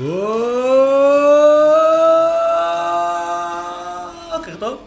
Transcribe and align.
בוקר 0.00 0.16
טוב. 4.58 4.78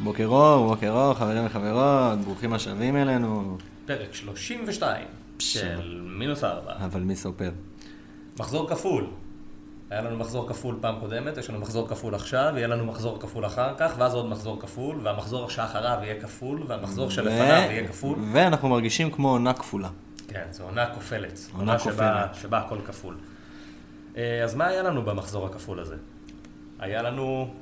בוקר 0.00 0.26
אור, 0.26 0.68
בוקר 0.68 0.90
אור, 0.90 1.14
חברים 1.14 1.46
וחברות, 1.46 2.18
ברוכים 2.18 2.52
השבים 2.52 2.96
אלינו. 2.96 3.58
פרק 3.86 4.14
32 4.14 5.06
של 5.38 6.00
מינוס 6.04 6.44
4. 6.44 6.72
אבל 6.84 7.00
מי 7.00 7.16
סופר? 7.16 7.50
מחזור 8.40 8.68
כפול. 8.68 9.06
היה 9.90 10.00
לנו 10.00 10.16
מחזור 10.16 10.48
כפול 10.48 10.78
פעם 10.80 11.00
קודמת, 11.00 11.36
יש 11.36 11.50
לנו 11.50 11.58
מחזור 11.58 11.88
כפול 11.88 12.14
עכשיו, 12.14 12.52
יהיה 12.56 12.66
לנו 12.66 12.86
מחזור 12.86 13.20
כפול 13.20 13.46
אחר 13.46 13.74
כך, 13.78 13.94
ואז 13.98 14.14
עוד 14.14 14.26
מחזור 14.26 14.60
כפול, 14.60 15.00
והמחזור 15.02 15.50
שאחריו 15.50 15.98
יהיה 16.02 16.20
כפול, 16.20 16.62
והמחזור 16.66 17.10
שלפניו 17.10 17.70
יהיה 17.70 17.88
כפול. 17.88 18.18
ואנחנו 18.32 18.68
מרגישים 18.68 19.10
כמו 19.10 19.30
עונה 19.30 19.52
כפולה. 19.52 19.88
כן, 20.28 20.44
זו 20.50 20.64
עונה 20.64 20.86
כופלת. 20.94 21.38
עונה 21.52 21.78
כופלת. 21.78 22.34
שבה 22.34 22.58
הכל 22.58 22.78
כפול. 22.86 23.14
אה, 24.18 24.44
אז 24.44 24.54
מה 24.54 24.66
היה 24.66 24.82
לנו 24.82 25.02
במחזור 25.02 25.46
הכפול 25.46 25.80
הזה? 25.80 25.96
היה 26.78 27.02
לנו, 27.02 27.54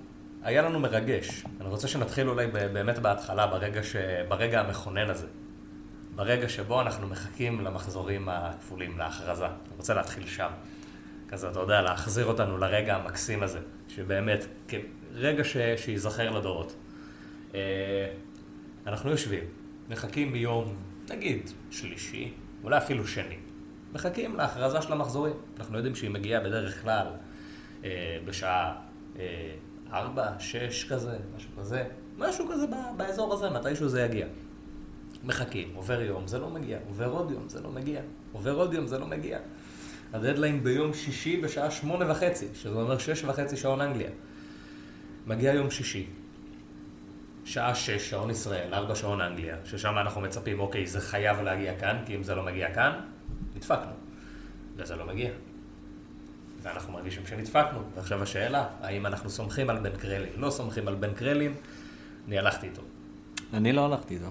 היה 0.42 0.62
לנו 0.62 0.80
מרגש. 0.80 1.44
אני 1.60 1.68
רוצה 1.68 1.88
שנתחיל 1.88 2.28
אולי 2.28 2.46
באמת 2.46 2.98
בהתחלה, 2.98 3.46
ברגע, 3.46 3.82
ש, 3.82 3.96
ברגע 4.28 4.60
המכונן 4.60 5.10
הזה. 5.10 5.26
ברגע 6.14 6.48
שבו 6.48 6.80
אנחנו 6.80 7.08
מחכים 7.08 7.60
למחזורים 7.60 8.28
הכפולים, 8.28 8.98
להכרזה. 8.98 9.46
אני 9.46 9.76
רוצה 9.76 9.94
להתחיל 9.94 10.26
שם. 10.26 10.50
כזה, 11.28 11.50
אתה 11.50 11.60
יודע, 11.60 11.82
להחזיר 11.82 12.26
אותנו 12.26 12.58
לרגע 12.58 12.96
המקסים 12.96 13.42
הזה, 13.42 13.58
שבאמת, 13.88 14.46
רגע 15.14 15.44
ש, 15.44 15.56
שייזכר 15.76 16.30
לדורות. 16.30 16.76
אה, 17.54 17.60
אנחנו 18.86 19.10
יושבים, 19.10 19.44
מחכים 19.88 20.32
מיום, 20.32 20.76
נגיד, 21.10 21.50
שלישי, 21.70 22.32
אולי 22.64 22.78
אפילו 22.78 23.06
שני. 23.06 23.36
מחכים 23.96 24.36
להכרזה 24.36 24.82
של 24.82 24.92
המחזורים. 24.92 25.34
אנחנו 25.58 25.76
יודעים 25.76 25.94
שהיא 25.94 26.10
מגיעה 26.10 26.40
בדרך 26.40 26.82
כלל 26.82 27.06
אה, 27.84 28.18
בשעה 28.24 28.74
אה, 29.18 29.54
ארבע, 29.92 30.28
שש 30.38 30.92
כזה, 30.92 31.16
משהו 31.36 31.50
כזה. 31.58 31.84
משהו 32.18 32.48
כזה 32.52 32.66
באזור 32.96 33.34
הזה, 33.34 33.50
מתישהו 33.50 33.88
זה 33.88 34.02
יגיע. 34.02 34.26
מחכים, 35.24 35.70
עובר 35.74 36.00
יום, 36.00 36.26
זה 36.26 36.38
לא 36.38 36.50
מגיע, 36.50 36.78
עובר 36.88 37.08
עוד 37.10 37.30
יום, 37.30 37.48
זה 37.48 37.62
לא 37.62 37.70
מגיע, 37.70 38.00
עובר 38.32 38.54
עוד 38.54 38.74
יום, 38.74 38.86
זה 38.86 38.98
לא 38.98 39.06
מגיע. 39.06 39.38
הדדליין 40.12 40.64
ביום 40.64 40.94
שישי 40.94 41.36
בשעה 41.36 41.70
שמונה 41.70 42.10
וחצי, 42.10 42.46
שזה 42.54 42.78
אומר 42.78 42.98
שש 42.98 43.24
וחצי 43.24 43.56
שעון 43.56 43.80
אנגליה. 43.80 44.10
מגיע 45.26 45.52
יום 45.52 45.70
שישי, 45.70 46.06
שעה 47.44 47.74
שש, 47.74 48.10
שעון 48.10 48.30
ישראל, 48.30 48.74
ארבע 48.74 48.94
שעון 48.94 49.20
אנגליה, 49.20 49.56
ששם 49.64 49.98
אנחנו 49.98 50.20
מצפים, 50.20 50.60
אוקיי, 50.60 50.86
זה 50.86 51.00
חייב 51.00 51.40
להגיע 51.40 51.78
כאן, 51.78 51.96
כי 52.06 52.16
אם 52.16 52.22
זה 52.22 52.34
לא 52.34 52.42
מגיע 52.42 52.74
כאן, 52.74 52.92
נדפקנו. 53.56 53.92
וזה 54.76 54.96
לא 54.96 55.06
מגיע. 55.06 55.30
ואנחנו 56.62 56.92
מרגישים 56.92 57.26
שנדפקנו. 57.26 57.80
ועכשיו 57.94 58.22
השאלה, 58.22 58.66
האם 58.80 59.06
אנחנו 59.06 59.30
סומכים 59.30 59.70
על 59.70 59.78
בן 59.78 59.96
קרלין? 59.96 60.32
לא 60.36 60.50
סומכים 60.50 60.88
על 60.88 60.94
בן 60.94 61.14
קרלין, 61.14 61.54
אני 62.28 62.38
הלכתי 62.38 62.66
איתו. 62.66 62.82
אני 63.54 63.72
לא 63.72 63.84
הלכתי 63.84 64.14
איתו. 64.14 64.26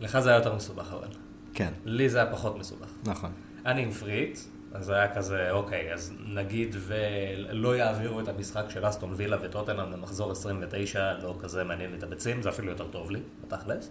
לך 0.00 0.18
זה 0.18 0.30
היה 0.30 0.38
יותר 0.38 0.54
מסובך 0.54 0.92
אבל. 0.92 1.08
כן, 1.54 1.72
לי 1.84 2.08
זה 2.08 2.22
היה 2.22 2.32
פחות 2.32 2.58
מסובך. 2.58 2.88
נכון. 3.04 3.32
אני 3.66 3.82
עם 3.82 3.90
פריט, 3.90 4.38
אז 4.72 4.90
היה 4.90 5.14
כזה, 5.14 5.50
אוקיי, 5.50 5.92
אז 5.94 6.12
נגיד 6.26 6.76
ולא 6.78 7.76
יעבירו 7.76 8.20
את 8.20 8.28
המשחק 8.28 8.64
של 8.68 8.88
אסטון 8.88 9.12
וילה 9.16 9.36
וטוטנאם 9.42 9.92
למחזור 9.92 10.32
29, 10.32 11.12
לא 11.22 11.36
כזה 11.40 11.64
מעניין 11.64 11.90
לי 11.90 11.98
את 11.98 12.02
הביצים, 12.02 12.42
זה 12.42 12.48
אפילו 12.48 12.70
יותר 12.70 12.86
טוב 12.86 13.10
לי, 13.10 13.20
בתכלס. 13.44 13.90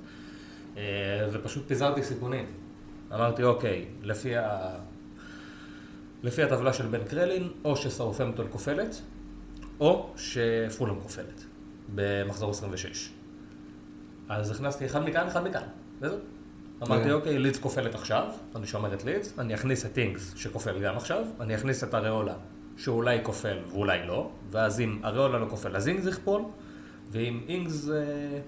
אה, 0.77 0.81
ופשוט 1.31 1.67
פיזרתי 1.67 2.03
סיכונים. 2.03 2.45
אמרתי, 3.13 3.43
אוקיי, 3.43 3.85
לפי, 4.03 4.37
ה... 4.37 4.75
לפי 6.23 6.43
הטבלה 6.43 6.73
של 6.73 6.87
בן 6.87 7.03
קרלין, 7.03 7.49
או 7.63 7.75
שסאופמפטון 7.75 8.47
כופלת, 8.51 9.01
או 9.79 10.13
שפולאם 10.17 10.99
כופלת, 10.99 11.43
במחזור 11.95 12.49
26. 12.49 13.09
אז 14.29 14.51
הכנסתי 14.51 14.85
אחד 14.85 15.03
מכאן, 15.05 15.27
אחד 15.27 15.47
מכאן, 15.47 15.67
וזהו. 16.01 16.17
אמרתי, 16.83 17.03
כן. 17.03 17.11
אוקיי, 17.11 17.39
לידס 17.39 17.59
כופלת 17.59 17.95
עכשיו, 17.95 18.27
אני 18.55 18.67
שומר 18.67 18.93
את 18.93 19.03
לידס, 19.03 19.39
אני 19.39 19.53
אכניס 19.53 19.85
את 19.85 19.97
אינגס 19.97 20.33
שכופל 20.35 20.79
גם 20.79 20.97
עכשיו, 20.97 21.25
אני 21.39 21.55
אכניס 21.55 21.83
את 21.83 21.93
אריולה 21.93 22.35
שאולי 22.77 23.19
כופל 23.23 23.57
ואולי 23.69 24.07
לא, 24.07 24.29
ואז 24.51 24.79
אם 24.79 24.99
אריולה 25.03 25.39
לא 25.39 25.45
כופל 25.49 25.75
אז 25.75 25.87
אינגס 25.87 26.05
יכפול, 26.05 26.41
ואם 27.11 27.41
אינגס... 27.47 27.89
אה, 27.89 28.39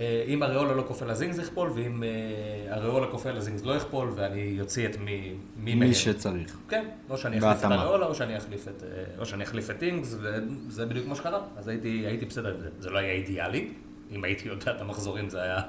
אם 0.00 0.42
אריולה 0.42 0.72
לא 0.72 0.84
כופל 0.88 1.10
אז 1.10 1.22
אינגס 1.22 1.38
יכפול, 1.38 1.70
ואם 1.74 2.02
אה, 2.02 2.74
אריולה 2.74 3.06
כופל 3.06 3.36
אז 3.36 3.48
אינגס 3.48 3.64
לא 3.64 3.72
יכפול, 3.72 4.12
ואני 4.14 4.60
אוציא 4.60 4.88
את 4.88 4.96
מי, 4.96 5.34
מי 5.56 5.74
מהם. 5.74 5.88
מי 5.88 5.94
שצריך. 5.94 6.58
כן, 6.68 6.88
או 7.10 7.18
שאני 7.18 7.38
אחליף 7.38 7.52
את 7.52 7.56
בהתאמה. 7.56 7.82
אריולה, 7.82 8.06
או 8.06 8.14
שאני 8.14 8.36
אחליף 8.36 8.68
את, 8.68 8.82
אה, 8.82 9.04
או 9.18 9.26
שאני 9.26 9.44
אחליף 9.44 9.70
את 9.70 9.82
אינגס, 9.82 10.16
וזה 10.20 10.86
בדיוק 10.86 11.06
מה 11.06 11.14
שקרה. 11.14 11.40
אז 11.56 11.68
הייתי, 11.68 12.04
הייתי 12.06 12.26
בסדר 12.26 12.56
זה. 12.60 12.68
זה 12.78 12.90
לא 12.90 12.98
היה 12.98 13.12
אידיאלי, 13.12 13.68
אם 14.10 14.24
הייתי 14.24 14.48
יודע 14.48 14.70
את 14.76 14.80
המחזורים 14.80 15.28
זה 15.28 15.42
היה, 15.42 15.60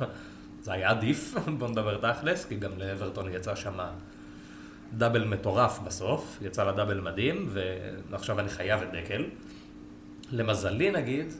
זה 0.61 0.73
היה 0.73 0.89
עדיף, 0.89 1.35
בוא 1.59 1.67
נדבר 1.67 2.13
תכלס, 2.13 2.45
כי 2.45 2.55
גם 2.55 2.71
לאברטון 2.77 3.33
יצא 3.33 3.55
שם 3.55 3.77
double 4.97 5.23
מטורף 5.27 5.79
בסוף, 5.79 6.39
יצא 6.41 6.63
לה 6.63 6.71
double 6.71 6.99
מדהים, 6.99 7.49
ועכשיו 8.09 8.39
אני 8.39 8.49
חייב 8.49 8.81
את 8.81 8.87
דקל. 8.91 9.25
למזלי 10.31 10.91
נגיד, 10.91 11.33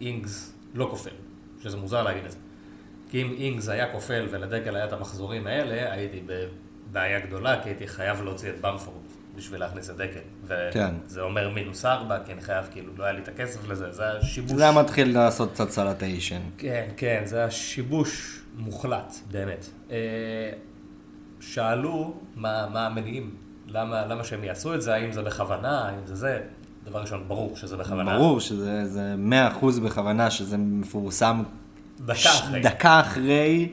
אינגס 0.00 0.54
לא 0.74 0.86
כופל, 0.90 1.10
שזה 1.62 1.76
מוזר 1.76 2.02
להגיד 2.02 2.24
את 2.24 2.30
זה. 2.30 2.38
כי 3.10 3.22
אם 3.22 3.34
אינגס 3.38 3.68
היה 3.68 3.92
כופל 3.92 4.26
ולדקל 4.30 4.76
היה 4.76 4.84
את 4.84 4.92
המחזורים 4.92 5.46
האלה, 5.46 5.92
הייתי 5.92 6.22
בבעיה 6.26 7.20
גדולה, 7.20 7.62
כי 7.62 7.68
הייתי 7.68 7.86
חייב 7.86 8.22
להוציא 8.22 8.50
את 8.50 8.60
במפורד 8.60 9.02
בשביל 9.36 9.60
להכניס 9.60 9.90
את 9.90 9.96
דקל. 9.96 10.20
כן. 10.72 10.94
וזה 11.06 11.20
אומר 11.20 11.50
מינוס 11.50 11.84
ארבע, 11.84 12.18
כי 12.24 12.32
אני 12.32 12.40
חייב, 12.40 12.68
כאילו, 12.70 12.92
לא 12.96 13.04
היה 13.04 13.12
לי 13.12 13.22
את 13.22 13.28
הכסף 13.28 13.68
לזה, 13.68 13.92
זה 13.92 14.02
היה 14.02 14.22
שיבוש. 14.22 14.52
זה 14.52 14.62
היה 14.62 14.72
מתחיל 14.72 15.14
לעשות 15.14 15.52
קצת 15.52 15.70
סלטיישן. 15.70 16.40
כן, 16.58 16.88
כן, 16.96 17.22
זה 17.24 17.38
היה 17.38 17.50
שיבוש 17.50 18.40
מוחלט, 18.56 19.14
באמת. 19.30 19.66
אה, 19.90 19.96
שאלו 21.40 22.20
מה, 22.36 22.68
מה 22.72 22.86
המניעים, 22.86 23.36
למה, 23.66 24.06
למה 24.06 24.24
שהם 24.24 24.44
יעשו 24.44 24.74
את 24.74 24.82
זה, 24.82 24.94
האם 24.94 25.12
זה 25.12 25.22
בכוונה, 25.22 25.88
האם 25.88 26.06
זה 26.06 26.14
זה. 26.14 26.40
דבר 26.88 27.00
ראשון, 27.00 27.24
ברור 27.28 27.56
שזה 27.56 27.76
בכוונה. 27.76 28.18
ברור 28.18 28.40
שזה 28.40 28.86
זה 28.86 29.14
100% 29.60 29.80
בכוונה 29.80 30.30
שזה 30.30 30.56
מפורסם 30.56 31.42
דקה 32.00 32.30
אחרי. 32.30 32.60
דקה 32.60 33.00
אחרי 33.00 33.72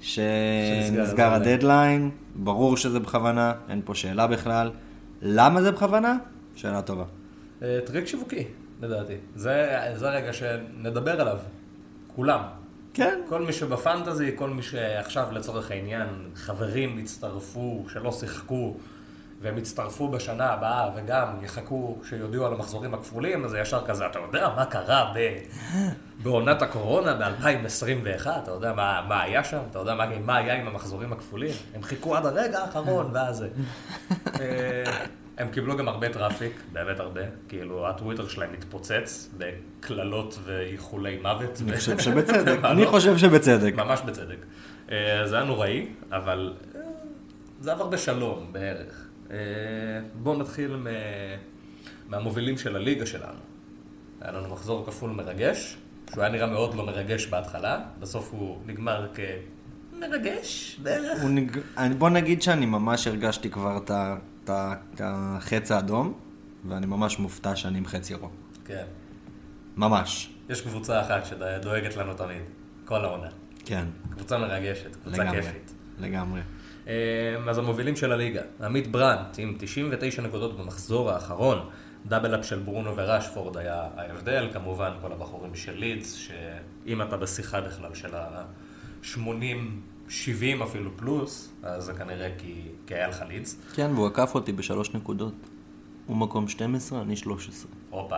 שנסגר. 0.00 1.32
הדדליין. 1.34 2.10
ברור 2.34 2.76
שזה 2.76 3.00
בכוונה, 3.00 3.52
אין 3.68 3.82
פה 3.84 3.94
שאלה 3.94 4.26
בכלל. 4.26 4.70
למה 5.22 5.62
זה 5.62 5.72
בכוונה? 5.72 6.16
שאלה 6.54 6.82
טובה. 6.82 7.04
אה, 7.62 7.78
טריק 7.86 8.06
שיווקי, 8.06 8.44
לדעתי. 8.82 9.14
זה, 9.36 9.78
זה 9.94 10.08
הרגע 10.08 10.32
שנדבר 10.32 11.20
עליו. 11.20 11.38
כולם. 12.06 12.40
כן. 12.94 13.20
כל 13.28 13.42
מי 13.42 13.52
שב 13.52 13.73
fantasy, 13.73 14.30
כל 14.36 14.50
מי 14.50 14.62
שעכשיו 14.62 15.26
לצורך 15.32 15.70
העניין, 15.70 16.08
חברים 16.34 16.98
הצטרפו, 16.98 17.84
שלא 17.92 18.12
שיחקו, 18.12 18.76
והם 19.40 19.58
יצטרפו 19.58 20.08
בשנה 20.08 20.46
הבאה 20.46 20.90
וגם 20.96 21.28
יחכו 21.42 21.98
שיודיעו 22.08 22.46
על 22.46 22.52
המחזורים 22.52 22.94
הכפולים, 22.94 23.44
אז 23.44 23.50
זה 23.50 23.58
ישר 23.58 23.86
כזה, 23.86 24.06
אתה 24.06 24.18
יודע 24.18 24.48
מה 24.56 24.64
קרה 24.64 25.12
ב... 25.14 25.38
בעונת 26.22 26.62
הקורונה 26.62 27.14
ב-2021, 27.14 28.26
אתה 28.42 28.50
יודע 28.50 28.72
מה, 28.72 29.04
מה 29.08 29.22
היה 29.22 29.44
שם, 29.44 29.60
אתה 29.70 29.78
יודע 29.78 29.94
מה, 29.94 30.18
מה 30.18 30.36
היה 30.36 30.54
עם 30.54 30.66
המחזורים 30.66 31.12
הכפולים, 31.12 31.54
הם 31.74 31.82
חיכו 31.82 32.16
עד 32.16 32.26
הרגע 32.26 32.58
האחרון, 32.58 33.10
ואז. 33.14 33.44
אה, 34.40 34.84
הם 35.38 35.48
קיבלו 35.48 35.76
גם 35.76 35.88
הרבה 35.88 36.08
traffic, 36.08 36.62
באמת 36.72 37.00
הרבה, 37.00 37.20
כאילו 37.48 37.88
הטוויטר 37.88 38.28
שלהם 38.28 38.50
התפוצץ 38.58 39.30
בקללות 39.38 40.38
ואיחולי 40.44 41.18
מוות. 41.22 41.60
אני 41.62 41.76
חושב 41.76 41.98
שבצדק. 41.98 42.58
אני 42.72 42.84
לא? 42.84 42.90
חושב 42.90 43.18
שבצדק. 43.18 43.74
ממש 43.74 44.00
בצדק. 44.06 44.36
אה, 44.90 45.22
זה 45.26 45.36
היה 45.36 45.44
נוראי, 45.44 45.86
אבל 46.12 46.54
אה, 46.74 46.80
זה 47.60 47.72
עבר 47.72 47.86
בשלום 47.86 48.52
בערך. 48.52 49.07
בואו 50.22 50.38
נתחיל 50.38 50.76
מ- 50.76 50.86
מהמובילים 52.08 52.58
של 52.58 52.76
הליגה 52.76 53.06
שלנו. 53.06 53.38
היה 54.20 54.32
לנו 54.32 54.48
מחזור 54.48 54.86
כפול 54.86 55.10
מרגש, 55.10 55.76
שהוא 56.10 56.22
היה 56.22 56.32
נראה 56.32 56.46
מאוד 56.46 56.74
לא 56.74 56.86
מרגש 56.86 57.26
בהתחלה, 57.26 57.80
בסוף 58.00 58.32
הוא 58.32 58.58
נגמר 58.66 59.08
כמרגש 59.14 60.80
בערך. 60.82 61.22
הוא 61.22 61.30
נג... 61.30 61.58
בוא 61.98 62.10
נגיד 62.10 62.42
שאני 62.42 62.66
ממש 62.66 63.06
הרגשתי 63.06 63.50
כבר 63.50 63.78
את 64.46 65.00
החץ 65.00 65.70
האדום, 65.70 66.12
ואני 66.68 66.86
ממש 66.86 67.18
מופתע 67.18 67.56
שאני 67.56 67.78
עם 67.78 67.86
חץ 67.86 68.10
ירוק. 68.10 68.32
כן. 68.64 68.84
ממש. 69.76 70.30
יש 70.48 70.60
קבוצה 70.60 71.00
אחת 71.00 71.26
שדואגת 71.26 71.96
לנו 71.96 72.14
תמיד, 72.14 72.42
כל 72.84 73.04
העונה. 73.04 73.28
כן, 73.64 73.84
קבוצה 74.10 74.38
מרגשת, 74.38 74.96
קבוצה 74.96 75.22
לגמרי. 75.22 75.42
כיפית. 75.42 75.72
לגמרי. 75.98 76.40
אה, 76.88 76.94
אז 77.50 77.58
המובילים 77.58 77.96
של 77.96 78.12
הליגה, 78.12 78.42
עמית 78.62 78.86
ברנט 78.86 79.38
עם 79.38 79.56
99 79.58 80.22
נקודות 80.22 80.58
במחזור 80.58 81.10
האחרון, 81.10 81.58
דאבל 82.06 82.40
אפ 82.40 82.44
של 82.46 82.58
ברונו 82.58 82.96
וראשפורד 82.96 83.56
היה 83.56 83.88
ההבדל, 83.96 84.48
כמובן 84.52 84.90
כל 85.00 85.12
הבחורים 85.12 85.54
של 85.54 85.74
לידס, 85.74 86.12
שאם 86.12 87.02
אתה 87.02 87.16
בשיחה 87.16 87.60
בכלל 87.60 87.94
של 87.94 88.14
ה-80, 88.14 89.18
70 90.08 90.62
אפילו 90.62 90.96
פלוס, 90.96 91.52
אז 91.62 91.84
זה 91.84 91.92
כנראה 91.92 92.30
כי, 92.38 92.62
כי 92.86 92.94
היה 92.94 93.08
לך 93.08 93.22
לידס. 93.28 93.56
כן, 93.74 93.90
והוא 93.94 94.06
עקף 94.06 94.34
אותי 94.34 94.52
בשלוש 94.52 94.94
נקודות. 94.94 95.34
הוא 96.06 96.16
מקום 96.16 96.48
12, 96.48 97.02
אני 97.02 97.16
13. 97.16 97.70
הופה, 97.90 98.16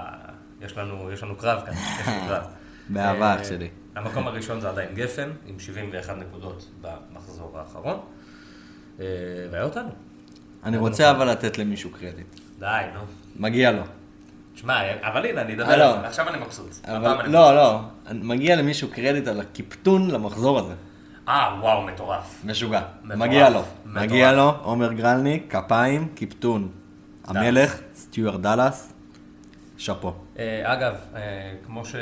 יש 0.61 0.79
לנו, 0.79 1.13
יש 1.13 1.23
לנו 1.23 1.37
קרב 1.37 1.63
כאן, 1.67 1.73
יש 1.73 2.09
לנו 2.09 2.27
קרב. 2.29 2.43
באהבה, 2.93 3.35
אח 3.35 3.41
אה, 3.41 3.45
שלי. 3.45 3.69
המקום 3.95 4.27
הראשון 4.29 4.61
זה 4.61 4.69
עדיין 4.69 4.95
גפן, 4.95 5.31
עם 5.47 5.59
71 5.59 6.17
נקודות 6.17 6.71
במחזור 6.81 7.59
האחרון. 7.59 8.01
אה, 9.01 9.07
והיה 9.51 9.65
אותנו. 9.65 9.89
אני 10.65 10.77
רוצה 10.77 11.11
אבל 11.11 11.31
לתת 11.31 11.59
למישהו 11.59 11.91
קרדיט. 11.91 12.41
די, 12.59 12.67
נו. 12.95 13.01
מגיע 13.37 13.73
לו. 13.73 13.83
שמע, 14.55 14.81
אבל 15.01 15.27
הנה, 15.27 15.41
אני 15.41 15.55
אדבר 15.55 15.71
אה, 15.71 15.77
לא. 15.77 15.95
על 15.95 16.01
זה, 16.01 16.07
עכשיו 16.07 16.29
אני 16.29 16.39
מבסוט. 16.39 16.87
לא, 17.27 17.55
לא, 17.55 17.81
מגיע 18.13 18.57
למישהו 18.57 18.89
קרדיט 18.89 19.29
על 19.29 19.41
הקיפטון 19.41 20.11
למחזור 20.11 20.59
הזה. 20.59 20.75
אה, 21.29 21.57
וואו, 21.61 21.83
מטורף. 21.83 22.41
משוגע. 22.45 22.83
מגיע 23.05 23.51
לו. 23.51 23.63
מגיע 23.87 24.33
לו, 24.33 24.55
עומר 24.63 24.93
גרלניק, 24.93 25.57
כפיים, 25.57 26.09
קפטן. 26.15 26.69
המלך, 27.27 27.77
סטיוארט 27.95 28.37
דאלאס, 28.37 28.93
שאפו. 29.81 30.13
אה, 30.39 30.73
אגב, 30.73 30.95
אה, 31.15 31.55
כמו, 31.67 31.85
ש... 31.85 31.95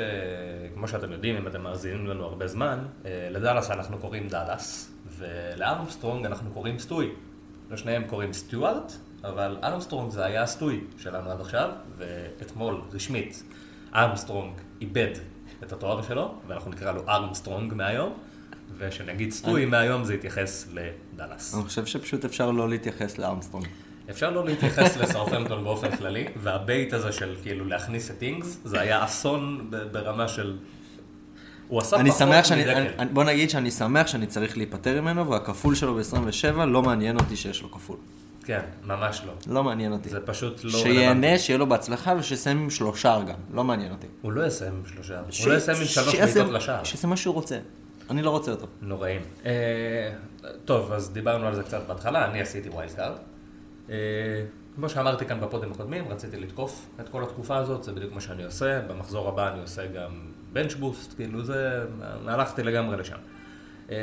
כמו 0.74 0.88
שאתם 0.88 1.12
יודעים, 1.12 1.36
אם 1.36 1.46
אתם 1.46 1.62
מאזינים 1.62 2.06
לנו 2.06 2.24
הרבה 2.24 2.46
זמן, 2.46 2.78
אה, 3.06 3.28
לדאלאס 3.30 3.70
אנחנו 3.70 3.98
קוראים 3.98 4.28
דאלאס, 4.28 4.92
ולארמסטרונג 5.18 6.26
אנחנו 6.26 6.50
קוראים 6.50 6.78
סטוי. 6.78 7.10
לשניהם 7.70 8.04
קוראים 8.04 8.32
סטיוארט, 8.32 8.92
אבל 9.24 9.56
ארמסטרונג 9.64 10.10
זה 10.10 10.24
היה 10.24 10.42
הסטוי 10.42 10.84
שלנו 10.98 11.30
עד 11.30 11.40
עכשיו, 11.40 11.70
ואתמול, 11.96 12.80
רשמית, 12.92 13.42
ארמסטרונג 13.94 14.52
איבד 14.80 15.12
את 15.62 15.72
התואר 15.72 16.02
שלו, 16.02 16.34
ואנחנו 16.46 16.70
נקרא 16.70 16.92
לו 16.92 17.02
ארמסטרונג 17.08 17.74
מהיום, 17.74 18.18
ושנגיד 18.78 19.30
סטוי 19.30 19.64
מהיום 19.64 20.04
זה 20.04 20.14
יתייחס 20.14 20.68
לדאלאס. 20.72 21.54
אני 21.54 21.62
חושב 21.64 21.86
שפשוט 21.86 22.24
אפשר 22.24 22.50
לא 22.50 22.68
להתייחס 22.68 23.18
לארמסטרונג. 23.18 23.66
אפשר 24.10 24.30
לא 24.30 24.44
להתייחס 24.44 24.96
לסאות'המפטון 24.96 25.64
באופן 25.64 25.96
כללי, 25.96 26.24
וה 26.36 26.55
bait 26.55 26.92
הזה 26.92 27.12
של 27.12 27.34
כאילו 27.42 27.64
להכניס 27.64 28.10
את 28.10 28.22
אינגס, 28.22 28.58
זה 28.64 28.80
היה 28.80 29.04
אסון 29.04 29.70
ברמה 29.92 30.28
של... 30.28 30.56
הוא 31.68 31.80
עשה 31.80 31.96
אני 31.96 32.10
פחות 32.10 32.18
שמח 32.22 32.44
שאני. 32.44 32.74
אני- 32.74 33.08
בוא 33.12 33.24
נגיד 33.24 33.50
שאני 33.50 33.70
שמח 33.70 34.06
שאני 34.06 34.26
צריך 34.26 34.56
להיפטר 34.56 35.00
ממנו, 35.00 35.30
והכפול 35.30 35.74
שלו 35.74 35.94
ב-27 35.94 36.64
לא 36.64 36.82
מעניין 36.82 37.16
אותי 37.18 37.36
שיש 37.36 37.62
לו 37.62 37.70
כפול. 37.72 37.96
כן, 38.44 38.60
ממש 38.84 39.22
לא. 39.26 39.32
לא 39.54 39.64
מעניין 39.64 39.92
אותי. 39.92 40.08
זה 40.08 40.20
פשוט 40.20 40.64
לא. 40.64 40.70
שיהנה, 40.70 41.38
שיהיה 41.38 41.58
לו 41.58 41.66
בהצלחה 41.68 42.14
ושיסיים 42.18 42.58
עם 42.58 42.70
שלושה 42.70 43.18
גם, 43.26 43.34
לא 43.54 43.64
מעניין 43.64 43.92
אותי. 43.92 44.06
הוא 44.22 44.32
לא 44.32 44.46
יסיים 44.46 44.72
עם 44.72 44.82
שלושה, 44.94 45.20
ש- 45.30 45.44
הוא 45.44 45.52
לא 45.52 45.56
יסיים 45.56 45.78
עם 45.78 45.84
שלוש 45.84 46.14
בעיטות 46.14 46.48
לשער. 46.52 46.84
שיעשה 46.84 47.08
מה 47.08 47.16
שהוא 47.16 47.34
רוצה. 47.34 47.58
אני 48.10 48.22
לא 48.22 48.30
רוצה 48.30 48.50
אותו. 48.50 48.66
נוראים. 48.82 49.20
אה, 49.46 49.50
טוב, 50.64 50.92
אז 50.92 51.10
דיברנו 51.10 51.46
על 51.46 51.54
זה 51.54 51.62
קצת 51.62 51.80
בהתחלה, 51.86 52.30
אני 52.30 52.40
עשיתי 52.40 52.68
wild 52.68 52.90
card. 52.92 53.16
אה, 53.90 53.94
כמו 54.74 54.88
שאמרתי 54.88 55.26
כאן 55.26 55.40
בפודים 55.40 55.72
הקודמים, 55.72 56.08
רציתי 56.08 56.36
לתקוף 56.40 56.88
את 57.00 57.08
כל 57.08 57.22
התקופה 57.22 57.56
הזאת, 57.56 57.84
זה 57.84 57.92
בדיוק 57.92 58.12
מה 58.12 58.20
שאני 58.20 58.44
עושה. 58.44 58.80
במחזור 58.80 59.28
הבא 59.28 59.52
אני 59.52 59.60
עושה 59.60 59.86
גם 59.86 60.32
bench 60.52 60.74
boost, 60.74 61.16
כאילו 61.16 61.44
זה, 61.44 61.84
הלכתי 62.26 62.62
לגמרי 62.62 62.96
לשם. 62.96 63.16
אה, 63.90 63.96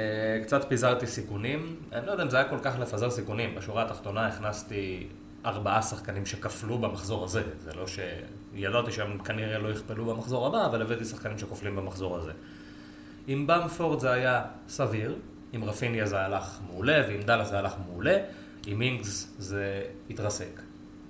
קצת 0.44 0.66
פיזרתי 0.68 1.08
סיכונים, 1.08 1.76
אני 1.94 2.06
לא 2.06 2.12
יודע 2.12 2.24
אם 2.24 2.30
זה 2.30 2.38
היה 2.38 2.50
כל 2.50 2.60
כך 2.62 2.80
לפזר 2.80 3.10
סיכונים, 3.10 3.56
בשורה 3.56 3.84
התחתונה 3.84 4.28
הכנסתי 4.28 5.08
ארבעה 5.46 5.82
שחקנים 5.82 6.26
שכפלו 6.26 6.78
במחזור 6.78 7.24
הזה, 7.24 7.44
זה 7.60 7.74
לא 7.74 7.88
ש... 7.88 8.00
ידעתי 8.54 8.92
שהם 8.92 9.18
כנראה 9.18 9.58
לא 9.58 9.70
יכפלו 9.70 10.06
במחזור 10.06 10.48
הבא, 10.48 10.66
אבל 10.66 10.81
הבאתי 10.81 11.06
שחקנים 11.06 11.38
שכופלים 11.38 11.76
במחזור 11.76 12.18
הזה. 12.18 12.31
עם 13.28 13.48
במפורד 13.48 14.00
זה 14.00 14.12
היה 14.12 14.44
סביר, 14.68 15.16
עם 15.54 15.64
רפיניה 15.64 16.06
זה 16.06 16.20
הלך 16.20 16.60
מעולה, 16.68 17.02
ועם 17.08 17.22
דאלה 17.22 17.46
זה 17.46 17.60
הלך 17.60 17.74
מעולה, 17.86 18.18
עם 18.66 18.82
אינגס 18.82 19.36
זה 19.38 19.82
התרסק. 20.10 20.62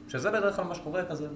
שזה 0.08 0.32
בדרך 0.32 0.56
כלל 0.56 0.66
מה 0.66 0.76
שקורה 0.76 1.06
כזה, 1.06 1.28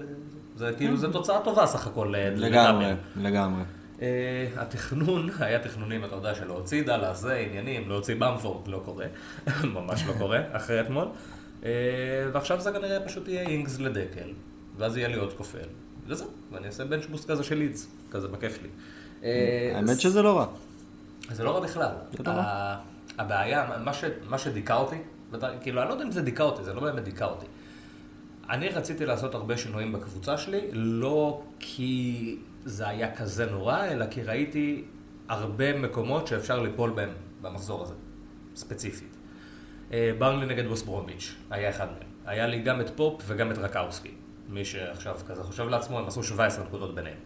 זה 0.55 0.71
כאילו, 0.77 0.97
זה 0.97 1.13
תוצאה 1.13 1.41
טובה 1.43 1.65
סך 1.65 1.87
הכל. 1.87 2.15
אה, 2.15 2.29
לגמרי. 2.29 2.93
לגמרי. 3.15 3.63
אה, 4.01 4.47
התכנון, 4.57 5.29
היה 5.39 5.59
תכנונים, 5.59 6.05
אתה 6.05 6.15
יודע, 6.15 6.35
של 6.35 6.45
להוציא 6.45 6.83
דאלה, 6.83 7.13
זה 7.13 7.35
עניינים, 7.35 7.89
להוציא 7.89 8.15
במפורד, 8.19 8.67
לא 8.67 8.81
קורה, 8.85 9.05
ממש 9.75 10.03
לא 10.07 10.13
קורה, 10.13 10.39
אחרי 10.51 10.81
אתמול. 10.81 11.07
אה, 11.63 11.69
ועכשיו 12.33 12.61
זה 12.61 12.71
כנראה 12.71 12.99
פשוט 12.99 13.27
יהיה 13.27 13.41
אינגס 13.41 13.79
לדקל, 13.79 14.33
ואז 14.77 14.97
יהיה 14.97 15.07
לי 15.07 15.15
עוד 15.15 15.33
כופל, 15.33 15.67
וזהו, 16.07 16.27
ואני 16.51 16.67
אעשה 16.67 16.85
בנצ'בוסט 16.85 17.31
כזה 17.31 17.43
של 17.43 17.55
לידס, 17.55 17.87
כזה 18.11 18.27
בכיף 18.27 18.59
לי. 18.61 18.69
האמת 19.75 19.99
שזה 19.99 20.21
לא 20.21 20.37
רע. 20.37 20.45
זה 21.31 21.43
לא 21.43 21.51
רע 21.51 21.59
בכלל. 21.59 21.91
זה 22.11 22.23
לא 22.23 22.31
הבעיה, 23.17 23.69
מה, 24.29 24.37
שדיכא 24.37 24.73
אותי, 24.73 24.95
כאילו, 25.61 25.81
אני 25.81 25.89
לא 25.89 25.93
יודע 25.93 26.05
אם 26.05 26.11
זה 26.11 26.21
דיכא 26.21 26.43
אותי, 26.43 26.63
זה 26.63 26.73
לא 26.73 26.81
באמת 26.81 27.03
דיכא 27.03 27.23
אותי. 27.23 27.45
אני 28.49 28.69
רציתי 28.69 29.05
לעשות 29.05 29.35
הרבה 29.35 29.57
שינויים 29.57 29.93
בקבוצה 29.93 30.37
שלי, 30.37 30.61
לא 30.73 31.41
כי 31.59 32.37
זה 32.65 32.87
היה 32.87 33.15
כזה 33.15 33.45
נורא, 33.45 33.85
אלא 33.85 34.05
כי 34.11 34.23
ראיתי 34.23 34.83
הרבה 35.27 35.79
מקומות 35.79 36.27
שאפשר 36.27 36.59
ליפול 36.59 36.89
בהם 36.89 37.09
במחזור 37.41 37.83
הזה, 37.83 37.93
ספציפית. 38.55 39.17
אה, 39.93 40.11
ברנלי 40.17 40.45
נגד 40.45 40.67
ווסט 40.67 40.81
ברומיץ', 40.81 41.35
היה 41.49 41.69
אחד 41.69 41.85
מהם. 41.85 42.09
היה 42.25 42.47
לי 42.47 42.59
גם 42.61 42.81
את 42.81 42.89
פופ 42.95 43.23
וגם 43.27 43.51
את 43.51 43.57
טרקובסקי. 43.57 44.11
מי 44.49 44.65
שעכשיו 44.65 45.15
כזה 45.27 45.43
חושב 45.43 45.67
לעצמו, 45.67 45.99
הם 45.99 46.07
עשו 46.07 46.23
17 46.23 46.65
נקודות 46.65 46.95
ביניהם. 46.95 47.17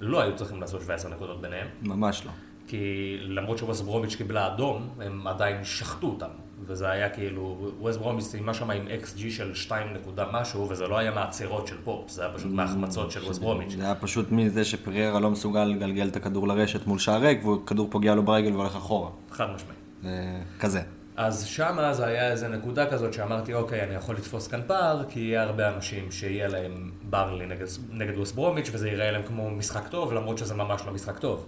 לא 0.00 0.20
היו 0.20 0.36
צריכים 0.36 0.60
לעשות 0.60 0.80
17 0.82 1.10
נקודות 1.10 1.40
ביניהם. 1.40 1.66
ממש 1.82 2.26
לא. 2.26 2.30
כי 2.66 3.16
למרות 3.20 3.58
שווסט 3.58 3.84
ברומיץ' 3.84 4.14
קיבלה 4.14 4.54
אדום, 4.54 4.88
הם 5.00 5.26
עדיין 5.26 5.64
שחטו 5.64 6.06
אותם. 6.06 6.30
וזה 6.66 6.90
היה 6.90 7.08
כאילו, 7.08 7.70
ווסט 7.80 7.98
ברומיץ' 7.98 8.24
סיימה 8.24 8.54
שם 8.54 8.70
עם 8.70 8.86
XG 9.02 9.30
של 9.30 9.54
2 9.54 9.94
נקודה 9.94 10.24
משהו, 10.32 10.68
וזה 10.68 10.86
לא 10.86 10.98
היה 10.98 11.10
מהעצירות 11.10 11.66
של 11.66 11.76
פופ, 11.84 12.10
זה 12.10 12.22
היה 12.22 12.34
פשוט 12.34 12.52
מההחמצות 12.52 13.10
של 13.10 13.24
ווסט 13.24 13.40
ברומיץ'. 13.40 13.74
זה 13.76 13.84
היה 13.84 13.94
פשוט 13.94 14.32
מזה 14.32 14.64
שפריירה 14.64 15.20
לא 15.20 15.30
מסוגל 15.30 15.64
לגלגל 15.64 16.08
את 16.08 16.16
הכדור 16.16 16.48
לרשת 16.48 16.86
מול 16.86 16.98
שער 16.98 17.20
ריק, 17.20 17.44
והכדור 17.44 17.88
פוגע 17.90 18.14
לו 18.14 18.22
ברגל 18.22 18.52
והולך 18.52 18.76
אחורה. 18.76 19.10
חד 19.30 19.46
משמעי. 19.54 19.76
זה 20.02 20.40
כזה. 20.60 20.82
אז 21.16 21.44
שמה 21.44 21.92
זה 21.92 22.06
היה 22.06 22.30
איזה 22.30 22.48
נקודה 22.48 22.90
כזאת 22.90 23.12
שאמרתי, 23.12 23.54
אוקיי, 23.54 23.82
אני 23.82 23.94
יכול 23.94 24.14
לתפוס 24.14 24.48
כאן 24.48 24.60
פער, 24.66 25.04
כי 25.08 25.20
יהיה 25.20 25.42
הרבה 25.42 25.74
אנשים 25.74 26.10
שיהיה 26.10 26.48
להם 26.48 26.90
ברלי 27.02 27.46
נגד, 27.46 27.66
נגד 27.90 28.18
ווסט 28.18 28.34
ברומיץ', 28.34 28.70
וזה 28.72 28.88
ייראה 28.88 29.10
להם 29.10 29.22
כמו 29.22 29.50
משחק 29.50 29.88
טוב, 29.88 30.12
למרות 30.12 30.38
שזה 30.38 30.54
ממש 30.54 30.82
לא 30.86 30.92
משחק 30.92 31.18
טוב. 31.18 31.46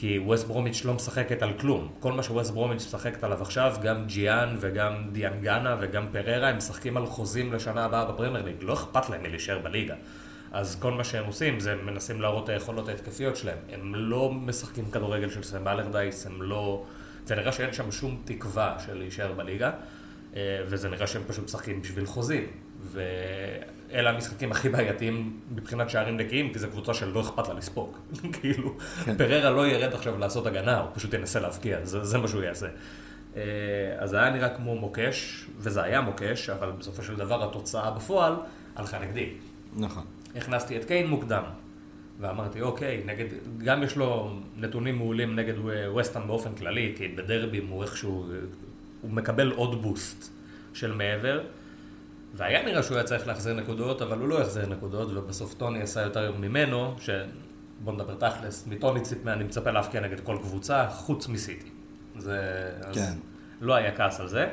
כי 0.00 0.18
ווסט 0.18 0.46
ברומיץ' 0.46 0.84
לא 0.84 0.94
משחקת 0.94 1.42
על 1.42 1.52
כלום. 1.60 1.88
כל 2.00 2.12
מה 2.12 2.22
שווסט 2.22 2.50
ברומיץ' 2.50 2.86
משחקת 2.86 3.24
עליו 3.24 3.42
עכשיו, 3.42 3.76
גם 3.82 4.06
ג'יאן 4.06 4.56
וגם 4.60 4.94
דיאנגנה 5.12 5.76
וגם 5.80 6.06
פררה, 6.12 6.48
הם 6.48 6.56
משחקים 6.56 6.96
על 6.96 7.06
חוזים 7.06 7.52
לשנה 7.52 7.84
הבאה 7.84 8.04
בפרמייר 8.04 8.44
ליג. 8.44 8.56
לא 8.60 8.72
אכפת 8.72 9.10
להם 9.10 9.22
מלהישאר 9.22 9.58
בליגה. 9.58 9.94
אז 10.52 10.76
כל 10.80 10.92
מה 10.92 11.04
שהם 11.04 11.26
עושים 11.26 11.60
זה 11.60 11.74
מנסים 11.74 12.20
להראות 12.20 12.44
את 12.44 12.48
היכולות 12.48 12.88
ההתקפיות 12.88 13.36
שלהם. 13.36 13.58
הם 13.72 13.94
לא 13.94 14.32
משחקים 14.32 14.90
כדורגל 14.90 15.30
של 15.30 15.42
סם 15.42 15.68
אלרדייס, 15.68 16.26
הם 16.26 16.42
לא... 16.42 16.84
זה 17.26 17.36
נראה 17.36 17.52
שאין 17.52 17.72
שם 17.72 17.92
שום 17.92 18.22
תקווה 18.24 18.76
של 18.86 18.98
להישאר 18.98 19.32
בליגה, 19.32 19.70
וזה 20.36 20.88
נראה 20.88 21.06
שהם 21.06 21.22
פשוט 21.26 21.44
משחקים 21.44 21.82
בשביל 21.82 22.06
חוזים. 22.06 22.46
ואלה 22.82 24.10
המשחקים 24.10 24.52
הכי 24.52 24.68
בעייתיים 24.68 25.40
מבחינת 25.54 25.90
שערים 25.90 26.16
נקיים, 26.16 26.52
כי 26.52 26.58
זו 26.58 26.68
קבוצה 26.68 26.94
שלא 26.94 27.20
אכפת 27.20 27.48
לה 27.48 27.54
לספוג. 27.54 27.96
כאילו, 28.40 28.76
פררה 29.18 29.50
לא 29.50 29.66
ירד 29.66 29.94
עכשיו 29.94 30.18
לעשות 30.18 30.46
הגנה, 30.46 30.80
הוא 30.80 30.90
פשוט 30.94 31.14
ינסה 31.14 31.40
להבקיע, 31.40 31.84
זה, 31.84 32.04
זה 32.04 32.18
מה 32.18 32.28
שהוא 32.28 32.42
יעשה. 32.42 32.66
אה, 33.36 33.42
אז 33.98 34.10
זה 34.10 34.20
היה 34.20 34.30
נראה 34.30 34.48
כמו 34.48 34.74
מוקש, 34.74 35.46
וזה 35.58 35.82
היה 35.82 36.00
מוקש, 36.00 36.50
אבל 36.50 36.70
בסופו 36.78 37.02
של 37.02 37.16
דבר 37.16 37.48
התוצאה 37.48 37.90
בפועל 37.90 38.34
הלכה 38.76 38.98
נגדי. 38.98 39.28
נכון. 39.76 40.04
הכנסתי 40.36 40.76
את 40.76 40.84
קיין 40.84 41.06
מוקדם, 41.06 41.42
ואמרתי, 42.20 42.60
אוקיי, 42.60 43.02
נגד, 43.06 43.26
גם 43.58 43.82
יש 43.82 43.96
לו 43.96 44.38
נתונים 44.56 44.96
מעולים 44.96 45.36
נגד 45.36 45.54
ווסטהאם 45.88 46.26
באופן 46.26 46.54
כללי, 46.54 46.94
כי 46.96 47.08
בדרבים 47.08 47.66
הוא 47.66 47.82
איכשהו, 47.82 48.26
הוא 49.02 49.10
מקבל 49.10 49.50
עוד 49.50 49.82
בוסט 49.82 50.32
של 50.72 50.92
מעבר, 50.92 51.40
והיה 52.34 52.62
נראה 52.62 52.82
שהוא 52.82 52.96
היה 52.96 53.04
צריך 53.04 53.26
להחזיר 53.26 53.54
נקודות, 53.54 54.02
אבל 54.02 54.18
הוא 54.18 54.28
לא 54.28 54.40
החזיר 54.40 54.66
נקודות, 54.66 55.08
ובסוף 55.14 55.54
טוני 55.54 55.82
עשה 55.82 56.02
יותר 56.02 56.32
ממנו, 56.38 56.94
שבוא 57.00 57.92
נדבר 57.92 58.14
תכלס, 58.14 58.66
מטוני 58.66 59.00
ציפ- 59.00 59.28
אני 59.28 59.44
מצפה 59.44 59.70
להבקיע 59.70 60.00
נגד 60.00 60.20
כל 60.20 60.36
קבוצה, 60.42 60.88
חוץ 60.88 61.28
מסיטי. 61.28 61.68
זה... 62.18 62.40
אז 62.84 62.94
כן. 62.94 63.12
לא 63.60 63.74
היה 63.74 63.96
כעס 63.96 64.20
על 64.20 64.28
זה. 64.28 64.48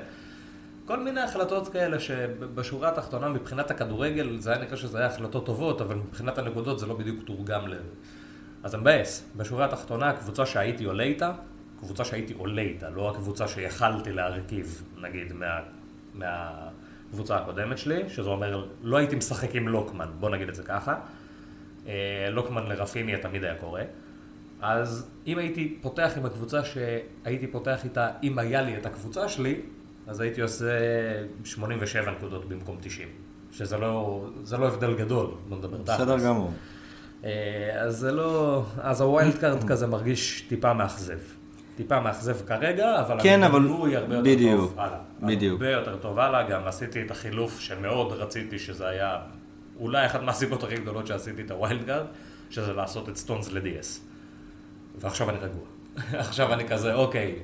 כל 0.86 1.00
מיני 1.00 1.22
החלטות 1.22 1.68
כאלה 1.68 2.00
שבשורה 2.00 2.90
התחתונה 2.90 3.30
מבחינת 3.30 3.72
הכדורגל 3.72 4.38
זה 4.40 4.52
היה 4.54 4.62
נקרא 4.62 4.78
שזה 4.78 4.98
היה 4.98 5.08
החלטות 5.08 5.46
טובות, 5.46 5.82
אבל 5.82 5.96
מבחינת 5.96 6.38
הנקודות 6.38 6.80
זה 6.80 6.86
לא 6.86 6.94
בדיוק 6.98 7.24
תורגם 7.26 7.68
ל... 7.68 7.74
אז 8.64 8.74
אני 8.76 8.82
מבאס. 8.82 9.24
בשורה 9.36 9.66
התחתונה, 9.66 10.10
הקבוצה 10.10 10.46
שהייתי 10.46 10.84
עולה 10.84 11.04
איתה, 11.04 11.32
קבוצה 11.80 12.06
שהייתי 12.06 12.34
עולה 12.34 12.62
איתה, 12.62 12.90
לא 12.90 13.10
הקבוצה 13.10 13.48
שיכלתי 13.48 14.12
להרכיב, 14.12 14.84
נגיד, 15.02 15.34
מה, 15.34 15.60
מהקבוצה 16.14 17.38
הקודמת 17.38 17.78
שלי, 17.78 18.10
שזה 18.10 18.30
אומר, 18.30 18.68
לא 18.84 18.98
הייתי 18.98 19.16
משחק 19.16 19.56
עם 19.56 19.68
לוקמן, 19.68 20.08
בוא 20.20 20.30
נגיד 20.30 20.50
את 20.50 20.56
זה 20.56 20.64
ככה. 20.64 20.96
אה, 21.88 22.30
לוקמן 22.32 22.64
לרפיניה 22.68 23.18
תמיד 23.18 23.44
היה 23.44 23.56
קורה. 23.56 23.84
אז 24.62 25.10
אם 25.28 25.38
הייתי 25.38 25.78
פותח 25.82 26.12
עם 26.18 26.26
הקבוצה 26.26 26.62
שהייתי 26.64 27.48
פותח 27.48 27.84
איתה, 27.84 28.10
אם 28.24 28.40
היה 28.40 28.62
לי 28.62 28.78
את 28.78 28.86
הקבוצה 28.86 29.30
שלי, 29.30 29.62
אז 30.08 30.20
הייתי 30.20 30.42
עושה 30.42 30.66
87 31.44 32.12
נקודות 32.12 32.50
במקום 32.50 32.78
90. 32.82 33.08
שזה 33.52 33.78
לא, 33.78 34.26
זה 34.44 34.58
לא 34.58 34.68
הבדל 34.68 34.96
גדול, 34.96 35.28
לא 35.50 35.58
נדבר 35.58 35.78
תכלס. 35.78 36.02
בסדר 36.02 36.20
גמור. 36.20 36.52
אה, 37.24 37.82
אז 37.82 37.98
זה 37.98 38.12
לא, 38.12 38.64
אז 38.78 39.02
ה 39.02 39.09
wild 39.09 39.38
card 39.38 39.64
כזה 39.70 39.88
מרגיש 39.88 40.42
טיפה 40.42 40.74
מאכזב. 40.74 41.20
טיפה 41.78 42.00
מאכזב 42.00 42.46
כרגע, 42.48 43.00
אבל 43.02 43.18
כן, 43.24 43.44
אבל- 43.44 43.60
המילוי 43.60 43.96
הרבה 43.96 44.16
יותר 44.16 44.30
בדיוק, 44.30 44.60
טוב 44.70 44.80
הלאה. 44.80 44.98
בדיוק. 45.22 45.62
הרבה 45.62 45.72
יותר 45.72 45.98
טוב 45.98 46.20
הלאה, 46.20 46.44
גם 46.50 46.62
עשיתי 46.66 47.02
את 47.02 47.12
החילוף 47.12 47.60
שמאוד 47.60 48.14
רציתי 48.14 48.60
שזה 48.60 48.88
היה 48.88 49.18
אולי 49.80 50.06
אחת 50.06 50.22
מהסיבות 50.22 50.64
הכי 50.64 50.76
גדולות 50.76 51.08
שעשיתי 51.08 51.42
את 51.42 51.52
ה 51.52 51.59
wild 51.59 51.86
card, 51.86 52.06
שזה 52.50 52.74
לעשות 52.74 53.10
את 53.10 53.18
סטונס 53.18 53.52
ל-דיאס. 53.52 54.00
ועכשיו 55.00 55.30
אני 55.30 55.38
רגוע. 55.38 55.64
עכשיו 56.28 56.54
אני 56.54 56.68
כזה, 56.68 56.94
אוקיי, 56.94 57.36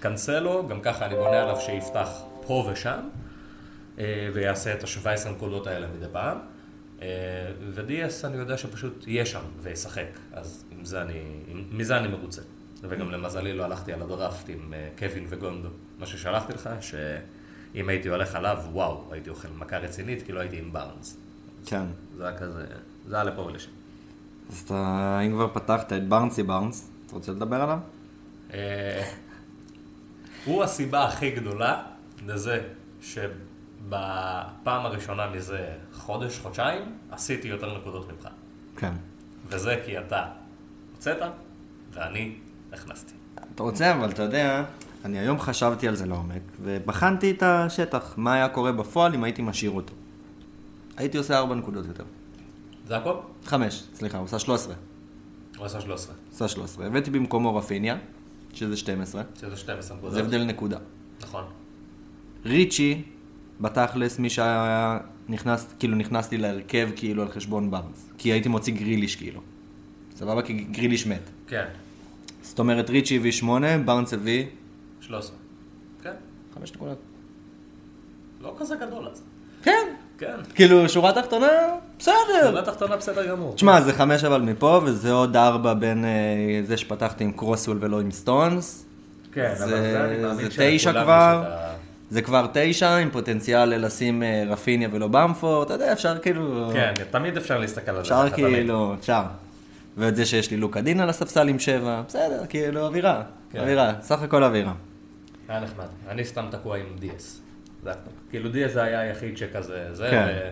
קנסלו, 0.00 0.66
גם 0.68 0.80
ככה 0.80 1.06
אני 1.06 1.14
בונה 1.14 1.42
עליו 1.42 1.56
שיפתח 1.60 2.08
פה 2.46 2.68
ושם, 2.72 3.00
אה, 3.98 4.28
ויעשה 4.34 4.74
את 4.74 4.82
ה-17 4.84 5.28
נקודות 5.30 5.66
האלה 5.66 5.86
מדי 5.96 6.06
פעם. 6.12 6.38
אה, 7.02 7.08
ו-DS 7.70 8.26
אני 8.26 8.36
יודע 8.36 8.58
שפשוט 8.58 9.04
יהיה 9.06 9.26
שם 9.26 9.40
וישחק, 9.62 10.06
אז 10.32 10.64
עם 10.70 10.84
זה 10.84 11.02
אני, 11.02 11.22
עם, 11.48 11.64
מזה 11.72 11.96
אני 11.96 12.08
מרוצה. 12.08 12.42
וגם 12.88 13.10
למזלי 13.10 13.52
לא 13.52 13.64
הלכתי 13.64 13.92
על 13.92 14.02
הדראפט 14.02 14.48
עם 14.48 14.74
אה, 14.74 14.88
קווין 14.98 15.26
וגונדו. 15.28 15.68
מה 15.98 16.06
ששלחתי 16.06 16.52
לך, 16.52 16.70
שאם 16.80 17.88
הייתי 17.88 18.08
הולך 18.08 18.34
עליו, 18.34 18.58
וואו, 18.72 19.04
הייתי 19.10 19.30
אוכל 19.30 19.48
מכה 19.58 19.78
רצינית, 19.78 20.22
כי 20.26 20.32
לא 20.32 20.40
הייתי 20.40 20.58
עם 20.58 20.72
בארנס. 20.72 21.16
כן. 21.66 21.84
זה 22.16 22.28
היה 22.28 22.38
כזה, 22.38 22.66
זה 23.06 23.14
היה 23.14 23.24
לפה 23.24 23.40
ולשם. 23.42 23.70
אז 24.50 24.62
אתה, 24.66 25.20
אם 25.26 25.32
כבר 25.32 25.48
פתחת 25.48 25.92
את 25.92 26.08
ברנסי 26.08 26.42
ברנס, 26.42 26.90
אתה 27.06 27.14
רוצה 27.14 27.32
לדבר 27.32 27.60
עליו? 27.62 27.78
אה, 28.54 29.10
הוא 30.44 30.64
הסיבה 30.64 31.04
הכי 31.04 31.30
גדולה 31.30 31.82
לזה 32.26 32.62
שבפעם 33.02 34.86
הראשונה 34.86 35.30
מזה 35.30 35.66
חודש, 35.92 36.38
חודשיים, 36.38 36.98
עשיתי 37.10 37.48
יותר 37.48 37.78
נקודות 37.78 38.12
ממך. 38.12 38.28
כן. 38.76 38.92
וזה 39.46 39.82
כי 39.84 39.98
אתה 39.98 40.26
הוצאת 40.92 41.18
ואני 41.90 42.34
הכנסתי. 42.74 43.12
אתה 43.54 43.62
רוצה, 43.62 43.94
אבל 43.94 44.10
אתה 44.10 44.22
יודע, 44.22 44.64
אני 45.04 45.18
היום 45.18 45.40
חשבתי 45.40 45.88
על 45.88 45.96
זה 45.96 46.06
לעומק, 46.06 46.42
ובחנתי 46.62 47.30
את 47.30 47.42
השטח, 47.42 48.14
מה 48.16 48.34
היה 48.34 48.48
קורה 48.48 48.72
בפועל 48.72 49.14
אם 49.14 49.24
הייתי 49.24 49.42
משאיר 49.42 49.70
אותו. 49.70 49.94
הייתי 50.96 51.18
עושה 51.18 51.38
ארבע 51.38 51.54
נקודות 51.54 51.86
יותר. 51.86 52.04
זה 52.88 52.96
הכל? 52.96 53.14
חמש, 53.44 53.84
סליחה, 53.94 54.18
הוא 54.18 54.24
עושה 54.24 54.38
13. 54.38 54.74
הוא 55.56 55.66
עשה 55.66 55.80
13. 55.80 56.14
עושה 56.30 56.48
13. 56.48 56.86
הבאתי 56.86 57.10
במקומו 57.10 57.56
רפיניה, 57.56 57.96
שזה 58.54 58.76
12. 58.76 59.22
שזה 59.40 59.56
12 59.56 59.96
נקודות. 59.96 60.14
זה 60.14 60.20
הבדל 60.20 60.44
נקודה. 60.44 60.78
נכון. 61.22 61.44
ריצ'י, 62.44 63.02
בתכלס, 63.60 64.18
מי 64.18 64.30
שהיה 64.30 64.98
נכנס, 65.28 65.74
כאילו 65.78 65.96
נכנסתי 65.96 66.36
להרכב 66.36 66.88
כאילו 66.96 67.22
על 67.22 67.28
חשבון 67.28 67.70
בארנס. 67.70 68.08
כי 68.18 68.32
הייתי 68.32 68.48
מוציא 68.48 68.74
גריליש 68.74 69.16
כאילו. 69.16 69.40
סבבה? 70.16 70.42
כי 70.42 70.52
גריליש 70.52 71.06
מת. 71.06 71.30
כן, 71.46 71.66
זאת 72.44 72.58
אומרת, 72.58 72.90
ריצ'י 72.90 73.16
הביא 73.16 73.32
8, 73.32 73.78
בארנס 73.78 74.12
הביא 74.14 74.44
13. 75.00 75.36
כן, 76.02 76.10
5 76.54 76.72
נקודות. 76.72 76.98
לא 78.42 78.54
כזה 78.58 78.74
גדול 78.76 79.08
אז. 79.12 79.22
כן. 79.62 79.86
כן. 80.18 80.36
כאילו, 80.54 80.88
שורה 80.88 81.12
תחתונה, 81.12 81.46
בסדר. 81.98 82.14
שורה 82.50 82.62
תחתונה 82.62 82.96
בסדר 82.96 83.26
גמור. 83.30 83.54
תשמע, 83.54 83.80
זה 83.80 83.92
חמש 83.92 84.24
אבל 84.24 84.40
מפה, 84.42 84.80
וזה 84.84 85.12
עוד 85.12 85.36
ארבע 85.36 85.74
בין 85.74 86.04
אה, 86.04 86.10
זה 86.66 86.76
שפתחתי 86.76 87.24
עם 87.24 87.32
קרוסוול 87.32 87.78
ולא 87.80 88.00
עם 88.00 88.10
סטונס. 88.10 88.84
כן, 89.32 89.54
אבל 89.58 89.68
זה- 89.68 89.80
זה 89.92 90.04
אני 90.04 90.22
מאמין 90.22 90.50
זה 90.50 90.56
תשע 90.76 91.02
כבר. 91.02 91.44
זה 92.10 92.22
כבר 92.22 92.46
תשע, 92.52 92.96
עם 92.96 93.10
פוטנציאל 93.10 93.84
לשים 93.86 94.22
אה, 94.22 94.44
רפיניה 94.48 94.88
ולא 94.92 95.08
במפו, 95.08 95.62
אתה 95.62 95.72
יודע, 95.74 95.92
אפשר 95.92 96.18
כאילו... 96.18 96.70
כן, 96.72 96.92
תמיד 97.10 97.36
אפשר 97.36 97.58
להסתכל 97.58 97.90
על 97.90 97.96
זה. 97.96 98.00
אפשר. 98.26 98.30
כאילו, 98.36 98.94
אפשר. 99.00 99.22
ואת 99.96 100.16
זה 100.16 100.26
שיש 100.26 100.50
לי 100.50 100.56
לוקה 100.56 100.80
דין 100.80 101.00
על 101.00 101.08
הספסל 101.08 101.48
עם 101.48 101.58
שבע, 101.58 102.02
בסדר, 102.08 102.46
כאילו, 102.48 102.86
אווירה. 102.86 103.22
כן. 103.50 103.58
אווירה, 103.58 103.94
סך 104.00 104.22
הכל 104.22 104.44
אווירה. 104.44 104.72
היה 105.48 105.60
נחמד. 105.60 105.86
אני 106.08 106.24
סתם 106.24 106.46
תקוע 106.50 106.76
עם. 106.76 106.86
זה 107.82 107.90
הכל. 107.90 108.10
כאילו 108.30 108.50
DS 108.50 108.68
זה 108.68 108.82
היה 108.82 109.00
היחיד 109.00 109.36
שכזה, 109.36 109.88
זה, 109.92 110.08
כן. 110.10 110.26
ו... 110.28 110.50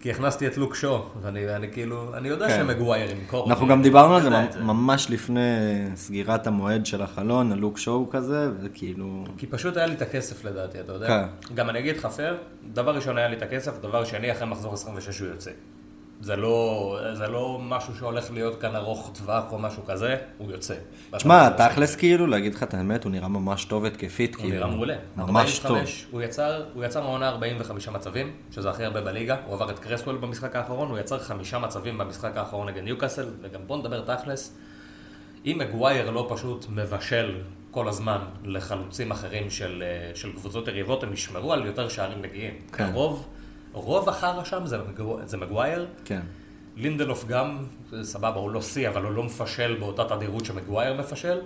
כי 0.00 0.10
הכנסתי 0.10 0.46
את 0.46 0.56
לוק 0.56 0.74
שו, 0.74 1.06
ואני 1.22 1.56
אני 1.56 1.72
כאילו, 1.72 2.16
אני 2.16 2.28
יודע 2.28 2.48
כן. 2.48 2.56
שמגווייר 2.56 3.10
ימכור. 3.10 3.48
אנחנו 3.48 3.66
גם 3.66 3.82
דיברנו 3.82 4.14
על 4.14 4.22
זה 4.22 4.44
את 4.44 4.56
ממש 4.56 5.10
לפני 5.10 5.40
סגירת 5.94 6.46
המועד 6.46 6.86
של 6.86 7.02
החלון, 7.02 7.52
הלוק 7.52 7.78
שואו 7.78 8.10
כזה, 8.10 8.50
וכאילו... 8.62 9.24
כי 9.38 9.46
פשוט 9.46 9.76
היה 9.76 9.86
לי 9.86 9.94
את 9.94 10.02
הכסף 10.02 10.44
לדעתי, 10.44 10.80
אתה 10.80 10.92
יודע? 10.92 11.06
כן. 11.06 11.54
גם 11.54 11.70
אני 11.70 11.78
אגיד 11.78 11.96
לך 11.96 12.06
פייר, 12.06 12.36
דבר 12.72 12.94
ראשון 12.94 13.18
היה 13.18 13.28
לי 13.28 13.36
את 13.36 13.42
הכסף, 13.42 13.80
דבר 13.80 14.04
שני, 14.04 14.32
אחרי 14.32 14.46
מחזור 14.46 14.74
26 14.74 15.20
הוא 15.20 15.28
יוצא. 15.28 15.50
זה 16.20 16.36
לא, 16.36 16.98
זה 17.12 17.26
לא 17.26 17.58
משהו 17.62 17.94
שהולך 17.96 18.30
להיות 18.30 18.60
כאן 18.60 18.76
ארוך 18.76 19.10
טווח 19.18 19.52
או 19.52 19.58
משהו 19.58 19.84
כזה, 19.86 20.16
הוא 20.38 20.50
יוצא. 20.50 20.74
תשמע, 21.16 21.48
תכלס 21.50 21.96
כאילו, 21.96 22.26
להגיד 22.26 22.54
לך 22.54 22.62
את 22.62 22.74
האמת, 22.74 23.04
הוא 23.04 23.12
נראה 23.12 23.28
ממש 23.28 23.64
טוב 23.64 23.84
התקפית, 23.84 24.34
הוא 24.34 24.42
כאילו. 24.42 24.56
נראה 24.56 24.66
מעולה. 24.66 24.94
ממש 25.16 25.58
טוב. 25.58 25.70
45, 25.70 26.06
הוא 26.10 26.22
יצר, 26.22 26.64
הוא 26.74 26.84
יצר 26.84 27.02
מעונה 27.02 27.28
45 27.28 27.88
מצבים, 27.88 28.32
שזה 28.50 28.70
הכי 28.70 28.84
הרבה 28.84 29.00
בליגה, 29.00 29.36
הוא 29.46 29.54
עבר 29.54 29.70
את 29.70 29.78
קרסוול 29.78 30.16
במשחק 30.16 30.56
האחרון, 30.56 30.88
הוא 30.90 30.98
יצר 30.98 31.18
חמישה 31.18 31.58
מצבים 31.58 31.98
במשחק 31.98 32.36
האחרון 32.36 32.68
נגד 32.68 32.82
ניוקאסל, 32.82 33.28
וגם 33.42 33.60
בוא 33.66 33.76
נדבר 33.76 34.16
תכלס, 34.16 34.56
אם 35.46 35.56
מגווייר 35.58 36.10
לא 36.10 36.26
פשוט 36.30 36.66
מבשל 36.68 37.40
כל 37.70 37.88
הזמן 37.88 38.18
לחלוצים 38.44 39.10
אחרים 39.10 39.50
של, 39.50 39.82
אה, 39.86 40.14
של 40.14 40.32
קבוצות 40.32 40.68
יריבות, 40.68 41.02
הם 41.02 41.12
ישמרו 41.12 41.52
על 41.52 41.66
יותר 41.66 41.88
שערים 41.88 42.22
מגיעים. 42.22 42.54
כן. 42.72 42.90
רוב, 42.92 43.26
רוב 43.76 44.08
החרא 44.08 44.44
שם 44.44 44.66
זה, 44.66 44.78
מגו- 44.78 45.18
זה 45.24 45.36
מגווייר, 45.36 45.86
כן. 46.04 46.20
לינדלוף 46.76 47.24
גם, 47.26 47.58
סבבה, 48.02 48.40
הוא 48.40 48.50
לא 48.50 48.62
שיא, 48.62 48.88
אבל 48.88 49.02
הוא 49.04 49.12
לא 49.12 49.22
מפשל 49.22 49.76
באותה 49.80 50.04
תדירות 50.04 50.44
שמגווייר 50.44 51.00
מפשל, 51.00 51.38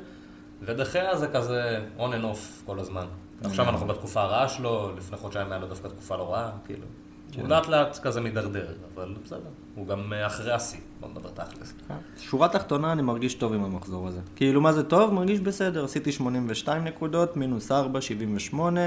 ודחיה 0.63 1.17
זה 1.17 1.29
כזה 1.29 1.79
on 1.99 2.01
and 2.01 2.25
off 2.35 2.39
כל 2.67 2.79
הזמן. 2.79 3.07
עכשיו 3.45 3.69
אנחנו 3.69 3.87
בתקופה 3.87 4.23
הרעה 4.23 4.49
שלו, 4.49 4.91
לפני 4.97 5.17
חודשיים 5.17 5.53
היה 5.53 5.61
לו 5.61 5.67
דווקא 5.69 5.89
תקופה 5.89 6.17
לא 6.17 6.33
רעה, 6.33 6.51
כאילו. 6.67 6.87
הוא 7.37 7.49
לאט 7.49 7.69
לאט 7.69 7.99
כזה 8.03 8.21
מידרדר, 8.21 8.67
אבל 8.95 9.15
בסדר. 9.25 9.41
הוא 9.75 9.87
גם 9.87 10.13
אה, 10.13 10.27
אחרי 10.27 10.53
השיא, 10.53 10.79
בוא 11.01 11.09
נדבר 11.09 11.29
תכלס. 11.35 11.75
שורה 12.19 12.49
תחתונה, 12.49 12.93
אני 12.93 13.03
מרגיש 13.03 13.35
טוב 13.35 13.53
עם 13.53 13.65
המחזור 13.65 14.09
הזה. 14.09 14.21
כאילו, 14.37 14.61
מה 14.61 14.73
זה 14.73 14.83
טוב? 14.83 15.15
מרגיש 15.15 15.41
בסדר. 15.41 15.85
עשיתי 15.85 16.13
82 16.13 16.85
נקודות, 16.85 17.37
מינוס 17.37 17.73
4, 17.73 18.01
78. 18.01 18.81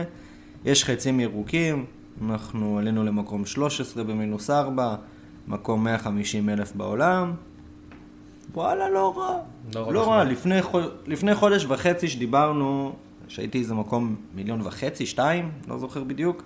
יש 0.65 0.85
חצים 0.85 1.19
ירוקים, 1.19 1.85
אנחנו 2.21 2.77
עלינו 2.77 3.03
למקום 3.03 3.45
13 3.45 4.03
במינוס 4.03 4.49
4, 4.49 4.95
מקום 5.47 5.83
150 5.83 6.49
אלף 6.49 6.75
בעולם. 6.75 7.33
וואלה, 8.53 8.89
לא 8.89 9.17
רע. 9.17 9.37
לא 9.75 9.93
לא. 9.93 10.07
רע. 10.09 10.23
לפני, 10.23 10.61
חו- 10.61 10.79
לפני 11.07 11.35
חודש 11.35 11.65
וחצי 11.65 12.07
שדיברנו, 12.07 12.95
שהייתי 13.27 13.59
איזה 13.59 13.73
מקום 13.73 14.15
מיליון 14.35 14.61
וחצי, 14.63 15.05
שתיים, 15.05 15.51
לא 15.67 15.77
זוכר 15.77 16.03
בדיוק. 16.03 16.43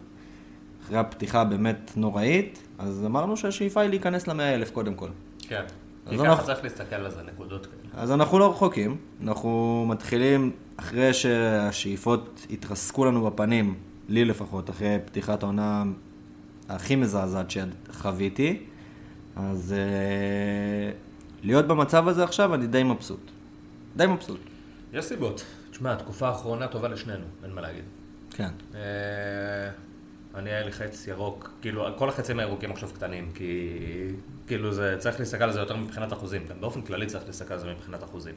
אחרי 0.86 0.98
הפתיחה 0.98 1.44
באמת 1.44 1.92
נוראית, 1.96 2.64
אז 2.78 3.04
אמרנו 3.06 3.38
שהשאיפה 3.38 3.82
היא 3.82 3.90
להיכנס 3.90 4.28
למאה 4.28 4.56
אלף 4.56 4.72
קודם 4.72 4.94
כל. 4.94 5.08
כן. 5.40 5.62
כי 6.10 6.18
ככה 6.18 6.26
אנחנו- 6.28 6.46
צריך 6.46 6.64
להסתכל 6.64 6.96
על 6.96 7.12
זה, 7.12 7.22
נקודות 7.34 7.66
כאלה. 7.66 8.04
אז 8.04 8.12
אנחנו 8.12 8.40
לא 8.40 8.52
רחוקים, 8.52 8.98
אנחנו 9.24 9.86
מתחילים 9.90 10.52
אחרי 10.78 11.14
שהשאיפות 11.14 12.48
התרסקו 12.52 13.06
לנו 13.06 13.26
בפנים, 13.26 13.76
לי 14.10 14.26
לפחות, 14.26 14.70
אחרי 14.70 14.98
פתיחת 15.06 15.44
העונה 15.44 15.84
הכי 16.70 16.96
מזעזעת 16.96 17.52
שחוויתי, 17.52 18.64
אז 19.36 19.74
אה, 19.78 20.92
להיות 21.44 21.68
במצב 21.68 22.08
הזה 22.08 22.24
עכשיו 22.24 22.54
אני 22.56 22.68
די 22.68 22.84
מבסוט. 22.84 23.32
די 23.96 24.06
מבסוט. 24.06 24.40
יש 24.94 25.06
סיבות. 25.06 25.46
תשמע, 25.72 25.94
התקופה 25.94 26.28
האחרונה 26.28 26.68
טובה 26.68 26.88
לשנינו, 26.88 27.26
אין 27.44 27.52
מה 27.52 27.62
להגיד. 27.62 27.84
כן. 28.30 28.50
אה, 28.76 29.70
אני 30.36 30.50
היה 30.50 30.66
לי 30.66 30.72
חץ 30.72 31.08
ירוק, 31.08 31.52
כאילו, 31.62 31.86
כל 31.98 32.10
החצים 32.10 32.40
הירוקים 32.40 32.72
עכשיו 32.72 32.90
קטנים, 32.90 33.32
כי 33.34 33.80
כאילו 34.48 34.74
זה, 34.74 34.96
צריך 35.00 35.20
להסתכל 35.20 35.44
על 35.44 35.52
זה 35.52 35.60
יותר 35.60 35.76
מבחינת 35.76 36.14
אחוזים, 36.14 36.42
גם 36.50 36.62
באופן 36.62 36.82
כללי 36.82 37.06
צריך 37.06 37.24
להסתכל 37.28 37.54
על 37.54 37.60
זה 37.60 37.68
מבחינת 37.68 38.04
אחוזים. 38.04 38.36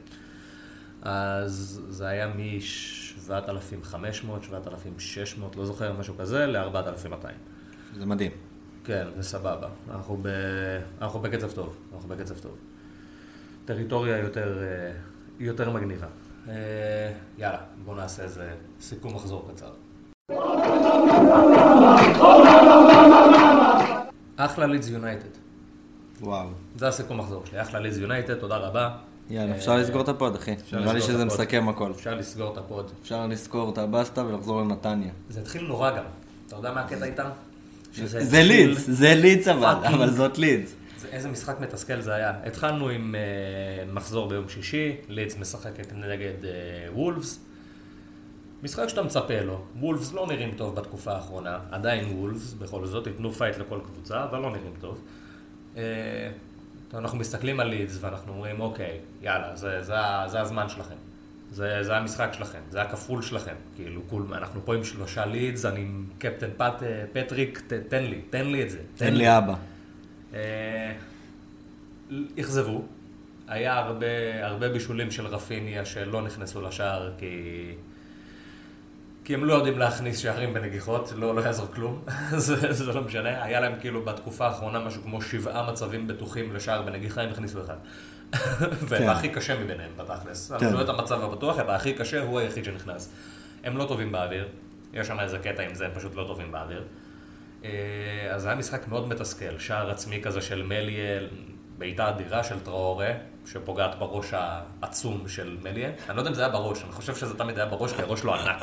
אז 1.01 1.81
זה 1.89 2.07
היה 2.07 2.27
מ-7,500, 3.31 4.43
7,600, 4.43 5.55
לא 5.55 5.65
זוכר, 5.65 5.93
משהו 5.93 6.17
כזה, 6.17 6.45
ל-4,200. 6.45 7.25
זה 7.97 8.05
מדהים. 8.05 8.31
כן, 8.83 9.07
זה 9.17 9.23
סבבה. 9.23 9.67
אנחנו, 9.91 10.17
ב... 10.21 10.27
אנחנו 11.01 11.19
בקצב 11.19 11.51
טוב, 11.51 11.77
אנחנו 11.93 12.09
בקצב 12.09 12.39
טוב. 12.39 12.57
טריטוריה 13.65 14.17
יותר, 14.17 14.57
אה, 14.63 14.91
יותר 15.39 15.69
מגניבה. 15.69 16.07
אה, 16.47 17.13
יאללה, 17.37 17.59
בואו 17.85 17.95
נעשה 17.95 18.23
איזה 18.23 18.53
סיכום 18.79 19.15
מחזור 19.15 19.51
קצר. 19.51 19.71
אחלה 24.37 24.65
לידס 24.65 24.89
יונייטד. 24.89 25.29
וואו. 26.21 26.49
זה 26.75 26.87
הסיכום 26.87 27.19
מחזור 27.19 27.45
שלי. 27.45 27.61
אחלה 27.61 27.79
לידס 27.79 27.97
יונייטד, 27.97 28.35
תודה 28.35 28.57
רבה. 28.57 28.97
יאללה, 29.31 29.51
אה, 29.51 29.57
אפשר 29.57 29.77
לסגור 29.77 30.01
את 30.01 30.09
ה 30.09 30.14
pod, 30.14 30.35
אחי. 30.35 30.51
נראה 30.73 30.93
לי 30.93 30.99
לסגור 30.99 31.13
שזה. 31.15 31.25
מסכם 31.25 31.69
הכל. 31.69 31.91
אפשר 31.91 32.15
לסגור 32.15 32.53
את 32.53 32.57
ה 32.57 32.64
pod. 32.64 32.91
אפשר 33.01 33.27
לסגור 33.27 33.69
את 33.73 33.77
הבסטה 33.77 34.25
ולחזור 34.25 34.61
לנתניה. 34.61 35.11
זה 35.29 35.39
התחיל 35.39 35.63
נורא 35.67 35.97
גם. 35.97 36.03
אתה 36.47 36.55
יודע 36.55 36.71
מה 36.73 36.81
הקטע 36.81 37.05
איתם? 37.05 37.29
זה 38.05 38.41
לידס, 38.43 38.89
זה 38.89 39.15
לידס 39.15 39.47
אבל. 39.47 39.75
אבל 39.87 40.11
זאת 40.11 40.37
לידס. 40.37 40.75
זה- 40.99 41.07
איזה 41.11 41.29
משחק 41.29 41.59
מתסכל 41.59 42.01
זה 42.01 42.13
היה. 42.15 42.33
התחלנו 42.45 42.89
עם 42.89 43.15
uh, 43.15 43.93
מחזור 43.93 44.29
ביום 44.29 44.49
שישי, 44.49 44.95
לידס 45.09 45.37
משחקת 45.37 45.93
נגד 45.93 46.33
uh, 46.41 46.45
וולפס. 46.93 47.39
משחק 48.63 48.87
שאתה 48.89 49.01
מצפה 49.03 49.41
לו. 49.41 49.61
וולפס 49.79 50.13
לא 50.13 50.27
נראים 50.27 50.51
טוב 50.57 50.75
בתקופה 50.75 51.11
האחרונה, 51.11 51.59
עדיין 51.71 52.17
וולפס, 52.17 52.53
בכל 52.53 52.85
זאת, 52.85 53.07
ייתנו 53.07 53.31
fight 53.31 53.57
לכל 53.57 53.79
קבוצה, 53.85 54.23
אבל 54.23 54.39
לא 54.39 54.49
נראים 54.49 54.73
טוב. 54.81 55.01
Uh, 55.75 55.77
אנחנו 56.93 57.17
מסתכלים 57.17 57.59
על 57.59 57.67
לידס 57.67 57.97
ואנחנו 58.01 58.33
אומרים, 58.33 58.61
אוקיי, 58.61 58.99
יאללה, 59.21 59.55
זה, 59.55 59.83
זה, 59.83 59.95
זה 60.27 60.41
הזמן 60.41 60.69
שלכם. 60.69 60.95
זה, 61.51 61.83
זה 61.83 61.97
המשחק 61.97 62.29
שלכם, 62.33 62.59
זה 62.69 62.81
הכפול 62.81 63.21
שלכם. 63.21 63.55
כאילו, 63.75 64.01
כול, 64.07 64.33
אנחנו 64.33 64.65
פה 64.65 64.75
עם 64.75 64.83
שלושה 64.83 65.25
לידס, 65.25 65.65
אני 65.65 65.79
עם 65.79 66.05
קפטן 66.17 66.49
פט, 66.57 66.83
פטריק, 67.13 67.61
ת, 67.67 67.73
תן 67.73 68.03
לי, 68.03 68.21
תן 68.29 68.47
לי 68.47 68.63
את 68.63 68.69
זה. 68.69 68.79
תן 68.95 69.13
לי 69.13 69.37
אבא. 69.37 69.53
אה, 70.33 70.93
אכזבו. 72.39 72.81
היה 73.47 73.77
הרבה, 73.77 74.45
הרבה 74.45 74.69
בישולים 74.69 75.11
של 75.11 75.25
רפיניה 75.25 75.85
שלא 75.85 76.21
נכנסו 76.21 76.61
לשער 76.61 77.11
כי... 77.17 77.73
כי 79.23 79.33
הם 79.33 79.45
לא 79.45 79.53
יודעים 79.53 79.79
להכניס 79.79 80.17
שערים 80.17 80.53
בנגיחות, 80.53 81.13
לא, 81.15 81.35
לא 81.35 81.41
יעזור 81.41 81.67
כלום, 81.67 82.03
זה, 82.37 82.73
זה 82.73 82.93
לא 82.93 83.01
משנה. 83.01 83.43
היה 83.43 83.59
להם 83.59 83.73
כאילו 83.79 84.05
בתקופה 84.05 84.47
האחרונה 84.47 84.79
משהו 84.79 85.01
כמו 85.01 85.21
שבעה 85.21 85.71
מצבים 85.71 86.07
בטוחים 86.07 86.53
לשער 86.53 86.81
בנגיחה, 86.81 87.21
הם 87.21 87.29
הכניסו 87.29 87.61
אחד. 87.61 87.77
ואת 88.89 89.01
כן. 89.01 89.09
הכי 89.09 89.29
קשה 89.29 89.59
מביניהם 89.59 89.91
בתכלס. 89.97 90.51
כן. 90.51 90.73
לא 90.73 90.81
את 90.81 90.89
המצב 90.89 91.23
הבטוח, 91.23 91.59
את 91.59 91.65
הכי 91.69 91.93
קשה, 91.93 92.21
הוא 92.21 92.39
היחיד 92.39 92.65
שנכנס. 92.65 93.11
הם 93.63 93.77
לא 93.77 93.85
טובים 93.85 94.11
באוויר, 94.11 94.47
יש 94.93 95.07
שם 95.07 95.19
איזה 95.19 95.39
קטע 95.39 95.63
עם 95.63 95.75
זה, 95.75 95.85
הם 95.85 95.91
פשוט 95.95 96.15
לא 96.15 96.23
טובים 96.27 96.51
באוויר. 96.51 96.83
אה, 97.63 97.69
אז 98.31 98.45
היה 98.45 98.55
משחק 98.55 98.87
מאוד 98.87 99.07
מתסכל, 99.07 99.59
שער 99.59 99.91
עצמי 99.91 100.21
כזה 100.21 100.41
של 100.41 100.63
מליאל, 100.63 101.27
בעיטה 101.77 102.09
אדירה 102.09 102.43
של 102.43 102.59
טראורה, 102.59 103.11
שפוגעת 103.45 103.99
בראש 103.99 104.33
העצום 104.33 105.27
של 105.27 105.57
מליה. 105.63 105.89
אני 106.09 106.15
לא 106.15 106.21
יודע 106.21 106.29
אם 106.29 106.35
זה 106.35 106.41
היה 106.41 106.49
בראש, 106.49 106.83
אני 106.83 106.91
חושב 106.91 107.15
שזה 107.15 107.37
תמיד 107.37 107.57
היה 107.57 107.65
בראש, 107.65 107.93
כי 107.93 108.01
הראש 108.01 108.19
שלו 108.19 108.35
ענק. 108.35 108.61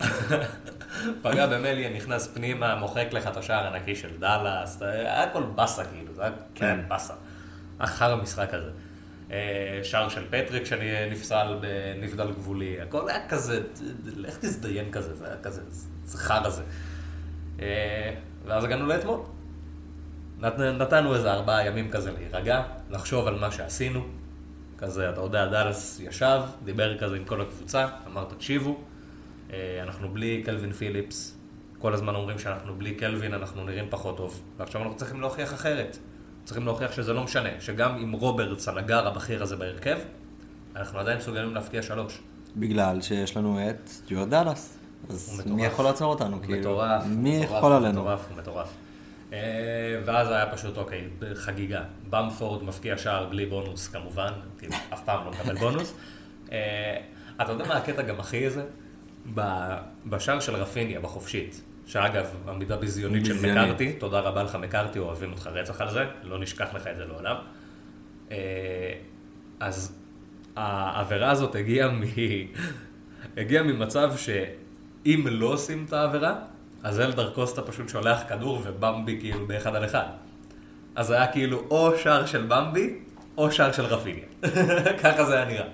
פגע 1.22 1.46
במליה, 1.46 1.96
נכנס 1.96 2.28
פנימה, 2.34 2.74
מוחק 2.74 3.06
לך 3.12 3.26
את 3.26 3.36
השער 3.36 3.64
הענקי 3.64 3.96
של 3.96 4.18
דאלאס, 4.18 4.82
היה 4.82 5.22
הכל 5.22 5.42
באסה 5.42 5.84
כאילו, 5.84 6.14
זה 6.14 6.22
היה 6.22 6.32
כן. 6.54 6.80
באסה. 6.88 7.14
אחר 7.78 8.12
המשחק 8.12 8.54
הזה. 8.54 8.70
אה, 9.32 9.80
שער 9.82 10.08
של 10.08 10.24
פטריק 10.30 10.64
שנפסל 10.64 11.58
בנבדל 11.60 12.30
גבולי, 12.30 12.80
הכל 12.80 13.10
היה 13.10 13.28
כזה, 13.28 13.62
לך 14.16 14.38
תזדיין 14.40 14.90
כזה, 14.92 15.14
זה 15.14 15.26
היה 15.26 15.36
כזה, 15.42 15.62
זה 16.04 16.18
חרא 16.18 16.50
זה. 16.50 16.62
אה, 17.60 18.14
ואז 18.44 18.64
הגענו 18.64 18.86
לאתמול. 18.86 19.20
נת, 20.40 20.58
נתנו 20.58 21.14
איזה 21.14 21.32
ארבעה 21.32 21.66
ימים 21.66 21.90
כזה 21.90 22.12
להירגע, 22.12 22.62
לחשוב 22.90 23.26
על 23.26 23.38
מה 23.38 23.50
שעשינו. 23.50 24.00
כזה, 24.78 25.10
אתה 25.10 25.20
יודע, 25.20 25.46
דאלאס 25.46 26.00
ישב, 26.00 26.40
דיבר 26.64 26.98
כזה 26.98 27.16
עם 27.16 27.24
כל 27.24 27.40
הקבוצה, 27.40 27.86
אמר 28.06 28.24
תקשיבו, 28.24 28.78
אה, 29.52 29.80
אנחנו 29.82 30.08
בלי 30.08 30.42
קלווין 30.44 30.72
פיליפס, 30.72 31.36
כל 31.78 31.94
הזמן 31.94 32.14
אומרים 32.14 32.38
שאנחנו 32.38 32.74
בלי 32.74 32.94
קלווין, 32.94 33.34
אנחנו 33.34 33.64
נראים 33.64 33.84
פחות 33.90 34.16
טוב. 34.16 34.40
ועכשיו 34.56 34.82
אנחנו 34.82 34.96
צריכים 34.96 35.20
להוכיח 35.20 35.54
אחרת. 35.54 35.96
צריכים 36.44 36.66
להוכיח 36.66 36.92
שזה 36.92 37.12
לא 37.12 37.24
משנה, 37.24 37.48
שגם 37.60 37.96
עם 37.98 38.12
רוברטס, 38.12 38.68
הנגר 38.68 39.06
הבכיר 39.06 39.42
הזה 39.42 39.56
בהרכב, 39.56 39.98
אנחנו 40.76 40.98
עדיין 40.98 41.18
מסוגלים 41.18 41.54
להפקיע 41.54 41.82
שלוש. 41.82 42.20
בגלל 42.56 43.00
שיש 43.00 43.36
לנו 43.36 43.58
את 43.70 43.88
סטיוארט 43.88 44.28
דאלאס. 44.28 44.78
אז 45.08 45.42
מי. 45.46 45.66
יכול 45.66 45.84
לעצור 45.84 46.12
אותנו? 46.12 46.42
כאילו? 46.42 46.60
מטורף. 46.60 47.02
מי 47.06 47.38
מטורף, 47.38 47.58
יכול 47.58 47.72
עלינו? 47.72 48.00
מטורף, 48.00 48.28
הוא 48.28 48.38
מטורף. 48.38 48.74
אה, 49.32 49.38
ואז 50.04 50.30
היה 50.30 50.46
פשוט, 50.46 50.76
אוקיי, 50.76 51.08
חגיגה. 51.34 51.82
במפורד 52.10 52.62
מפקיע 52.62 52.98
שער 52.98 53.26
בלי 53.26 53.46
בונוס 53.46 53.88
כמובן, 53.88 54.32
כאילו, 54.58 54.74
אף 54.92 55.04
פעם 55.04 55.24
לא 55.24 55.30
מקבל 55.30 55.54
בונוס. 55.54 55.94
אה, 56.52 56.96
אתה 57.42 57.52
יודע 57.52 57.64
מה 57.64 57.76
הקטע 57.76 58.02
גם 58.02 58.20
הכי 58.20 58.44
איזה? 58.44 58.62
בשער 60.06 60.40
של 60.40 60.54
רפיניה, 60.54 61.00
בחופשית, 61.00 61.62
שאגב, 61.86 62.26
עמידה 62.48 62.76
ביזיונית 62.76 63.26
של. 63.26 63.34
מקארתי, 63.34 63.92
תודה 63.92 64.20
רבה 64.20 64.42
לך 64.42 64.54
מקארתי, 64.54 64.98
אוהבים 64.98 65.32
אותך 65.32 65.46
רצח 65.46 65.80
על 65.80 65.90
זה, 65.90 66.04
לא 66.22 66.38
נשכח 66.38 66.74
לך 66.74 66.86
את 66.86 66.96
זה 66.96 67.04
לעולם. 67.04 67.36
אה, 68.30 68.92
אז 69.60 69.98
העבירה 70.56 71.30
הזאת 71.30 71.54
הגיעה 71.54 71.88
מ... 71.88 72.02
הגיעה 73.36 73.62
ממצב 73.62 74.12
שאם 74.16 75.24
לא 75.30 75.46
עושים 75.46 75.84
את 75.88 75.92
העבירה, 75.92 76.36
אז 76.82 77.00
אלדר 77.00 77.30
קוסטה 77.30 77.62
פשוט 77.62 77.88
שולח 77.88 78.20
כדור 78.28 78.62
ובמבי 78.64 79.20
כאילו 79.20 79.46
באחד 79.46 79.74
על 79.74 79.84
אחד. 79.84 80.04
אז 80.94 81.10
היה 81.10 81.26
כאילו 81.26 81.62
או 81.70 81.98
שער 81.98 82.26
של 82.26 82.46
במבי, 82.48 82.98
או 83.36 83.52
שער 83.52 83.72
של 83.72 83.84
רפיניה. 83.84 84.24
ככה 85.02 85.24
זה 85.24 85.34
היה 85.34 85.44
נראה. 85.44 85.64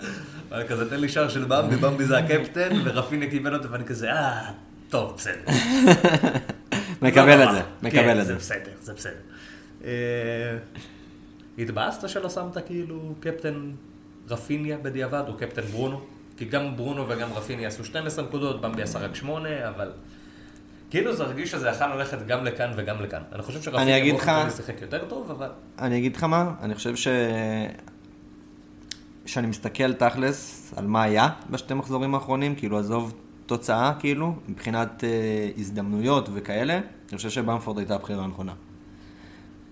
היה 0.51 0.69
כזה, 0.69 0.91
תן 0.91 1.01
לי 1.01 1.09
שער 1.09 1.29
של 1.29 1.45
במבי, 1.45 1.77
במבי 1.77 2.05
זה 2.05 2.19
הקפטן, 2.19 2.77
ורפיניה 2.85 3.31
קיבל 3.31 3.55
אותו, 3.55 3.71
ואני 3.71 3.85
כזה, 3.85 4.13
אה, 4.13 4.51
טוב, 4.89 5.15
בסדר. 5.17 5.43
מקבל 7.03 7.39
לא 7.39 7.45
את. 7.45 7.55
זה, 7.55 7.63
מקבל 7.83 8.03
כן, 8.03 8.21
את 8.21 8.27
זה 8.27 8.33
זה. 8.33 8.35
בסדר, 8.35 8.71
זה 8.81 8.95
בסדר. 8.95 9.21
אה, 9.85 9.91
התבאסת 11.59 12.09
שלא 12.09 12.31
שמת 12.31 12.67
כאילו 12.67 13.15
קפטן 13.21 13.71
רפיניה 14.29 14.79
בדיעבד, 14.79 15.23
או 15.29 15.37
קפטן 15.37 15.63
ברונו? 15.63 16.01
כי 16.37 16.45
גם 16.45 16.77
ברונו 16.77 17.09
וגם 17.09 17.33
רפיניה 17.33 17.69
עשו 17.69 17.85
12 17.85 18.25
נקודות, 18.25 18.61
במבי 18.61 18.83
עשה 18.83 18.99
רק 18.99 19.15
8, 19.15 19.69
אבל... 19.69 19.93
כאילו 20.97 21.17
זה 21.17 21.25
הרגיש 21.25 21.51
שזה 21.51 21.69
יכול 21.69 21.87
ללכת 21.87 22.27
גם 22.27 22.45
לכאן 22.45 22.71
וגם 22.77 23.03
לכאן. 23.03 23.23
אני 23.33 23.43
חושב 23.43 23.63
שרפיניה 23.63 24.05
באופן 24.05 24.17
לך- 24.17 24.41
כללי 24.43 24.51
שיחק 24.51 24.83
יותר 24.83 25.05
טוב, 25.09 25.31
אבל... 25.31 25.49
אני 25.79 25.99
אגיד 25.99 26.17
לך 26.17 26.25
מה, 26.25 26.51
אני 26.63 26.75
חושב 26.75 26.97
ש... 26.97 27.09
שאני 29.27 29.47
מסתכל 29.47 29.93
תכלס 29.93 30.73
על 30.77 30.87
מה 30.87 31.03
היה 31.03 31.29
בשתי 31.51 31.75
מחזורים 31.75 32.15
האחרונים, 32.15 32.55
כאילו 32.55 32.79
עזוב 32.79 33.15
תוצאה, 33.47 33.93
כאילו, 33.99 34.35
מבחינת 34.49 35.05
אה, 35.05 35.49
הזדמנויות 35.59 36.29
וכאלה, 36.35 36.75
אני 37.09 37.17
חושב 37.17 37.31
שבמפורד 37.31 37.79
הייתה 37.79 37.95
הבחירה 37.95 38.25
הנכונה. 38.25 38.53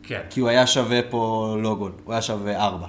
כן, 0.03 0.21
כי 0.31 0.41
הוא 0.41 0.49
היה 0.49 0.67
שווה 0.67 1.01
פה 1.11 1.57
לא 1.63 1.75
גול, 1.75 1.93
הוא 2.05 2.13
היה 2.13 2.23
שווה 2.23 2.65
ארבע. 2.65 2.87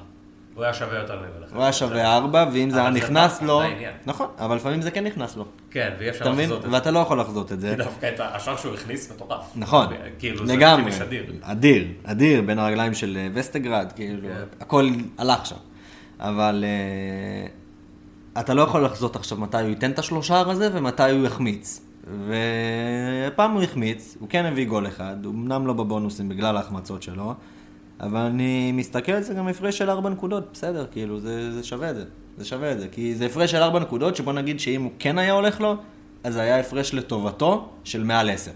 הוא 0.56 0.64
היה 0.64 0.74
שווה 0.74 1.00
יותר 1.00 1.16
ממלך. 1.20 1.54
הוא 1.54 1.64
היה 1.64 1.74
שווה 1.74 2.16
ארבע, 2.16 2.46
ואם 2.54 2.70
זה 2.70 2.80
היה 2.80 2.90
נכנס 2.90 3.42
לו... 3.42 3.62
נכון, 4.06 4.28
אבל 4.40 4.56
לפעמים 4.56 4.82
זה 4.82 4.92
כן 4.92 5.04
נכנס 5.04 5.36
לו. 5.36 5.46
כן, 5.72 5.94
ואי 6.00 6.10
אפשר? 6.10 6.32
לחזות 6.32 6.58
את 6.58 6.62
זה. 6.62 6.72
ואתה 6.72 6.92
לא 6.92 7.00
יכול 7.00 7.20
לחזות 7.20 7.52
את 7.52 7.62
זה. 7.62 7.70
כי 7.70 7.76
דווקא 7.76 8.10
את 8.16 8.20
השער 8.20 8.58
שהוא 8.58 8.74
הכניס 8.74 9.12
מטורף. 9.12 9.52
נכון, 9.56 9.88
כאילו, 10.20 10.46
לגמרי, 10.46 10.92
אדיר. 11.44 11.88
אדיר, 12.04 12.42
בין 12.42 12.60
הרגליים 12.60 12.94
של 12.94 13.18
אה, 13.18 13.28
וסטגרד, 13.34 13.92
כאילו, 13.96 14.22
כן. 14.22 14.44
הכל 14.60 14.90
הלך 15.18 15.46
שם. 15.46 15.56
אבל 16.20 16.66
אה, 16.68 18.42
אתה 18.42 18.54
לא 18.54 18.62
יכול 18.62 18.86
לחזות 18.86 19.16
עכשיו 19.16 19.38
מתי 19.38 19.62
הוא 19.62 19.70
ייתן 19.70 19.92
את 19.92 20.00
השלושה 20.00 20.40
הזה 20.40 20.70
ומתי 20.74 21.12
הוא 21.12 21.26
יחמיץ. 21.26 21.82
והפעם 22.28 23.52
הוא 23.52 23.64
החמיץ, 23.64 24.18
הוא 24.20 24.30
כן 24.30 24.46
הביא 24.46 24.68
גול 24.68 24.88
אחד, 24.88 25.16
אמנם 25.26 25.68
לא 25.68 25.74
בבונוסים 25.74 26.30
בגלל 26.30 26.58
ההחמצות 26.58 27.04
שלו, 27.04 27.34
אבל 28.00 28.20
אני 28.20 28.72
מסתכל 28.72 29.12
על 29.12 29.24
זה 29.24 29.34
גם 29.34 29.48
הפרש 29.48 29.78
של 29.78 29.90
ארבע 29.90 30.10
נקודות, 30.10 30.44
בסדר, 30.54 30.86
כאילו, 30.92 31.20
זה, 31.20 31.52
זה 31.52 31.64
שווה 31.64 31.90
את 31.90 31.96
זה, 31.96 32.04
זה 32.38 32.46
שווה 32.46 32.72
את 32.72 32.80
זה, 32.80 32.88
כי 32.88 33.16
זה 33.16 33.26
הפרש 33.26 33.52
של 33.52 33.58
ארבע 33.58 33.80
נקודות, 33.80 34.16
שבוא 34.16 34.34
נגיד 34.34 34.60
שאם 34.60 34.82
הוא 34.82 34.92
כן 35.00 35.18
היה 35.18 35.34
הולך 35.34 35.62
לו, 35.62 35.76
אז 36.24 36.34
זה 36.34 36.42
היה 36.42 36.60
הפרש 36.60 36.94
לטובתו 36.94 37.70
של 37.84 38.04
מעל 38.04 38.30
עשר. 38.30 38.52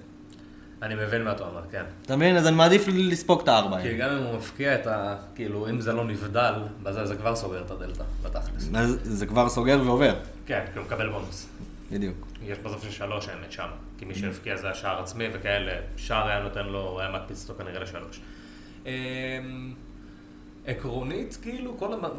אני 0.82 0.96
מבין 0.96 1.24
מה 1.24 1.32
אתה 1.32 1.44
אומר, 1.44 1.62
כן. 1.72 1.84
אתה 2.06 2.16
מבין? 2.16 2.38
אז 2.38 2.48
אני 2.48 2.56
מעדיף 2.56 2.86
לספוג 2.88 3.42
את 3.42 3.48
הארבע 3.48 3.82
כי. 3.82 3.98
גם 3.98 4.10
אם 4.10 4.24
הוא 4.24 4.36
מפקיע 4.38 4.76
את 4.76 4.88
ה... 4.88 5.16
כאילו, 5.36 5.70
אם 5.70 5.82
זה 5.82 5.94
לא 5.94 6.06
נבדל, 6.06 6.54
בזה 6.84 7.06
זה 7.06 7.16
כבר 7.16 7.36
סוגר 7.36 7.62
את 7.66 7.72
הדלתא, 7.72 8.04
בתכלס. 8.24 8.70
אז 8.76 9.00
זה 9.04 9.26
כבר 9.26 9.50
סוגר 9.50 9.82
ועובר. 9.86 10.16
כן, 10.46 10.66
כי 10.74 10.80
הוא 10.80 10.86
מקבל 10.86 11.10
בונוס. 11.10 11.48
בדיוק. 11.92 12.16
יש 12.44 12.58
בסוף 12.58 12.84
של 12.84 12.92
שלוש 12.92 13.30
האמת 13.30 13.52
שם. 13.52 13.68
כי 13.98 14.06
מי 14.06 14.16
שהבקיע 14.16 14.58
זה 14.58 14.70
השער 14.70 15.02
עצמי 15.02 15.26
וכאלה, 15.34 15.72
שער 15.98 16.28
היה 16.28 16.40
נותן 16.40 16.66
לו, 16.66 17.00
היה 17.00 17.10
מקפיץ 17.12 17.50
אותו 17.50 17.64
כנראה 17.64 17.84
לשלוש. 17.84 18.20
אמ, 18.90 19.74
עקרונית, 20.66 21.38
כאילו, 21.42 21.78
כל 21.78 21.94
הזמן... 21.94 22.10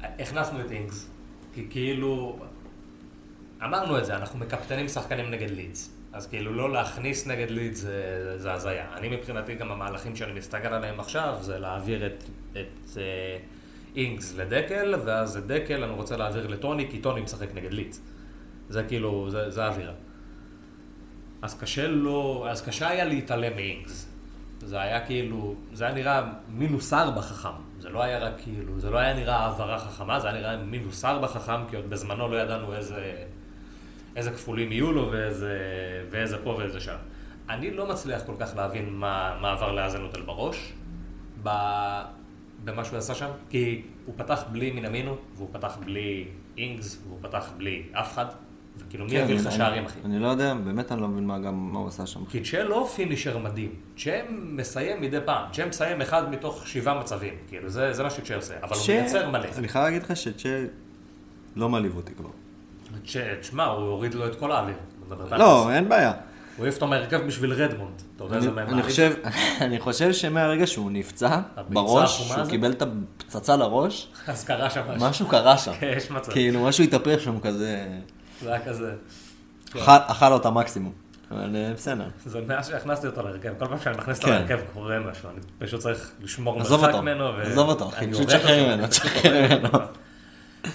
הכנסנו 0.00 0.60
את 0.60 0.70
אינגס. 0.70 1.10
כי 1.54 1.66
כאילו... 1.70 2.38
אמרנו 3.64 3.98
את 3.98 4.04
זה, 4.04 4.16
אנחנו 4.16 4.38
מקפטנים 4.38 4.88
שחקנים 4.88 5.30
נגד 5.30 5.50
לידס. 5.50 5.96
אז 6.12 6.26
כאילו 6.26 6.52
לא 6.52 6.72
להכניס 6.72 7.26
נגד 7.26 7.50
לידס 7.50 7.78
זה, 7.78 8.34
זה 8.38 8.52
הזיה. 8.52 8.86
אני 8.94 9.08
מבחינתי 9.08 9.54
גם 9.54 9.72
המהלכים 9.72 10.16
שאני 10.16 10.32
מסתכל 10.32 10.68
עליהם 10.68 11.00
עכשיו 11.00 11.38
זה 11.40 11.58
להעביר 11.58 12.06
את, 12.06 12.24
את 12.52 12.96
אה, 12.96 13.38
אינגס 13.96 14.34
לדקל, 14.34 14.94
ואז 15.04 15.36
את 15.36 15.46
דקל 15.46 15.84
אני 15.84 15.92
רוצה 15.92 16.16
להעביר 16.16 16.46
לטוני, 16.46 16.90
כי 16.90 16.98
טוני 16.98 17.20
משחק 17.20 17.54
נגד 17.54 17.72
לידס. 17.72 18.00
זה 18.68 18.82
כאילו, 18.82 19.30
זה, 19.30 19.50
זה 19.50 19.64
האווירה. 19.64 19.92
אז 21.42 21.58
קשה 21.60 21.86
לא, 21.86 22.46
אז 22.50 22.62
קשה 22.62 22.88
היה 22.88 23.04
להתעלם 23.04 23.56
מאינגס. 23.56 24.05
זה 24.66 24.80
היה 24.80 25.06
כאילו, 25.06 25.54
זה 25.72 25.84
היה 25.84 25.94
נראה 25.94 26.22
מינוס 26.48 26.92
ארבע 26.92 27.20
חכם. 27.20 27.48
זה 27.78 27.88
לא 27.88 28.02
היה 28.02 28.18
רק 28.18 28.32
כאילו, 28.42 28.80
זה 28.80 28.90
לא 28.90 28.98
היה 28.98 29.14
נראה 29.14 29.36
העברה 29.36 29.78
חכמה, 29.78 30.20
זה 30.20 30.28
היה 30.28 30.38
נראה 30.38 30.56
מינוס 30.56 31.04
ארבע 31.04 31.26
חכם, 31.26 31.66
כי 31.70 31.76
עוד 31.76 31.90
בזמנו 31.90 32.28
לא 32.28 32.36
ידענו 32.36 32.74
איזה, 32.74 33.24
איזה 34.16 34.30
כפולים 34.30 34.72
יהיו 34.72 34.92
לו 34.92 35.12
ואיזה, 35.12 35.58
ואיזה 36.10 36.38
פה 36.44 36.50
ואיזה 36.50 36.80
שם. 36.80 36.96
אני 37.48 37.70
לא 37.70 37.86
מצליח 37.88 38.22
כל 38.26 38.34
כך 38.40 38.56
להבין 38.56 38.88
מה, 38.92 39.38
מה 39.40 39.52
עבר 39.52 39.72
לאזנוטל 39.72 40.22
בראש, 40.22 40.72
ב, 41.42 41.50
במה 42.64 42.84
שהוא 42.84 42.98
עשה 42.98 43.14
שם, 43.14 43.30
כי 43.50 43.82
הוא 44.06 44.14
פתח 44.18 44.44
בלי 44.52 44.70
מינמינו, 44.70 45.16
והוא 45.36 45.48
פתח 45.52 45.76
בלי 45.84 46.28
אינגס, 46.58 47.02
והוא 47.06 47.18
פתח 47.22 47.50
בלי 47.56 47.82
אף 47.92 48.12
אחד, 48.12 48.26
וכאילו 48.78 49.04
מי 49.04 49.10
כן, 49.10 49.16
יביא 49.16 49.34
לך 49.34 49.52
שערים, 49.52 49.84
אחי? 49.84 49.98
אני 50.04 50.18
לא 50.18 50.28
יודע, 50.28 50.54
באמת 50.54 50.92
אני 50.92 51.00
לא 51.00 51.08
מבין 51.08 51.26
מה 51.26 51.38
גם, 51.38 51.72
מה 51.72 51.78
הוא 51.78 51.88
עשה 51.88 52.06
שם. 52.06 52.24
כי 52.24 52.40
צ'ה 52.40 52.62
לא 52.62 52.88
פינישר 52.96 53.38
מדהים, 53.38 53.74
צ'ה 53.98 54.20
מסיים 54.30 55.00
מדי 55.00 55.18
פעם, 55.24 55.44
צ'ה 55.52 55.66
מסיים 55.66 56.00
אחד 56.00 56.30
מתוך 56.30 56.66
שבעה 56.66 57.00
מצבים, 57.00 57.34
כאילו 57.48 57.68
זה, 57.68 57.92
זה 57.92 58.02
מה 58.02 58.10
שצ'ה 58.10 58.36
עושה, 58.36 58.54
אבל 58.62 58.76
הוא 58.76 58.84
מייצר 58.88 59.30
מלא. 59.30 59.48
אני 59.58 59.68
חייב 59.68 59.84
להגיד 59.84 60.02
לך 60.02 60.16
שצ'ה 60.16 60.64
לא 61.56 61.68
מעליב 61.68 61.96
אותי 61.96 62.14
כבר. 62.14 62.30
צ'ה, 63.06 63.20
תשמע, 63.40 63.64
הוא 63.64 63.86
הוריד 63.88 64.14
לו 64.14 64.26
את 64.26 64.34
כל 64.34 64.52
האוויר. 64.52 64.76
לא, 65.30 65.72
אין 65.72 65.88
בעיה. 65.88 66.12
הוא 66.56 66.64
העיף 66.64 66.74
אותו 66.74 66.86
מהרכב 66.86 67.26
בשביל 67.26 67.52
רדמונד. 67.52 68.02
אתה 68.16 68.24
יודע 68.24 68.36
איזה 68.36 68.50
מהם 68.50 68.68
אני? 69.60 69.80
חושב, 69.80 70.12
שמהרגע 70.12 70.66
שהוא 70.66 70.90
נפצע 70.90 71.38
בראש, 71.68 72.22
שהוא? 72.22 72.46
קיבל 72.48 72.72
את 72.72 72.82
הפצצה 72.82 73.56
לראש, 73.56 74.08
אז 74.26 74.44
קרה 74.44 74.70
שם 74.70 74.82
משהו. 74.88 75.08
משהו 75.08 75.26
קרה 75.26 75.58
שם. 75.58 75.72
כן, 75.80 75.92
יש 75.96 76.10
מצב. 76.10 76.32
כאילו, 76.32 76.64
משהו 76.64 76.84
התהפך 76.84 77.20
שם 77.20 77.40
כזה, 77.40 77.86
זה 78.42 78.52
היה 78.54 78.64
כזה. 78.66 78.94
כן. 79.70 79.78
אכל- 80.06 80.32
אותה 80.32 80.50
מקסימום. 80.50 80.92
אבל 81.30 81.56
אה, 81.56 81.72
בסדר. 81.74 82.08
זה 82.26 82.40
מאז 82.40 82.68
שהכנסתי 82.68 83.06
אותו 83.06 83.22
להרכב, 83.22 83.52
כל 83.58 83.66
פעם 83.66 83.78
שאני 83.80 83.96
מכניס 83.96 84.16
אותו 84.18 84.28
כן. 84.28 84.34
להרכב 84.34 84.58
קורה 84.72 85.00
משהו, 85.00 85.28
אני 85.30 85.38
פשוט 85.58 85.80
צריך 85.80 86.10
לשמור 86.20 86.58
מרחק 86.58 86.94
ממנו. 86.94 87.28
עזוב 87.28 87.68
אותו, 87.68 87.88
אחי, 87.88 88.12
פשוט 88.12 88.30
אותו, 88.34 88.48
ממנו, 88.48 88.82
הורג 88.82 89.52
ממנו. 89.52 89.68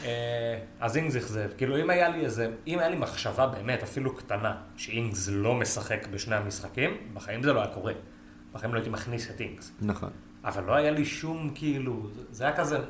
אה, 0.06 0.58
אז 0.80 0.98
אינגס 0.98 1.16
אכזב, 1.16 1.48
כאילו 1.58 1.82
אם 1.82 1.90
היה 1.90 2.10
לי 2.10 2.26
איזה, 2.26 2.48
אם 2.68 2.80
היה 2.80 2.90
לי 2.90 2.96
מחשבה 2.96 3.48
באמת, 3.48 3.84
אפילו 3.84 4.16
קטנה, 4.16 4.54
שאינגס 4.78 5.30
לא 5.32 5.54
משחק 5.56 6.08
בשני 6.12 6.36
המשחקים, 6.36 6.98
בחיים 7.14 7.44
זה 7.44 7.54
לא 7.54 7.60
היה 7.60 7.68
קורה. 7.70 7.94
בחיים 8.54 8.74
לא 8.74 8.78
הייתי 8.80 8.90
מכניס 8.90 9.30
את 9.36 9.40
אינגס. 9.40 9.72
נכון. 9.82 10.10
אבל 10.46 10.64
לא 10.64 10.76
היה 10.76 10.92
לי 10.92 11.06
שום, 11.06 11.52
כאילו, 11.56 12.08
זה- 12.16 12.22
זה 12.32 12.44
היה 12.44 12.58
כזה, 12.58 12.78
לא 12.78 12.84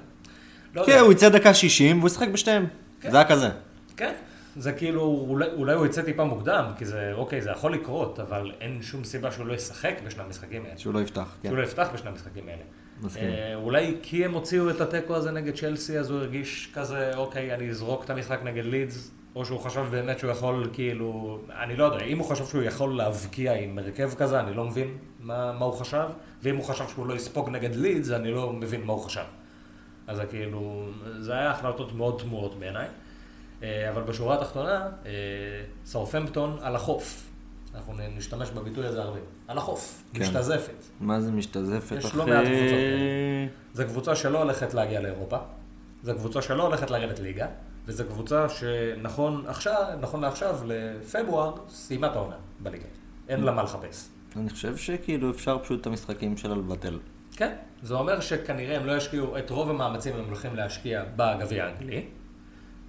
כן, 0.86 0.92
יודע. 0.92 1.02
הוא 1.02 1.12
יצא 1.12 1.30
דקה 1.30 1.54
60 1.54 1.98
והוא 1.98 2.08
ישחק 2.08 2.28
בשתיהם. 2.28 2.68
כן. 3.02 3.12
זה 3.12 3.18
היה 3.18 3.28
כזה. 3.28 3.50
כן, 3.98 4.14
זה 4.56 4.72
כאילו, 4.72 5.02
אולי, 5.02 5.46
אולי 5.56 5.74
הוא 5.74 5.86
יצא 5.86 6.02
טיפה 6.02 6.24
מוקדם, 6.24 6.66
כי 6.78 6.86
זה, 6.86 7.12
אוקיי, 7.14 7.42
זה 7.42 7.50
יכול 7.50 7.74
לקרות, 7.74 8.20
אבל 8.20 8.52
אין 8.62 8.82
שום 8.82 9.04
סיבה 9.04 9.32
שהוא 9.32 9.46
לא 9.46 9.54
ישחק 9.54 9.96
בשני 10.06 10.24
המשחקים 10.24 10.66
האלה. 10.66 10.78
שהוא 10.78 10.94
לא 10.94 11.00
יפתח. 11.00 11.36
כן. 11.42 11.50
שהוא 11.50 11.58
לא 11.58 11.64
יפתח 11.64 11.90
בשני 11.94 12.10
המשחקים 12.10 12.48
האלה. 12.48 12.64
מסכים. 13.02 13.24
אה, 13.24 13.56
אולי 13.56 13.98
כי 14.02 14.26
הם 14.26 14.34
הוציאו 14.34 14.70
את 14.70 14.82
התיקו 14.82 15.16
הזה 15.16 15.32
נגד 15.32 15.56
צ'לסי, 15.56 16.00
אז 16.00 16.10
הוא 16.10 16.20
הרגיש 16.20 16.72
כזה, 16.74 17.12
אוקיי, 17.16 17.54
אני 17.54 17.70
אזרוק 17.70 18.04
את 18.04 18.10
המשחק 18.10 18.40
נגד 18.44 18.66
לידס, 18.66 19.12
או 19.36 19.46
שהוא 19.46 19.60
חשב 19.60 19.86
באמת 19.92 20.20
שהוא 20.20 20.32
יכול, 20.32 20.70
כאילו, 20.74 21.40
אני 21.64 21.76
לא 21.76 21.84
יודע, 21.84 22.06
אם 22.06 22.20
הוא 22.20 22.30
חשב 22.30 22.46
שהוא 22.46 22.64
יכול 22.64 22.98
להבקיע 22.98 23.54
עם 23.54 23.78
הרכב 23.78 24.14
כזה, 24.18 24.40
אני 24.40 24.54
לא 24.54 24.66
מבין 24.66 24.98
מה, 25.20 25.52
מה 25.52 25.66
הוא 25.66 25.74
חשב, 25.74 26.08
ואם 26.44 26.56
הוא 26.56 26.66
חשב 26.66 26.88
שהוא 26.88 27.08
לא 27.08 27.14
יספוג 27.14 27.50
נגד 27.50 27.76
לידס, 27.76 28.12
אני 28.12 28.32
לא 28.32 28.54
מבין 28.54 28.84
מה 28.84 28.94
הוא 28.94 29.02
חשב. 29.04 29.24
אז 30.08 30.22
כאילו, 30.30 30.90
זה 31.20 31.34
היה 31.34 31.52
החלטות 31.52 31.94
מאוד 31.94 32.20
תמוהות 32.20 32.60
בעיניי. 32.60 32.88
אה, 33.64 33.90
אבל 33.90 34.02
בשורה 34.02 34.36
התחתונה, 34.36 34.90
אה, 35.06 35.12
סאופמפטון 35.86 36.58
על 36.62 36.76
החוף. 36.76 37.28
אנחנו 37.76 37.94
נשתמש 38.18 38.50
בביטוי 38.50 38.86
הזה 38.86 39.02
הרבה. 39.02 39.20
על 39.48 39.58
החוף, 39.58 40.04
כן. 40.14 40.22
משתזפת. 40.22 40.84
מה 41.00 41.22
זה 41.22 41.32
משתזפת 41.32 41.96
יש 41.98 42.06
אחי? 42.06 42.18
לא 42.18 42.26
מעט 42.28 42.46
קבוצות 42.46 42.70
כאלה. 42.70 43.48
זו 43.74 43.84
קבוצה 43.86 44.16
שלא 44.16 44.42
הולכת 44.42 44.74
להגיע 44.74 45.02
לאירופה, 45.02 45.38
זו 46.04 46.14
קבוצה 46.16 46.42
שלא 46.42 46.64
הולכת 46.64 46.92
לרדת 46.92 47.20
ליגה, 47.20 47.48
וזו 47.86 48.04
קבוצה 48.06 48.50
שנכון 48.50 49.44
עכשיו, 49.48 49.84
נכון 50.02 50.22
לעכשיו, 50.22 50.60
לפברואר, 50.66 51.54
סיימה 51.70 52.08
את 52.08 52.16
העונה 52.16 52.36
בליגה. 52.60 52.86
אין 53.30 53.44
לה 53.44 53.52
מה 53.52 53.64
לחפש. 53.64 54.10
אני 54.36 54.50
חושב 54.50 54.78
שכאילו 54.78 55.32
אפשר 55.32 55.60
פשוט 55.60 55.82
את 55.82 55.88
המשחקים 55.88 56.38
שלה 56.38 56.56
לבטל. 56.56 57.00
כן, 57.36 57.56
זה 57.82 57.94
אומר 57.94 58.20
שכנראה 58.20 58.78
הם 58.78 58.86
לא 58.86 58.98
ישקיעו, 58.98 59.38
את 59.38 59.50
רוב 59.50 59.70
המאמצים 59.70 60.16
הם 60.16 60.26
הולכים 60.26 60.56
להשקיע 60.56 61.04
בגביע 61.16 61.66
האנגלי, 61.66 62.06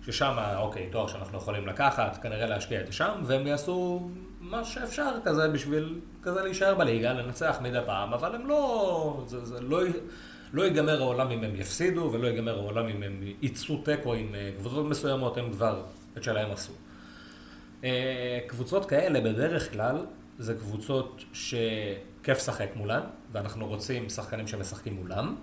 ששם, 0.06 0.36
אוקיי, 0.56 0.88
תואר 0.90 1.06
שאנחנו 1.06 1.38
יכולים 1.38 1.66
לקחת, 1.66 2.22
כנראה 2.22 2.46
להשקיע 2.46 2.80
את 2.80 2.86
זה 2.86 2.92
שם, 2.92 3.22
והם 3.24 3.46
יעשו 3.46 4.10
מה 4.40 4.64
שאפשר 4.64 5.10
כזה 5.24 5.48
בשביל 5.48 6.00
כזה 6.22 6.42
להישאר 6.42 6.74
בליגה, 6.74 7.12
לנצח 7.12 7.58
מדי 7.62 7.78
פעם, 7.86 8.12
אבל 8.12 8.34
הם 8.34 8.46
לא, 8.46 9.22
זה, 9.26 9.44
זה 9.44 9.60
לא, 9.60 9.82
לא 10.52 10.62
ייגמר 10.62 11.02
העולם 11.02 11.30
אם 11.30 11.44
הם 11.44 11.56
יפסידו, 11.56 12.10
ולא 12.12 12.26
ייגמר 12.26 12.58
העולם 12.58 12.88
אם 12.88 13.02
הם 13.02 13.22
ייצאו 13.42 13.76
תיקו 13.76 14.14
עם 14.14 14.34
אה, 14.34 14.50
קבוצות 14.58 14.86
מסוימות, 14.86 15.38
הם 15.38 15.52
כבר 15.52 15.82
את 16.16 16.22
שלהם 16.22 16.50
עשו. 16.50 16.72
אה, 17.84 18.38
קבוצות 18.46 18.86
כאלה 18.86 19.20
בדרך 19.20 19.72
כלל 19.72 19.96
זה 20.38 20.54
קבוצות 20.54 21.24
שכיף 21.32 22.38
לשחק 22.38 22.68
מולן, 22.76 23.02
ואנחנו 23.32 23.66
רוצים 23.66 24.08
שחקנים 24.08 24.46
שמשחקים 24.46 24.94
מולם, 24.94 25.36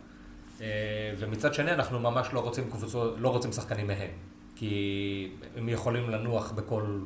אה, 0.62 0.67
ומצד 1.17 1.54
שני 1.54 1.72
אנחנו 1.72 2.00
ממש 2.00 2.28
לא 2.34 2.39
רוצים 2.39 2.69
קבוצות, 2.72 3.15
לא 3.19 3.30
רוצים 3.30 3.52
שחקנים 3.52 3.88
מהם, 3.88 4.12
כי 4.60 5.28
הם 5.56 5.69
יכולים 5.69 6.10
לנוח 6.10 6.52
בכל 6.52 7.00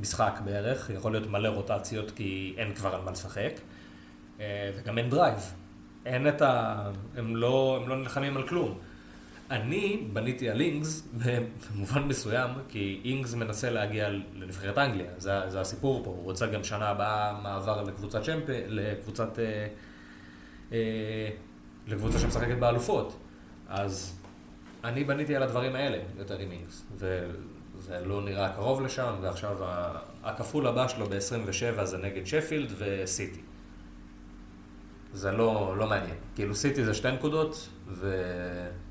משחק 0.00 0.40
בערך, 0.44 0.90
יכול 0.94 1.12
להיות 1.12 1.30
מלא 1.30 1.48
רוטציות 1.48 2.10
כי 2.10 2.54
אין 2.56 2.74
כבר 2.74 2.94
על 2.94 3.00
מה 3.00 3.10
לשחק, 3.10 3.52
אה, 4.40 4.70
וגם 4.76 4.98
אין 4.98 5.10
drive. 5.10 5.54
אין 6.06 6.28
את 6.28 6.42
ה... 6.42 6.90
הם 7.16 7.36
לא, 7.36 7.78
הם 7.82 7.88
לא 7.88 7.96
נלחמים 7.96 8.36
על 8.36 8.48
כלום. 8.48 8.78
אני 9.50 10.08
בניתי 10.12 10.50
על 10.50 10.60
אינגס 10.60 11.08
במובן 11.12 12.02
מסוים, 12.02 12.50
כי 12.68 13.00
אינגס 13.04 13.34
מנסה 13.34 13.70
להגיע 13.70 14.08
לנבחרת 14.34 14.78
אנגליה, 14.78 15.10
זה, 15.18 15.40
זה 15.48 15.60
הסיפור 15.60 16.04
פה, 16.04 16.10
הוא 16.10 16.24
רוצה 16.24 16.46
גם 16.46 16.64
שנה 16.64 16.88
הבאה 16.88 17.40
מעבר 17.42 17.82
לקבוצת 17.82 18.22
צ'מפי, 18.22 18.60
לקבוצת, 18.66 19.38
אה, 19.38 19.66
אה, 20.72 21.28
לקבוצה 21.86 22.18
שמשחקת 22.18 22.58
באלופות. 22.58 23.18
אז 23.68 24.21
אני 24.84 25.04
בניתי 25.04 25.36
על 25.36 25.42
הדברים 25.42 25.74
האלה 25.74 25.98
יותר 26.18 26.38
עם 26.38 26.50
אינגס, 26.50 26.84
וזה 26.94 28.00
לא 28.04 28.22
נראה 28.22 28.52
קרוב 28.52 28.82
לשם, 28.82 29.14
ועכשיו 29.20 29.56
הכפול 30.24 30.66
הבא 30.66 30.88
שלו 30.88 31.06
ב-27 31.06 31.84
זה 31.84 31.98
נגד 31.98 32.26
שפילד 32.26 32.72
וסיטי. 32.78 33.40
זה 35.14 35.32
לא, 35.32 35.74
לא 35.78 35.86
מעניין. 35.86 36.14
כאילו 36.34 36.54
סיטי 36.54 36.84
זה 36.84 36.94
שתי 36.94 37.10
נקודות, 37.10 37.68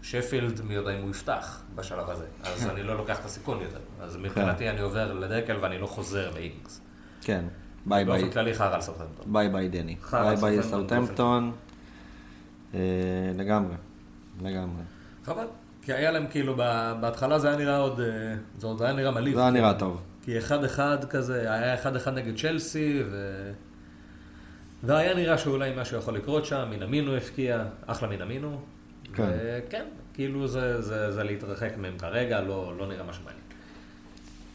ושפילד 0.01 0.61
מי 0.61 0.73
יודע 0.73 0.97
אם 0.97 1.01
הוא 1.01 1.09
יפתח 1.09 1.61
בשלב 1.75 2.09
הזה. 2.09 2.25
אז 2.43 2.67
אני 2.67 2.83
לא 2.83 2.97
לוקח 2.97 3.19
את 3.19 3.25
הסיכון 3.25 3.61
יותר. 3.61 3.79
אז 4.01 4.17
מבחינתי 4.17 4.69
אני 4.69 4.81
עובר 4.81 5.13
לדקל 5.13 5.57
ואני 5.61 5.77
לא 5.77 5.87
חוזר 5.87 6.31
לאינגס. 6.33 6.81
כן. 7.21 7.45
ביי 7.85 8.05
ביי. 8.05 8.21
באופן 8.21 8.33
כללי 8.33 8.53
חרא 8.53 8.75
על 8.75 8.81
סרטנטון. 8.81 9.33
ביי 9.33 9.49
ביי 9.49 9.69
דני. 9.69 9.95
ביי 10.11 10.35
ביי. 10.35 10.63
סאוטהמפטון. 10.63 11.51
אה, 12.73 12.79
לגמרי. 13.35 13.75
לגמרי. 14.41 14.83
חבל. 15.25 15.45
כי 15.81 15.93
היה 15.93 16.11
להם 16.11 16.27
כאילו, 16.27 16.55
בהתחלה 16.99 17.39
זה 17.39 17.47
היה 17.47 17.57
נראה 17.57 17.77
עוד, 17.77 17.99
אה, 17.99 18.35
זה 18.57 18.67
עוד 18.67 18.81
היה 18.81 18.93
נראה 18.93 19.11
מלהיב. 19.11 19.35
זה 19.35 19.41
היה 19.41 19.51
כאילו. 19.51 19.65
נראה 19.65 19.79
טוב. 19.79 20.01
כי 20.23 20.37
אחד 20.37 20.63
אחד 20.63 21.05
כזה, 21.09 21.53
היה 21.53 21.73
אחד 21.73 21.95
אחד 21.95 22.13
נגד 22.13 22.37
צ'לסי, 22.37 23.03
ו... 23.11 23.51
והיה 24.83 25.13
נראה 25.13 25.37
שאולי 25.37 25.71
משהו 25.77 25.97
יכול 25.97 26.15
לקרות 26.15 26.45
שם, 26.45 26.67
מינמינו 26.69 27.15
הפקיע, 27.15 27.65
אחלה 27.85 28.09
מינמינו. 28.09 28.61
כן. 29.13 29.29
וכן, 29.33 29.85
כאילו 30.13 30.47
זה, 30.47 30.81
זה, 30.81 31.11
זה 31.11 31.23
להתרחק 31.23 31.71
מהם 31.77 31.97
כרגע, 31.97 32.41
לא, 32.41 32.73
לא 32.77 32.87
נראה 32.87 33.03
משהו 33.03 33.23
מעניין. 33.23 33.41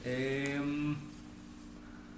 אמ, 0.07 0.95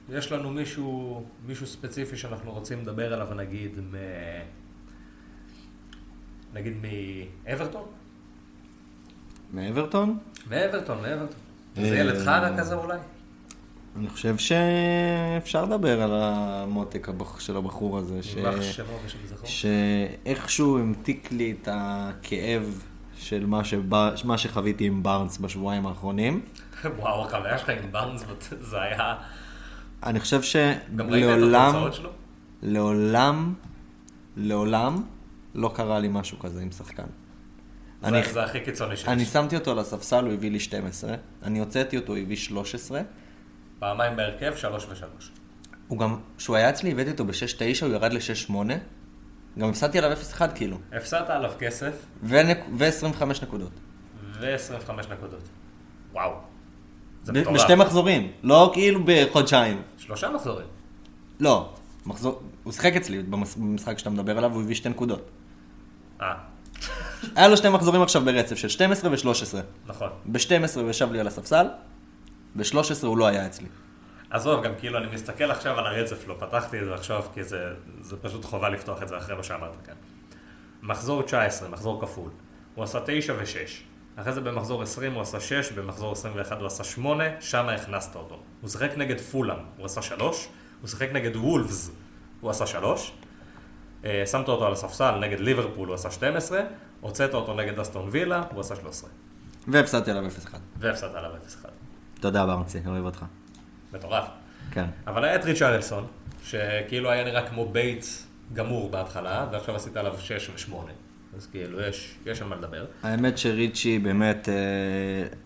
יש 0.08 0.32
לנו 0.32 0.50
מישהו, 0.50 1.24
מישהו 1.46 1.66
ספציפי 1.66 2.16
שאנחנו 2.16 2.52
רוצים 2.52 2.80
לדבר 2.80 3.12
עליו, 3.12 3.34
נגיד, 3.34 3.80
מ... 3.80 3.94
נגיד 6.54 6.74
מאברטון? 7.46 7.84
מאברטון? 9.52 10.18
מאברטון, 10.50 11.02
מאברטון. 11.02 11.38
אה, 11.78 11.82
זה 11.82 11.98
ילד 11.98 12.18
חרא 12.24 12.58
כזה 12.58 12.74
אולי? 12.74 12.98
אני 13.96 14.08
חושב 14.08 14.34
שאפשר 14.38 15.64
לדבר 15.64 16.02
על 16.02 16.10
המותק 16.14 17.08
של 17.38 17.56
הבחור 17.56 17.98
הזה. 17.98 18.22
ש... 18.22 18.36
שאיכשהו 19.44 20.78
המתיק 20.78 21.32
לי 21.32 21.54
את 21.62 21.68
הכאב 21.72 22.82
של 23.16 23.46
מה, 23.46 23.64
שבא, 23.64 24.10
מה 24.24 24.38
שחוויתי 24.38 24.86
עם 24.86 25.02
בארנס 25.02 25.38
בשבועיים 25.38 25.86
האחרונים. 25.86 26.40
וואו, 26.98 27.24
החוויה 27.24 27.58
שלך 27.58 27.68
עם 27.68 27.92
בארנס, 27.92 28.24
זה 28.50 28.80
היה... 28.80 29.14
אני 30.02 30.20
חושב 30.20 30.42
שלעולם? 30.42 31.74
לעולם, 32.62 33.54
לעולם 34.36 35.02
לא 35.54 35.72
קרה 35.74 35.98
לי 35.98 36.08
משהו 36.10 36.38
כזה 36.38 36.62
עם 36.62 36.70
שחקן. 36.70 37.06
אני, 38.04 38.22
זה- 38.32 38.44
הכי 38.44 38.60
קיצוני 38.60 38.96
שיש. 38.96 39.08
אני 39.08 39.24
שמתי 39.24 39.56
אותו 39.56 39.70
על 39.70 39.78
הספסל, 39.78 40.24
הוא 40.24 40.32
הביא 40.32 40.50
לי 40.50 40.60
12, 40.60 41.14
אני 41.42 41.58
הוצאתי 41.58 41.96
אותו, 41.96 42.12
הוא 42.12 42.22
הביא 42.22 42.36
13. 42.36 43.00
פעמיים 43.78 44.16
בהרכב, 44.16 44.56
שלוש 44.56 44.86
ושלוש. 44.90 45.30
הוא 45.88 45.98
גם, 45.98 46.16
כשהוא 46.38 46.56
היה 46.56 46.70
אצלי, 46.70 46.90
הבאתי 46.92 47.10
אותו 47.10 47.24
ב-6-9, 47.24 47.84
הוא 47.84 47.92
ירד 47.94 48.12
ל-6-8. 48.12 48.52
גם 49.58 49.68
הפסדתי 49.68 49.98
עליו 49.98 50.18
0-1 50.38 50.42
כאילו. 50.54 50.78
הפסדת 50.92 51.30
עליו 51.30 51.52
כסף 51.58 51.92
ונק... 52.22 52.58
ו-25 52.78 53.24
נקודות. 53.42 53.70
ו-25 54.40 54.90
נקודות. 55.12 55.42
וואו. 56.12 56.32
זה 57.22 57.32
מטורף. 57.32 57.54
בשתי 57.56 57.74
מחזורים, 57.74 58.32
לא 58.42 58.70
כאילו 58.74 59.00
בחודשיים. 59.04 59.82
שלושה 59.98 60.30
מחזורים. 60.30 60.66
לא, 61.40 61.72
מחזור, 62.06 62.42
הוא 62.64 62.72
שיחק 62.72 62.92
אצלי 62.96 63.22
במשחק 63.22 63.98
שאתה 63.98 64.10
מדבר 64.10 64.38
עליו, 64.38 64.52
הוא 64.54 64.62
הביא 64.62 64.74
שתי 64.74 64.88
נקודות. 64.88 65.30
אה, 66.20 66.34
היה 67.36 67.48
לו 67.48 67.56
שתי 67.56 67.68
מחזורים 67.68 68.02
עכשיו 68.02 68.24
ברצף 68.24 68.56
של 68.56 68.68
12 68.68 69.10
ו-13. 69.10 69.56
נכון. 69.86 70.08
ב-12 70.26 70.80
הוא 70.80 70.90
ישב 70.90 71.12
לי 71.12 71.20
על 71.20 71.26
הספסל, 71.26 71.66
ב-13 72.54 73.06
הוא 73.06 73.18
לא 73.18 73.26
היה 73.26 73.46
אצלי. 73.46 73.66
עזוב, 74.30 74.64
גם 74.64 74.72
כאילו, 74.78 74.98
אני 74.98 75.06
מסתכל 75.12 75.50
עכשיו 75.50 75.78
על 75.78 75.86
הרצף, 75.86 76.28
לא 76.28 76.36
פתחתי 76.38 76.80
את 76.80 76.84
זה 76.84 76.94
עכשיו, 76.94 77.22
כי 77.34 77.44
זה, 77.44 77.74
זה 78.00 78.16
פשוט 78.16 78.44
חובה 78.44 78.68
לפתוח 78.68 79.02
את 79.02 79.08
זה 79.08 79.18
אחרי 79.18 79.36
מה 79.36 79.42
שאמרת 79.42 79.76
כאן. 79.86 79.94
מחזור 80.82 81.22
19, 81.22 81.68
מחזור 81.68 82.00
כפול. 82.00 82.30
הוא 82.74 82.84
עשה 82.84 82.98
9 83.06 83.32
ו-6. 83.32 83.88
אחרי 84.16 84.32
זה 84.32 84.40
במחזור 84.40 84.82
20 84.82 85.12
הוא 85.12 85.22
עשה 85.22 85.40
6, 85.40 85.72
במחזור 85.72 86.12
21 86.12 86.58
הוא 86.58 86.66
עשה 86.66 86.84
8, 86.84 87.24
שם 87.40 87.68
הכנסת 87.68 88.16
אותו. 88.16 88.38
הוא 88.60 88.70
שיחק 88.70 88.90
נגד 88.96 89.20
פולאם, 89.20 89.56
הוא 89.76 89.86
עשה 89.86 90.02
3, 90.02 90.48
הוא 90.80 90.88
שיחק 90.88 91.08
נגד 91.12 91.36
וולפס, 91.36 91.90
הוא 92.40 92.50
עשה 92.50 92.66
3. 92.66 93.12
אה, 94.04 94.22
שמת 94.26 94.48
אותו 94.48 94.66
על 94.66 94.72
הספסל 94.72 95.18
נגד 95.18 95.40
ליברפול, 95.40 95.88
הוא 95.88 95.94
עשה 95.94 96.10
12, 96.10 96.60
הוצאת 97.00 97.34
אותו 97.34 97.54
נגד 97.54 97.78
אסטון 97.78 98.08
וילה, 98.10 98.42
הוא 98.52 98.60
עשה 98.60 98.76
13. 98.76 99.10
והפסדתי 99.68 100.10
עליו 100.10 100.26
0-1. 100.26 100.54
והפסדת 100.78 101.14
עליו 101.14 101.30
0-1. 101.64 101.68
תודה 102.20 102.46
ברנצי, 102.46 102.78
אוהב 102.86 103.04
אותך. 103.04 103.24
מטורף. 103.92 104.24
כן. 104.70 104.86
אבל 105.06 105.24
היה 105.24 105.34
את 105.34 105.44
ריצ'רלסון, 105.44 106.06
שכאילו 106.44 107.10
היה 107.10 107.24
נראה 107.24 107.48
כמו 107.48 107.68
bait 107.68 108.04
גמור 108.52 108.90
בהתחלה, 108.90 109.46
ועכשיו 109.52 109.76
עשית 109.76 109.96
עליו 109.96 110.14
6 110.18 110.50
ו-8. 110.70 110.74
אז 111.36 111.46
כאילו, 111.46 111.80
יש, 111.80 112.14
יש 112.26 112.42
על 112.42 112.48
מה 112.48 112.56
לדבר. 112.56 112.86
האמת 113.02 113.38
שריצ'י 113.38 113.98
באמת 113.98 114.48
אה, 114.48 114.54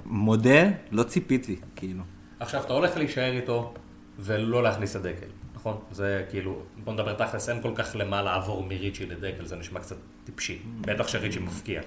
מודה, 0.05 0.71
לא 0.91 1.03
ציפיתי, 1.03 1.61
כאילו. 1.77 2.03
עכשיו, 2.41 2.65
אתה 2.65 2.73
הולך 2.73 2.97
להישאר 2.97 3.33
איתו 3.33 3.75
ולא 4.19 4.63
להכניס 4.63 4.97
את 4.97 5.03
דקל, 5.03 5.27
נכון? 5.55 5.79
זה 5.91 6.25
כאילו, 6.31 6.63
בוא 6.85 6.93
נדבר 6.93 7.15
תכלס, 7.15 7.49
אין 7.49 7.63
כל 7.63 7.73
כך 7.75 7.97
למה 7.99 8.23
לעבור 8.23 8.65
מריצ'י 8.65 9.07
לדקל, 9.07 9.45
זה 9.47 9.57
נשמע 9.57 9.81
קצת 9.81 9.97
טיפשי. 10.25 10.59
בטח 10.81 11.09
שריצ'י 11.09 11.39
מפקיע. 11.39 11.81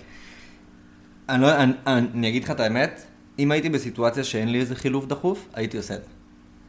אני, 1.30 1.42
לא, 1.42 1.56
אני, 1.56 1.74
אני, 1.88 2.30
אגיד 2.30 2.44
לך 2.44 2.52
את 2.52 2.60
האמת, 2.60 3.06
אם 3.40 3.52
הייתי 3.52 3.70
בסיטואציה 3.70 4.24
שאין 4.24 4.52
לי 4.52 4.60
איזה 4.60 4.76
חילוף 4.76 5.06
דחוף, 5.06 5.48
הייתי 5.54 5.78
עושה 5.78 5.96
את 5.96 6.04
זה. 6.04 6.10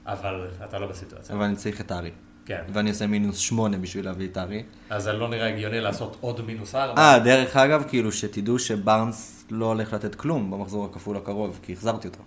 אבל 0.07 0.47
אתה 0.65 0.79
לא 0.79 0.87
בסיטואציה. 0.87 1.35
אבל 1.37 1.45
אני 1.45 1.57
צריך 1.57 1.81
את 1.81 1.91
הארי. 1.91 2.11
כן. 2.47 2.63
ואני 2.73 2.91
עושה 2.91 3.07
מינוס 3.07 3.39
שמונה 3.39 3.79
בשביל 3.79 4.05
להביא 4.05 4.29
את 4.29 4.37
הארי. 4.37 4.63
אז 4.91 5.03
זה 5.03 5.13
לא 5.13 5.29
נראה 5.29 5.49
הגיוני 5.49 5.81
לעשות 5.81 6.17
עוד 6.21 6.41
מינוס 6.47 6.75
ארבע. 6.75 7.01
אה, 7.03 7.19
דרך 7.19 7.57
אגב, 7.57 7.85
כאילו, 7.89 8.13
שתדעו 8.13 8.59
שבארנס 8.59 9.45
לא 9.51 9.67
הולך 9.67 9.93
לתת 9.93 10.15
כלום 10.15 10.51
במחזור 10.51 10.85
הכפול 10.85 11.17
הקרוב, 11.17 11.61
כי 11.63 11.73
החזרתי 11.73 12.09
אותו. 12.09 12.21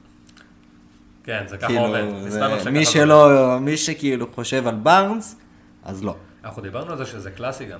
כן, 1.23 1.43
זה 1.47 1.57
ככה 1.57 1.67
כאילו, 1.67 1.85
עובד. 1.85 2.29
זה- 2.29 2.71
מי 2.71 2.85
שלא, 2.85 3.57
מי 3.59 3.77
שכאילו 3.77 4.27
חושב 4.35 4.67
על 4.67 4.75
בארנס, 4.75 5.35
אז 5.83 6.03
לא. 6.03 6.15
אנחנו 6.43 6.61
דיברנו 6.61 6.91
על 6.91 6.97
זה 6.97 7.05
שזה 7.05 7.31
קלאסי 7.31 7.65
גם. 7.65 7.79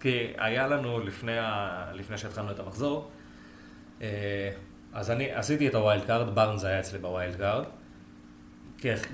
כי 0.00 0.32
היה 0.38 0.66
לנו 0.66 1.00
לפני, 1.00 1.38
ה... 1.38 1.84
לפני 1.94 2.18
שהתחלנו 2.18 2.50
את 2.50 2.60
המחזור, 2.60 3.10
אה, 4.02 4.52
אז 4.92 5.10
אני 5.10 5.32
עשיתי 5.32 5.68
את 5.68 5.74
ה 5.74 5.80
wild 5.80 6.04
card, 6.04 6.34
בארנס 6.34 6.64
היה 6.64 6.80
אצלי 6.80 6.98
ב 6.98 7.06
wild 7.06 7.36
card. 7.36 7.64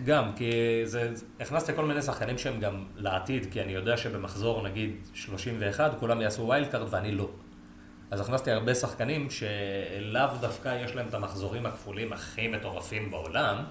גם, 0.05 0.33
כי 0.37 0.81
זה, 0.85 1.11
הכנסתי 1.41 1.75
כל 1.75 1.85
מיני 1.85 2.03
שחקנים 2.03 2.39
שהם 2.39 2.61
גם 2.61 2.85
לעתיד, 2.97 3.47
כי 3.51 3.63
אני 3.63 3.73
יודע 3.73 3.97
שבמחזור 3.97 4.69
נגיד 4.69 4.97
31 5.15 5.93
כולם 6.01 6.21
יעשו 6.21 6.43
wild 6.43 6.69
card 6.71 6.87
ואני 6.91 7.13
לא. 7.13 7.31
אז 8.11 8.21
הכנסתי 8.21 8.51
הרבה 8.51 8.75
שחקנים 8.75 9.29
שלאו 9.31 10.37
דווקא 10.41 10.85
יש 10.85 10.95
להם 10.95 11.09
את 11.09 11.15
המחזורים 11.15 11.67
הכפולים 11.67 12.13
הכי 12.13 12.49
מטורפים 12.49 13.11
בעולם, 13.11 13.65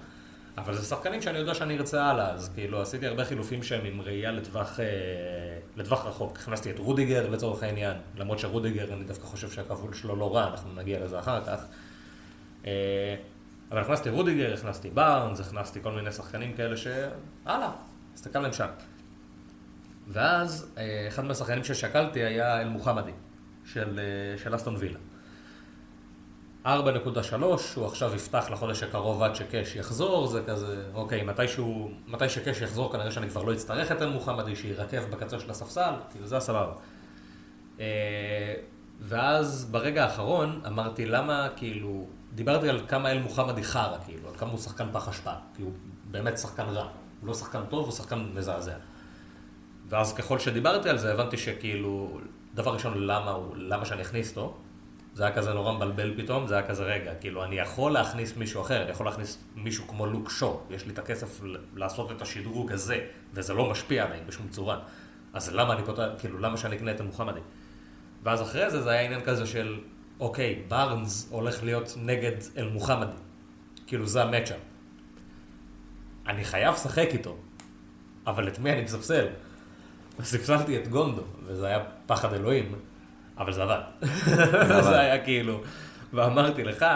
אבל 0.58 0.74
זה 0.74 0.82
שחקנים 0.86 1.22
שאני 1.22 1.38
יודע 1.38 1.54
שאני 1.54 1.78
ארצה 1.78 2.04
הלאה, 2.04 2.30
אז 2.30 2.50
כאילו 2.54 2.82
עשיתי 2.82 3.06
הרבה 3.06 3.24
חילופים 3.24 3.62
שהם 3.62 3.84
עם 3.84 4.00
ראייה 4.00 4.32
לטווח, 4.32 4.80
אה, 4.80 4.84
לטווח 5.76 6.06
רחוק. 6.06 6.38
הכנסתי 6.38 6.70
את 6.70 6.78
רודיגר 6.78 7.30
לצורך 7.30 7.62
העניין, 7.62 7.96
למרות 8.16 8.38
שרודיגר 8.38 8.92
אני 8.92 9.04
דווקא 9.04 9.24
חושב 9.24 9.50
שהכפול 9.50 9.94
שלו 9.94 10.16
לא 10.16 10.36
רע, 10.36 10.48
אנחנו 10.48 10.74
נגיע 10.74 11.04
לזה 11.04 11.18
אחר 11.18 11.44
כך. 11.44 11.64
אה, 12.66 13.16
אבל 13.70 13.80
הכנסתי 13.80 14.10
רודיגר, 14.10 14.54
הכנסתי 14.54 14.90
בארנס, 14.90 15.40
הכנסתי 15.40 15.82
כל 15.82 15.92
מיני 15.92 16.12
שחקנים 16.12 16.52
כאלה 16.52 16.76
ש... 16.76 16.86
הלאה, 17.44 17.70
הסתכל 18.14 18.38
עליהם 18.38 18.52
שם. 18.52 18.68
ואז 20.08 20.72
אה, 20.78 21.04
אחד 21.08 21.24
מהשחקנים 21.24 21.64
ששקלתי 21.64 22.20
היה 22.20 22.60
אל 22.60 22.68
מוחמדי, 22.68 23.12
של, 23.64 24.00
אה, 24.00 24.38
של 24.38 24.54
אסטון 24.54 24.76
וילה. 24.78 24.98
4.3, 26.66 26.68
הוא 27.74 27.86
עכשיו 27.86 28.14
יפתח 28.14 28.46
לחודש 28.50 28.82
הקרוב 28.82 29.22
עד 29.22 29.34
שקאש 29.34 29.76
יחזור, 29.76 30.26
זה 30.26 30.42
כזה, 30.46 30.82
אוקיי, 30.94 31.22
מתי, 31.22 31.48
שהוא, 31.48 31.90
מתי 32.08 32.28
שקאש 32.28 32.60
יחזור 32.60 32.92
כנראה 32.92 33.10
שאני 33.10 33.30
כבר 33.30 33.42
לא 33.42 33.52
אצטרך 33.52 33.92
את 33.92 34.02
אל 34.02 34.08
מוחמדי, 34.08 34.56
שירקב 34.56 35.04
בקצה 35.10 35.40
של 35.40 35.50
הספסל, 35.50 35.92
כאילו 36.10 36.26
זה 36.26 36.36
הסבבה. 36.36 36.72
אה, 37.80 38.54
ואז 39.00 39.68
ברגע 39.70 40.04
האחרון 40.04 40.60
אמרתי 40.66 41.06
למה 41.06 41.48
כאילו, 41.56 42.06
דיברתי 42.34 42.68
על 42.68 42.80
כמה 42.88 43.10
אל 43.10 43.18
מוחמדי 43.18 43.64
חרא, 43.64 43.98
כאילו, 44.04 44.28
על 44.28 44.34
כמה 44.34 44.50
הוא 44.50 44.58
שחקן 44.58 44.86
פח 44.92 45.08
אשפה, 45.08 45.32
כי 45.56 45.62
הוא 45.62 45.72
באמת 46.10 46.38
שחקן 46.38 46.62
רע, 46.62 46.88
הוא 47.20 47.28
לא 47.28 47.34
שחקן 47.34 47.60
טוב, 47.70 47.84
הוא 47.84 47.92
שחקן 47.92 48.26
מזעזע. 48.34 48.74
ואז 49.88 50.12
ככל 50.14 50.38
שדיברתי 50.38 50.88
על 50.88 50.98
זה, 50.98 51.12
הבנתי 51.12 51.36
שכאילו, 51.36 52.20
דבר 52.54 52.74
ראשון, 52.74 52.92
למה, 52.98 53.30
הוא, 53.30 53.56
למה 53.56 53.84
שאני 53.84 54.02
אכניס 54.02 54.30
אותו? 54.30 54.56
זה 55.14 55.24
היה 55.24 55.34
כזה 55.34 55.52
נורא 55.52 55.72
מבלבל 55.72 56.22
פתאום, 56.22 56.46
זה 56.46 56.54
היה 56.54 56.66
כזה 56.66 56.84
רגע, 56.84 57.14
כאילו, 57.14 57.44
אני 57.44 57.58
יכול 57.58 57.92
להכניס 57.92 58.36
מישהו 58.36 58.62
אחר, 58.62 58.82
אני 58.82 58.90
יכול 58.90 59.06
להכניס 59.06 59.44
מישהו 59.54 59.88
כמו 59.88 60.06
לוק 60.06 60.30
שו, 60.30 60.60
יש 60.70 60.86
לי 60.86 60.92
את 60.92 60.98
הכסף 60.98 61.40
לעשות 61.74 62.12
את 62.12 62.22
השדרוג 62.22 62.72
הזה, 62.72 63.06
וזה 63.32 63.54
לא 63.54 63.70
משפיע 63.70 64.04
עליי 64.04 64.20
בשום 64.26 64.48
צורה. 64.48 64.78
אז 65.32 65.54
למה 65.54 65.74
אני 65.74 65.84
פותח, 65.84 66.02
כאילו, 66.18 66.38
למה 66.38 66.56
שאני 66.56 66.76
אקנה 66.76 66.90
את 66.90 67.00
המוחמדי? 67.00 67.40
ואז 68.22 68.42
אחרי 68.42 68.70
זה, 68.70 68.82
זה 68.82 68.90
היה 68.90 69.00
עניין 69.00 69.20
כזה 69.20 69.46
של, 69.46 69.80
אוקיי, 70.20 70.62
בארנס 70.68 71.28
הולך 71.30 71.62
להיות 71.62 71.94
נגד 71.96 72.32
אל 72.56 72.68
מוחמדי. 72.68 73.16
כאילו, 73.86 74.06
זה 74.06 74.22
המצ'אפ. 74.22 74.56
אני 76.26 76.44
חייב 76.44 76.74
לשחק 76.74 77.08
איתו, 77.12 77.36
אבל 78.26 78.48
את 78.48 78.58
מי 78.58 78.72
אני 78.72 78.82
מספסל? 78.82 79.26
ספסלתי 80.22 80.78
את 80.78 80.88
גונדו, 80.88 81.22
וזה 81.44 81.66
היה 81.66 81.78
פחד 82.06 82.32
אלוהים, 82.32 82.74
אבל 83.38 83.52
זה 83.52 83.62
עבד. 83.62 83.80
זה 84.90 85.00
היה 85.00 85.24
כאילו, 85.24 85.60
ואמרתי 86.12 86.64
לך, 86.64 86.86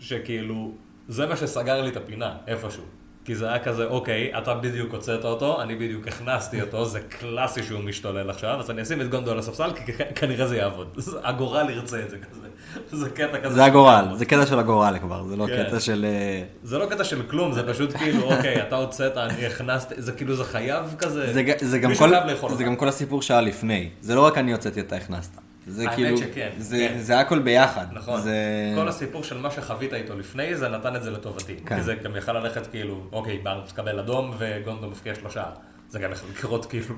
שכאילו, 0.00 0.74
זה 1.08 1.26
מה 1.26 1.36
שסגר 1.36 1.82
לי 1.82 1.88
את 1.88 1.96
הפינה, 1.96 2.36
איפשהו. 2.46 2.84
כי 3.24 3.34
זה 3.34 3.48
היה 3.48 3.58
כזה, 3.58 3.86
אוקיי, 3.86 4.38
אתה 4.38 4.54
בדיוק 4.54 4.94
הוצאת 4.94 5.24
אותו, 5.24 5.62
אני 5.62 5.74
בדיוק 5.74 6.08
הכנסתי 6.08 6.62
אותו, 6.62 6.84
זה 6.84 7.00
קלאסי 7.00 7.62
שהוא 7.62 7.80
משתולל 7.80 8.30
עכשיו, 8.30 8.58
אז 8.58 8.70
אני 8.70 8.82
אשים 8.82 9.00
את 9.00 9.08
גונדו 9.10 9.30
על 9.30 9.38
הספסל, 9.38 9.70
כי 9.72 9.92
כנראה 9.92 10.46
זה 10.46 10.56
יעבוד. 10.56 10.98
הגורל 11.24 11.70
ירצה 11.70 12.02
את 12.02 12.10
זה 12.10 12.18
כזה. 12.18 12.48
זה 12.92 13.10
קטע 13.10 13.40
כזה. 13.40 13.54
זה 13.54 13.64
הגורל, 13.64 14.04
זה 14.14 14.24
קטע 14.24 14.46
של 14.46 14.58
הגורל 14.58 14.98
כבר, 15.00 15.24
זה 15.28 15.36
לא 15.36 15.46
כן. 15.46 15.64
קטע 15.66 15.80
של... 15.80 16.06
אה, 16.08 16.42
זה 16.62 16.78
לא 16.78 16.86
קטע 16.86 17.04
של 17.04 17.22
כלום, 17.22 17.52
זה 17.52 17.72
פשוט 17.72 17.96
כאילו, 17.96 18.22
אוקיי, 18.36 18.62
אתה 18.62 18.76
הוצאת, 18.76 19.16
אני 19.16 19.46
הכנסתי, 19.46 19.94
זה 19.98 20.12
כאילו, 20.12 20.34
זה 20.34 20.44
חייב 20.44 20.94
כזה. 20.98 21.32
זה, 21.60 21.78
גם 21.78 21.94
כל, 21.94 22.54
זה. 22.54 22.64
גם 22.64 22.76
כל 22.76 22.88
הסיפור 22.88 23.22
שהיה 23.22 23.40
לפני. 23.40 23.90
זה 24.00 24.14
לא 24.14 24.26
רק 24.26 24.38
אני 24.38 24.52
הוצאתי 24.52 24.80
אותה, 24.80 24.96
הכנסת. 24.96 25.32
זה 25.66 25.86
כאילו, 25.94 26.18
שכן, 26.18 26.50
זה, 26.58 26.76
כן. 26.76 26.98
זה 26.98 27.20
הכל 27.20 27.38
ביחד. 27.38 27.86
נכון. 27.92 28.20
זה... 28.20 28.36
כל 28.76 28.88
הסיפור 28.88 29.24
של 29.24 29.38
מה 29.38 29.50
שחווית 29.50 29.94
איתו 29.94 30.14
לפני, 30.18 30.56
זה 30.56 30.68
נתן 30.68 30.96
את 30.96 31.02
זה 31.02 31.10
לטובתי. 31.10 31.56
כן. 31.66 31.76
כי 31.76 31.82
זה 31.82 31.94
גם 31.94 32.16
יכל 32.16 32.32
ללכת 32.32 32.66
כאילו, 32.66 33.00
אוקיי, 33.12 33.38
בארנס 33.38 33.68
תקבל 33.68 33.98
אדום 33.98 34.34
וגונדו 34.38 34.90
מפקיע 34.90 35.14
שלושה. 35.14 35.44
זה 35.88 35.98
גם 35.98 36.12
יכול 36.12 36.28
לקרות 36.30 36.66
כאילו. 36.66 36.94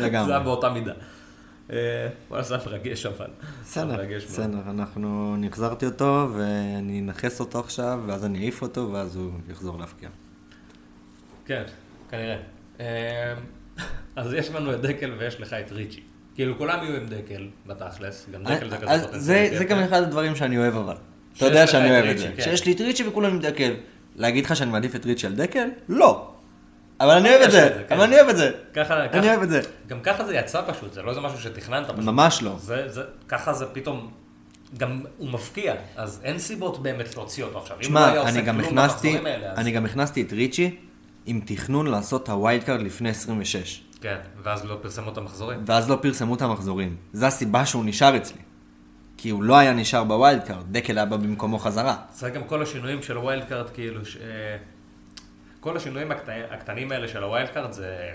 לגמרי. 0.00 0.26
זה 0.28 0.32
היה 0.32 0.40
באותה 0.40 0.70
מידה. 0.70 0.92
אה, 1.70 2.08
וואלה, 2.28 2.42
זה 2.42 2.54
היה 2.54 2.64
מרגש 2.66 3.06
אבל. 3.06 3.26
בסדר. 3.62 4.16
בסדר, 4.16 4.58
אנחנו, 4.70 5.34
אני 5.38 5.46
החזרתי 5.46 5.86
אותו 5.86 6.28
ואני 6.36 7.00
אנכס 7.00 7.40
אותו 7.40 7.60
עכשיו, 7.60 8.00
ואז 8.06 8.24
אני 8.24 8.38
אעיף 8.38 8.62
אותו, 8.62 8.92
ואז 8.92 9.16
הוא 9.16 9.30
יחזור 9.50 9.78
להפקיע. 9.78 10.08
כן, 11.46 11.62
כנראה. 12.10 12.36
אה, 12.80 13.34
אז 14.16 14.32
יש 14.32 14.50
לנו 14.50 14.74
את 14.74 14.80
דקל 14.80 15.12
ויש 15.18 15.40
לך 15.40 15.52
את 15.52 15.72
ריצ'י. 15.72 16.00
כאילו 16.34 16.58
כולם 16.58 16.84
יהיו 16.84 16.96
עם 16.96 17.06
דקל, 17.06 17.48
בתכלס. 17.66 18.26
גם 18.32 18.44
דקל 18.44 18.70
זה 18.70 18.76
כזה 18.76 19.02
פוטנציאל. 19.02 19.58
זה. 19.58 19.64
גם 19.64 19.78
אחד 19.78 20.02
הדברים 20.02 20.36
שאני 20.36 20.58
אוהב 20.58 20.76
אבל. 20.76 20.96
אתה 21.36 21.44
יודע 21.44 21.66
שאני 21.66 21.90
אוהב 21.90 22.04
את 22.04 22.18
זה. 22.18 22.30
כן. 22.36 22.42
שיש 22.42 22.66
לי 22.66 22.72
את 22.72 22.80
ריצ'י 22.80 23.08
וכולם 23.08 23.30
עם 23.30 23.40
דקל. 23.40 23.74
להגיד 24.16 24.44
לך 24.44 24.56
שאני 24.56 24.70
מעדיף 24.70 24.96
את 24.96 25.06
ריצ'י 25.06 25.26
על 25.26 25.34
דקל? 25.34 25.68
לא. 25.88 26.33
אבל 27.00 27.10
אני 27.10 27.28
אוהב 27.28 27.42
את 27.42 27.50
זה, 27.50 27.82
כן. 27.88 27.94
אבל 27.94 28.04
אני 28.04 28.16
אוהב 28.16 28.28
את 28.28 28.36
זה. 28.36 28.50
ככה, 28.74 29.04
אני 29.04 29.28
אוהב 29.28 29.42
את 29.42 29.50
זה. 29.50 29.60
גם 29.86 30.00
ככה 30.00 30.24
זה 30.24 30.34
יצא 30.34 30.62
פשוט, 30.66 30.92
זה 30.92 31.02
לא 31.02 31.10
איזה 31.10 31.20
משהו 31.20 31.38
שתכננת 31.38 31.86
פשוט. 31.90 32.04
ממש 32.04 32.42
לא. 32.42 32.56
ככה 33.28 33.52
זה 33.52 33.66
פתאום, 33.66 34.10
גם 34.78 35.02
הוא 35.18 35.30
מבקיע, 35.30 35.74
אז 35.96 36.20
אין 36.24 36.38
סיבות 36.38 36.82
באמת 36.82 37.16
להוציא 37.16 37.44
אותו 37.44 37.58
עכשיו. 37.58 37.76
אם 37.82 37.96
הוא 37.96 38.04
היה 38.04 38.12
שמע, 38.12 38.20
עושה 38.20 38.30
אני 38.30 38.42
גם 38.42 38.60
הכנסתי. 38.60 39.18
אני 39.56 39.70
גם 39.70 39.86
את 39.86 40.32
ריצ'י 40.32 40.76
עם 41.26 41.40
תכנון 41.44 41.86
לעשות 41.86 42.22
את 42.22 42.28
ה 42.28 42.35
wild 42.35 42.64
card 42.64 42.82
לפני 42.82 43.08
26. 43.08 43.82
כן, 44.00 44.16
ואז 44.42 44.64
לא 44.64 44.78
פרסמו 44.82 45.12
את 45.12 45.18
המחזורים. 45.18 45.60
ואז 45.66 45.90
לא 45.90 45.98
פרסמו 46.02 46.34
את 46.34 46.42
המחזורים. 46.42 46.96
זו 47.12 47.26
הסיבה 47.26 47.66
שהוא 47.66 47.84
נשאר 47.84 48.16
אצלי. 48.16 48.38
כי 49.16 49.30
הוא 49.30 49.42
לא 49.42 49.56
היה 49.58 49.72
נשאר 49.72 50.04
ב 50.04 50.12
wild 50.12 50.42
card, 50.42 50.72
דקל 50.72 50.98
היה 50.98 51.06
בא 51.06 51.16
במקומו 51.16 51.58
חזרה. 51.58 51.96
זה 52.14 52.30
גם 52.30 52.44
כל 52.44 52.62
השינויים 52.62 53.02
של 53.02 53.16
ה 53.16 53.22
wild 53.22 53.44
card, 53.44 53.70
כאילו, 53.70 54.04
ש... 54.04 54.16
כל 55.64 55.76
השינויים 55.76 56.10
הקט... 56.10 56.28
הקטנים 56.50 56.92
האלה 56.92 57.08
של 57.08 57.22
ה 57.22 57.27
wild 57.27 57.48
card 57.48 57.72
זה... 57.72 58.12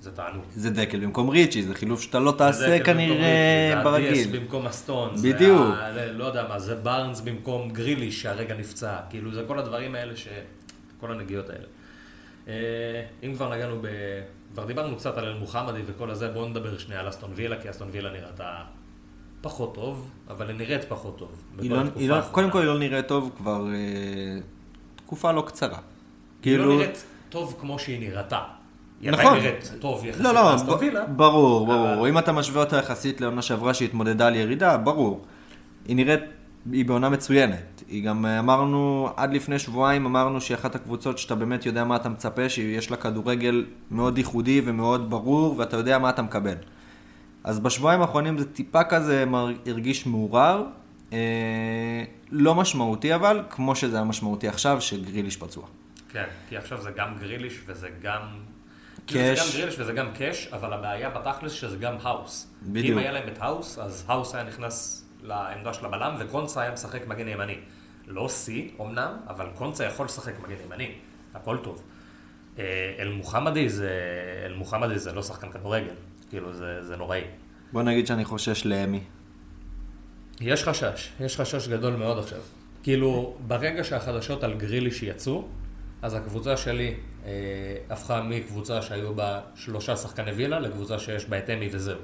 זה 0.00 0.10
תענוג. 0.12 0.44
זה 0.54 0.70
דקל 0.70 1.00
במקום 1.00 1.28
ריצ'י, 1.28 1.62
זה 1.62 1.74
חילוף 1.74 2.02
שאתה 2.02 2.18
לא 2.18 2.34
תעשה 2.38 2.84
כנראה 2.84 3.80
ברגיל. 3.84 4.14
זה 4.14 4.20
הדיאס 4.20 4.26
במקום 4.26 4.66
הסטון. 4.66 5.14
בדיוק. 5.22 5.74
זה 5.94 6.02
ה... 6.04 6.12
לא 6.12 6.24
יודע 6.24 6.48
מה, 6.48 6.58
זה 6.58 6.74
בארנס 6.74 7.20
במקום 7.20 7.70
גריליש 7.70 8.12
שהרגע 8.12 8.54
נפצע. 8.54 8.96
כאילו, 9.10 9.34
זה 9.34 9.44
כל 9.46 9.58
הדברים 9.58 9.94
האלה 9.94 10.16
ש... 10.16 10.28
כל 11.00 11.12
הנגיעות 11.12 11.50
האלה. 11.50 11.64
אה, 12.48 12.54
אם 13.22 13.34
כבר 13.34 13.54
נגענו 13.54 13.78
ב... 13.80 13.86
כבר 14.52 14.64
דיברנו 14.64 14.96
קצת 14.96 15.18
על 15.18 15.24
אל-מוחמדי 15.24 15.80
וכל 15.86 16.10
הזה, 16.10 16.28
בואו 16.28 16.48
נדבר 16.48 16.78
שנייה 16.78 17.00
על 17.00 17.08
אסטון 17.08 17.30
וילה, 17.34 17.60
כי 17.62 17.70
אסטון 17.70 17.88
וילה 17.92 18.12
נראתה 18.12 18.62
פחות 19.40 19.74
טוב, 19.74 20.10
אבל 20.28 20.48
היא 20.48 20.56
נראית 20.56 20.84
פחות 20.84 21.18
טוב. 21.18 21.44
היא 21.60 21.70
לא- 21.70 21.82
היא 21.96 22.08
לא-. 22.08 22.16
קודם 22.30 22.50
כל 22.50 22.58
היא 22.58 22.66
לא 22.66 22.78
נראית 22.78 23.08
טוב 23.08 23.30
כבר 23.36 23.66
אה, 23.74 24.38
תקופה 24.96 25.32
לא 25.32 25.44
קצרה. 25.46 25.78
היא 26.44 26.56
כאילו... 26.56 26.68
לא 26.70 26.76
נראית 26.76 27.04
טוב 27.28 27.56
כמו 27.60 27.78
שהיא 27.78 28.00
נראתה. 28.00 28.38
היא 29.00 29.10
נכון. 29.10 29.24
עדיין 29.26 29.42
נראית 29.42 29.72
טוב 29.80 30.04
יחסית 30.04 30.22
לא, 30.22 30.34
לא, 30.34 30.56
ב- 30.56 30.80
וילה. 30.80 31.06
ברור, 31.06 31.66
ברור. 31.66 31.94
אבל- 31.94 32.08
אם 32.08 32.18
אתה 32.18 32.32
משווה 32.32 32.60
אותה 32.64 32.76
יחסית 32.76 33.20
לעונה 33.20 33.42
שעברה 33.42 33.74
שהתמודדה 33.74 34.26
על 34.26 34.36
ירידה, 34.36 34.76
ברור. 34.76 35.20
היא 35.88 35.96
נראית, 35.96 36.20
היא 36.72 36.84
בעונה 36.84 37.08
מצוינת. 37.08 37.82
היא 37.88 38.04
גם 38.04 38.26
אה, 38.26 38.38
אמרנו, 38.38 39.08
עד 39.16 39.34
לפני 39.34 39.58
שבועיים 39.58 40.06
אמרנו 40.06 40.40
שהיא 40.40 40.54
אחת 40.54 40.74
הקבוצות 40.74 41.18
שאתה 41.18 41.34
באמת 41.34 41.66
יודע 41.66 41.84
מה 41.84 41.96
אתה 41.96 42.08
מצפה, 42.08 42.48
שיש 42.48 42.90
לה 42.90 42.96
כדורגל 42.96 43.64
מאוד 43.90 44.18
ייחודי 44.18 44.62
ומאוד 44.64 45.10
ברור, 45.10 45.54
ואתה 45.58 45.76
יודע 45.76 45.98
מה 45.98 46.10
אתה 46.10 46.22
מקבל. 46.22 46.54
אז 47.44 47.60
בשבועיים 47.60 48.00
האחרונים 48.00 48.38
זה 48.38 48.52
טיפה 48.52 48.84
כזה 48.84 49.24
הרגיש 49.66 50.06
מעורער. 50.06 50.62
אה, 51.12 51.18
לא 52.30 52.54
משמעותי 52.54 53.14
אבל, 53.14 53.42
כמו 53.50 53.76
שזה 53.76 53.96
היה 53.96 54.04
משמעותי 54.04 54.48
עכשיו, 54.48 54.80
שגריליש 54.80 55.36
פצוע. 55.36 55.64
כן, 56.14 56.26
כי 56.48 56.56
עכשיו 56.56 56.82
זה 56.82 56.90
גם 56.90 57.18
גריליש 57.18 57.60
וזה 57.66 57.88
גם... 58.02 58.20
קאש. 59.06 59.12
כאילו 59.12 59.34
זה 59.36 59.42
גם 59.42 59.46
גריליש 59.52 59.78
וזה 59.78 59.92
גם 59.92 60.12
קאש, 60.14 60.48
אבל 60.52 60.72
הבעיה 60.72 61.10
בתכלס 61.10 61.52
שזה 61.52 61.76
גם 61.76 61.94
האוס. 62.02 62.54
בדיוק. 62.62 62.92
אם 62.92 62.98
היה 62.98 63.12
להם 63.12 63.28
את 63.28 63.38
האוס, 63.40 63.78
אז 63.78 64.04
האוס 64.08 64.34
היה 64.34 64.44
נכנס 64.44 65.04
לעמדה 65.22 65.74
של 65.74 65.86
הבלם, 65.86 66.16
וקונצה 66.18 66.60
היה 66.60 66.72
משחק 66.72 67.06
מגן 67.06 67.28
ימני. 67.28 67.56
לא 68.06 68.28
שיא, 68.28 68.70
אמנם, 68.80 69.16
אבל 69.28 69.46
קונצה 69.54 69.84
יכול 69.84 70.06
לשחק 70.06 70.32
מגן 70.42 70.56
ימני. 70.64 70.92
הכל 71.34 71.58
טוב. 71.62 71.82
אה, 72.58 72.94
אל 72.98 73.08
מוחמדי 73.08 73.68
זה... 73.68 73.90
אל 74.46 74.54
מוחמדי 74.54 74.98
זה 74.98 75.12
לא 75.12 75.22
שחקן 75.22 75.50
כדורגל. 75.50 75.94
כאילו, 76.30 76.52
זה, 76.52 76.82
זה 76.82 76.96
נוראי. 76.96 77.22
בוא 77.72 77.82
נגיד 77.82 78.06
שאני 78.06 78.24
חושש 78.24 78.66
לאמי. 78.66 79.00
יש 80.40 80.64
חשש, 80.64 81.12
יש 81.20 81.40
חשש 81.40 81.68
גדול 81.68 81.96
מאוד 81.96 82.18
עכשיו. 82.18 82.40
כאילו, 82.82 83.36
ברגע 83.46 83.84
שהחדשות 83.84 84.44
על 84.44 84.54
גריליש 84.54 85.02
יצאו, 85.02 85.48
אז 86.04 86.14
הקבוצה 86.14 86.56
שלי 86.56 86.94
אה, 87.24 87.30
הפכה 87.90 88.22
מקבוצה 88.22 88.82
שהיו 88.82 89.14
בה 89.14 89.40
שלושה 89.54 89.96
שחקני 89.96 90.30
וילה 90.30 90.60
לקבוצה 90.60 90.98
שיש 90.98 91.26
בה 91.26 91.38
את 91.38 91.50
אמי 91.50 91.68
וזהו. 91.72 92.00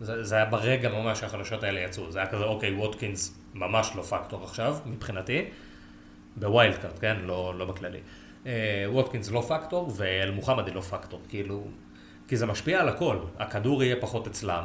זה, 0.00 0.24
זה 0.24 0.34
היה 0.34 0.44
ברגע 0.44 0.88
ממש 0.88 1.20
שהחדשות 1.20 1.62
האלה 1.62 1.80
יצאו. 1.80 2.12
זה 2.12 2.18
היה 2.18 2.28
כזה, 2.28 2.44
אוקיי, 2.44 2.74
ווטקינס 2.74 3.38
ממש 3.54 3.92
לא 3.94 4.02
פקטור 4.02 4.44
עכשיו, 4.44 4.76
מבחינתי. 4.86 5.44
ב 6.36 6.44
wild 6.44 6.76
card, 6.76 6.98
כן? 7.00 7.16
לא, 7.22 7.54
לא 7.58 7.64
בכללי. 7.64 8.00
אה, 8.46 8.84
ווטקינס 8.88 9.30
לא 9.30 9.40
פקטור, 9.48 9.92
ואל 9.96 10.30
מוחמדי 10.30 10.70
לא 10.70 10.80
פקטור. 10.80 11.20
כאילו, 11.28 11.64
כי 12.28 12.36
זה 12.36 12.46
משפיע 12.46 12.80
על 12.80 12.88
הכל. 12.88 13.18
הכדור 13.38 13.82
יהיה 13.82 13.96
פחות 14.00 14.26
אצלם, 14.26 14.64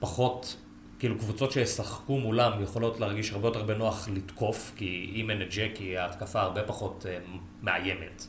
פחות, 0.00 0.56
כאילו 1.02 1.18
קבוצות 1.18 1.52
שישחקו 1.52 2.18
מולם 2.18 2.52
יכולות 2.62 3.00
להרגיש 3.00 3.32
הרבה 3.32 3.48
יותר 3.48 3.62
בנוח 3.62 4.08
לתקוף, 4.08 4.72
כי 4.76 5.12
אם 5.14 5.30
אין 5.30 5.42
את 5.42 5.46
ג'קי, 5.50 5.98
ההתקפה 5.98 6.40
הרבה 6.40 6.62
פחות 6.62 7.06
אה, 7.08 7.18
מאיימת. 7.62 8.26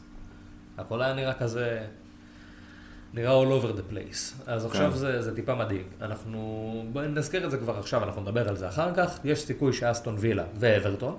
הכל 0.78 1.02
היה 1.02 1.14
נראה 1.14 1.34
כזה, 1.34 1.82
נראה 3.14 3.44
all 3.44 3.46
over 3.46 3.78
the 3.78 3.94
place. 3.94 4.42
אז 4.48 4.66
עכשיו 4.66 4.92
כן. 4.92 4.98
זה, 4.98 5.22
זה 5.22 5.36
טיפה 5.36 5.56
מדאיג. 5.56 5.82
אנחנו, 6.02 6.84
נזכיר 7.10 7.46
את 7.46 7.52
זה 7.52 7.58
כבר 7.58 7.80
עכשיו, 7.80 8.04
אנחנו 8.04 8.22
נדבר 8.22 8.50
על 8.50 8.58
זה 8.58 8.68
אחר 8.68 8.94
כך. 8.96 9.20
יש 9.24 9.42
סיכוי 9.42 9.74
שאסטון 9.74 10.16
וילה 10.20 10.44
ואברטון 10.56 11.16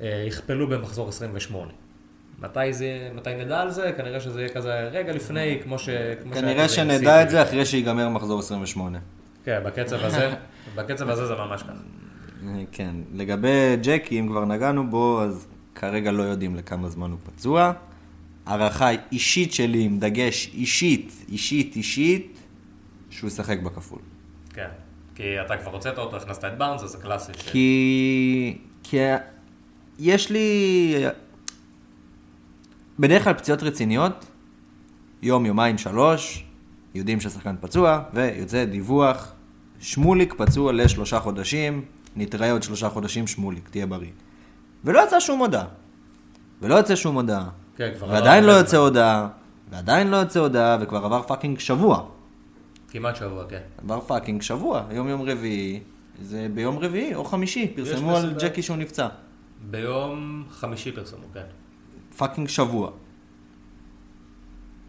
אה, 0.00 0.24
יכפלו 0.26 0.68
במחזור 0.68 1.08
28. 1.08 1.72
מתי 2.38 2.72
זה, 2.72 3.10
מתי 3.14 3.34
נדע 3.34 3.60
על 3.60 3.70
זה? 3.70 3.92
כנראה 3.96 4.20
שזה 4.20 4.40
יהיה 4.40 4.54
כזה 4.54 4.88
רגע 4.92 5.12
לפני, 5.12 5.60
כמו 5.62 5.78
ש... 5.78 5.88
כמו 6.22 6.34
כנראה 6.34 6.68
שנדע 6.68 7.22
את. 7.22 7.30
זה 7.30 7.42
אחרי 7.42 7.66
שיגמר 7.66 8.08
מחזור 8.08 8.38
28. 8.38 8.98
כן, 9.44 9.60
בקצב 9.64 10.04
הזה, 10.04 10.30
בקצב 10.74 11.08
הזה 11.08 11.26
זה 11.26 11.34
ממש 11.34 11.62
ככה. 11.62 11.72
כן, 12.72 12.94
לגבי 13.12 13.76
ג'קי, 13.82 14.20
אם 14.20 14.28
כבר 14.28 14.44
נגענו 14.44 14.90
בו, 14.90 15.22
אז 15.22 15.46
כרגע 15.74 16.12
לא 16.12 16.22
יודעים 16.22 16.56
לכמה 16.56 16.88
זמן 16.88 17.10
הוא 17.10 17.18
פצוע. 17.26 17.72
הערכה 18.46 18.88
אישית 19.12 19.52
שלי, 19.52 19.82
עם 19.82 19.98
דגש 19.98 20.50
אישית, 20.54 21.12
אישית, 21.28 21.76
אישית, 21.76 22.38
שהוא 23.10 23.28
ישחק 23.28 23.58
בכפול. 23.58 23.98
כן. 24.54 24.68
כי 25.14 25.40
אתה 25.40 25.56
כבר 25.56 25.72
הוצאת 25.72 25.98
אותו, 25.98 26.16
הכנסת 26.16 26.44
את 26.44 26.58
בארנס, 26.58 26.82
אז 26.82 26.90
זה 26.90 26.98
קלאסי. 26.98 27.32
ש- 27.34 27.48
כי... 27.48 28.58
כי 28.82 28.96
יש 29.98 30.30
לי... 30.30 30.94
בדרך 32.98 33.24
כלל 33.24 33.34
פציעות 33.34 33.62
רציניות, 33.62 34.24
יום, 35.22 35.46
יומיים, 35.46 35.78
שלוש, 35.78 36.44
יודעים 36.94 37.20
שהשחקן 37.20 37.54
פצוע, 37.60 38.02
ויוצא 38.14 38.64
דיווח, 38.64 39.33
שמוליק 39.84 40.34
פצוע 40.34 40.72
לשלושה 40.72 41.20
חודשים, 41.20 41.84
נתראה 42.16 42.52
עוד 42.52 42.62
שלושה 42.62 42.88
חודשים, 42.88 43.26
שמוליק, 43.26 43.68
תהיה 43.68 43.86
בריא. 43.86 44.10
ולא 44.84 45.00
יצא 45.04 45.20
שום 45.20 45.38
הודעה. 45.38 45.64
ולא 46.62 46.74
יוצא 46.74 46.96
שום 46.96 47.14
הודעה. 47.14 47.48
כן, 47.76 47.92
כבר 47.96 48.08
ועדיין 48.08 48.44
לא 48.44 48.52
יוצא 48.52 48.76
הודעה, 48.76 49.28
ועדיין 49.70 50.10
לא 50.10 50.16
יוצא 50.16 50.40
הודעה, 50.40 50.78
וכבר 50.80 51.04
עבר 51.04 51.22
fucking 51.22 51.58
שבוע. 51.58 52.04
כמעט 52.88 53.16
שבוע, 53.16 53.44
כן. 53.48 53.60
עבר 53.82 54.00
fucking 54.00 54.42
שבוע, 54.42 54.82
היום 54.88 55.08
יום 55.08 55.22
רביעי, 55.22 55.80
זה 56.22 56.46
ביום 56.54 56.78
רביעי 56.78 57.14
או 57.14 57.24
חמישי, 57.24 57.72
פרסמו 57.76 58.16
על. 58.16 58.34
ג'קי 58.38 58.62
שהוא 58.62 58.76
נפצע. 58.76 59.08
ביום 59.70 60.44
חמישי 60.50 60.92
פרסמו, 60.92 61.24
כן. 61.34 61.44
fucking 62.16 62.48
שבוע. 62.48 62.90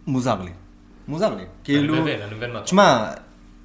מוזר 0.07 0.41
לי. 0.41 0.51
מוזר 1.07 1.35
לי. 1.35 1.41
אני 1.41 1.47
כאילו, 1.63 2.01
מבין, 2.01 2.21
אני 2.21 2.35
מבין 2.35 2.51
מה 2.51 2.57
אתה 2.57 2.65
תשמע, 2.65 3.11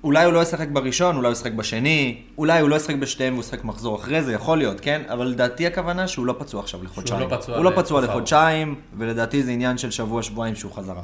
אולי 0.04 0.24
הוא 0.24 0.32
לא 0.32 0.42
ישחק 0.42 0.68
בראשון, 0.68 1.16
אולי 1.16 1.26
הוא 1.26 1.32
ישחק 1.32 1.52
בשני, 1.52 2.22
אולי 2.38 2.60
הוא 2.60 2.68
לא 2.68 2.76
ישחק 2.76 2.94
בשתיהם 2.94 3.32
והוא 3.32 3.44
ישחק 3.44 3.64
מחזור 3.64 3.96
אחרי 3.96 4.22
זה, 4.22 4.32
יכול 4.32 4.58
להיות, 4.58 4.80
כן? 4.80 5.02
אבל 5.08 5.26
לדעתי 5.26 5.66
הכוונה 5.66 6.08
שהוא 6.08 6.26
לא 6.26 6.34
פצוע 6.38 6.60
עכשיו 6.60 6.84
לחודשיים. 6.84 7.20
לא 7.20 7.36
פצוע 7.36 7.56
הוא 7.56 7.64
לא 7.64 7.72
פצוע 7.76 8.00
לחודשיים, 8.00 8.80
ולדעתי 8.98 9.42
זה 9.42 9.50
עניין 9.50 9.78
של 9.78 9.90
שבוע, 9.90 10.22
שבועיים 10.22 10.54
שהוא 10.54 10.72
חזרה. 10.72 11.02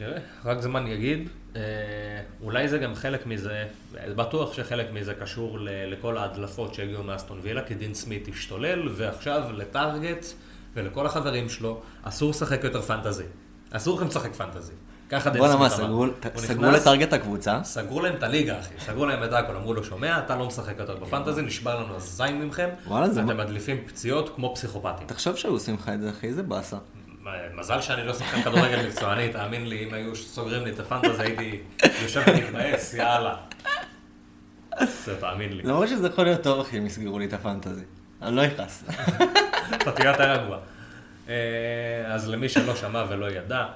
נראה, 0.00 0.18
רק 0.44 0.60
זמן 0.60 0.86
יגיד. 0.86 1.28
אה, 1.56 1.60
אולי 2.42 2.68
זה 2.68 2.78
גם 2.78 2.94
חלק 2.94 3.26
מזה, 3.26 3.64
בטוח 4.16 4.52
שחלק 4.52 4.86
מזה 4.92 5.14
קשור 5.14 5.58
לכל 5.62 6.16
ההדלפות 6.16 6.74
שהגיעו 6.74 7.02
מאסטון 7.02 7.38
וילה, 7.42 7.62
כי 7.62 7.74
דין 7.74 7.94
סמית 7.94 8.28
השתולל, 8.28 8.88
ועכשיו 8.92 9.42
לטארגט 9.52 10.26
ולכל 10.74 11.06
החברים 11.06 11.48
שלו, 11.48 11.80
אסור 12.02 12.30
לשחק 12.30 12.64
יותר 12.64 12.82
פנטזי. 12.82 13.24
אסור 13.70 13.96
לכם 13.96 14.06
לשחק 14.06 14.34
פנטזי. 14.34 14.72
ככה 15.12 15.30
דין 15.30 15.40
בואנה 15.42 15.56
מה. 15.56 15.68
סגרו- 15.68 16.70
לטרגט 16.70 17.12
הקבוצה? 17.12 17.60
סגרו 17.64 18.00
להם 18.00 18.14
את 18.16 18.22
הליגה, 18.22 18.58
אחי. 18.60 18.74
סגרו 18.78 19.06
להם 19.06 19.24
את 19.24 19.32
הכל. 19.32 19.56
אמרו 19.56 19.74
לו, 19.74 19.84
שומע, 19.84 20.18
אתה 20.18 20.36
לא 20.36 20.46
משחק 20.46 20.74
יותר 20.78 20.96
בפנטזי, 20.96 21.42
נשבר 21.42 21.80
לנו 21.80 21.96
הזין 21.96 22.42
ממכם. 22.42 22.68
וואלה, 22.86 23.08
זה 23.10 23.20
אתם 23.22 23.36
מדליפים 23.36 23.76
פציעות 23.86 24.32
כמו 24.36 24.54
פסיכופטים. 24.54 25.06
תחשוב 25.06 25.36
שהיו 25.36 25.52
עושים 25.52 25.74
לך 25.74 25.88
את 25.94 26.00
זה, 26.00 26.10
אחי, 26.10 26.26
איזה 26.26 26.42
באסה. 26.42 26.76
מזל 27.54 27.80
שאני 27.80 28.06
לא 28.06 28.14
שחקן 28.14 28.42
כדורגל 28.42 28.82
מקצועני, 28.88 29.28
תאמין 29.32 29.68
לי, 29.68 29.84
אם 29.88 29.94
היו 29.94 30.16
סוגרים 30.16 30.64
לי 30.64 30.70
את 30.70 30.80
הפנטזי, 30.80 31.22
הייתי 31.22 31.60
יושב 32.02 32.22
ומתבאס, 32.26 32.94
יאללה. 32.94 33.34
זה, 35.04 35.16
תאמין 35.20 35.52
לי. 35.56 35.62
למרות 35.62 35.88
שזה 35.88 36.06
יכול 36.08 36.24
להיות 36.24 36.42
טוב, 36.42 36.60
אחי, 36.60 36.78
אם 36.78 36.86
יסגרו 36.86 37.18
לי 37.18 37.24
את 37.24 37.32
הפנטזי. 37.32 37.84
אני 38.22 38.36
לא 38.36 38.46
אכעס. 38.46 38.84
אתה 39.82 39.92
תהיה 39.92 40.10
יותר 40.10 40.32
רגוע. 40.32 40.58
אה, 41.28 41.34
אז 42.14 42.28
למי 42.28 42.48
שלא 42.48 42.76
שמע 42.76 43.04
ולא 43.08 43.30
ידע, 43.30 43.66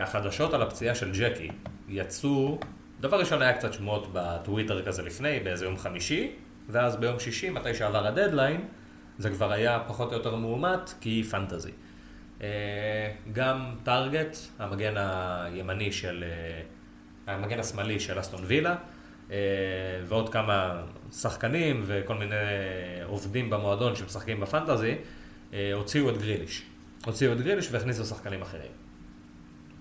החדשות 0.00 0.54
על 0.54 0.62
הפציעה 0.62 0.94
של 0.94 1.12
ג'קי 1.12 1.48
יצאו, 1.88 2.58
דבר 3.00 3.20
ראשון 3.20 3.42
היה 3.42 3.52
קצת 3.52 3.72
שמועות 3.72 4.08
בטוויטר 4.12 4.82
כזה 4.82 5.02
לפני, 5.02 5.40
באיזה 5.40 5.64
יום 5.64 5.76
חמישי, 5.76 6.32
ואז 6.68 6.96
ביום 6.96 7.18
שישי, 7.18 7.50
מתי 7.50 7.74
שעבר 7.74 8.06
הדדליין, 8.06 8.60
זה 9.18 9.30
כבר 9.30 9.52
היה 9.52 9.80
פחות 9.86 10.12
או 10.12 10.16
יותר 10.16 10.36
מאומת, 10.36 10.92
כי 11.00 11.22
פנטזי. 11.30 11.70
אה, 12.42 13.10
גם 13.32 13.74
טארגט, 13.82 14.36
המגן 14.58 14.94
הימני 14.96 15.92
של, 15.92 16.24
אה, 16.26 17.34
המגן 17.34 17.60
השמאלי 17.60 18.00
של 18.00 18.20
אסטון 18.20 18.40
וילה, 18.46 18.74
אה, 19.30 19.36
ועוד 20.04 20.28
כמה 20.28 20.82
שחקנים 21.12 21.82
וכל 21.86 22.14
מיני 22.14 22.34
עובדים 23.04 23.50
במועדון 23.50 23.96
שמשחקים 23.96 24.40
בפנטזי, 24.40 24.94
אה, 25.52 25.72
הוציאו 25.74 26.10
את 26.10 26.18
גריליש. 26.18 26.62
הוציאו 27.04 27.32
את 27.32 27.40
גריליש 27.40 27.68
והכניסו 27.72 28.04
שחקנים 28.04 28.42
אחרים. 28.42 28.83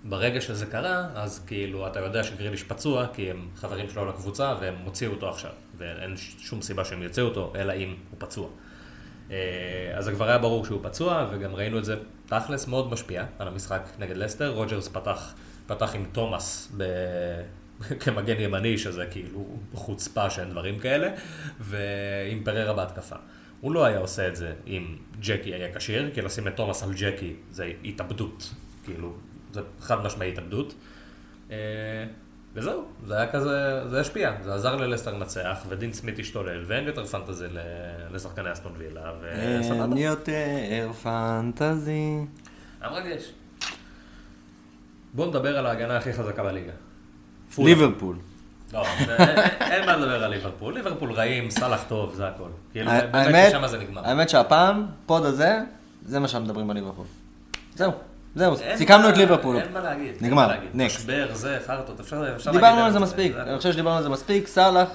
ברגע 0.03 0.41
שזה 0.41 0.65
קרה, 0.65 1.07
אז 1.15 1.43
כאילו 1.47 1.87
אתה 1.87 1.99
יודע 1.99 2.23
שגריליש 2.23 2.63
פצוע, 2.63 3.07
כי 3.13 3.31
הם 3.31 3.47
חברים 3.55 3.89
שלו 3.89 4.05
לקבוצה 4.05 4.55
והם 4.61 4.75
הוציאו 4.83 5.11
אותו 5.11 5.29
עכשיו. 5.29 5.51
ואין 5.77 6.17
שום 6.17 6.61
סיבה 6.61 6.85
שהם 6.85 7.01
יוציאו 7.01 7.25
אותו, 7.25 7.53
אלא 7.55 7.73
אם 7.73 7.95
הוא 8.09 8.19
פצוע. 8.19 8.47
אה, 9.31 9.37
אז 9.95 10.05
זה 10.05 10.11
כבר 10.11 10.29
היה 10.29 10.37
ברור 10.37 10.65
שהוא 10.65 10.79
פצוע, 10.83 11.27
וגם 11.31 11.55
ראינו 11.55 11.77
את 11.77 11.85
זה 11.85 11.95
תכלס 12.25 12.67
מאוד 12.67 12.91
משפיע 12.91 13.25
על 13.39 13.47
המשחק 13.47 13.81
נגד 13.99 14.17
לסטר. 14.17 14.53
רוג'רס 14.53 14.87
פתח 14.87 15.33
פתח 15.67 15.95
עם 15.95 16.05
תומאס 16.11 16.71
ב... 16.77 16.83
כמגן 17.99 18.39
ימני, 18.39 18.77
שזה 18.77 19.05
כאילו 19.11 19.57
חוצפה 19.73 20.29
שאין 20.29 20.49
דברים 20.49 20.79
כאלה, 20.79 21.09
ועם 21.59 22.43
פררה 22.43 22.73
בהתקפה. 22.73 23.15
הוא 23.61 23.71
לא 23.71 23.85
היה 23.85 23.97
עושה 23.97 24.27
את 24.27 24.35
זה 24.35 24.53
אם 24.67 24.97
ג'קי 25.19 25.53
היה 25.53 25.75
כשיר, 25.75 26.11
כי 26.13 26.21
לשים 26.21 26.47
את 26.47 26.55
תומאס 26.55 26.83
על 26.83 26.93
ג'קי 26.93 27.35
זה 27.51 27.71
התאבדות, 27.83 28.53
כאילו, 28.83 29.13
זה 29.53 29.61
חד 29.81 30.03
משמעי 30.05 30.31
התאבדות. 30.31 30.73
אה, 31.51 31.55
וזהו, 32.53 32.83
זה 33.07 33.15
היה 33.17 33.31
כזה, 33.31 33.81
זה 33.89 33.99
השפיע, 33.99 34.31
זה 34.43 34.53
עזר 34.53 34.75
ללסטר 34.75 35.13
לנצח, 35.13 35.57
ודין 35.69 35.93
סמית 35.93 36.19
השתולל, 36.19 36.63
ואין 36.67 36.87
יותר 36.87 37.05
פנטזי 37.05 37.45
לשחקני 38.11 38.53
אסטון 38.53 38.71
וילה, 38.77 39.11
וסבבה. 39.21 39.83
אין 39.85 39.97
יותר 39.97 40.91
פנטזי. 41.03 42.17
היה 42.81 42.91
מרגש. 42.91 43.31
בואו 45.13 45.29
נדבר 45.29 45.57
על 45.57 45.65
ההגנה 45.65 45.97
הכי 45.97 46.13
חזקה 46.13 46.43
בליגה. 46.43 46.71
ליברפול. 47.57 48.15
לא, 48.73 48.85
זה- 49.05 49.17
אין- 49.61 49.85
מה 49.85 49.95
לדבר 49.97 50.23
על 50.23 50.29
ליברפול. 50.31 50.73
ליברפול 50.73 51.11
רעים, 51.11 51.49
סאלח 51.49 51.83
טוב, 51.87 52.13
זה 52.15 52.27
הכל. 52.27 52.49
כאילו, 52.71 52.91
באמת 53.11 53.49
ששם 53.51 53.67
זה 53.67 53.77
נגמר. 53.79 54.05
האמת 54.05 54.29
שהפעם, 54.29 54.85
פוד 55.05 55.25
הזה, 55.25 55.59
זה 56.05 56.19
מה 56.19 56.27
שמדברים 56.27 56.69
על 56.69 56.75
ליברפול. 56.75 57.05
זהו, 57.75 57.91
זהו, 58.35 58.55
סיכמנו 58.75 59.09
את 59.09 59.17
ליברפול. 59.17 59.57
אין 59.57 59.73
מה 59.73 59.79
להגיד. 59.79 60.15
נגמר, 60.21 60.47
להגיד. 60.47 60.69
next. 60.73 60.77
משבר, 60.85 61.27
זה, 61.33 61.57
חרטות, 61.67 61.99
אפשר 61.99 62.35
אפשר 62.35 62.51
דיברנו 62.51 62.69
להגיד 62.75 62.85
על 62.85 62.91
זה 62.91 62.99
מספיק. 62.99 63.35
אני 63.35 63.57
חושב 63.57 63.71
שדיברנו 63.71 63.97
על 63.97 64.03
זה 64.03 64.09
מספיק, 64.09 64.47
סאלח, 64.47 64.89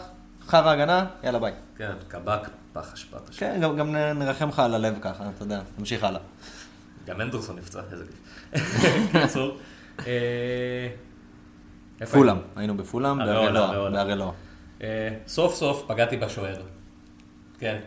חרא 0.47 0.71
הגנה, 0.71 1.07
יאללה 1.25 1.39
ביי. 1.39 1.53
כן, 1.77 1.93
קבק, 2.09 2.41
פח 2.73 2.93
אשפת 2.95 3.29
אשפה. 3.31 3.39
כן, 3.41 3.61
גם- 3.79 3.97
נרחם 3.97 4.49
לך 4.49 4.59
על 4.59 4.75
הלב 4.75 4.95
ככה, 5.01 5.25
אתה 5.37 5.43
יודע, 5.43 5.61
תמשיך 5.77 6.05
הלאה. 6.05 6.21
גם 7.07 7.21
אנדרסון 7.21 7.57
נפצע, 7.57 7.81
איזה 7.93 8.05
כיף. 8.05 8.63
קיצור. 9.23 9.59
אה, 10.07 10.89
פולאם, 12.11 12.37
היינו 12.57 12.77
בפולאם, 12.77 13.21
הראולה, 13.21 13.41
בהראלואה, 13.41 13.65
הראולה. 13.69 14.05
בהראלואה. 14.05 14.31
אה, 14.83 15.09
סוף 15.27 15.55
סוף 15.55 15.85
פגעתי 15.87 16.17
בשוער. 16.17 16.57
כן. 17.59 17.79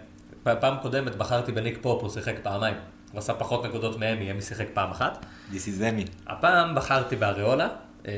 פעם 0.43 0.75
קודמת 0.81 1.15
בחרתי 1.15 1.51
בניק 1.51 1.77
פופ, 1.81 2.01
הוא 2.01 2.09
שיחק 2.09 2.35
פעמיים. 2.43 2.75
הוא 3.11 3.19
עשה 3.19 3.33
פחות 3.33 3.65
נקודות 3.65 3.99
מאמי, 3.99 4.31
אמי 4.31 4.41
שיחק 4.41 4.67
פעם 4.73 4.91
אחת. 4.91 5.25
This 5.51 5.53
is 5.53 5.81
Emmy. 5.81 6.09
הפעם 6.27 6.75
בחרתי 6.75 7.15
באריולה, 7.15 7.67
אה, 8.07 8.11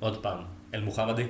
עוד 0.00 0.22
פעם, 0.22 0.38
אל 0.74 0.80
מוחמדי. 0.80 1.26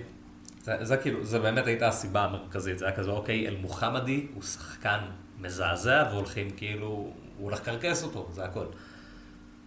זה, 0.62 0.76
זה 0.82 0.96
כאילו, 0.96 1.24
זה 1.24 1.38
באמת 1.38 1.66
הייתה 1.66 1.88
הסיבה 1.88 2.24
המרכזית, 2.24 2.78
זה 2.78 2.86
היה 2.86 2.96
כזה, 2.96 3.10
אוקיי, 3.10 3.48
אל 3.48 3.56
מוחמדי 3.56 4.26
הוא 4.34 4.42
שחקן 4.42 4.98
מזעזע, 5.38 6.04
והולכים 6.10 6.50
כאילו, 6.50 6.86
הוא 6.86 7.12
הולך 7.38 7.60
לקרקס 7.60 8.04
אותו, 8.04 8.28
זה 8.32 8.44
הכל. 8.44 8.66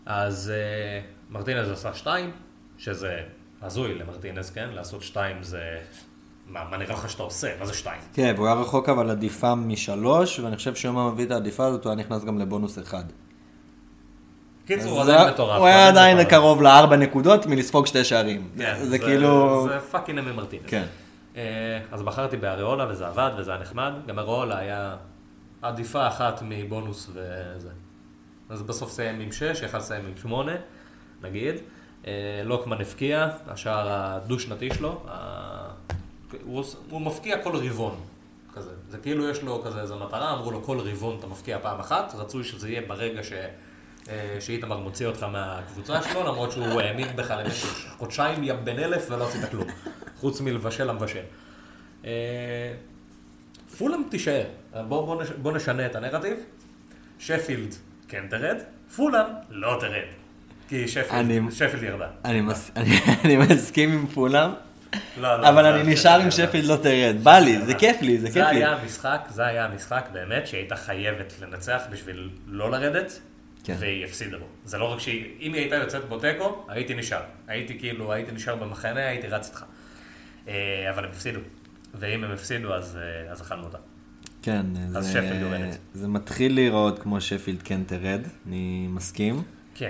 אז 0.05 0.51
אה, 0.55 1.01
מרטינז 1.30 1.69
עשה 1.69 1.93
שתיים, 1.93 2.32
שזה 2.77 3.23
הזוי 3.61 3.95
למרטינז, 3.95 4.51
כן? 4.51 4.69
לעשות 4.69 5.03
שתיים 5.03 5.43
זה... 5.43 5.80
מה, 6.50 6.64
מה 6.72 6.78
נראה 6.78 6.93
לך 6.93 7.10
שאתה 7.10 7.24
עושה? 7.24 7.47
מה 7.60 7.66
זה 7.66 7.74
שתיים? 7.74 8.02
כן, 8.14 8.34
והוא 8.36 8.47
היה 8.47 8.56
רחוק 8.56 8.89
אבל 8.89 9.10
הדיפה 9.10 9.55
משלוש, 9.56 10.39
ואני 10.39 10.56
חושב 10.56 10.76
שאם 10.76 10.95
הוא 10.95 11.12
מביא 11.12 11.26
את 11.26 11.32
ההדיפה 11.32 11.66
הזאת, 11.66 11.86
הוא 11.86 11.89
היה 11.89 12.00
נכנס 12.00 12.24
גם 12.24 12.39
לבונוס 12.39 12.80
אחד. 12.80 13.04
קיצור, 14.66 14.91
הוא 14.91 15.02
עדיין 15.02 15.30
מטורף. 15.30 15.58
הוא 15.58 15.68
היה 15.68 15.88
עדיין. 15.88 16.24
קרוב 16.24 16.62
לארבע 16.62 16.95
נקודות 16.95 17.45
מלספוג 17.45 17.86
שתי 17.86 18.04
שערים. 18.04 18.50
כן, 18.58 18.76
זה 18.84 19.00
כאילו... 19.00 19.68
זה 19.70 19.80
fucking 19.80 20.20
אמי 20.20 20.32
מרטינס. 20.32 20.64
כן. 20.68 20.86
אה, 21.36 21.80
אז 21.91 22.02
בחרתי 22.02 22.38
באריולה 22.38 22.86
וזה 22.89 23.08
עבד 23.08 23.32
וזה 23.38 23.52
היה 23.52 23.62
נחמד. 23.62 23.91
גם 24.08 24.20
אריולה 24.20 24.58
היה 24.58 24.95
הדיפה 25.62 26.07
אחת 26.08 26.39
מבונוס 26.45 27.10
וזה. 27.10 27.70
אז 28.50 28.62
בסוף 28.62 28.91
סיים 28.91 29.20
עם 29.20 29.32
6, 29.32 29.62
יכל 29.66 29.78
לסיים 29.78 30.06
עם 30.06 30.18
8, 30.18 30.52
נגיד. 31.22 31.56
אה, 32.08 32.41
לוקמן 32.43 32.82
הפקיע, 32.82 33.28
השער 33.47 33.88
הדו-שנתי 33.89 34.70
שלו. 34.74 35.04
הוא, 36.43 36.63
הוא 36.89 37.01
מפקיע 37.01 37.38
כל 37.43 37.55
רבעון. 37.55 37.95
כזה. 38.53 38.69
זה 38.89 38.97
כאילו 38.97 39.30
יש 39.30 39.41
לו 39.41 39.61
כזה 39.65 39.82
איזה 39.82 39.95
מטרה, 39.95 40.34
אמרו 40.34 40.51
לו 40.51 40.63
כל 40.63 40.80
רבעון 40.80 41.15
אתה 41.19 41.27
מפקיע 41.27 41.59
פעם 41.61 41.80
אחת, 41.80 42.13
רצוי 42.17 42.43
שזה 42.43 42.69
יהיה 42.69 42.82
ברגע 42.88 43.23
ש... 43.23 43.32
אה, 44.09 44.38
שאיתמר 44.39 44.77
מוציא 44.77 45.07
אותך 45.07 45.23
מהקבוצה 45.23 46.01
שלו, 46.03 46.23
למרות 46.23 46.51
שהוא 46.51 46.82
האמין 46.82 47.07
בך 47.15 47.32
למשך 47.43 47.86
חודשיים, 47.97 48.43
יא 48.43 48.53
בן 48.53 48.80
אלף, 48.80 49.07
ולא 49.11 49.27
עשית 49.27 49.41
כלום. 49.51 49.67
חוץ 50.19 50.41
מלבשל 50.41 50.89
המבשל. 50.89 51.21
אה, 52.05 52.11
פולאם 53.77 54.01
תישאר. 54.11 54.43
בואו 54.88 55.05
בוא, 55.05 55.23
נש... 55.23 55.30
בוא 55.32 55.51
נשנה 55.51 55.86
את 55.86 55.95
הנרטיב. 55.95 56.38
שפילד 57.19 57.75
כן 58.07 58.25
תרד, 58.30 58.57
פולאם 58.95 59.25
לא 59.49 59.77
תרד. 59.80 60.07
כי 60.69 60.88
שפילד, 60.88 61.11
אני- 61.11 61.51
שפילד 61.51 61.84
ירדה. 61.84 62.07
אני 62.25 62.41
מס- 62.41 62.71
אני- 62.75 62.99
אני 63.25 63.38
מסכים 63.38 63.91
עם 63.91 64.07
פולאם, 64.07 64.49
לא, 64.51 64.55
לא, 64.55 64.55
אבל 65.24 65.64
זה- 65.64 65.70
אני 65.76 65.84
זה- 65.86 65.92
נשאר 65.92 66.20
עם 66.22 66.32
זה- 66.32 66.48
שפילד 66.48 66.66
לא 66.66 66.76
תרד. 66.76 67.16
בא 67.24 67.40
לי, 67.40 67.62
זה 67.66 67.74
כיף 67.74 68.02
לי, 68.02 68.18
זה 68.18 68.28
זה 68.28 68.34
כיף 68.40 68.48
לי. 68.52 68.58
היה 68.58 68.72
המשחק, 68.76 69.22
זה 69.30 69.46
היה 69.46 69.66
המשחק 69.66 70.10
באמת 70.14 70.48
שהייתה 70.48 70.76
חייבת 70.76 71.34
לנצח 71.42 71.82
בשביל 71.92 72.30
לא 72.48 72.72
לרדת, 72.72 73.20
כן. 73.64 73.76
והיא 73.80 74.06
הפסידה 74.06 74.38
בו. 74.38 74.46
זה 74.66 74.78
לא 74.78 74.94
רק 74.94 75.00
שהיא, 75.00 75.26
אם 75.42 75.54
היא 75.54 75.62
הייתה 75.62 75.76
יוצאת 75.76 76.06
בו 76.10 76.20
תיקו, 76.20 76.66
הייתי 76.68 76.94
נשאר. 76.94 77.22
הייתי 77.48 77.80
כאילו, 77.80 78.14
הייתי 78.14 78.32
נשאר 78.32 78.56
במחנה, 78.56 79.08
הייתי 79.08 79.28
רץ 79.28 79.48
איתך. 79.48 79.64
אה, 80.48 80.54
אבל 80.90 81.04
הם 81.06 81.12
הפסידו. 81.12 81.40
ואם 81.96 82.24
הם 82.24 82.32
הפסידו, 82.32 82.74
אז 82.74 82.98
אה, 83.28 83.34
אכלנו 83.34 83.64
אותה. 83.64 83.78
כן, 84.42 84.66
אז 84.96 85.06
זה- 85.06 85.12
שפילד 85.12 85.42
יורדת. 85.42 85.78
זה 85.94 86.08
מתחיל 86.08 86.54
להיראות 86.56 87.00
כמו 87.00 87.22
שפילד 87.22 87.62
כן 87.64 87.82
תרד, 87.84 88.22
אני 88.48 88.88
מסכים. 88.90 89.44
כן. 89.76 89.90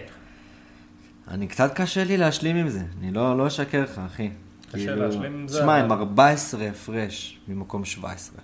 אני 1.27 1.47
קצת 1.47 1.73
קשה 1.73 2.03
לי 2.03 2.17
להשלים 2.17 2.55
עם 2.55 2.69
זה, 2.69 2.79
אני 2.99 3.11
לא 3.11 3.37
לא 3.37 3.47
אשקר 3.47 3.83
לך, 3.83 4.01
אחי. 4.05 4.29
קשה 4.71 4.95
להשלים 4.95 5.33
עם 5.33 5.47
זה, 5.47 5.57
שמע, 5.59 5.75
אבל- 5.75 5.83
הם 5.85 5.91
14 5.91 6.65
הפרש 6.67 7.39
ממקום 7.47 7.85
17. 7.85 8.37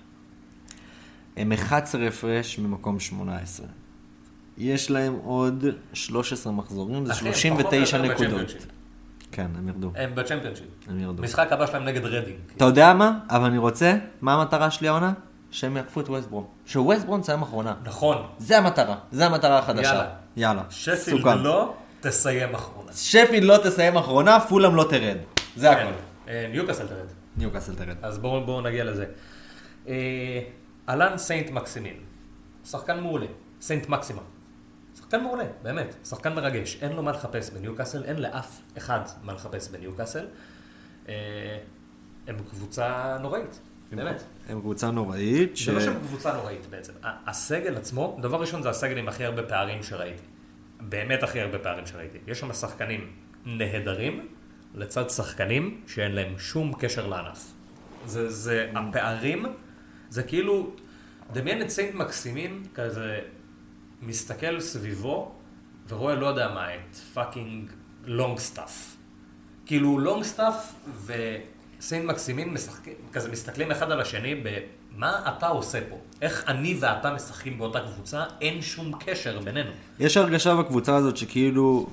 הם 1.38 1.52
11 1.52 2.08
הפרש 2.08 2.60
ממקום 2.60 3.00
18. 3.00 3.68
יש 4.58 4.92
להם 4.92 5.14
עוד 5.24 5.66
13 5.94 6.54
מחזורים, 6.54 7.06
זה 7.06 7.12
אחי, 7.14 7.28
הם 7.28 7.34
פחות 7.34 7.42
39 7.42 8.00
או 8.00 8.06
יותר 8.06 8.24
נקודות. 8.26 8.66
כן, 9.32 9.48
הם 9.58 9.68
ירדו. 9.68 9.92
הם 9.96 10.16
בצ'מפיונשיפ. 10.16 10.66
הם 10.88 11.00
ירדו. 11.00 11.24
משחק 11.24 11.48
הבא 11.52 11.66
שלהם 11.68 11.86
נגד 11.86 12.06
רדינג. 12.06 12.38
אתה 12.58 12.66
יודע 12.66 12.94
מה? 12.94 13.20
אבל 13.30 13.46
אני 13.46 13.58
רוצה, 13.58 13.96
מה 14.22 14.34
המטרה 14.34 14.72
שלי 14.72 14.88
העונה? 14.88 15.14
שהם 15.52 15.78
יעקפו 15.78 16.02
את 16.02 16.10
ווסטברום. 16.10 16.46
שווסטברום 16.66 17.22
תסיים 17.22 17.42
אחרונה. 17.42 17.74
נכון. 17.84 18.18
זה 18.38 18.58
המטרה, 18.58 18.96
זה 19.12 19.26
המטרה 19.26 19.60
החדשה. 19.60 19.82
יאללה. 19.84 20.08
יאללה. 20.38 20.64
שפילד. 20.70 21.26
לא 21.26 21.74
תסיים 22.02 22.56
אחרונה. 22.56 22.94
שפילד 22.94 23.44
לא 23.44 23.58
תסיים 23.64 23.98
אחרונה, 23.98 24.40
פולאם 24.40 24.76
לא 24.76 24.86
תרד. 24.90 25.18
זה 25.56 25.68
כן. 25.70 25.74
הכל. 25.88 25.92
אה, 26.28 26.48
ניוקאסל 26.52 26.88
תרד. 26.88 27.08
ניוקאסל 27.38 27.76
תרד. 27.76 27.96
אז 28.02 28.18
בואו 28.18 28.46
בוא 28.46 28.62
נגיע 28.62 28.84
לזה. 28.84 29.06
אה, 29.88 30.42
אלן 30.90 31.18
סנט 31.18 31.50
מקסימין, 31.50 31.98
שחקן 32.66 33.00
מעולה, 33.00 33.28
סנט 33.62 33.90
מקסימה. 33.90 34.22
שחקן 34.98 35.24
מעולה, 35.24 35.46
באמת, 35.64 35.96
שחקן 36.06 36.34
מרגש, 36.34 36.78
אין 36.82 36.92
לו 36.94 37.04
מה 37.04 37.12
לחפש 37.12 37.50
בניוקאסל, 37.50 38.04
אין 38.04 38.22
לאף 38.22 38.62
אחד 38.78 39.00
מה 39.24 39.34
לחפש 39.34 39.70
בניוקאסל. 39.70 40.26
אה, 41.10 41.14
הם 42.28 42.36
קבוצה 42.50 43.18
נוראית, 43.22 43.60
באמת. 43.92 44.24
הם 44.50 44.60
קבוצה 44.60 44.92
נוראית, 44.92 45.58
ש... 45.58 45.66
זה 45.66 45.72
לא 45.72 45.80
שהם 45.80 46.00
קבוצה 46.00 46.34
נוראית 46.34 46.68
בעצם. 46.70 46.94
הסגל 47.04 47.78
עצמו, 47.78 48.18
דבר 48.22 48.42
ראשון 48.42 48.62
זה 48.62 48.70
הסגל 48.70 48.98
עם 48.98 49.08
הכי 49.08 49.26
הרבה 49.26 49.44
פערים 49.44 49.84
שראיתי. 49.84 50.24
באמת 50.80 51.24
הכי 51.24 51.42
הרבה 51.42 51.60
פערים 51.60 51.86
שראיתי. 51.86 52.18
יש 52.28 52.40
שם 52.40 52.54
שחקנים 52.54 53.12
נהדרים, 53.46 54.28
לצד 54.76 55.10
שחקנים 55.10 55.82
שאין 55.88 56.12
להם 56.12 56.40
שום 56.40 56.74
קשר 56.80 57.08
לענף. 57.08 57.52
זה, 58.06 58.30
זה, 58.30 58.72
הפערים, 58.76 59.46
זה 60.10 60.24
כאילו, 60.24 60.70
דמיין 61.34 61.62
את 61.62 61.70
סיינט 61.70 61.96
מקסימין, 61.96 62.64
כזה, 62.74 63.20
מסתכל 64.02 64.60
סביבו, 64.60 65.32
ורואה, 65.88 66.16
לא 66.16 66.28
יודע 66.28 66.54
מה, 66.54 66.76
את 66.76 66.96
fucking 66.96 67.70
לונג 68.06 68.40
סטאפ. 68.40 68.96
כאילו 69.66 70.00
לונג 70.00 70.24
סטאפ 70.24 70.74
וסיינט 71.06 72.06
מקסימין 72.06 72.54
משחקים, 72.54 72.94
כזה 73.14 73.32
מסתכלים 73.32 73.72
אחד 73.72 73.92
על 73.92 74.02
השני 74.02 74.36
במה 74.36 75.34
אתה 75.38 75.48
עושה 75.48 75.80
פה? 75.90 75.98
איך 76.22 76.44
אני 76.48 76.78
ואתה 76.80 77.14
משחקים 77.14 77.58
באותה 77.58 77.80
קבוצה? 77.80 78.24
אין 78.42 78.62
שום 78.62 78.92
קשר 79.00 79.40
בינינו. 79.40 79.72
יש 80.00 80.18
הרגשה 80.18 80.56
בקבוצה 80.56 80.96
הזאת 80.96 81.18
שכאילו 81.18 81.88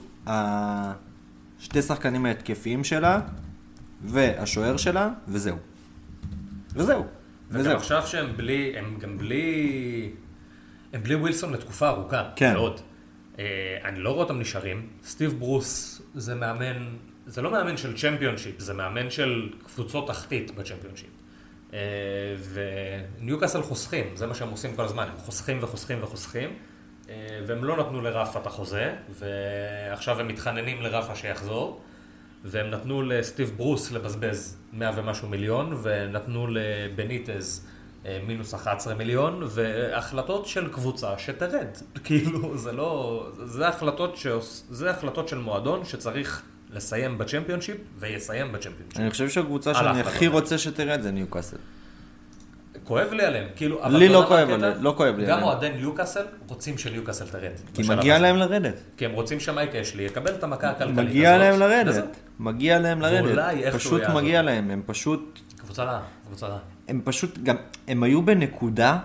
השתי 1.63 1.83
שחקנים 1.83 2.27
ההתקפיים 2.27 2.85
שלה 2.85 3.21
והשוער 4.05 4.77
שלה, 4.77 5.11
וזהו. 5.29 5.57
וזהו. 6.75 7.07
וזהו. 7.51 7.77
עכשיו 7.77 8.03
שהם 8.07 8.37
בלי, 8.37 8.79
הם 8.79 8.99
גם 9.01 9.19
בלי, 9.19 10.11
הם 10.93 11.03
בלי 11.03 11.15
ווילסון 11.15 11.53
לתקופה 11.53 11.89
ארוכה. 11.89 12.31
כן. 12.37 12.53
מאוד. 12.53 12.81
אה, 13.39 13.45
אני 13.85 13.99
לא 13.99 14.11
רואה 14.11 14.23
אותם 14.23 14.39
נשארים. 14.39 14.89
סטיב 15.05 15.39
ברוס 15.39 16.03
זה 16.15 16.35
מאמן, 16.35 16.97
זה 17.27 17.43
לא 17.43 17.53
מאמן 17.53 17.77
של 17.77 17.97
צ'מפיונשיפ, 17.97 18.61
זה 18.61 18.75
מאמן 18.75 19.11
של 19.11 19.51
קבוצות 19.65 20.09
תחתית 20.09 20.51
בצ'מפיונשיפ. 20.51 21.11
אה, 21.73 21.79
וניוקאסל 23.21 23.63
חוסכים, 23.63 24.07
זה 24.15 24.27
מה 24.27 24.35
שהם 24.35 24.49
עושים 24.49 24.77
כל 24.77 24.85
הזמן, 24.85 25.09
הם 25.13 25.17
חוסכים 25.17 25.59
וחוסכים 25.63 25.99
וחוסכים. 26.03 26.51
אה, 27.09 27.15
והם 27.47 27.65
לא 27.65 27.77
נתנו 27.77 28.01
לרפה 28.01 28.39
את 28.41 28.47
החוזה, 28.47 28.95
ועכשיו 29.11 30.21
הם 30.21 30.29
מתחננים 30.29 30.83
לרפה 30.83 31.15
שיחזור. 31.15 31.81
והם 32.45 32.71
נתנו 32.71 33.03
לסטיב 33.03 33.53
ברוס 33.57 33.93
לבזבז 33.93 34.57
100 34.73 34.91
ומשהו 34.97 35.29
מיליון, 35.29 35.79
ונתנו 35.83 36.47
לבניטז 36.51 37.67
אה, 38.07 38.21
מינוס 38.27 38.55
11 38.55 38.95
מיליון, 38.95 39.43
והחלטות 39.47 40.47
של 40.47 40.69
קבוצה 40.73 41.19
שתרד. 41.19 41.67
כאילו, 42.05 42.59
זה 42.59 42.73
לא... 42.73 43.27
זה 43.45 43.69
החלטות, 43.69 44.17
שעוש... 44.17 44.63
זה 44.71 44.91
החלטות 44.91 45.29
של 45.29 45.39
מועדון 45.39 45.85
שצריך 45.85 46.43
לסיים 46.71 47.19
בצ'מפיונשיפ, 47.19 47.77
ויסיים 47.99 48.53
בצ'מפיונשיפ. 48.53 49.01
אני 49.01 49.11
חושב 49.11 49.29
שהקבוצה 49.29 49.75
שאני 49.75 50.01
הכי. 50.01 50.27
רוצה 50.27 50.59
שתרד 50.59 51.01
זה 51.01 51.11
ניוקאסל. 51.11 51.57
כואב 52.85 53.13
לי 53.13 53.25
עליהם, 53.25 53.49
כאילו, 53.57 53.85
אבל 53.85 53.97
לי 53.97 54.09
לא 54.09 54.25
כואב? 54.29 54.51
עליהם, 54.51 54.83
לא 54.83 54.95
כואב 54.97 55.19
לי 55.19 55.27
גם 55.27 55.33
עליהם. 55.33 55.43
אוהדי 55.43 55.71
ניוקאסל 55.71 56.25
רוצים 56.49 56.79
שניוקאסל 56.79 57.27
תרד. 57.27 57.51
כי 57.75 57.83
מגיע. 57.89 58.19
להם 58.19 58.37
לרדת. 58.37 58.75
כי 58.97 59.05
הם 59.05 59.13
רוצים 59.13 59.41
שמייק 59.41 59.75
אשלי 59.75 60.03
יקבל 60.03 60.35
את 60.35 60.45
המכה 60.45 60.71
הכלכלית 60.71 60.99
הזאת. 60.99 61.09
מגיע 61.09 61.39
להם. 61.39 61.61
לרדת. 61.61 62.17
מגיע 62.39 62.79
להם 62.79 63.01
לרדת. 63.01 63.75
פשוט. 63.75 64.03
מגיע 64.15 64.43
להם. 64.43 64.71
הם 64.71 64.83
פשוט... 64.87 65.39
קבוצה 65.57 65.85
רעה, 65.85 66.03
קבוצה 66.27 66.47
רעה. 66.47 66.59
הם 66.89 67.01
פשוט 67.05 67.39
גם... 67.39 67.57
הם 67.89 68.03
היו 68.03 68.23
בנקודה 68.23 68.99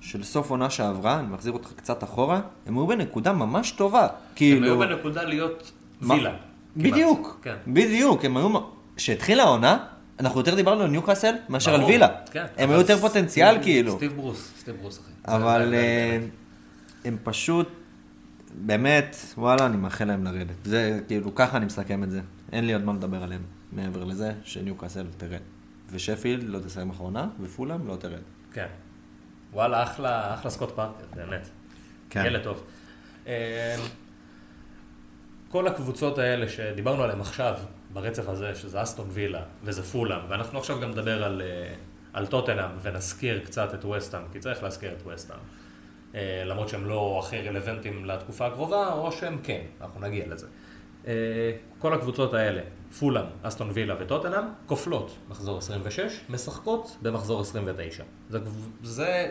של 0.00 0.22
סוף 0.22 0.50
עונה 0.50 0.70
שעברה, 0.70 1.20
אני 1.20 1.26
מחזיר 1.30 1.52
אותך 1.52 1.72
קצת 1.76 2.04
אחורה, 2.04 2.40
הם 2.66 2.78
היו 2.78 2.86
בנקודה 2.86 3.32
ממש 3.32 3.70
טובה. 3.70 4.02
הם 4.02 4.08
כאילו... 4.34 4.66
היו 4.66 4.78
בנקודה 4.78 5.22
להיות? 5.22 5.72
וילה. 6.00 6.32
בדיוק, 6.76 7.40
כן. 7.42 7.54
בדיוק, 7.66 8.24
הם 8.24 8.36
היו, 8.36 8.48
כשהתחילה 8.96 9.42
העונה, 9.42 9.78
אנחנו 10.22 10.40
יותר 10.40 10.54
דיברנו 10.54 10.82
על 10.82 10.90
ניוקאסל 10.90 11.34
מאשר 11.48 11.74
על 11.74 11.82
וילה. 11.82 12.08
כן. 12.30 12.44
הם 12.56 12.70
היו 12.70 12.78
יותר 12.78 12.98
פוטנציאל 12.98 13.62
כאילו, 13.62 13.96
סטיב 13.96 14.12
ברוס, 14.16 14.52
סטיב 14.58 14.76
ברוס 14.76 15.00
אחי. 15.00 15.10
אבל 15.24 15.74
אה, 15.74 16.18
הם 17.04 17.16
פשוט, 17.22 17.68
באמת, 18.54 19.16
וואלה, 19.38 19.66
אני 19.66 19.76
מאחל 19.76 20.04
להם 20.04 20.24
לרדת. 20.24 20.64
זה 20.64 21.00
כאילו, 21.06 21.34
ככה 21.34 21.56
אני 21.56 21.66
מסכם 21.66 22.02
את 22.02 22.10
זה. 22.10 22.20
אין 22.52 22.66
לי 22.66 22.72
עוד 22.72 22.84
מה 22.84 22.92
לדבר 22.92 23.22
עליהם, 23.22 23.42
מעבר 23.72 24.04
לזה 24.04 24.32
שניוקאסל 24.44 25.06
תרד. 25.16 25.40
ושפילד 25.90 26.42
לא 26.48 26.58
תסיים 26.58 26.90
אחרונה, 26.90 27.26
ופולאם 27.40 27.86
לא 27.86 27.96
תרד. 27.96 28.22
כן. 28.52 28.66
וואלה, 29.52 29.82
אחלה, 29.82 30.34
אחלה 30.34 30.50
סקוט 30.50 30.70
פארקר, 30.70 31.04
באמת. 31.16 31.48
כן. 32.10 32.24
ילד 32.26 32.42
טוב. 32.42 32.64
כל 35.52 35.66
הקבוצות 35.66 36.18
האלה 36.18 36.48
שדיברנו 36.48 37.02
עליהן 37.02 37.20
עכשיו, 37.20 37.54
ברצף 37.92 38.28
הזה, 38.28 38.54
שזה 38.54 38.82
אסטון 38.82 39.06
וילה 39.10 39.42
וזה 39.62 39.82
פולאם, 39.82 40.20
ואנחנו 40.28 40.58
עכשיו 40.58 40.80
גם 40.80 40.90
נדבר 40.90 41.24
על, 41.24 41.42
אה, 41.42 41.74
על 42.12 42.26
טוטנאם 42.26 42.70
ונזכיר 42.82 43.44
קצת 43.44 43.74
את 43.74 43.84
וסטאם, 43.84 44.22
כי 44.32 44.38
צריך 44.38 44.62
להזכיר 44.62 44.92
את 44.92 45.06
וסטאם. 45.06 45.38
אה, 46.14 46.42
למרות 46.44 46.68
שהם 46.68 46.86
לא 46.86 47.20
הכי 47.24 47.48
רלוונטיים 47.48 48.04
לתקופה 48.04 48.46
הקרובה, 48.46 48.92
או 48.92 49.12
שהם 49.12 49.38
כן, 49.42 49.60
אנחנו 49.80 50.00
נגיע 50.00 50.26
לזה. 50.26 50.46
אה, 51.06 51.12
כל 51.78 51.94
הקבוצות 51.94 52.34
האלה, 52.34 52.62
פולאם, 52.98 53.26
אסטון 53.42 53.70
וילה 53.72 53.94
וטוטנאם, 54.00 54.44
כופלות 54.66 55.16
מחזור 55.28 55.58
26, 55.58 56.20
משחקות 56.28 56.96
במחזור 57.02 57.40
29. 57.40 58.04
זה, 58.28 58.38
זה, 58.82 59.30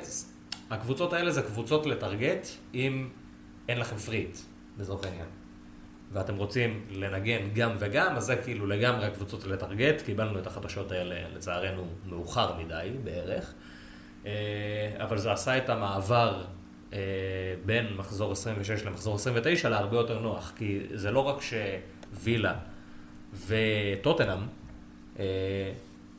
הקבוצות 0.70 1.14
האלה 1.14 1.32
זה 1.32 1.42
קבוצות 1.42 1.86
לטרגט 1.86 2.48
אם 2.74 3.10
אין 3.70 3.80
לכם 3.80 3.98
פריט, 3.98 4.38
לצורך 4.80 5.06
העניין. 5.06 5.41
ואתם 6.14 6.36
רוצים 6.36 6.86
לנגן 6.92 7.42
גם 7.54 7.72
וגם, 7.80 8.16
אז 8.16 8.24
זה 8.24 8.36
כאילו 8.36 8.68
לגמרי 8.68 9.06
הקבוצות 9.06 9.46
לטרגט, 9.46 10.02
קיבלנו 10.02 10.40
את 10.40 10.48
החדשות 10.48 10.92
האלה 10.92 11.16
לצערנו 11.36 11.88
מאוחר 12.06 12.58
מדי 12.60 12.92
בערך, 13.04 13.54
אה, 14.26 14.32
אבל 14.98 15.18
זה 15.18 15.32
עשה 15.32 15.58
את 15.58 15.70
המעבר 15.70 16.44
אה, 16.94 17.00
בין 17.66 17.94
מחזור 17.94 18.32
26 18.32 18.84
למחזור 18.84 19.16
29 19.16 19.70
להרבה 19.70 19.98
יותר 19.98 20.20
נוח, 20.20 20.54
כי 20.58 20.80
זה 20.94 21.12
לא 21.12 21.20
רק 21.20 21.42
שווילה 21.42 22.54
וטוטנאם, 23.48 24.40
אה, 25.20 25.26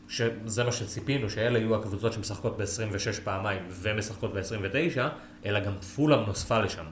שזה 0.08 0.64
מה 0.64 0.72
שציפינו, 0.72 1.30
שאלה 1.30 1.58
יהיו 1.58 1.74
הקבוצות 1.74 2.12
שמשחקות 2.12 2.56
ב-26 2.58 3.20
פעמיים 3.24 3.62
ומשחקות 3.70 4.34
ב-29, 4.34 5.00
אלא 5.44 5.60
גם 5.60 5.78
פולאם 5.80 6.20
נוספה 6.26 6.58
לשם. 6.58 6.84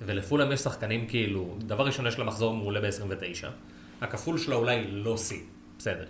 ולפולאם 0.00 0.52
יש 0.52 0.60
שחקנים 0.60 1.06
כאילו, 1.06 1.56
דבר 1.58 1.86
ראשון 1.86 2.06
יש 2.06 2.18
לה 2.18 2.24
מחזור 2.24 2.54
מעולה 2.54 2.80
ב-29, 2.80 3.46
הכפול 4.00 4.38
שלה 4.38 4.54
אולי 4.54 4.86
לא 4.90 5.16
שיא, 5.16 5.40
בסדר, 5.78 6.04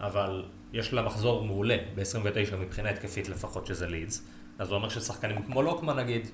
אבל 0.00 0.44
יש 0.72 0.92
לה 0.92 1.02
מחזור 1.02 1.44
מעולה 1.44 1.76
ב-29 1.94 2.56
מבחינה 2.56 2.90
התקפית 2.90 3.28
לפחות 3.28 3.66
שזה 3.66 3.86
לידס, 3.86 4.26
אז 4.58 4.68
זה 4.68 4.74
אומר 4.74 4.88
ששחקנים 4.88 5.42
כמו 5.42 5.62
לוקמן 5.62 5.96
נגיד, 5.96 6.28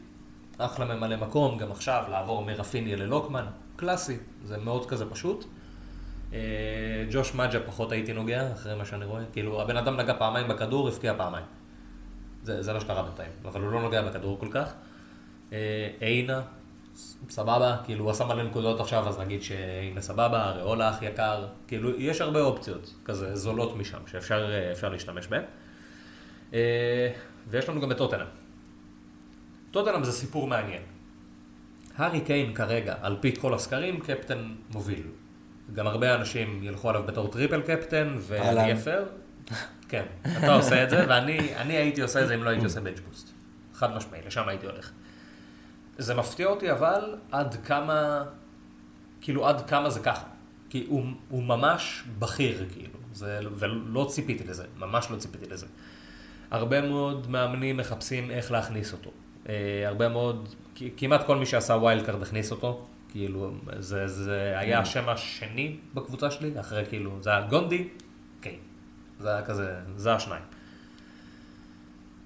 אחלה 0.58 0.84
ממלא 0.94 1.16
מקום, 1.16 1.58
גם 1.58 1.70
עכשיו 1.70 2.04
לעבור 2.10 2.44
מרפיניה 2.44 2.96
ללוקמן, 2.96 3.44
קלאסי, 3.76 4.16
זה 4.44 4.58
מאוד 4.58 4.86
כזה 4.86 5.10
פשוט. 5.10 5.44
אה, 6.32 6.38
ג'וש 7.10 7.34
מג'ה 7.34 7.60
פחות 7.60 7.92
הייתי 7.92 8.12
נוגע, 8.12 8.52
אחרי 8.52 8.74
מה 8.74 8.84
שאני 8.84 9.04
רואה, 9.04 9.22
כאילו 9.32 9.62
הבן 9.62 9.76
אדם 9.76 9.96
נגע 9.96 10.14
פעמיים 10.18 10.48
בכדור, 10.48 10.88
הבקיע 10.88 11.14
פעמיים. 11.16 11.44
זה, 12.42 12.62
זה 12.62 12.72
מה 12.72 12.80
שקרה 12.80 13.02
בינתיים, 13.02 13.30
אבל 13.44 13.60
הוא 13.60 13.72
לא 13.72 13.82
נוגע 13.82 14.02
בכדור 14.02 14.38
כל 14.40 14.48
כך. 14.50 14.72
אה, 15.52 15.88
עינה, 16.00 16.42
סבבה, 17.28 17.76
כאילו 17.84 18.04
הוא 18.04 18.10
עשה 18.10 18.24
מלא 18.24 18.42
נקודות 18.42 18.80
עכשיו, 18.80 19.08
אז 19.08 19.18
נגיד 19.18 19.42
שהנה 19.42 20.00
סבבה, 20.00 20.50
אריולה 20.50 20.90
אח 20.90 21.02
יקר, 21.02 21.46
כאילו 21.68 22.00
יש 22.00 22.20
הרבה 22.20 22.40
אופציות 22.40 22.94
כזה 23.04 23.36
זולות 23.36 23.76
משם, 23.76 23.98
שאפשר 24.06 24.50
אה, 24.82 24.88
להשתמש 24.88 25.26
בהן. 25.26 25.42
אה, 26.54 27.12
ויש 27.48 27.68
לנו 27.68 27.80
גם 27.80 27.92
את 27.92 27.96
טוטנאם. 27.96 28.26
טוטנאם 29.70 30.04
זה 30.04 30.12
סיפור 30.12 30.46
מעניין. 30.46 30.82
הארי 31.96 32.20
קיין 32.20 32.54
כרגע, 32.54 32.94
על 33.02 33.16
פי 33.20 33.36
כל 33.36 33.54
הסקרים, 33.54 34.00
קפטן 34.00 34.54
מוביל. 34.70 35.06
גם 35.74 35.86
הרבה 35.86 36.14
אנשים 36.14 36.62
ילכו 36.62 36.90
עליו 36.90 37.02
בתור 37.02 37.28
triple 37.28 37.60
captain, 37.60 38.16
ואני. 38.20 38.72
אפר. 38.72 39.04
כן, 39.88 40.04
אתה 40.38 40.54
עושה 40.54 40.84
את 40.84 40.90
זה, 40.90 41.04
ואני 41.08 41.56
אני 41.56 41.76
הייתי 41.76 42.02
עושה 42.02 42.22
את 42.22 42.28
זה 42.28 42.34
אם 42.34 42.44
לא 42.44 42.50
הייתי 42.50 42.64
עושה 42.64 42.80
bench 42.80 43.00
boost. 43.00 43.30
חד 43.74 43.96
משמעי, 43.96 44.20
לשם 44.26 44.48
הייתי 44.48 44.66
הולך. 44.66 44.92
זה 45.98 46.14
מפתיע 46.14 46.46
אותי 46.46 46.72
אבל 46.72 47.16
עד 47.32 47.54
כמה, 47.64 48.24
כאילו 49.20 49.48
עד 49.48 49.68
כמה 49.68 49.90
זה 49.90 50.00
ככה. 50.00 50.26
כי 50.70 50.86
הוא, 50.88 51.04
הוא 51.28 51.42
ממש 51.42 52.04
בכיר, 52.18 52.66
כאילו, 52.72 52.98
זה, 53.12 53.40
ולא 53.54 54.06
ציפיתי 54.10 54.44
לזה, 54.44 54.64
ממש 54.76 55.10
לא 55.10 55.16
ציפיתי 55.16 55.46
לזה. 55.46 55.66
הרבה 56.50 56.80
מאוד 56.80 57.30
מאמנים 57.30 57.76
מחפשים 57.76 58.30
איך 58.30 58.52
להכניס 58.52 58.92
אותו. 58.92 59.10
אה, 59.48 59.82
הרבה 59.86 60.08
מאוד, 60.08 60.54
כמעט 60.96 61.26
כל 61.26 61.36
מי 61.36 61.46
שעשה 61.46 61.72
wild 61.74 62.06
card 62.06 62.22
הכניס 62.22 62.50
אותו. 62.50 62.86
כאילו, 63.08 63.50
זה, 63.78 64.08
זה 64.08 64.54
היה 64.56 64.80
השם 64.80 65.08
השני 65.08 65.76
בקבוצה 65.94 66.30
שלי, 66.30 66.60
אחרי 66.60 66.86
כאילו, 66.86 67.22
זה 67.22 67.30
היה 67.30 67.40
גונדי, 67.40 67.88
קיין. 68.40 68.58
זה 69.20 69.28
היה 69.30 69.42
כזה, 69.42 69.74
זה 69.96 70.14
השניים. 70.14 70.42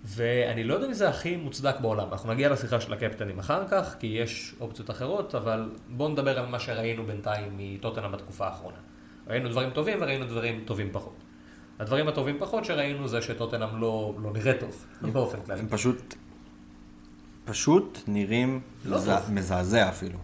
ואני 0.05 0.65
לא 0.65 0.75
יודע 0.75 0.87
אם 0.87 0.93
זה 0.93 1.09
הכי 1.09 1.37
מוצדק 1.37 1.81
בעולם, 1.81 2.09
אנחנו 2.13 2.33
נגיע 2.33 2.49
לשיחה 2.49 2.81
של 2.81 2.93
הקפטנים 2.93 3.39
אחר 3.39 3.69
כך, 3.69 3.97
כי 4.01 4.07
יש 4.07 4.55
אופציות 4.61 4.91
אחרות, 4.91 5.35
אבל 5.35 5.71
בואו 5.89 6.09
נדבר 6.09 6.39
על 6.39 6.47
מה 6.47 6.59
שראינו 6.59 7.07
בינתיים 7.07 7.53
מטוטנאם 7.57 8.13
בתקופה 8.13 8.47
האחרונה. 8.47 8.77
ראינו 9.27 9.49
דברים 9.49 9.71
טובים 9.71 9.99
וראינו 10.01 10.27
דברים 10.27 10.63
טובים 10.65 10.89
פחות. 10.93 11.17
הדברים 11.79 12.09
הטובים 12.09 12.37
פחות 12.39 12.65
שראינו 12.65 13.09
זה 13.09 13.23
שטוטנאם 13.23 13.81
לא, 13.81 14.15
לא 14.23 14.33
נראה 14.33 14.53
טוב, 14.61 14.87
באופן 15.13 15.39
כללי. 15.47 15.61
הם 15.61 15.69
פשוט, 15.69 16.15
פשוט 17.45 17.99
נראים 18.07 18.61
לא 18.85 18.97
מזע-. 18.97 19.21
מזעזע 19.31 19.89
אפילו. 19.89 20.19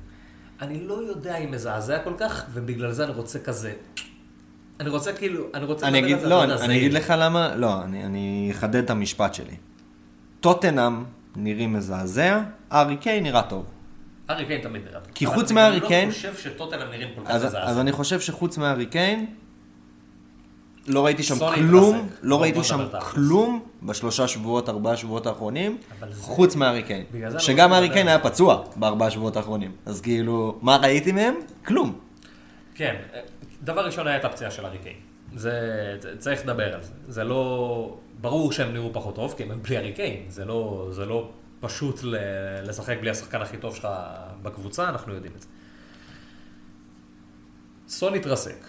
אני 0.60 0.86
לא 0.86 0.94
יודע 0.94 1.36
אם 1.36 1.50
מזעזע 1.50 1.98
כל 2.04 2.14
כך, 2.18 2.46
ובגלל 2.52 2.92
זה 2.92 3.04
אני 3.04 3.12
רוצה 3.12 3.38
כזה... 3.38 3.72
אני 4.80 4.88
רוצה 4.88 5.12
כאילו, 5.12 5.46
אני 5.54 5.64
רוצה 5.64 5.88
אני 5.88 5.98
אגיד, 5.98 6.22
לא, 6.22 6.44
אני, 6.44 6.52
אני. 6.54 6.76
אגיד 6.76 6.92
לך 6.92 7.14
למה, 7.18 7.56
לא, 7.56 7.82
אני, 7.82 8.04
אני 8.04 8.48
אחדד 8.52 8.84
את 8.84 8.90
המשפט 8.90 9.34
שלי. 9.34 9.56
טוטנאם 10.40 11.04
נראים 11.36 11.72
מזעזע, 11.72 12.40
ארי 12.72 12.96
קיין 12.96 13.22
נראה 13.22 13.42
טוב. 13.42 13.64
הארי 14.28 14.46
קיין 14.46 14.60
תמיד 14.62 14.82
נראה 14.88 15.00
טוב. 15.00 15.12
כי 15.14 15.26
חוץ 15.26 15.50
אני 15.50 15.54
מהארי 15.54 15.80
גם 15.80 15.86
קיין- 15.88 16.08
לא 16.08 16.14
חושב 16.14 16.34
שטוטנאם 16.36 16.90
נראים 16.90 17.08
כל 17.14 17.20
כך 17.24 17.34
מזעזע. 17.34 17.62
אז 17.62 17.78
אני 17.78 17.92
חושב 17.92 18.20
שחוץ 18.20 18.58
מהארי 18.58 18.86
קיין, 18.86 19.26
לא 20.86 21.04
ראיתי 21.04 21.22
שם 21.22 21.34
כלום. 21.54 22.08
לא 22.22 22.42
ראיתי 22.42 22.64
שם. 22.64 22.80
כלום 23.00 23.60
בשלושה 23.82 24.28
שבועות, 24.28 24.68
ארבעה 24.68 24.96
שבועות 24.96 25.26
האחרונים, 25.26 25.78
חוץ 26.20 26.56
מהארי 26.56 26.82
קיין. 26.82 27.04
אני 27.14 27.40
שגם 27.40 27.72
הארי 27.72 27.84
לדבר. 27.84 27.94
קיין 27.94 28.08
היה 28.08 28.18
פצוע 28.18 28.62
בארבעה 28.76 29.10
שבועות 29.10 29.36
האחרונים. 29.36 29.72
אז 29.86 30.00
כאילו, 30.00 30.58
מה 30.62 30.76
ראיתי 30.76 31.12
מהם? 31.12 31.34
כלום. 31.66 31.98
כן, 32.74 32.94
דבר 33.62 33.86
ראשון 33.86 34.06
היה 34.06 34.16
את 34.16 34.24
הפציעה 34.24 34.50
של 34.50 34.64
הארי 34.64 34.78
קיין. 34.78 34.96
זה, 35.36 35.52
צריך 36.18 36.40
לדבר 36.44 36.74
על 36.74 36.82
זה. 36.82 36.90
זה 37.08 37.24
לא... 37.24 37.96
ברור 38.20 38.52
שהם 38.52 38.72
נראו 38.72 38.92
פחות 38.92 39.14
טוב, 39.14 39.34
כי 39.36 39.42
הם 39.42 39.62
בלי 39.62 39.76
הארי 39.76 39.92
קיין. 39.92 40.24
זה 40.28 40.44
לא, 40.44 40.88
זה 40.92 41.06
לא 41.06 41.30
פשוט 41.60 42.00
לשחק 42.62 42.96
בלי 43.00 43.10
השחקן 43.10 43.40
הכי 43.42 43.56
טוב 43.56 43.74
שלך 43.74 43.88
בקבוצה, 44.42 44.88
אנחנו 44.88 45.14
יודעים 45.14 45.32
את 45.36 45.40
זה. 45.40 45.48
סון 47.88 48.14
התרסק. 48.14 48.66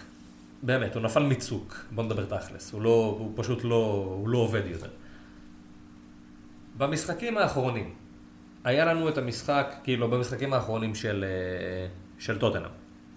באמת, 0.62 0.94
הוא 0.94 1.02
נפל 1.02 1.22
מצוק. 1.22 1.84
בוא 1.90 2.04
נדבר 2.04 2.38
תכלס. 2.38 2.72
הוא, 2.72 2.82
לא, 2.82 3.16
הוא 3.18 3.32
פשוט 3.36 3.64
לא, 3.64 4.06
הוא 4.18 4.28
לא 4.28 4.38
עובד 4.38 4.62
יותר. 4.66 4.88
במשחקים 6.76 7.38
האחרונים, 7.38 7.94
היה 8.64 8.84
לנו 8.84 9.08
את 9.08 9.18
המשחק, 9.18 9.74
כאילו 9.84 10.10
במשחקים 10.10 10.52
האחרונים 10.52 10.94
של, 10.94 11.24
אה, 11.28 11.88
של 12.18 12.38
טוטנאם. 12.38 12.70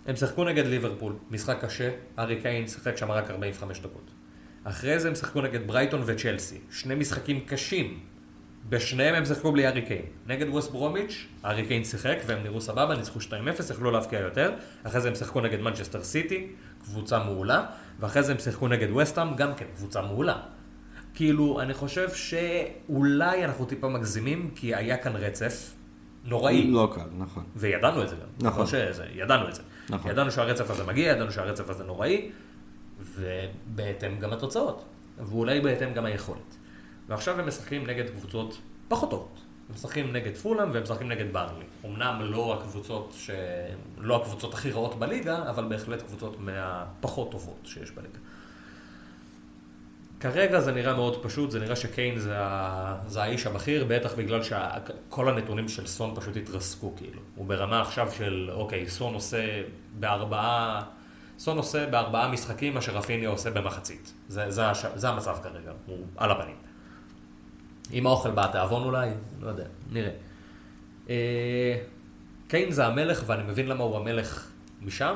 הם 0.05 0.15
שיחקו 0.15 0.43
נגד 0.43 0.65
ליברפול, 0.65 1.13
משחק 1.31 1.65
קשה, 1.65 1.89
ארי 2.19 2.41
קיין 2.41 2.67
שיחק 2.67 2.97
שם 2.97 3.11
רק 3.11 3.31
45 3.31 3.79
דקות. 3.79 4.11
אחרי 4.63 4.99
זה 4.99 5.07
הם 5.07 5.15
שיחקו 5.15 5.41
נגד 5.41 5.67
ברייטון 5.67 6.01
וצ'לסי, 6.05 6.57
שני 6.71 6.95
משחקים 6.95 7.39
קשים. 7.39 7.99
בשניהם 8.69 9.15
הם 9.15 9.25
שיחקו 9.25 9.51
בלי 9.51 9.67
ארי 9.67 9.81
קיין. 9.81 10.05
נגד 10.27 10.49
ווסט 10.49 10.71
ברומיץ', 10.71 11.27
ארי 11.45 11.65
קיין 11.65 11.83
שיחק 11.83 12.17
והם 12.25 12.43
נראו 12.43 12.61
סבבה, 12.61 12.95
ניצחו 12.95 13.19
2-0, 13.19 13.23
יכלו 13.71 13.91
להבקיע 13.91 14.19
יותר. 14.19 14.51
אחרי 14.83 15.01
זה 15.01 15.07
הם 15.07 15.15
שיחקו 15.15 15.41
נגד 15.41 15.61
מנצ'סטר 15.61 16.03
סיטי, 16.03 16.47
קבוצה 16.83 17.19
מעולה. 17.19 17.65
ואחרי 17.99 18.23
זה 18.23 18.31
הם 18.31 18.39
שיחקו 18.39 18.67
נגד 18.67 18.91
וסטאם, 18.91 19.35
גם 19.35 19.55
כן, 19.55 19.65
קבוצה 19.75 20.01
מעולה. 20.01 20.35
כאילו, 21.13 21.61
אני 21.61 21.73
חושב 21.73 22.09
שאולי 22.13 23.45
אנחנו 23.45 23.65
טיפה 23.65 23.89
מגזימים, 23.89 24.51
כי 24.55 24.75
היה 24.75 24.97
כאן 24.97 25.15
רצף 25.15 25.73
נוראי. 26.23 26.71
לא 26.71 26.91
קל, 26.95 27.01
נכון. 27.17 27.43
וידענו 27.55 28.03
את 28.03 28.09
זה 28.09 28.15
גם. 28.15 28.47
נכון. 28.47 28.61
לא 28.61 28.67
שזה, 28.67 29.05
ידענו 29.15 29.49
את 29.49 29.55
זה. 29.55 29.61
נכון. 29.89 30.11
ידענו 30.11 30.31
שהרצף 30.31 30.69
הזה 30.69 30.83
מגיע, 30.83 31.11
ידענו 31.11 31.31
שהרצף 31.31 31.69
הזה 31.69 31.83
נוראי, 31.83 32.29
ובהתאם 32.99 34.19
גם 34.19 34.33
התוצאות. 34.33 34.85
ואולי 35.17 35.61
בהתאם 35.61 35.93
גם 35.93 36.05
היכולת. 36.05 36.57
ועכשיו 37.07 37.39
הם 37.39 37.47
משחקים 37.47 37.87
נגד 37.87 38.09
קבוצות 38.09 38.57
פחות 38.87 39.09
טובות. 39.09 39.39
הם 39.69 39.75
משחקים 39.75 40.13
נגד 40.13 40.37
פולאם 40.37 40.71
והם 40.71 40.83
משחקים 40.83 41.09
נגד 41.09 41.33
ברלי. 41.33 41.65
אמנם 41.85 42.21
לא 42.21 42.53
הקבוצות, 42.53 43.13
ש... 43.17 43.29
לא 43.97 44.21
הקבוצות 44.21 44.53
הכי 44.53 44.71
רעות 44.71 44.99
בליגה, 44.99 45.49
אבל 45.49 45.65
בהחלט 45.65 46.01
קבוצות 46.01 46.39
מהפחות 46.39 47.31
טובות 47.31 47.59
שיש 47.63 47.91
בליגה. 47.91 48.19
כרגע 50.19 50.59
זה 50.59 50.71
נראה 50.71 50.93
מאוד 50.93 51.23
פשוט, 51.23 51.51
זה 51.51 51.59
נראה 51.59 51.75
שקיין 51.75 52.19
זה, 52.19 52.39
ה... 52.39 52.97
זה 53.07 53.23
האיש 53.23 53.47
הבכיר, 53.47 53.85
בטח 53.87 54.15
בגלל 54.15 54.43
שכל 54.43 55.29
הנתונים 55.29 55.67
של 55.67 55.87
סון 55.87 56.15
פשוט 56.15 56.37
התרסקו, 56.37 56.93
כאילו. 56.95 57.21
הוא 57.35 57.45
ברמה 57.45 57.81
עכשיו 57.81 58.11
של, 58.11 58.49
אוקיי, 58.53 58.89
סון 58.89 59.13
עושה 59.13 59.61
בארבעה... 59.99 60.83
סון 61.43 61.57
עושה 61.57 61.85
בארבעה 61.85 62.31
משחקים 62.31 62.73
מה 62.73 62.81
שרפיניה 62.81 63.29
עושה 63.29 63.51
במחצית. 63.51 64.13
זה, 64.27 64.51
זה, 64.51 64.69
הש... 64.69 64.85
זה 64.95 65.09
המצב 65.09 65.37
כרגע, 65.43 65.71
הוא 65.85 65.97
על 66.17 66.31
הפנים. 66.31 66.55
עם 67.91 68.07
האוכל 68.07 68.31
בא 68.31 68.45
התיאבון 68.45 68.83
אולי, 68.83 69.09
לא 69.41 69.47
יודע, 69.47 69.65
נראה. 69.91 70.11
אה, 71.09 71.77
קיין 72.47 72.71
זה 72.71 72.85
המלך, 72.85 73.23
ואני 73.25 73.43
מבין 73.43 73.67
למה 73.67 73.83
הוא 73.83 73.97
המלך 73.97 74.51
משם, 74.81 75.15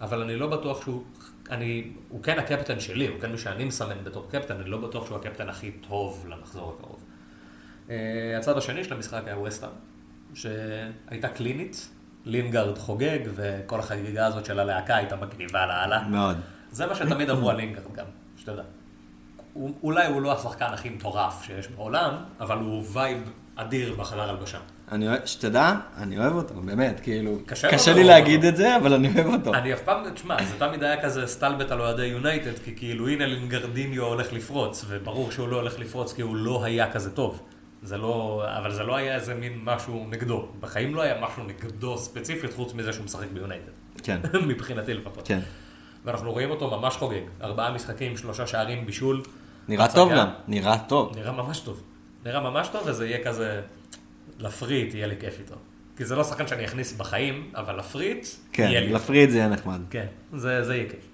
אבל 0.00 0.22
אני 0.22 0.36
לא 0.36 0.46
בטוח 0.46 0.82
שהוא... 0.82 1.04
אני, 1.50 1.90
הוא 2.08 2.22
כן 2.22 2.38
הקפטן 2.38 2.80
שלי, 2.80 3.08
הוא 3.08 3.20
כן 3.20 3.32
מי 3.32 3.38
שאני 3.38 3.64
מסמן 3.64 4.04
בתור 4.04 4.26
קפטן, 4.30 4.56
אני 4.60 4.70
לא 4.70 4.78
בטוח 4.78 5.06
שהוא 5.06 5.18
הקפטן 5.18 5.48
הכי 5.48 5.70
טוב 5.70 6.26
למחזור 6.28 6.76
הקרוב. 6.78 7.04
אה, 7.90 8.38
הצד 8.38 8.58
השני 8.58 8.84
של 8.84 8.94
המשחק 8.94 9.22
היה 9.26 9.38
ווסטהאם, 9.38 9.72
שהייתה 10.34 11.28
קלינית, 11.28 11.88
לינגארד 12.24 12.78
חוגג, 12.78 13.18
וכל 13.34 13.78
החגיגה 13.80 14.26
הזאת 14.26 14.44
של 14.44 14.58
הלהקה 14.60 14.96
הייתה 14.96 15.16
מגניבה 15.16 15.66
לאללה. 15.66 16.02
מאוד. 16.08 16.36
זה 16.70 16.86
מה 16.86 16.94
שתמיד 16.94 17.30
אמרו 17.30 17.50
על 17.50 17.56
לינגארד 17.56 17.92
גם, 17.94 18.04
שתדע. 18.36 18.62
הוא- 19.52 19.74
אולי 19.82 20.06
הוא 20.06 20.22
לא 20.22 20.32
השחקן 20.38 20.64
הכי 20.72 20.88
מטורף 20.90 21.42
שיש 21.46 21.68
בעולם, 21.68 22.14
אבל 22.40 22.58
הוא 22.58 22.84
vibe 22.92 23.18
אדיר 23.56 23.94
בחדר 23.94 24.30
הלבשה. 24.30 24.58
אני 24.92 25.08
אוהב, 25.08 25.20
שתדע, 25.26 25.72
אני 25.96 26.18
אוהב 26.18 26.32
אותו, 26.34 26.54
באמת, 26.54 27.00
כאילו, 27.00 27.38
קשה 27.46 27.70
קשה 27.70 27.92
לי. 27.92 28.04
להגיד 28.04 28.44
את 28.44 28.56
זה, 28.56 28.76
אבל 28.76 28.92
אני 28.94 29.08
אוהב 29.14 29.26
אותו. 29.26 29.54
אני 29.54 29.72
אף 29.74 29.80
פעם, 29.80 30.10
תשמע, 30.14 30.36
זה 30.44 30.58
תמיד 30.58 30.82
היה 30.82 31.02
כזה 31.02 31.26
סטלבט 31.26 31.70
על 31.70 31.80
אוהדי 31.80 32.04
יונייטד, 32.06 32.58
כי 32.64 32.76
כאילו 32.76 33.08
הנה 33.08 33.26
לינגרדיניו 33.26 34.04
הולך 34.04 34.32
לפרוץ, 34.32 34.84
וברור 34.88 35.30
שהוא 35.32 35.48
לא 35.48 35.56
הולך 35.56 35.78
לפרוץ 35.78 36.12
כי 36.12 36.22
הוא 36.22 36.36
לא 36.36 36.64
היה 36.64 36.92
כזה 36.92 37.10
טוב. 37.10 37.42
זה 37.84 37.96
לא, 37.96 38.44
אבל 38.58 38.72
זה 38.72 38.82
לא 38.82 38.96
היה 38.96 39.14
איזה 39.14 39.34
מין 39.34 39.60
משהו 39.64 40.06
נגדו. 40.10 40.48
בחיים 40.60 40.94
לא 40.94 41.02
היה 41.02 41.20
משהו 41.20 41.44
נגדו 41.44 41.98
ספציפית, 41.98 42.52
חוץ 42.52 42.74
מזה 42.74 42.92
שהוא 42.92 43.04
משחק 43.04 43.26
ביונייטד. 43.32 43.72
כן, 44.02 44.20
מבחינתי 44.48 44.94
לפחות. 44.94 45.28
כן. 45.28 45.40
ואנחנו 46.04 46.32
רואים 46.32 46.50
אותו 46.50 46.70
ממש 46.70 46.96
חוגג. 46.96 47.22
ארבעה 47.42 47.70
משחקים, 47.72 48.16
שלושה 48.16 48.46
שערים, 48.46 48.86
בישול. 48.86 49.22
נראה 49.68 49.84
הצגה. 49.84 49.96
טוב 49.96 50.12
גם, 50.12 50.28
נראה 50.48 50.78
טוב. 50.78 51.16
נראה 51.16 51.32
ממש 51.32 51.60
טוב. 51.60 51.82
נראה 52.24 52.40
ממש 52.40 52.68
טוב, 52.68 52.82
וזה 52.86 53.06
יהיה 53.06 53.24
כזה... 53.24 53.60
לפריט 54.38 54.94
יהיה 54.94 55.06
לי 55.06 55.16
כיף 55.20 55.40
איתו. 55.40 55.54
כי 55.96 56.04
זה 56.04 56.16
לא 56.16 56.24
שחקן 56.24 56.46
שאני 56.46 56.64
אכניס 56.64 56.92
בחיים, 56.92 57.50
אבל 57.54 57.78
לפריט 57.78 58.26
כן, 58.52 58.62
יהיה 58.62 58.80
לי. 58.80 58.92
לפריד 58.92 59.30
זה 59.30 59.36
יהיה 59.38 59.48
נחמד. 59.48 59.80
כן, 59.90 60.06
זה, 60.32 60.64
זה 60.64 60.74
יהיה 60.76 60.90
כיף. 60.90 61.08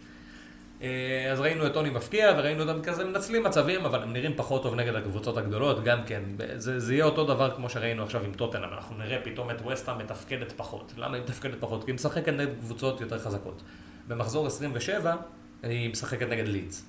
אה, 0.83 1.33
אז 1.33 1.41
ראינו 1.41 1.67
את 1.67 1.73
טוני 1.73 1.91
מפקיע, 1.91 2.35
וראינו 2.39 2.63
אותם 2.63 2.83
כזה 2.83 3.05
מנצלים 3.05 3.43
מצבים, 3.43 3.85
אבל 3.85 4.03
הם 4.03 4.13
נראים 4.13 4.33
פחות 4.37 4.63
טוב 4.63 4.75
נגד 4.75 4.95
הקבוצות 4.95 5.37
הגדולות, 5.37 5.85
גם 5.85 6.05
כן. 6.07 6.23
זה, 6.57 6.81
זה 6.81 6.95
יהיה 6.95 7.05
אותו 7.05 7.25
דבר 7.25 7.51
כמו 7.57 7.69
שראינו 7.69 8.03
עכשיו 8.03 8.25
עם 8.25 8.33
טוטנאם, 8.33 8.73
אנחנו 8.73 8.99
נראה 8.99 9.19
פתאום 9.25 9.51
את 9.51 9.61
ווסטהאם 9.61 9.99
מתפקדת 9.99 10.53
פחות. 10.57 10.93
למה 10.97 11.17
היא 11.17 11.25
מתפקדת 11.25 11.61
פחות? 11.61 11.85
כי 11.85 11.91
היא 11.91 11.95
משחקת 11.95 12.33
נגד 12.33 12.59
קבוצות 12.59 13.01
יותר 13.01 13.19
חזקות. 13.19 13.63
במחזור 14.09 14.47
27, 14.47 15.17
היא 15.63 15.91
משחקת 15.91 16.29
נגד 16.29 16.49
לידס. 16.49 16.87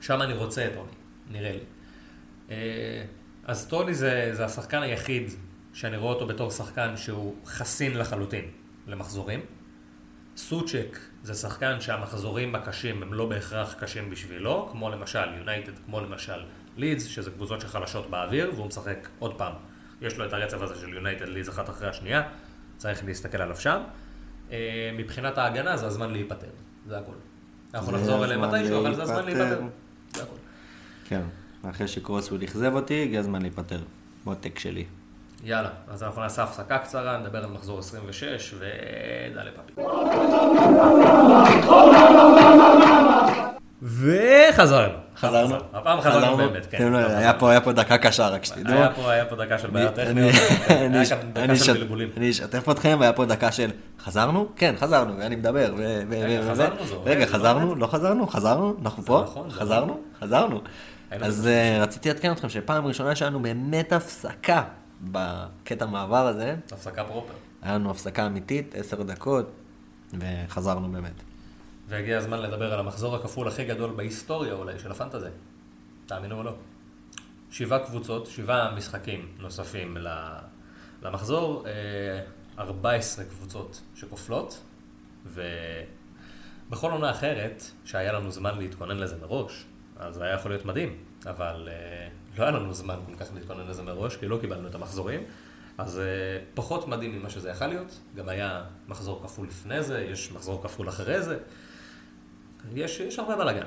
שם 0.00 0.22
אני 0.22 0.32
רוצה 0.32 0.66
את 0.66 0.72
טוני, 0.74 0.92
נראה 1.30 1.52
לי. 1.52 1.60
אה, 2.50 2.56
אז 3.44 3.68
טוני 3.68 3.94
זה, 3.94 4.30
זה 4.32 4.44
השחקן 4.44 4.82
היחיד 4.82 5.30
שאני 5.72 5.96
רואה 5.96 6.12
אותו 6.12 6.26
בתור 6.26 6.50
שחקן 6.50 6.96
שהוא 6.96 7.34
חסין 7.46 7.98
לחלוטין 7.98 8.44
למחזורים. 8.86 9.40
סוצ'ק 10.36 10.98
זה 11.26 11.34
שחקן 11.34 11.80
שהמחזורים 11.80 12.54
הקשים 12.54 13.02
הם 13.02 13.14
לא 13.14 13.26
בהכרח 13.26 13.74
קשים 13.78 14.10
בשבילו, 14.10 14.68
כמו 14.72 14.90
למשל 14.90 15.34
יונייטד, 15.38 15.72
כמו 15.86 16.00
למשל 16.00 16.44
לידס, 16.76 17.04
שזה 17.04 17.30
קבוצות 17.30 17.60
שחלשות 17.60 18.10
באוויר, 18.10 18.50
והוא 18.54 18.66
משחק 18.66 19.08
עוד 19.18 19.38
פעם. 19.38 19.52
יש 20.00 20.18
לו 20.18 20.26
את 20.26 20.32
הרצף 20.32 20.62
הזה 20.62 20.80
של 20.80 20.88
יונייטד 20.88 21.28
לידס 21.28 21.48
אחת 21.48 21.70
אחרי 21.70 21.88
השנייה, 21.88 22.22
צריך 22.76 23.04
להסתכל 23.04 23.42
עליו 23.42 23.56
שם. 23.56 23.80
אה, 24.50 24.90
מבחינת 24.96 25.38
ההגנה 25.38 25.76
זה 25.76 25.86
הזמן 25.86 26.10
להיפטר, 26.10 26.50
זה 26.86 26.98
הכל. 26.98 27.12
אנחנו 27.74 27.92
נחזור 27.92 28.24
אליהם 28.24 28.40
מתישהו, 28.40 28.80
אבל 28.80 28.94
זה 28.94 29.02
הזמן 29.02 29.24
להיפטר. 29.24 29.60
זה 30.14 30.22
הכל. 30.22 30.36
כן, 31.08 31.22
אחרי 31.70 31.88
שקרוסווד 31.88 32.42
אכזב 32.42 32.74
אותי, 32.74 33.02
הגיע 33.02 33.20
הזמן 33.20 33.42
להיפטר. 33.42 33.80
מותק 34.26 34.58
שלי. 34.58 34.84
יאללה, 35.44 35.68
אז 35.88 36.02
אנחנו 36.02 36.22
נעשה 36.22 36.42
הפסקה 36.42 36.78
קצרה, 36.78 37.18
נדבר 37.18 37.38
על 37.38 37.50
מחזור 37.50 37.78
26, 37.78 38.54
ודאלה 38.58 39.50
פאפי. 39.56 39.80
וחזרנו. 43.82 44.94
חזרנו? 45.16 45.54
הפעם 45.72 46.00
חזרנו 46.00 46.36
באמת, 46.36 46.66
כן. 46.70 46.92
לו, 46.92 46.98
היה 46.98 47.32
פה- 47.60 47.72
דקה 47.72 47.98
קשה, 47.98 48.28
רק 48.28 48.44
שתדעו. 48.44 48.74
היה 48.76 48.90
פה, 48.94 49.10
היה 49.10 49.24
פה 49.24 49.36
דקה 49.36 49.58
של 49.58 49.66
טכניות, 49.68 49.98
אני- 49.98 50.20
היה 50.20 51.04
כאן 51.08 51.18
אני 51.36 51.46
דקה 51.54 51.64
של 51.64 51.72
בלבולים. 51.72 52.08
אני 52.16 52.30
אשתף 52.30 52.68
אתכם, 52.70 52.96
והיה 53.00 53.12
פה 53.12 53.24
דקה 53.24 53.52
של 53.52 53.70
חזרנו? 54.04 54.48
כן, 54.56 54.74
חזרנו, 54.78 55.18
ואני 55.18 55.36
מדבר. 55.36 55.74
רגע, 57.04 57.26
חזרנו, 57.26 57.26
חזרנו? 57.26 57.74
לא 57.74 57.86
חזרנו? 57.86 58.26
חזרנו? 58.26 58.74
אנחנו 58.82 59.02
פה? 59.02 59.22
נכון, 59.24 59.50
חזרנו? 59.50 60.00
חזרנו. 60.20 60.60
היינו 61.10 61.26
אז. 61.26 61.46
אה, 61.46 61.78
רציתי 61.82 62.08
לעדכן 62.08 62.32
אתכם 62.32 62.48
שפעם 62.48 62.86
ראשונה 62.86 63.16
שהיה 63.16 63.30
לנו 63.30 63.40
באמת 63.42 63.92
הפסקה 63.92 64.62
בקטע 65.02 65.86
מעבר 65.86 66.26
הזה. 66.26 66.56
הפסקה 66.72 67.04
פרופר. 67.04 67.32
היה 67.62 67.74
לנו 67.74 67.90
הפסקה 67.90 68.26
אמיתית, 68.26 68.74
עשר 68.74 69.02
דקות, 69.02 69.50
וחזרנו 70.20 70.92
באמת. 70.92 71.22
והגיע 71.88 72.18
הזמן 72.18 72.38
לדבר 72.38 72.72
על 72.72 72.80
המחזור 72.80 73.16
הכפול 73.16 73.48
הכי 73.48 73.64
גדול 73.64 73.90
בהיסטוריה 73.96 74.52
אולי 74.52 74.78
של 74.78 74.90
הפנטזי. 74.90 75.28
תאמינו 76.06 76.38
או 76.38 76.42
לא. 76.42 76.54
שבעה 77.50 77.78
קבוצות, 77.86 78.26
שבעה 78.26 78.74
משחקים 78.74 79.28
נוספים 79.38 79.96
למחזור, 81.02 81.66
אה, 81.66 82.20
14 82.58 83.24
קבוצות 83.24 83.82
שכופלות, 83.94 84.62
ובכל 85.26 86.90
עונה 86.90 87.10
אחרת, 87.10 87.62
שהיה 87.84 88.12
לנו 88.12 88.30
זמן 88.30 88.58
להתכונן 88.58 88.96
לזה 88.96 89.16
מראש, 89.22 89.64
אז 89.96 90.14
זה 90.14 90.24
היה 90.24 90.34
יכול 90.34 90.50
להיות 90.50 90.64
מדהים, 90.64 90.96
אבל 91.26 91.68
אה, 91.72 92.08
לא 92.38 92.42
היה 92.42 92.50
לנו 92.50 92.74
זמן 92.74 92.96
כל 93.06 93.24
כך 93.24 93.30
להתכונן 93.34 93.66
לזה 93.66 93.82
מראש, 93.82 94.16
כי 94.16 94.28
לא 94.28 94.38
קיבלנו 94.40 94.68
את 94.68 94.74
המחזורים. 94.74 95.20
אז 95.78 95.98
אה, 95.98 96.04
פחות 96.54 96.88
מדהים 96.88 97.18
ממה 97.18 97.30
שזה 97.30 97.50
יכול 97.50 97.66
להיות, 97.66 98.00
גם 98.16 98.28
היה 98.28 98.64
מחזור 98.88 99.22
כפול 99.22 99.46
לפני 99.46 99.82
זה, 99.82 100.00
יש 100.00 100.32
מחזור 100.32 100.62
כפול 100.62 100.88
אחרי 100.88 101.22
זה, 101.22 101.38
יש, 102.74 103.00
יש 103.00 103.18
הרבה 103.18 103.36
בלאגן. 103.36 103.66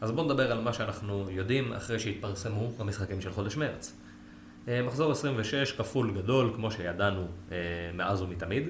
אז 0.00 0.10
בואו 0.10 0.26
נדבר 0.26 0.52
על 0.52 0.60
מה 0.60 0.72
שאנחנו 0.72 1.26
יודעים 1.30 1.72
אחרי 1.72 1.98
שהתפרסמו 1.98 2.70
המשחקים 2.78 3.20
של 3.20 3.32
חודש 3.32 3.56
מרץ. 3.56 3.96
אה, 4.68 4.82
מחזור 4.82 5.12
26 5.12 5.72
כפול 5.72 6.10
גדול, 6.10 6.52
כמו 6.54 6.70
שידענו 6.70 7.26
אה, 7.52 7.56
מאז 7.94 8.22
ומתמיד. 8.22 8.68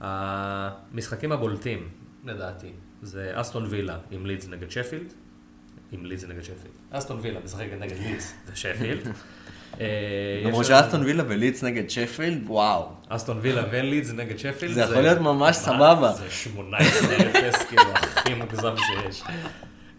המשחקים 0.00 1.32
הבולטים, 1.32 1.88
לדעתי, 2.24 2.72
זה 3.02 3.32
אסטון 3.34 3.66
וילה 3.68 3.98
עם 4.10 4.26
לידס 4.26 4.48
נגד 4.48 4.70
שפילד. 4.70 5.12
עם 5.92 6.04
לידס 6.04 6.24
נגד 6.24 6.42
שפילד. 6.42 6.74
אסטון 6.90 7.18
וילה 7.22 7.40
משחקת 7.44 7.76
נגד 7.80 7.96
לידס 7.98 8.34
ושפילד. 8.52 9.08
אה, 9.80 10.42
למרות 10.44 10.64
שאסטון 10.64 11.02
וילה 11.02 11.22
וליץ 11.28 11.62
נגד 11.62 11.90
שפילד, 11.90 12.42
וואו. 12.46 12.88
אסטון 13.08 13.38
וילה 13.42 13.62
ולידס 13.70 14.10
נגד 14.10 14.38
שפילד. 14.38 14.74
זה 14.74 14.80
יכול 14.80 15.00
להיות 15.00 15.18
ממש 15.18 15.56
סבבה. 15.56 16.12
זה 16.12 16.26
18-0, 16.56 17.64
כאילו, 17.68 17.82
הכי 17.94 18.34
מוגזם 18.34 18.74
שיש. 18.76 19.22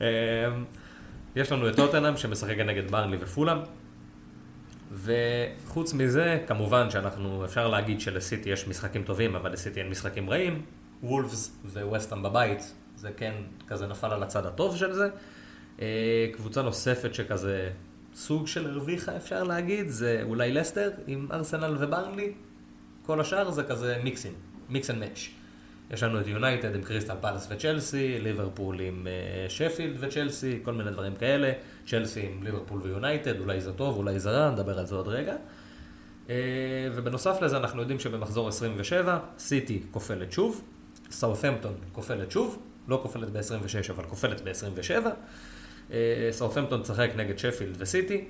אמ, 0.02 0.06
יש 1.36 1.52
לנו 1.52 1.70
את 1.70 1.76
טוטנאם 1.76 2.18
שמשחקת 2.18 2.66
נגד 2.66 2.92
ברנלי 2.92 3.18
ופולאם. 3.20 3.58
וחוץ 4.92 5.94
מזה, 5.94 6.40
כמובן 6.48 6.90
שאנחנו, 6.90 7.46
אפשר 7.46 7.68
להגיד 7.68 8.02
שלסיטי 8.02 8.50
יש 8.50 8.68
משחקים 8.68 9.04
טובים, 9.04 9.36
אבל 9.36 9.52
לסיטי 9.52 9.80
אין 9.82 9.90
משחקים 9.90 10.30
רעים. 10.30 10.62
וולפס 11.04 11.52
וווסטהאם 11.74 12.24
בבית, 12.24 12.74
זה 12.96 13.10
כן 13.18 13.34
כזה 13.68 13.88
נפל 13.88 14.12
על 14.12 14.24
הצד 14.24 14.46
הטוב 14.46 14.76
של 14.76 14.94
זה. 14.94 15.10
אה, 15.82 16.28
קבוצה 16.34 16.62
נוספת 16.62 17.14
שכזה 17.14 17.70
סוג 18.16 18.48
של 18.48 18.70
הרוויחה 18.70 19.18
אפשר 19.18 19.44
להגיד, 19.44 19.90
זה 19.90 20.20
אולי 20.24 20.52
לסטר 20.52 20.92
עם 21.08 21.28
ארסנל 21.32 21.76
וברנלי. 21.80 22.34
כל 23.06 23.22
השאר 23.22 23.52
זה 23.52 23.64
כזה 23.64 23.98
מיקסים, 24.04 24.34
mix 24.70 24.90
and 24.90 25.00
match. 25.00 25.30
יש 25.92 26.04
לנו 26.04 26.20
את 26.20 26.28
יונייטד 26.28 26.76
עם 26.76 26.82
קריסטל 26.82 27.16
פלאס 27.22 27.48
וצ'לסי, 27.52 28.20
ליברפול 28.20 28.80
עם 28.80 29.08
אה, 29.08 29.50
שפילד 29.50 29.96
וצ'לסי, 30.00 30.60
כל 30.64 30.74
מיני 30.74 30.92
דברים 30.92 31.16
כאלה. 31.16 31.52
צ'לסי 31.88 32.22
עם 32.22 32.44
ליברפול 32.44 32.82
ויונייטד, 32.82 33.40
אולי 33.40 33.62
זה 33.62 33.74
טוב, 33.74 33.98
אולי 33.98 34.20
זה 34.20 34.32
רע, 34.32 34.52
נדבר 34.52 34.80
על 34.80 34.86
זה 34.86 34.96
עוד 34.96 35.08
רגע. 35.08 35.36
אה, 36.30 36.36
ובנוסף 36.96 37.42
לזה 37.42 37.58
אנחנו 37.58 37.82
יודעים 37.82 38.00
שבמחזור 38.00 38.48
27, 38.48 39.20
סיטי 39.38 39.84
כופלת 39.92 40.32
שוב, 40.32 40.64
סאות'מפטון 41.12 41.74
כופלת 41.92 42.32
שוב, 42.32 42.60
לא 42.88 43.00
כופלת 43.04 43.30
ב-26 43.30 43.92
אבל 43.92 44.04
כופלת 44.04 44.42
ב-27. 44.42 45.06
סאות'מפטון 46.32 46.82
תשחק 46.82 47.10
נגד 47.16 47.38
שפילד 47.38 47.76
וסיטי, 47.80 48.26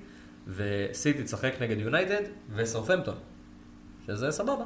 וסיטי 0.47 1.23
תשחק 1.23 1.53
נגד 1.61 1.79
יונייטד 1.79 2.21
וסאות'מפטון, 2.55 3.15
שזה 4.07 4.31
סבבה. 4.31 4.63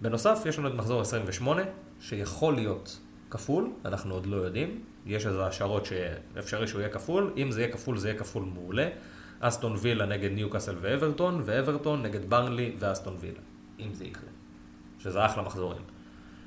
בנוסף, 0.00 0.42
יש 0.46 0.58
לנו 0.58 0.68
את 0.68 0.74
מחזור 0.74 1.00
28, 1.00 1.62
שיכול 2.00 2.54
להיות 2.54 2.98
כפול, 3.30 3.70
אנחנו 3.84 4.14
עוד 4.14 4.26
לא 4.26 4.36
יודעים. 4.36 4.80
יש 5.06 5.26
איזה 5.26 5.46
השערות 5.46 5.86
שאפשרי 5.86 6.66
שהוא 6.66 6.80
יהיה 6.80 6.90
כפול, 6.90 7.32
אם 7.36 7.50
זה 7.50 7.60
יהיה 7.60 7.72
כפול 7.72 7.98
זה 7.98 8.08
יהיה 8.08 8.18
כפול 8.18 8.44
מעולה. 8.44 8.88
אסטון 9.40 9.76
וילה 9.78 10.06
נגד 10.06 10.30
ניוקאסל 10.32 10.74
ואברטון, 10.80 11.42
ואברטון 11.44 12.02
נגד 12.02 12.30
ברנלי 12.30 12.76
ואסטון 12.78 13.16
וילה, 13.20 13.38
אם 13.80 13.94
זה 13.94 14.04
יקרה. 14.04 14.28
שזה 14.98 15.26
אחלה 15.26 15.42
מחזורים. 15.42 15.82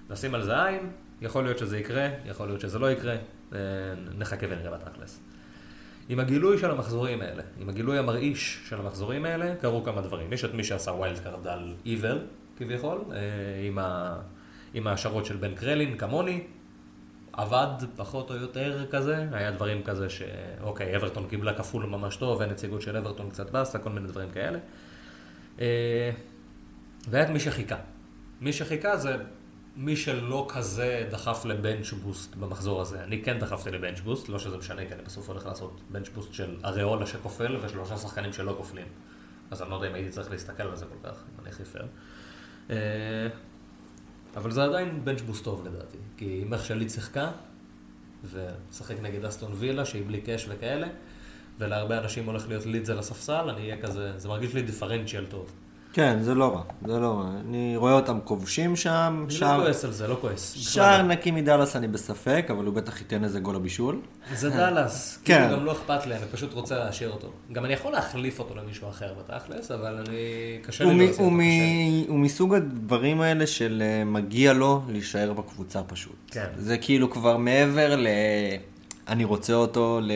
נשים 0.09 0.35
על 0.35 0.43
זה 0.43 0.65
עין, 0.65 0.89
יכול 1.21 1.43
להיות 1.43 1.57
שזה 1.57 1.77
יקרה, 1.77 2.09
יכול 2.25 2.47
להיות 2.47 2.61
שזה 2.61 2.79
לא 2.79 2.91
יקרה, 2.91 3.15
אה, 3.53 3.59
נחכה 4.17 4.45
ונראה 4.49 4.77
בתכלס. 4.77 5.19
עם 6.09 6.19
הגילוי 6.19 6.57
של 6.57 6.71
המחזורים 6.71 7.21
האלה, 7.21 7.43
עם 7.59 7.69
הגילוי 7.69 7.97
המרעיש 7.97 8.59
של 8.69 8.79
המחזורים 8.79 9.25
האלה, 9.25 9.55
קרו 9.55 9.83
כמה 9.83 10.01
דברים. 10.01 10.33
יש 10.33 10.45
את 10.45 10.53
מי 10.53 10.63
שעשה 10.63 10.91
wild 10.91 11.19
card 11.19 11.47
על 11.47 11.73
עיוור, 11.83 12.17
כביכול, 12.57 13.01
אה, 13.11 13.17
עם, 13.67 13.79
ה... 13.79 14.17
עם 14.73 14.87
ההשערות 14.87 15.25
של 15.25 15.35
בן 15.37 15.55
קרלין, 15.55 15.97
כמוני. 15.97 16.43
עבד 17.33 17.67
פחות 17.95 18.31
או 18.31 18.35
יותר 18.35 18.85
כזה, 18.91 19.25
היה 19.31 19.51
דברים 19.51 19.83
כזה 19.83 20.09
שאוקיי, 20.09 20.95
אברטון 20.95 21.27
קיבלה 21.27 21.53
כפול 21.53 21.85
ממש 21.85 22.15
טוב, 22.15 22.41
אין 22.41 22.49
נציגות 22.49 22.81
של 22.81 22.97
אברטון 22.97 23.29
קצת 23.29 23.51
באסה, 23.51 23.79
כל 23.79 23.89
מיני 23.89 24.07
דברים 24.07 24.29
כאלה. 24.31 24.59
אה, 25.61 26.11
והיה 27.09 27.23
את 27.23 27.29
מי 27.29 27.39
שחיכה. 27.39 27.75
מי 28.41 28.53
שחיכה 28.53 28.97
זה 28.97 29.15
מי 29.77 29.95
שלא 29.95 30.47
כזה 30.49 31.07
דחף 31.11 31.45
ל 31.45 31.53
bench 31.53 31.91
boost 31.91 32.35
במחזור 32.35 32.81
הזה. 32.81 33.03
אני 33.03 33.23
כן 33.23 33.39
דחפתי 33.39 33.71
ל 33.71 33.76
bench 33.76 33.99
boost, 33.99 34.29
לא 34.29 34.39
שזה 34.39 34.57
משנה, 34.57 34.85
כי 34.87 34.93
אני 34.93 35.01
בסוף 35.01 35.29
הולך 35.29 35.45
לעשות 35.45 35.81
bench 35.89 36.09
boost 36.09 36.33
של 36.33 36.57
אריולה 36.65 37.05
שכופל 37.05 37.57
ושלושה 37.61 37.97
שחקנים 37.97 38.33
שלא 38.33 38.53
כופלים. 38.57 38.87
אז 39.51 39.61
אני 39.61 39.69
לא 39.69 39.75
יודע 39.75 39.87
אם 39.87 39.93
הייתי 39.93 40.09
צריך 40.09 40.31
להסתכל 40.31 40.63
על 40.63 40.75
זה 40.75 40.85
כל 40.85 41.09
כך, 41.09 41.15
אם 41.15 41.41
אני 41.41 41.49
הכי 41.49 41.65
פייר. 41.65 41.85
אה, 42.69 42.75
אבל 44.35 44.51
זה 44.51 44.63
עדיין 44.63 45.05
bench 45.05 45.21
boost 45.21 45.43
טוב 45.43 45.67
לדעתי, 45.67 45.97
כי 46.17 46.43
אם 46.43 46.53
איך 46.53 46.65
שלידס 46.65 46.89
שיחקה, 46.89 47.31
ושחק 48.23 48.99
נגד 49.01 49.25
אסטון 49.25 49.51
וילה, 49.55 49.85
שהיא 49.85 50.03
בלי 50.07 50.21
קאש 50.21 50.45
וכאלה, 50.49 50.87
ולהרבה 51.59 51.97
אנשים 51.97 52.25
הולך 52.25 52.47
להיות 52.47 52.65
ליד 52.65 52.85
זה 52.85 52.95
לספסל, 52.95 53.49
אני 53.49 53.61
אהיה 53.61 53.81
כזה, 53.81 54.17
זה 54.17 54.27
מרגיש 54.27 54.53
לי 54.53 54.61
דיפרנציאל 54.61 55.25
טוב. 55.25 55.53
כן, 55.93 56.17
זה 56.21 56.35
לא 56.35 56.55
רע, 56.55 56.61
זה 56.87 56.99
לא 56.99 57.07
רע. 57.07 57.31
אני 57.41 57.73
רואה 57.77 57.93
אותם 57.93 58.19
כובשים 58.23 58.75
שם. 58.75 59.25
אני 59.29 59.39
לא 59.41 59.63
כועס 59.63 59.85
על 59.85 59.91
זה, 59.91 60.07
לא 60.07 60.17
כועס. 60.21 60.53
שער 60.57 61.01
נקי 61.01 61.31
מדאלאס 61.31 61.75
אני 61.75 61.87
בספק, 61.87 62.47
אבל 62.49 62.65
הוא 62.65 62.73
בטח 62.73 62.99
ייתן 62.99 63.23
איזה 63.23 63.39
גול 63.39 63.55
לבישול. 63.55 63.99
זה 64.33 64.49
דאלאס, 64.49 65.19
כן. 65.25 65.39
כאילו 65.39 65.57
גם 65.57 65.65
לא 65.65 65.71
אכפת 65.71 66.05
לי, 66.05 66.15
אני 66.15 66.25
פשוט 66.31 66.53
רוצה 66.53 66.79
להשאיר 66.79 67.11
אותו. 67.11 67.31
גם 67.51 67.65
אני 67.65 67.73
יכול 67.73 67.91
להחליף 67.91 68.39
אותו 68.39 68.55
למישהו 68.55 68.89
אחר 68.89 69.13
בתכלס, 69.19 69.71
אבל 69.71 70.03
אני... 70.07 70.17
קשה 70.61 70.83
לי 70.83 70.97
להוציא 70.97 71.23
אותו. 71.23 72.11
הוא 72.11 72.19
מסוג 72.19 72.53
הדברים 72.53 73.21
האלה 73.21 73.47
של 73.47 73.83
אה, 73.85 74.03
מגיע 74.05 74.53
לו 74.53 74.81
להישאר 74.87 75.33
בקבוצה 75.33 75.83
פשוט. 75.83 76.15
כן. 76.31 76.47
זה 76.57 76.77
כאילו 76.77 77.09
כבר 77.09 77.37
מעבר 77.37 77.95
ל... 77.95 78.07
אני 79.07 79.23
רוצה 79.23 79.53
אותו, 79.53 79.99
ל... 80.03 80.11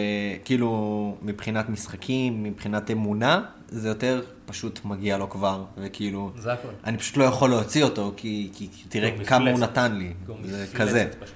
כאילו, 0.46 1.16
מבחינת 1.22 1.70
משחקים, 1.70 2.44
מבחינת 2.44 2.92
אמונה, 2.92 3.42
זה 3.72 3.88
יותר 3.88 4.22
פשוט 4.46 4.86
מגיע 4.86 5.18
לו 5.18 5.30
כבר, 5.30 5.64
וכאילו, 5.78 6.32
זה 6.38 6.54
הכל. 6.54 6.68
אני 6.84 6.98
פשוט 6.98 7.18
לא 7.18 7.24
יכול 7.24 7.50
להוציא 7.50 7.84
אותו, 7.84 8.14
כי, 8.18 8.50
כי, 8.54 8.70
כי 8.72 8.90
תראה 8.90 9.10
הוא 9.18 9.24
כמה 9.24 9.50
הוא 9.50 9.58
מפלצת. 9.58 9.72
נתן 9.72 9.96
לי. 9.96 10.14
הוא 10.28 10.38
זה 10.44 10.64
מפלצת 10.64 10.82
כזה. 10.82 11.10
פשוט. 11.20 11.36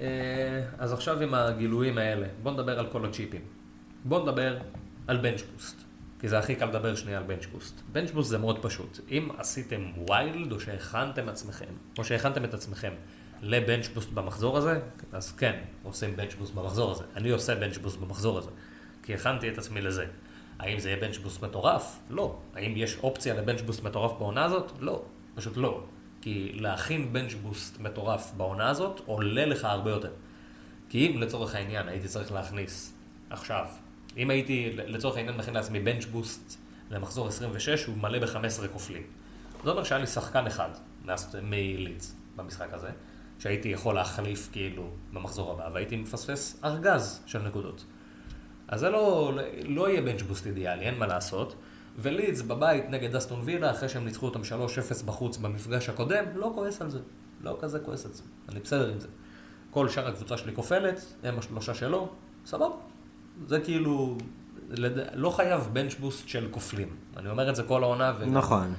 אה, 0.00 0.62
אז 0.78 0.92
עכשיו 0.92 1.22
עם 1.22 1.34
הגילויים 1.34 1.98
האלה, 1.98 2.26
בוא 2.42 2.52
נדבר 2.52 2.78
על 2.78 2.86
כל 2.86 3.04
הצ'יפים. 3.04 3.40
בוא 4.04 4.22
נדבר 4.22 4.58
על 5.06 5.16
בנץ' 5.16 5.42
בוסט. 5.54 5.76
כי 6.20 6.28
זה 6.28 6.38
הכי 6.38 6.54
קל 6.54 6.66
לדבר 6.66 6.94
שנייה 6.94 7.18
על 7.18 7.24
בנץ' 7.24 7.46
בוסט. 7.46 7.80
בנץ' 7.92 8.10
בוסט 8.10 8.30
זה 8.30 8.38
מאוד 8.38 8.62
פשוט. 8.62 9.00
אם 9.10 9.28
עשיתם 9.38 9.80
ויילד 10.08 10.52
או 10.52 10.60
שהכנתם 10.60 11.28
עצמכם, 11.28 11.72
או 11.98 12.04
שהכנתם 12.04 12.44
את 12.44 12.54
עצמכם 12.54 12.92
ל 13.42 13.50
bench 13.50 13.88
boost 13.88 14.10
במחזור 14.10 14.56
הזה, 14.56 14.80
אז 15.12 15.32
כן, 15.32 15.60
עושים 15.82 16.16
bench 16.16 16.34
boost 16.34 16.54
במחזור 16.54 16.90
הזה. 16.90 17.04
אני 17.16 17.30
עושה 17.30 17.54
bench 17.54 17.78
boost 17.78 17.98
במחזור 17.98 18.38
הזה. 18.38 18.50
כי 19.02 19.14
הכנתי 19.14 19.48
את 19.48 19.58
עצמי 19.58 19.80
לזה. 19.80 20.06
האם 20.58 20.78
זה 20.78 20.90
יהיה 20.90 21.00
bench 21.00 21.16
boost 21.16 21.42
מטורף? 21.42 21.98
לא. 22.10 22.36
האם 22.54 22.72
יש 22.76 22.98
אופציה 23.02 23.34
ל 23.34 23.38
bench 23.38 23.60
boost 23.60 23.82
מטורף 23.82 24.12
בעונה 24.18 24.44
הזאת? 24.44 24.72
לא. 24.80 25.02
פשוט 25.34 25.56
לא. 25.56 25.80
כי 26.20 26.52
להכין 26.54 27.12
bench 27.12 27.34
boost 27.34 27.80
מטורף 27.80 28.32
בעונה 28.36 28.68
הזאת 28.68 29.00
עולה 29.06 29.46
לך 29.46 29.64
הרבה 29.64 29.90
יותר. 29.90 30.10
כי 30.88 31.06
אם 31.06 31.18
לצורך 31.18 31.54
העניין 31.54 31.88
הייתי 31.88 32.08
צריך 32.08 32.32
להכניס 32.32 32.94
עכשיו, 33.30 33.66
אם 34.16 34.30
הייתי 34.30 34.70
לצורך 34.74 35.16
העניין 35.16 35.36
מכין 35.36 35.54
לעצמי 35.54 35.80
bench 35.80 36.04
boost 36.04 36.58
למחזור 36.90 37.28
26, 37.28 37.84
הוא 37.84 37.96
מלא 37.96 38.18
ב-15 38.18 38.68
כופלים. 38.72 39.02
זה 39.64 39.70
אומר 39.70 39.84
שהיה 39.84 40.00
לי 40.00 40.06
שחקן 40.06 40.46
אחד 40.46 40.70
מלידס 41.42 42.14
במשחק 42.36 42.72
הזה, 42.72 42.90
שהייתי 43.38 43.68
יכול 43.68 43.94
להחליף 43.94 44.48
כאילו 44.52 44.90
במחזור 45.12 45.52
הבא, 45.52 45.70
והייתי 45.74 45.96
מפספס 45.96 46.60
ארגז 46.64 47.22
של 47.26 47.38
נקודות. 47.38 47.84
אז 48.68 48.80
זה 48.80 48.90
לא, 48.90 49.32
לא 49.64 49.88
יהיה 49.88 50.02
בנץ' 50.02 50.22
בוסט 50.22 50.46
אידיאלי, 50.46 50.84
אין 50.84 50.98
מה 50.98 51.06
לעשות. 51.06 51.54
ולידס 51.98 52.42
בבית 52.42 52.90
נגד 52.90 53.16
אסטון 53.16 53.40
וילה, 53.44 53.70
אחרי 53.70 53.88
שהם 53.88 54.04
ניצחו 54.04 54.26
אותם 54.26 54.40
3-0 54.40 54.44
בחוץ 55.06 55.36
במפגש 55.36 55.88
הקודם, 55.88 56.24
לא 56.34 56.52
כועס 56.54 56.82
על 56.82 56.90
זה. 56.90 56.98
לא 57.42 57.56
כזה 57.60 57.78
כועס 57.78 58.06
על 58.06 58.12
זה. 58.12 58.22
אני 58.48 58.60
בסדר 58.60 58.92
עם 58.92 59.00
זה. 59.00 59.08
כל 59.70 59.88
שאר 59.88 60.08
הקבוצה 60.08 60.36
שלי 60.36 60.54
כופלת, 60.54 61.00
הם 61.22 61.38
השלושה 61.38 61.74
שלו, 61.74 62.08
סבבה. 62.46 62.66
זה 63.46 63.60
כאילו, 63.60 64.18
לד... 64.70 64.92
לא 65.14 65.30
חייב 65.30 65.68
בנץ' 65.72 65.94
בוסט 65.94 66.28
של 66.28 66.48
כופלים. 66.50 66.88
אני 67.16 67.30
אומר 67.30 67.50
את 67.50 67.56
זה 67.56 67.62
כל 67.62 67.82
העונה. 67.82 68.12
וגם- 68.18 68.34
נכון. 68.34 68.74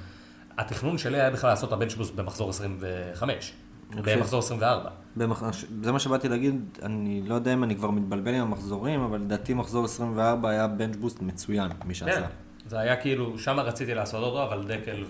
התכנון 0.58 0.98
שלי 0.98 1.20
היה 1.20 1.30
בכלל 1.30 1.50
לעשות 1.50 1.68
את 1.68 1.72
הבנץ' 1.72 1.94
בוסט 1.94 2.14
במחזור 2.14 2.50
25. 2.50 3.52
חושב- 3.98 4.16
במחזור 4.18 4.38
24. 4.38 4.90
במח... 5.16 5.42
זה 5.82 5.92
מה 5.92 5.98
שבאתי 5.98 6.28
להגיד, 6.28 6.78
אני 6.82 7.22
לא 7.26 7.34
יודע 7.34 7.52
אם 7.54 7.64
אני 7.64 7.76
כבר 7.76 7.90
מתבלבל 7.90 8.34
עם 8.34 8.42
המחזורים, 8.42 9.00
אבל 9.00 9.18
לדעתי 9.18 9.54
מחזור 9.54 9.84
24 9.84 10.50
היה 10.50 10.66
בנץ' 10.66 10.96
בוסט 10.96 11.22
מצוין, 11.22 11.70
מי 11.84 11.94
שעשה. 11.94 12.20
כן, 12.20 12.26
זה 12.68 12.78
היה 12.80 12.96
כאילו, 12.96 13.38
שם 13.38 13.60
רציתי 13.60 13.94
לעשות 13.94 14.22
אותו, 14.24 14.42
אבל 14.42 14.64
דקל 14.66 15.04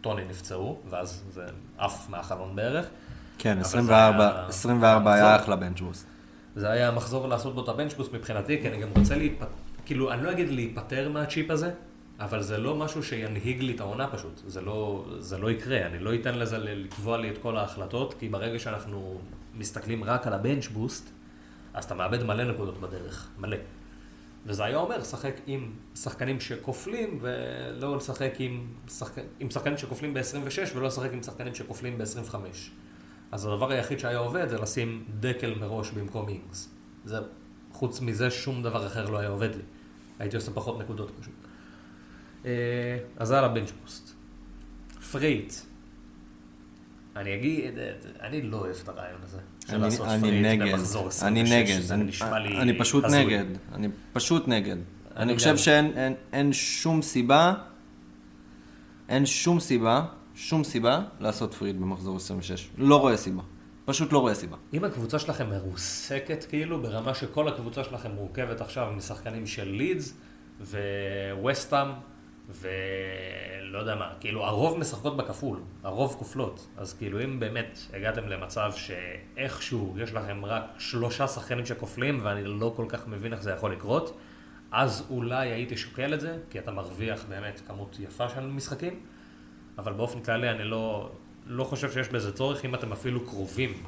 וטוני 0.00 0.22
נפצעו, 0.28 0.78
ואז 0.90 1.22
זה 1.30 1.44
עף 1.78 2.06
מהחלון 2.10 2.56
בערך. 2.56 2.86
כן, 3.38 3.52
אבל 3.52 3.60
24, 3.60 4.18
זה 4.18 4.36
היה- 4.38 4.46
24 4.48 4.96
המחזור. 4.96 5.12
היה 5.28 5.36
אחלה 5.36 5.56
בנץ' 5.56 5.80
בוסט. 5.80 6.06
זה 6.56 6.70
היה 6.70 6.90
מחזור 6.90 7.28
לעשות 7.28 7.54
בו 7.54 7.64
את 7.64 7.68
הבנצ'בוסט 7.68 8.12
מבחינתי, 8.12 8.60
כי 8.62 8.68
אני 8.68 8.78
גם 8.82 8.88
רוצה 8.96 9.16
להיפטר, 9.16 9.46
כאילו, 9.86 10.12
אני 10.12 10.22
לא 10.24 10.30
אגיד 10.32 10.48
להיפטר 10.48 11.08
מהצ'יפ 11.08 11.50
הזה, 11.50 11.70
אבל 12.20 12.42
זה 12.42 12.58
לא 12.58 12.76
משהו 12.76 13.02
שינהיג 13.02 13.60
לי 13.60 13.74
את 13.74 13.80
העונה 13.80 14.08
פשוט. 14.08 14.40
זה 14.46 14.60
לא, 14.60 15.06
זה 15.18 15.38
לא 15.38 15.50
יקרה, 15.50 15.86
אני 15.86 15.98
לא 15.98 16.14
אתן 16.14 16.38
לזה 16.38 16.58
לקבוע 16.58 17.18
לי 17.18 17.30
את 17.30 17.38
כל 17.38 17.56
ההחלטות, 17.56 18.14
כי 18.14 18.28
ברגע 18.28 18.58
שאנחנו 18.58 19.20
מסתכלים 19.54 20.04
רק 20.04 20.26
על 20.26 20.32
הבנץ' 20.32 20.66
בוסט, 20.66 21.10
אז 21.74 21.84
אתה 21.84 21.94
מאבד 21.94 22.22
מלא 22.22 22.44
נקודות 22.44 22.80
בדרך, 22.80 23.28
מלא. 23.38 23.56
וזה 24.46 24.64
היה 24.64 24.76
אומר, 24.76 25.02
שחק 25.02 25.34
עם 25.46 25.72
שחקנים 25.94 26.40
שכופלים, 26.40 27.18
ולא 27.20 27.96
לשחק 27.96 28.32
עם, 28.38 28.66
שחק... 28.88 29.22
עם 29.40 29.50
שחקנים 29.50 29.78
שכופלים 29.78 30.14
ב-26, 30.14 30.76
ולא 30.76 30.86
לשחק 30.86 31.12
עם 31.12 31.22
שחקנים 31.22 31.54
שכופלים 31.54 31.98
ב-25. 31.98 32.34
אז 33.32 33.46
הדבר 33.46 33.70
היחיד 33.70 33.98
שהיה 33.98 34.18
עובד 34.18 34.48
זה 34.48 34.58
לשים 34.58 35.04
דקל 35.20 35.54
מראש 35.54 35.90
במקום 35.90 36.28
אינגס. 36.28 36.68
זה, 37.04 37.18
חוץ 37.72 38.00
מזה, 38.00 38.30
שום 38.30 38.62
דבר 38.62 38.86
אחר 38.86 39.10
לא 39.10 39.18
היה 39.18 39.28
עובד 39.28 39.54
לי. 39.54 39.62
הייתי 40.18 40.36
עושה 40.36 40.50
פחות 40.50 40.78
נקודות 40.78 41.10
פשוט. 41.20 41.34
אה, 42.46 42.52
אז 43.16 43.32
על 43.32 43.44
ה 43.44 43.48
bench 43.48 43.70
boost. 43.82 44.10
free 45.12 45.32
hit. 45.32 45.52
אני 47.16 47.34
אגיד, 47.34 47.74
אני 48.20 48.42
לא 48.42 48.56
אוהב 48.56 48.76
את 48.82 48.88
הרעיון 48.88 49.20
הזה. 49.22 49.38
של 49.68 49.74
אני, 49.74 49.82
לעשות 49.82 50.08
אני 50.08 50.42
נגד, 50.42 50.72
במחזור 50.72 51.08
26. 51.08 51.22
אני 51.22 51.62
נגד, 51.62 51.92
אני, 51.92 52.60
אני 52.60 52.78
פשוט. 52.78 53.04
נגד, 53.04 53.44
אני 53.72 53.88
פשוט 54.12 54.48
נגד. 54.48 54.76
אני 55.16 55.32
גם. 55.32 55.38
חושב 55.38 55.56
שאין 55.56 55.92
אין, 55.96 56.14
אין 56.32 56.52
שום 56.52 57.02
סיבה, 57.02 57.54
אין 59.08 59.26
שום 59.26 59.60
סיבה, 59.60 60.04
שום 60.34 60.64
סיבה 60.64 61.00
לעשות 61.20 61.54
פריד 61.54 61.80
במחזור 61.80 62.16
26. 62.16 62.68
לא 62.78 63.00
רואה 63.00 63.16
סיבה. 63.16 63.42
פשוט 63.84 64.12
לא 64.12 64.18
רואה 64.18 64.34
סיבה. 64.34 64.56
אם 64.72 64.84
הקבוצה 64.84 65.18
שלכם 65.18 65.50
מרוסקת 65.50 66.44
כאילו, 66.48 66.82
ברמה 66.82 67.14
שכל 67.14 67.48
הקבוצה 67.48 67.84
שלכם 67.84 68.10
מורכבת 68.10 68.60
עכשיו 68.60 68.92
משחקנים 68.96 69.46
של 69.46 69.68
לידס 69.68 70.14
וווסטאם 70.60 71.88
ולא 72.48 73.78
יודע 73.78 73.94
מה, 73.94 74.12
כאילו 74.20 74.44
הרוב 74.44 74.78
משחקות 74.78 75.16
בכפול, 75.16 75.60
הרוב 75.82 76.16
כופלות. 76.18 76.66
אז 76.76 76.94
כאילו 76.94 77.24
אם 77.24 77.40
באמת 77.40 77.78
הגעתם 77.92 78.28
למצב 78.28 78.72
שאיכשהו 78.76 79.94
יש 79.98 80.12
לכם 80.12 80.44
רק 80.44 80.64
שלושה 80.78 81.28
שחקנים 81.28 81.66
שכופלים 81.66 82.20
ואני 82.22 82.44
לא 82.44 82.72
כל 82.76 82.86
כך 82.88 83.08
מבין 83.08 83.32
איך 83.32 83.42
זה 83.42 83.50
יכול 83.50 83.72
לקרות, 83.72 84.18
אז 84.72 85.06
אולי 85.10 85.48
הייתי 85.48 85.76
שוקל 85.76 86.14
את 86.14 86.20
זה, 86.20 86.38
כי 86.50 86.58
אתה 86.58 86.70
מרוויח 86.70 87.24
באמת 87.28 87.60
כמות 87.66 87.96
יפה 88.00 88.28
של 88.28 88.46
משחקים, 88.46 89.00
אבל 89.78 89.92
באופן 89.92 90.20
כללי 90.20 90.50
אני 90.50 90.64
לא, 90.64 91.10
לא 91.46 91.64
חושב 91.64 91.92
שיש 91.92 92.08
בזה 92.08 92.32
צורך 92.32 92.64
אם 92.64 92.74
אתם 92.74 92.92
אפילו 92.92 93.26
קרובים 93.26 93.82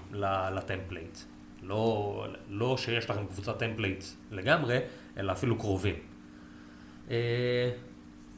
ל 0.53 0.59
template. 0.59 1.18
לא, 1.62 2.26
לא 2.48 2.76
שיש 2.76 3.11
לכם 3.11 3.26
קבוצת 3.26 3.59
template 3.59 4.05
לגמרי, 4.30 4.78
אלא 5.16 5.32
אפילו 5.32 5.59
קרובים. 5.59 5.94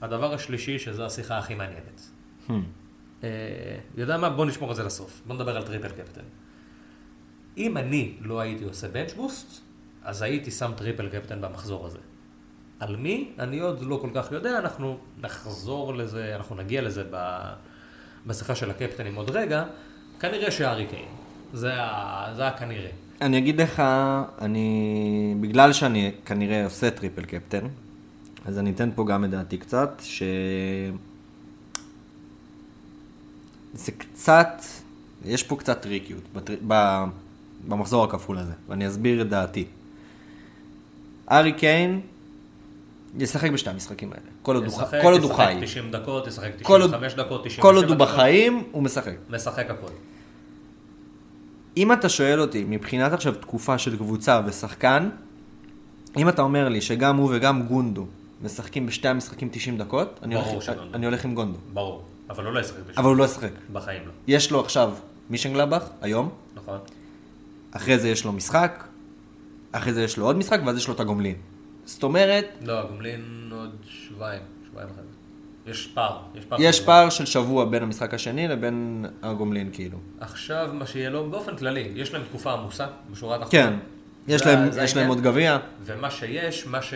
הדבר 0.03 0.35
השלישי, 0.35 0.79
שזו 0.79 1.07
השיחה 1.07 1.39
הכי 1.39 1.55
מעניינת. 1.55 2.01
Hmm. 2.49 2.53
אה, 3.25 3.29
יודע 3.97 4.17
מה? 4.17 4.31
בוא 4.31 4.47
נשמור 4.47 4.71
את 4.71 4.77
זה 4.77 4.83
לסוף. 4.83 5.21
בוא 5.27 5.35
נדבר 5.35 5.57
על 5.57 5.63
triple 5.63 5.89
captain. 5.89 6.21
אם 7.59 7.77
אני 7.77 8.13
לא 8.21 8.41
הייתי 8.41 8.65
עושה 8.65 8.89
bench 8.89 9.13
boost, 9.13 9.61
אז 10.05 10.23
הייתי 10.23 10.51
שם 10.51 10.71
triple 10.77 11.09
captain 11.09 11.41
במחזור 11.41 11.87
הזה. 11.87 11.99
על 12.81 12.97
מי? 12.97 13.33
אני 13.39 13.59
עוד 13.61 13.83
לא 13.83 13.99
כל 14.03 14.11
כך 14.15 14.33
יודע, 14.33 14.59
אנחנו 14.59 14.99
נחזור 15.23 15.95
לזה, 15.95 16.37
אנחנו 16.37 16.57
נגיע 16.57 16.83
לזה 16.83 17.05
ב- 17.11 17.53
בשיחה 18.27 18.55
של 18.55 18.71
הקפטנים 18.71 19.15
עוד 19.15 19.31
רגע. 19.31 19.65
כנראה 20.21 20.51
שהארי 20.51 20.87
קיין. 20.87 21.09
זה 21.53 21.73
ה- 21.83 22.33
זה 22.37 22.47
הכנראה. 22.49 22.91
אני 23.21 23.39
אגיד 23.39 23.61
לך, 23.61 23.83
אני, 24.41 25.35
בגלל 25.41 25.73
שאני 25.73 26.13
כנראה 26.25 26.65
עושה 26.65 26.91
triple 26.91 27.25
captain, 27.25 27.67
אז 28.47 28.59
אני 28.59 28.71
אתן 28.71 28.91
פה 28.95 29.05
גם 29.07 29.25
את 29.25 29.31
דעתי 29.31 29.59
קצת, 29.59 30.03
ש... 30.05 30.23
זה 33.75 33.93
קצת, 33.93 34.63
יש 35.25 35.43
פה 35.43 35.57
קצת 35.57 35.81
טריקיות 35.83 36.23
בטר... 36.35 36.55
ב... 36.69 37.05
במחזור 37.69 38.05
הכפול 38.05 38.39
הזה, 38.39 38.53
ואני 38.69 38.89
אסביר 38.89 39.23
את 39.23 39.29
דעתי. 39.29 39.65
ארי 41.31 41.53
קיין 41.53 42.01
ישחק 43.19 43.51
בשתי 43.51 43.71
המשחקים 43.71 44.09
האלה, 44.13 44.23
כל 44.43 44.55
עוד 44.55 44.65
הוא 44.65 44.73
חי- 44.73 45.03
כל 45.03 45.13
עוד 45.13 45.23
הוא 45.23 45.31
ישחק 45.31 45.47
חי. 45.47 45.59
90 45.67 45.91
דקות, 45.91 46.27
ישחק 46.27 46.51
כל 46.63 46.81
עוד- 46.83 46.91
95 46.91 47.15
דקות, 47.15 47.45
97 47.45 47.63
כל 47.63 47.77
עוד 47.77 47.85
הוא 47.85 47.95
דקות. 47.95 48.09
בחיים, 48.09 48.65
הוא 48.73 48.83
משחק. 48.83 49.13
משחק 49.31 49.71
הכל. 49.71 49.87
אם 51.77 51.93
אתה 51.93 52.09
שואל 52.09 52.41
אותי, 52.41 52.65
מבחינת 52.69 53.13
עכשיו 53.13 53.35
תקופה 53.35 53.79
של 53.79 53.97
קבוצה 53.97 54.41
ושחקן, 54.47 55.09
אם 56.17 56.29
אתה 56.29 56.43
אומר 56.43 56.69
לי 56.69 56.81
שגם 56.81 57.17
הוא 57.17 57.31
וגם 57.35 57.63
גונדו 57.63 58.07
משחקים 58.43 58.87
בשתי 58.87 59.09
המשחקים 59.09 59.49
90 59.53 59.79
דקות, 59.79 60.21
אני, 60.23 60.35
הולך, 60.35 60.63
שגונדו. 60.63 60.95
אני 60.95 61.07
הולך 61.07 61.25
עם 61.25 61.35
גונדו. 61.35 61.59
ברור. 61.73 62.05
אבל 62.31 62.45
הוא 62.45 62.53
לא 62.53 62.61
ישחק 62.61 62.79
בשביל. 62.79 62.95
אבל 62.99 63.09
הוא 63.09 63.17
לא 63.17 63.25
ישחק. 63.25 63.51
בחיים 63.73 64.03
לא. 64.07 64.13
יש 64.27 64.51
לו 64.51 64.61
עכשיו 64.61 64.93
מישנגלבך, 65.31 65.85
היום, 66.01 66.31
נכון? 66.55 66.79
אחרי 67.73 67.99
זה 67.99 68.09
יש 68.09 68.25
לו 68.25 68.33
משחק, 68.33 68.85
אחרי 69.73 69.93
זה 69.93 70.03
יש 70.03 70.17
לו 70.17 70.27
עוד 70.27 70.37
משחק, 70.37 70.61
ואז 70.67 70.77
יש 70.77 70.89
לו 70.89 70.95
את 70.95 71.01
הגומלין. 71.01 71.35
זאת 71.85 72.03
אומרת, 72.03 72.47
לא, 72.63 72.79
הגומלין 72.79 73.51
עוד 73.53 73.77
שבועיים, 73.85 74.43
שבועיים 74.69 74.91
אחרי 74.91 75.05
זה. 75.05 75.71
יש 75.71 75.87
פער. 75.95 76.19
יש 76.35 76.45
פער. 76.45 76.59
יש 76.61 76.81
פער 76.81 77.11
של 77.11 77.27
שבוע 77.27 77.65
בין 77.65 77.83
המשחק 77.83 78.15
השני 78.15 78.49
לבין 78.49 79.07
הגומלין, 79.23 79.71
כאילו. 79.73 79.99
עכשיו, 80.21 80.71
מה 80.73 80.87
שיהיה 80.87 81.11
לו, 81.11 81.31
באופן 81.31 81.57
כללי, 81.57 81.93
יש 81.95 82.15
להם 82.15 82.23
תקופה 82.25 82.53
עמוסה, 82.53 82.87
בשורה 83.11 83.37
התחתונה. 83.37 83.63
כן, 83.63 83.75
יש 84.29 84.47
להם, 84.47 84.69
יש 84.83 84.97
להם. 84.97 85.09
עוד 85.09 85.21
גביע. 85.21 85.59
ומה 85.85 86.11
שיש, 86.11 86.67
מה 86.67 86.83
ש... 86.83 86.95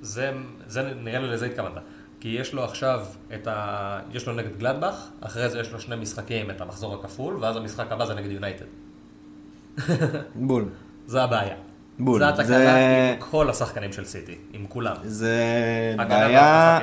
זה, 0.00 0.30
זה 0.66 0.82
נראה 1.02 1.18
לי 1.18 1.28
לזה 1.28 1.46
התכוונת. 1.46 1.82
כי 2.20 2.28
יש 2.28 2.52
לו 2.54 2.64
עכשיו 2.64 3.00
את 3.34 3.46
ה... 3.46 4.00
יש 4.12 4.26
לו 4.26 4.32
נגד 4.34 4.56
גלדבך, 4.58 5.06
אחרי 5.20 5.48
זה 5.48 5.60
יש 5.60 5.72
לו 5.72 5.80
שני 5.80 5.96
משחקים, 5.96 6.50
את 6.50 6.60
המחזור 6.60 6.94
הכפול, 6.94 7.36
ואז 7.40 7.56
המשחק 7.56 7.92
הבא 7.92 8.06
זה 8.06 8.14
נגד 8.14 8.30
יונייטד. 8.30 8.64
בול. 10.34 10.64
זה 11.06 11.22
הבעיה. 11.22 11.54
בול. 11.98 12.18
זה 12.20 12.28
התקלה 12.28 12.46
זה- 12.46 13.14
עם 13.16 13.30
כל 13.30 13.50
השחקנים 13.50 13.92
של 13.92 14.04
סיטי, 14.04 14.38
עם 14.52 14.66
כולם. 14.68 14.96
זה 15.02 15.34
בעיה. 16.08 16.80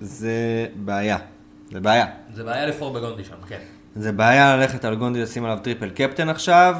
זה 0.00 0.32
בעיה. 0.76 1.18
זה 1.72 1.80
בעיה. 1.80 2.06
זה 2.34 2.44
בעיה 2.44 2.66
לבחור 2.66 2.92
בגונדי 2.94 3.24
שם, 3.24 3.34
כן. 3.48 3.60
זה 3.96 4.12
בעיה 4.12 4.56
ללכת 4.56 4.84
על 4.84 4.94
גונדי 4.94 5.22
לשים 5.22 5.44
עליו 5.44 5.58
triple 5.62 5.90
captain 5.90 6.28
עכשיו. 6.28 6.76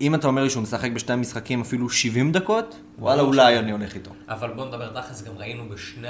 אם 0.00 0.14
אתה 0.14 0.26
אומר 0.26 0.42
לי 0.42 0.50
שהוא 0.50 0.62
משחק 0.62 0.90
בשתי 0.92 1.14
משחקים 1.16 1.60
אפילו 1.60 1.90
70 1.90 2.32
דקות, 2.32 2.80
וואלה 2.98 3.22
אולי. 3.22 3.58
אני 3.58 3.72
הולך 3.72 3.94
איתו. 3.94 4.10
אבל 4.28 4.50
בוא 4.52 4.64
נדבר 4.66 5.00
תכלס, 5.00 5.22
גם 5.22 5.38
ראינו 5.38 5.68
בשני 5.68 6.08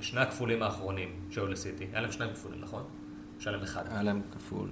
שני 0.00 0.20
הכפולים 0.20 0.62
האחרונים 0.62 1.08
שהיו 1.30 1.46
לסיטי. 1.46 1.86
היה 1.92 2.00
להם 2.00 2.12
שניים 2.12 2.30
כפולים, 2.34 2.60
נכון? 2.60 2.82
היה 3.44 3.52
להם 3.52 3.62
אחד. 3.62 3.82
היה 3.90 4.02
להם 4.02 4.20
כפול 4.34 4.68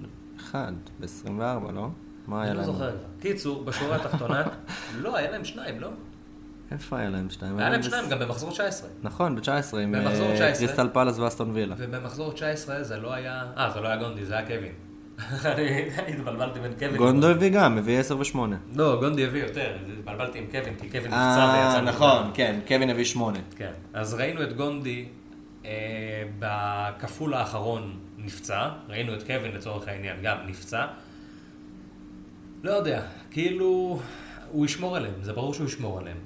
1 0.51 0.73
ב-24, 0.99 1.71
לא? 1.73 1.87
מה 2.27 2.41
היה 2.41 2.51
אני 2.51 2.57
לא 2.57 2.63
להם? 2.63 2.73
זוכר 2.73 2.89
כבר. 2.91 2.99
קיצור, 3.19 3.63
בשורה 3.63 3.95
התחתונה, 3.95 4.43
לא, 5.01 5.17
היה 5.17 5.31
להם 5.31 5.45
שניים, 5.45 5.79
לא? 5.79 5.89
איפה 6.71 6.97
היה 6.99 7.09
להם 7.09 7.29
שתיים? 7.29 7.59
היה 7.59 7.69
להם 7.69 7.83
שניים 7.83 8.09
גם 8.09 8.19
במחזור 8.19 8.51
19. 8.51 8.89
נכון, 9.03 9.35
ב-19 9.35 9.77
עם 9.77 9.91
במחזור 9.91 10.27
אה, 10.27 10.33
19. 10.35 10.67
קריסטל 10.67 10.89
פלאס 10.93 11.19
ואסטון 11.19 11.51
וילה. 11.53 11.75
ובמחזור 11.77 12.31
19 12.33 12.83
זה 12.83 12.97
לא 12.97 13.13
היה... 13.13 13.43
אה, 13.57 13.71
זה 13.73 13.81
לא 13.81 13.87
היה 13.87 13.97
גונדי, 13.97 14.25
זה 14.25 14.37
היה 14.37 14.47
קווין. 14.47 14.71
אני 15.45 16.13
התבלבלתי 16.13 16.59
בין 16.59 16.73
קווין. 16.79 16.97
גונדו 16.97 17.27
הביא 17.27 17.49
גם, 17.49 17.77
הביא 17.77 17.99
10 17.99 18.17
ו-8. 18.17 18.37
לא, 18.75 18.99
גונדי 18.99 19.25
הביא 19.25 19.43
יותר, 19.43 19.77
התבלבלתי 19.99 20.39
עם 20.39 20.45
קווין, 20.51 20.75
כי 20.75 20.89
קווין 20.89 21.05
נפצע 21.05 21.17
אה, 21.17 21.73
ויצא. 21.75 21.81
נכון, 21.81 22.17
מוקדם. 22.17 22.31
כן, 22.33 22.59
קווין 22.67 22.89
הביא 22.89 23.05
8. 23.05 23.39
כן. 23.55 23.71
אז 23.93 24.13
ראינו 24.13 24.43
את 24.43 24.53
גונדי 24.53 25.05
אה, 25.65 26.23
בכפול 26.39 27.33
האחרון 27.33 27.99
נפצע, 28.17 28.69
ראינו 28.89 29.13
את 29.13 29.23
קווין 29.23 29.51
לצורך 29.51 29.87
העניין 29.87 30.17
גם 30.23 30.37
נפצע. 30.47 30.85
לא 32.63 32.71
יודע, 32.71 33.01
כאילו, 33.31 33.99
הוא 34.51 34.65
ישמור 34.65 34.95
עליהם, 34.97 35.13
זה 35.21 35.33
ברור 35.33 35.53
שהוא 35.53 35.67
ישמור 35.67 35.99
עליהם. 35.99 36.17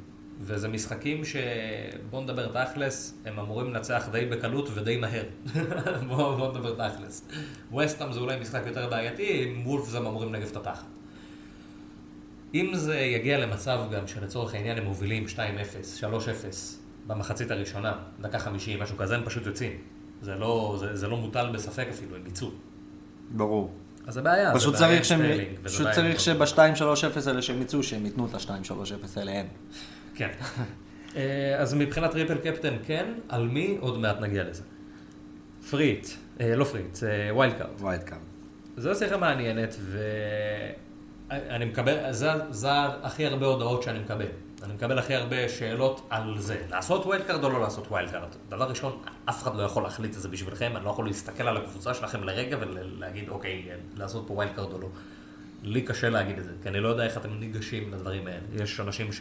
וזה 0.42 0.68
משחקים 0.68 1.22
שבוא 1.26 2.22
נדבר 2.22 2.66
תכלס, 2.66 3.14
הם 3.26 3.40
אמורים 3.40 3.74
לנצח 3.74 4.10
די 4.12 4.26
בקלות 4.26 4.70
ודי 4.74 4.98
מהר. 4.98 5.24
בוא, 6.08 6.36
בוא 6.36 6.52
נדבר 6.52 6.90
תכלס. 6.90 7.28
ווסטאם 7.72 8.14
זה 8.14 8.20
אולי 8.20 8.40
משחק 8.40 8.62
יותר 8.68 8.90
בעייתי, 8.90 9.44
עם 9.44 9.68
וולפס 9.68 9.96
הם 9.96 10.06
אמורים 10.06 10.34
לנגב 10.34 10.50
את 10.52 10.58
התחת. 10.58 10.86
אם 12.54 12.72
זה 12.74 13.00
יגיע 13.00 13.38
למצב 13.38 13.80
גם 13.92 14.08
שלצורך 14.08 14.54
העניין 14.54 14.78
הם 14.78 14.84
מובילים 14.84 15.26
2-0, 15.26 15.38
3-0 16.00 16.06
במחצית 17.08 17.52
הראשונה, 17.52 17.94
דקה 18.22 18.40
50, 18.40 18.80
משהו 18.80 18.98
כזה, 18.98 19.16
הם 19.16 19.26
פשוט 19.26 19.46
יוצאים. 19.46 19.72
זה 20.22 20.36
לא, 20.36 20.76
זה, 20.80 20.96
זה 20.96 21.08
לא 21.08 21.18
מוטל 21.18 21.50
בספק 21.54 21.88
אפילו, 21.90 22.16
הם 22.16 22.28
יצאו. 22.28 22.50
ברור. 23.32 23.72
אז 24.08 24.14
זה 24.14 24.22
בעיה. 24.22 24.54
פשוט 24.54 24.76
זה 24.76 24.86
בעיה 24.86 25.02
צריך 25.02 25.06
שהם, 25.06 25.22
פשוט 25.64 25.88
צריך 25.92 26.18
טוטנהאם. 26.26 26.76
שב-2-3-0 26.76 27.28
האלה 27.28 27.42
שהם 27.42 27.62
יצאו, 27.62 27.84
שהם 27.84 28.06
ייתנו 28.06 28.26
את 28.26 28.34
ה-2-3-0 28.34 29.20
האלה 29.20 29.32
הם. 29.32 29.46
כן. 30.22 30.30
אה, 31.16 31.56
אז 31.58 31.74
מבחינת 31.74 32.12
triple 32.12 32.38
captain 32.38 32.76
כן, 32.86 33.14
על 33.30 33.48
מי 33.48 33.78
עוד 33.80 34.00
מעט 34.00 34.20
נגיע 34.20 34.44
לזה. 34.44 34.64
free 35.70 35.89
hit, 35.89 36.08
אה, 36.42 36.56
לא 36.56 36.64
free 36.64 36.84
hit, 36.84 37.04
אה, 37.04 37.36
wild 37.36 37.54
card. 37.58 37.82
wild 37.82 38.04
card. 38.04 38.22
זו 38.78 38.96
שיחה 38.96 39.18
מעניינת, 39.18 39.76
ואני 41.30 41.66
מקבל, 41.66 42.12
זה, 42.12 42.30
זה 42.50 42.70
הכי 43.04 43.26
הרבה 43.26 43.46
הודעות 43.46 43.84
שאני 43.84 44.00
מקבל. 44.00 44.26
אני 44.64 44.74
מקבל 44.74 45.00
הכי 45.00 45.16
הרבה 45.16 45.50
שאלות 45.50 46.08
על 46.10 46.38
זה. 46.38 46.58
לעשות 46.70 47.06
wild 47.06 47.24
card 47.26 47.44
או 47.44 47.50
לא 47.50 47.62
לעשות 47.62 47.88
wild 47.88 48.12
card? 48.12 48.30
דבר 48.50 48.70
ראשון, 48.70 49.02
אף 49.30 49.44
אחד 49.44 49.56
לא 49.56 49.64
יכול 49.64 49.84
להחליט 49.84 50.16
את 50.16 50.22
זה 50.22 50.30
בשבילכם, 50.30 50.78
אני 50.78 50.86
לא 50.86 50.90
יכול 50.90 51.06
להסתכל 51.06 51.48
על 51.48 51.58
הקבוצה 51.58 51.94
שלכם 51.94 52.24
לרגע 52.24 52.58
ולהגיד, 52.60 53.30
אוקיי, 53.30 53.70
לעשות 53.98 54.28
פה 54.28 54.34
wild 54.34 54.52
card 54.56 54.74
או 54.74 54.82
לא. 54.82 54.88
לי 55.64 55.82
קשה 55.82 56.10
להגיד 56.10 56.38
את 56.38 56.44
זה, 56.44 56.52
כי 56.64 56.70
אני 56.70 56.80
לא 56.80 56.88
יודע 56.88 57.04
איך 57.04 57.18
אתם 57.18 57.30
ניגשים 57.40 57.94
לדברים 57.94 58.28
האלה. 58.28 58.64
יש 58.64 58.80
אנשים 58.80 59.12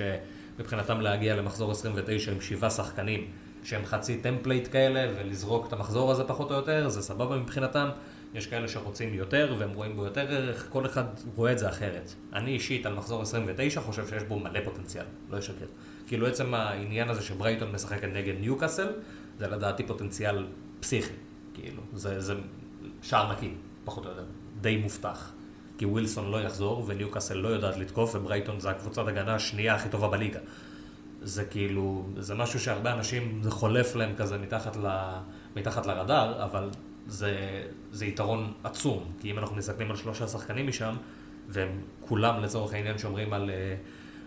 שמבחינתם 0.61 1.01
להגיע 1.01 1.37
למחזור 1.37 1.71
29 1.71 2.33
עם 2.33 2.41
שבעה 2.41 2.71
שחקנים 2.71 3.27
שהם 3.65 3.85
חצי 3.85 4.17
template 4.17 4.69
כאלה, 4.73 5.13
ולזרוק 5.17 5.67
את 5.67 5.73
המחזור 5.73 6.11
הזה 6.11 6.25
פחות 6.25 6.51
או 6.51 6.57
יותר, 6.57 6.89
זה 6.89 7.03
סבבה 7.03 7.37
מבחינתם. 7.37 7.89
יש 8.35 8.47
כאלה 8.47 8.69
שרוצים 8.69 9.15
יותר 9.15 9.55
והם 9.59 9.71
רואים 9.75 9.97
בו 9.97 10.05
יותר 10.05 10.21
ערך, 10.21 10.67
כל 10.69 10.87
אחד 10.87 11.05
רואה 11.35 11.53
את 11.53 11.59
זה 11.59 11.69
אחרת. 11.69 12.13
אני 12.33 12.51
אישית 12.51 12.87
על 12.87 12.95
מחזור 12.95 13.23
29 13.23 13.81
חושב 13.81 14.09
שיש 14.09 14.23
בו 14.23 14.39
מלא 14.39 14.61
פוטנציאל, 14.65 15.05
לא 15.31 15.39
אשקר. 15.39 15.67
כאילו 16.07 16.27
עצם 16.27 16.55
העניין 16.55 17.09
הזה 17.09 17.23
שברייטון 17.23 17.73
משחקת 17.73 18.09
נגד 18.15 18.35
ניוקאסל, 18.41 18.89
זה 19.39 19.47
לדעתי 19.47 19.83
פוטנציאל 19.83 20.47
פסיכי. 20.81 21.13
כאילו, 21.55 21.83
זה, 21.95 22.21
זה 22.21 22.35
שער 23.03 23.33
נקי, 23.33 23.51
פחות 23.85 24.07
או 24.07 24.11
יותר, 24.11 24.25
די 24.61 24.77
מובטח. 24.77 25.33
כי 25.81 25.87
ווילסון 25.87 26.31
לא 26.31 26.37
יחזור, 26.43 26.85
וניוקאסל 26.87 27.35
לא 27.35 27.49
יודעת 27.49 27.77
לתקוף, 27.77 28.15
וברייטון 28.15 28.61
זה 28.61 28.71
הקבוצת 28.71 29.09
הגנה 29.09 29.35
השנייה 29.35 29.75
הכי 29.75 29.89
טובה 29.89 30.09
בליגה. 30.09 30.39
זה 31.23 31.45
כאילו, 31.45 32.07
זה 32.17 32.35
משהו 32.35 32.61
שהרבה 32.61 32.93
אנשים, 32.93 33.41
זה 33.43 33.51
חולף 33.51 33.97
להם 33.97 34.15
כזה 34.17 34.39
מתחת, 34.39 34.77
ל, 34.77 34.87
מתחת 35.57 35.87
לרדאר, 35.87 36.45
אבל 36.45 36.71
זה, 37.07 37.63
זה 37.93 38.07
יתרון 38.07 38.53
עצום, 38.65 39.05
כי 39.21 39.31
אם 39.31 39.39
אנחנו 39.39 39.57
מסתכלים 39.57 39.91
על 39.91 39.97
שלושה 39.97 40.27
שחקנים 40.27 40.67
משם, 40.67 40.95
והם 41.49 41.81
כולם 42.01 42.43
לצורך 42.43 42.73
העניין 42.73 42.99
שומרים 42.99 43.33
על, 43.33 43.51
אה, 43.51 43.75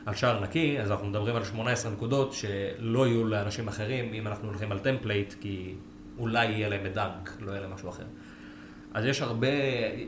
על 0.06 0.16
שער 0.16 0.44
נקי, 0.44 0.80
אז 0.80 0.92
אנחנו 0.92 1.08
מדברים 1.08 1.36
על 1.36 1.44
18 1.44 1.92
נקודות 1.92 2.34
שלא 2.34 3.08
יהיו 3.08 3.24
לאנשים 3.24 3.68
אחרים 3.68 4.14
אם 4.14 4.28
אנחנו 4.28 4.48
הולכים 4.48 4.72
על 4.72 4.80
template, 4.80 5.34
כי 5.42 5.76
אולי 6.18 6.46
יהיה 6.46 6.70
להם 6.70 6.86
את 6.86 6.94
דנק, 6.94 7.38
לא 7.40 7.52
יהיה 7.52 7.62
להם 7.62 7.74
משהו 7.74 7.90
אחר. 7.90 8.06
אז 8.94 9.06
יש 9.06 9.22
הרבה, 9.22 9.48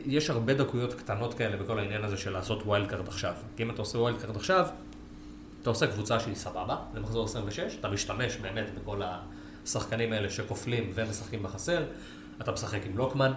יש 0.06 0.30
הרבה 0.30 0.54
דקויות 0.54 0.94
קטנות 0.94 1.34
כאלה 1.34 1.56
בכל 1.56 1.78
העניין 1.78 2.04
הזה 2.04 2.16
של 2.16 2.32
לעשות 2.32 2.62
wild 2.62 2.86
card 2.86 3.08
עכשיו. 3.08 3.34
כי 3.56 3.62
אם 3.62 3.70
אתה 3.70 3.82
עושה 3.82 3.98
wild 3.98 4.20
card 4.20 4.36
עכשיו, 4.36 4.66
אתה 5.62 5.70
עושה 5.70 5.86
קבוצה 5.86 6.20
שהיא 6.20 6.34
סבבה, 6.34 6.76
למחזור 6.94 7.24
26, 7.24 7.76
אתה 7.80 7.88
משתמש 7.88 8.36
באמת 8.36 8.70
בכל 8.74 9.00
השחקנים 9.64 10.12
האלה 10.12 10.30
שכופלים 10.30 10.90
ומשחקים 10.94 11.42
בחסר, 11.42 11.84
אתה 12.40 12.52
משחק 12.52 12.86
עם 12.86 12.98
לוקמן, 12.98 13.32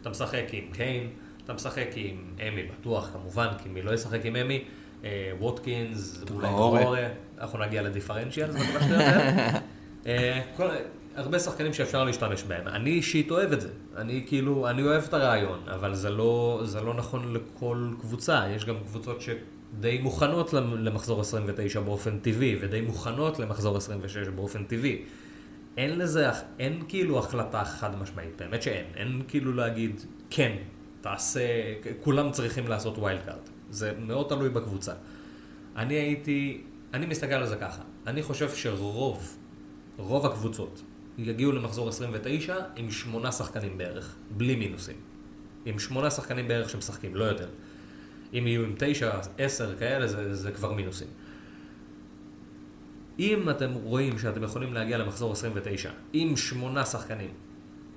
אתה 0.00 0.10
משחק 0.10 0.44
עם 0.52 0.64
קיין, 0.72 1.10
אתה 1.44 1.52
משחק 1.52 1.88
עם 1.94 2.34
אמי 2.48 2.62
בטוח 2.62 3.10
כמובן, 3.12 3.48
כי 3.62 3.68
מי 3.68 3.82
לא 3.82 3.94
ישחק 3.94 4.24
עם 4.24 4.36
אמי, 4.36 4.64
אה, 5.04 5.32
ווטקינס, 5.40 6.24
אולי 6.30 6.48
קורא, 6.48 7.00
אנחנו 7.40 7.58
נגיע 7.58 7.82
לדיפרנציאל, 7.82 8.50
זה 8.50 8.58
מה 8.58 8.64
שאתה 8.64 8.84
יודע. 8.84 9.58
הרבה 11.18 11.38
שחקנים 11.38 11.72
שאפשר 11.72 12.04
להשתמש 12.04 12.42
בהם. 12.42 12.68
אני 12.68 12.90
אישית 12.90 13.30
אוהב 13.30 13.52
את 13.52 13.60
זה. 13.60 13.68
אני 13.96 14.24
כאילו, 14.26 14.68
אני 14.68 14.82
אוהב 14.82 15.02
את 15.02 15.14
הרעיון, 15.14 15.58
אבל 15.66 15.94
זה 15.94 16.10
לא, 16.10 16.60
זה 16.64 16.80
לא 16.80 16.94
נכון 16.94 17.32
לכל 17.32 17.90
קבוצה. 18.00 18.44
יש 18.50 18.64
גם 18.64 18.74
קבוצות 18.86 19.20
שדי 19.20 19.98
מוכנות 19.98 20.52
למחזור 20.52 21.20
29 21.20 21.80
באופן 21.80 22.18
טבעי, 22.18 22.56
ודי 22.60 22.80
מוכנות 22.80 23.38
למחזור 23.38 23.76
26 23.76 24.28
באופן 24.28 24.64
טבעי. 24.64 25.02
אין 25.76 25.98
לזה, 25.98 26.26
אין 26.58 26.82
כאילו 26.88 27.18
החלטה 27.18 27.64
חד 27.64 27.98
משמעית, 27.98 28.32
באמת 28.38 28.62
שאין. 28.62 28.86
אין 28.96 29.22
כאילו 29.28 29.52
להגיד, 29.52 30.00
כן, 30.30 30.56
תעשה, 31.00 31.40
כולם 32.00 32.30
צריכים 32.30 32.68
לעשות 32.68 32.98
wild 32.98 33.20
card. 33.26 33.48
זה 33.70 33.92
מאוד 33.98 34.28
תלוי 34.28 34.48
בקבוצה. 34.48 34.92
אני 35.76 35.94
הייתי, 35.94 36.60
אני 36.94 37.06
מסתכל 37.06 37.34
על 37.34 37.46
זה 37.46 37.56
ככה. 37.56 37.82
אני 38.06 38.22
חושב 38.22 38.50
שרוב, 38.54 39.36
רוב 39.96 40.26
הקבוצות 40.26 40.82
יגיעו 41.18 41.52
למחזור 41.52 41.88
29 41.88 42.56
עם 42.76 42.90
שמונה 42.90 43.32
שחקנים 43.32 43.78
בערך, 43.78 44.16
בלי 44.30 44.56
מינוסים. 44.56 44.96
עם 45.64 45.78
שמונה 45.78 46.10
שחקנים 46.10 46.48
בערך 46.48 46.70
שמשחקים, 46.70 47.16
לא 47.16 47.24
יותר. 47.24 47.48
אם 48.34 48.46
יהיו 48.46 48.64
עם 48.64 48.74
תשע, 48.78 49.10
עשר 49.38 49.78
כאלה, 49.78 50.06
זה, 50.06 50.34
זה 50.34 50.52
כבר 50.52 50.72
מינוסים. 50.72 51.08
אם 53.18 53.50
אתם 53.50 53.74
רואים 53.74 54.18
שאתם 54.18 54.42
יכולים 54.42 54.74
להגיע 54.74 54.98
למחזור 54.98 55.32
29 55.32 55.90
עם 56.12 56.36
שמונה 56.36 56.84
שחקנים 56.84 57.30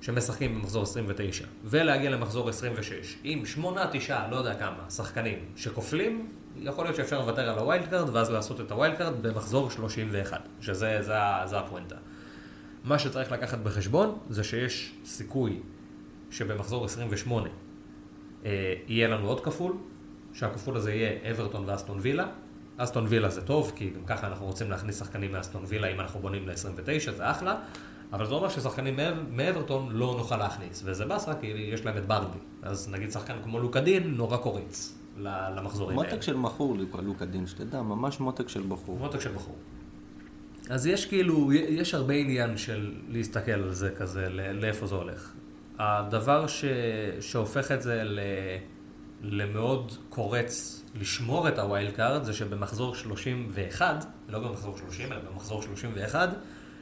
שמשחקים 0.00 0.54
במחזור 0.54 0.82
29 0.82 1.44
ולהגיע 1.64 2.10
למחזור 2.10 2.48
26 2.48 3.16
עם 3.24 3.46
שמונה, 3.46 3.86
תשעה, 3.92 4.30
לא 4.30 4.36
יודע 4.36 4.54
כמה, 4.54 4.90
שחקנים 4.90 5.38
שכופלים, 5.56 6.28
יכול 6.56 6.84
להיות 6.84 6.96
שאפשר 6.96 7.20
לוותר 7.20 7.48
על 7.48 7.58
ה 7.58 7.64
wild 7.64 7.86
card 7.90 8.08
ואז 8.08 8.30
לעשות 8.30 8.60
את 8.60 8.70
ה 8.70 8.75
wild 8.75 8.96
card 8.96 9.22
במחזור 9.22 9.70
31, 9.70 10.40
שזה 10.60 10.98
זה, 11.00 11.14
זה 11.44 11.58
הפואנטה. 11.58 11.96
מה 12.84 12.98
שצריך 12.98 13.32
לקחת 13.32 13.58
בחשבון 13.58 14.18
זה 14.28 14.44
שיש 14.44 14.94
סיכוי 15.04 15.60
שבמחזור 16.30 16.84
28 16.84 17.48
אה, 18.44 18.74
יהיה 18.88 19.08
לנו 19.08 19.28
עוד 19.28 19.40
כפול, 19.40 19.72
שהכפול 20.32 20.76
הזה 20.76 20.94
יהיה 20.94 21.30
אברטון 21.30 21.64
ואסטון 21.66 21.98
וילה. 22.00 22.26
אסטון 22.76 23.04
וילה 23.08 23.30
זה 23.30 23.42
טוב, 23.42 23.72
כי 23.76 23.90
גם 23.90 24.04
ככה 24.06 24.26
אנחנו 24.26 24.46
רוצים 24.46 24.70
להכניס 24.70 24.98
שחקנים 24.98 25.32
מאסטון 25.32 25.64
וילה 25.66 25.88
אם 25.88 26.00
אנחנו 26.00 26.20
בונים 26.20 26.48
ל-29, 26.48 27.10
זה 27.16 27.30
אחלה, 27.30 27.56
אבל 28.12 28.26
זה 28.26 28.34
אומר 28.34 28.48
ששחקנים 28.48 28.98
מאברטון 29.30 29.88
לא 29.90 30.14
נוכל 30.18 30.36
להכניס, 30.36 30.82
וזה 30.84 31.04
באסה 31.04 31.34
כי 31.34 31.46
יש 31.46 31.84
להם 31.84 31.96
את 31.96 32.06
ברבי. 32.06 32.38
אז 32.62 32.88
נגיד 32.88 33.10
שחקן 33.10 33.34
כמו 33.42 33.58
לוקה 33.58 33.90
דין 33.90 34.14
נורא 34.14 34.36
קורץ 34.36 34.98
למחזורים 35.18 35.98
האלה. 35.98 36.10
מותק 36.10 36.22
של 36.22 36.36
בחור 36.42 36.76
לוקה 37.02 37.24
דין, 37.24 37.46
שתדע, 37.46 37.82
ממש 37.82 38.20
מותק 38.20 38.48
של 38.48 38.62
בחור. 38.68 38.98
מותק 38.98 39.20
של 39.20 39.32
בחור. 39.32 39.56
אז 40.72 40.86
יש 40.86 41.06
כאילו, 41.06 41.52
יש 41.52 41.94
הרבה 41.94 42.14
עניין 42.14 42.56
של 42.56 42.94
להסתכל 43.08 43.50
על 43.50 43.72
זה 43.72 43.90
כזה, 43.90 44.28
לאיפה 44.28 44.86
זה 44.86 44.94
הולך. 44.94 45.32
הדבר 45.78 46.46
ש, 46.46 46.64
שהופך 47.20 47.72
את 47.72 47.82
זה 47.82 48.02
ל, 48.04 48.20
למאוד 49.22 49.92
קורץ 50.08 50.84
לשמור 50.94 51.48
את 51.48 51.58
ה 51.58 51.65
wild 51.65 51.92
card 51.92 52.24
זה 52.24 52.32
שבמחזור 52.32 52.94
31, 52.94 54.04
לא 54.28 54.38
במחזור 54.38 54.78
30 54.78 55.12
אלא 55.12 55.20
במחזור 55.30 55.62
31, 55.62 56.28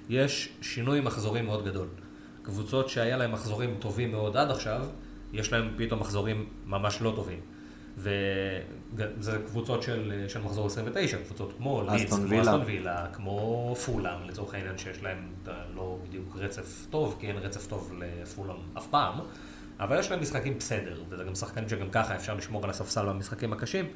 יש 0.08 0.48
שינוי 0.62 1.00
מחזורים 1.00 1.46
מאוד 1.46 1.64
גדול. 1.64 1.88
קבוצות 2.42 2.88
שהיה 2.88 3.16
להם 3.16 3.32
מחזורים 3.32 3.76
טובים 3.78 4.10
מאוד 4.10 4.36
עד 4.36 4.50
עכשיו, 4.50 4.86
יש 5.32 5.52
להם 5.52 5.70
פתאום 5.76 6.00
מחזורים 6.00 6.48
ממש 6.66 7.02
לא 7.02 7.12
טובים. 7.16 7.40
וזה 8.00 9.38
קבוצות 9.46 9.82
של, 9.82 10.24
של 10.28 10.40
מחזור 10.40 10.66
29, 10.66 11.16
קבוצות 11.18 11.52
כמו 11.56 11.82
לידס, 11.82 12.14
כמו 12.14 12.40
אסטון 12.40 12.62
וילה, 12.66 13.06
כמו 13.12 13.74
פולאם, 13.86 14.28
לצורך 14.28 14.54
העניין 14.54 14.78
שיש 14.78 15.02
להם 15.02 15.32
לא 15.74 15.98
בדיוק 16.08 16.36
רצף 16.36 16.86
טוב, 16.90 17.16
כי 17.20 17.26
אין 17.26 17.36
רצף 17.36 17.66
טוב 17.66 17.92
לפולאם 17.98 18.56
אף 18.78 18.86
פעם, 18.86 19.14
אבל 19.80 19.98
יש 19.98 20.10
להם 20.10 20.20
משחקים 20.20 20.58
בסדר, 20.58 21.02
וזה 21.08 21.24
גם 21.24 21.34
שחקנים 21.34 21.68
שגם 21.68 21.90
ככה 21.90 22.14
אפשר 22.14 22.34
לשמור 22.34 22.64
על 22.64 22.70
הספסל 22.70 23.06
במשחקים 23.06 23.52
הקשים, 23.52 23.86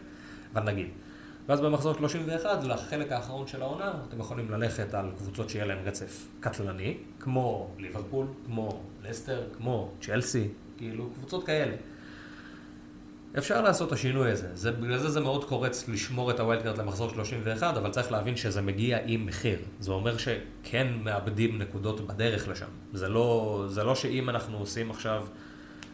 אבל 0.55 0.63
נגיד. 0.63 0.89
ואז 1.49 1.61
במחזור 1.61 1.95
31, 1.95 2.65
לחלק 2.65 3.13
האחרון 3.13 3.47
של 3.47 3.63
העונה, 3.63 3.93
אתם 4.09 4.21
יכולים 4.21 4.51
ללכת 4.51 4.95
על 4.95 5.11
קבוצות 5.17 5.51
שיהיה 5.51 5.65
להם 5.65 5.79
רצף 5.85 6.29
קטלני, 6.41 6.97
כמו 7.21 7.71
ליברפול, 7.79 8.27
כמו 8.47 8.81
לסטר, 9.03 9.47
כמו 9.57 9.91
צ'לסי, 10.01 10.49
כאילו 10.77 11.11
קבוצות 11.15 11.47
כאלה. 11.47 11.77
אפשר 13.39 13.63
לעשות 13.63 13.89
את 13.89 13.93
השינוי 13.93 14.31
הזה. 14.31 14.49
זה, 14.55 14.73
בגלל 14.73 14.99
זה 14.99 15.11
זה 15.11 15.21
מאוד 15.21 15.45
קורץ 15.45 15.89
לשמור 15.89 16.31
את 16.31 16.41
ה 16.41 16.45
wild 16.45 16.62
card 16.62 16.79
למחזור 16.79 17.11
31, 17.11 17.77
אבל 17.77 17.91
צריך 17.91 18.13
להבין 18.13 18.37
שזה 18.37 18.63
מגיע 18.63 18.99
עם 19.07 19.27
מחיר. 19.27 19.59
זה 19.81 19.93
אומר 19.93 20.17
שכן 20.17 20.87
מאבדים 21.03 21.59
נקודות 21.59 22.07
בדרך 22.07 22.49
לשם. 22.49 22.67
זה 22.93 23.09
לא, 23.09 23.65
זה 23.69 23.85
לא 23.85 23.95
שאם 23.95 24.31
אנחנו 24.31 24.59
עושים 24.59 24.91
עכשיו, 24.91 25.27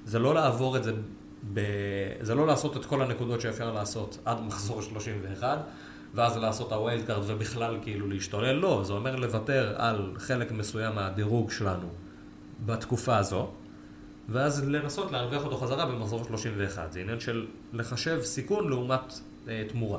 זה 0.05 0.19
לא 0.19 0.35
לעבור 0.35 0.77
את 0.77 0.85
זה, 0.85 0.93
ב, 1.55 1.61
זה 2.21 2.35
לא 2.35 2.47
לעשות 2.47 2.77
את 2.77 2.85
כל 2.85 3.03
הנקודות 3.03 3.41
שאפשר 3.41 3.73
לעשות 3.73 4.19
עד 4.25 4.41
מחזור 4.41 4.83
31, 4.83 5.59
ואז 6.15 6.37
לעשות 6.37 6.73
ה 6.73 6.78
wild 6.78 7.01
card 7.01 7.23
ובכלל 7.27 7.79
כאילו 7.83 8.09
להשתולל. 8.09 8.53
לא, 8.53 8.81
זה 8.85 8.93
אומר 8.93 9.17
לוותר 9.17 9.75
על 9.77 10.13
חלק 10.17 10.53
מסוים 10.53 10.95
מהדירוג 10.95 11.51
שלנו 11.51 11.89
בתקופה 12.67 13.17
הזו. 13.17 13.51
ואז 14.31 14.69
לנסות 14.69 15.13
להרוויח 15.13 15.45
אותו 15.45 15.57
חזרה 15.57 15.87
במחזור 15.87 16.25
31. 16.25 16.93
זה 16.93 17.01
עניין 17.01 17.21
של 17.21 17.47
לחשב 17.73 18.21
סיכון 18.23 18.69
לעומת 18.69 19.21
אה, 19.49 19.63
תמורה. 19.69 19.99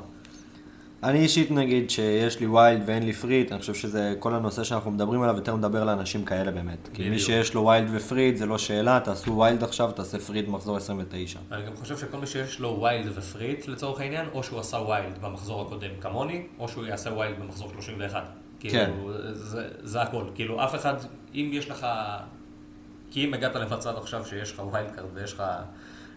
אני 1.02 1.18
אישית 1.18 1.50
נגיד 1.50 1.90
שיש 1.90 2.40
לי 2.40 2.46
wild 2.46 2.82
ואין 2.86 3.02
לי 3.02 3.12
free 3.12 3.32
hit, 3.32 3.52
אני 3.52 3.60
חושב 3.60 3.74
שזה 3.74 4.14
כל 4.18 4.34
הנושא 4.34 4.64
שאנחנו 4.64 4.90
מדברים 4.90 5.22
עליו, 5.22 5.36
יותר 5.36 5.56
מדבר 5.56 5.84
לאנשים 5.84 6.24
כאלה 6.24 6.50
באמת. 6.50 6.88
כי 6.94 7.10
מי 7.10 7.18
שיש 7.18 7.54
לו 7.54 7.66
wild 7.66 7.88
ו 7.92 7.97
free 7.97 8.19
hit 8.19 8.36
זה 8.36 8.46
לא 8.46 8.58
שאלה, 8.58 9.00
תעשו 9.04 9.38
wild 9.38 9.62
עכשיו, 9.62 9.92
תעשה 9.92 10.18
free 10.18 10.35
hit 10.35 10.48
מחזור 10.48 10.76
29. 10.76 11.38
אני 11.52 11.66
גם 11.66 11.76
חושב 11.76 11.98
שכל 11.98 12.18
מי 12.18 12.26
שיש 12.26 12.60
לו 12.60 12.80
wild 12.82 13.12
ו 13.14 13.21
free 13.21 13.48
hit 13.48 13.68
לצורך 13.68 14.00
העניין, 14.00 14.26
או 14.32 14.42
שהוא 14.42 14.60
עשה 14.60 14.76
wild 14.76 15.18
במחזור 15.20 15.62
הקודם 15.62 15.90
כמוני, 16.00 16.42
או 16.58 16.68
שהוא 16.68 16.86
יעשה 16.86 17.12
wild 17.12 17.38
במחזור 17.40 17.70
31. 17.72 18.22
כאילו, 18.60 18.74
כן. 18.74 18.90
זה, 19.32 19.68
זה 19.82 20.02
הכל. 20.02 20.24
כאילו, 20.34 20.64
אף 20.64 20.74
אחד, 20.74 20.94
אם 21.34 21.50
יש 21.52 21.70
לך 21.70 21.86
כי 23.12 23.24
אם 23.24 23.34
הגעת 23.34 23.56
למצב 23.56 23.96
עכשיו 23.96 24.24
שיש 24.24 24.52
לך 24.52 24.58
wild 24.58 24.90
card 24.96 25.06
ויש 25.14 25.32
לך... 25.32 25.42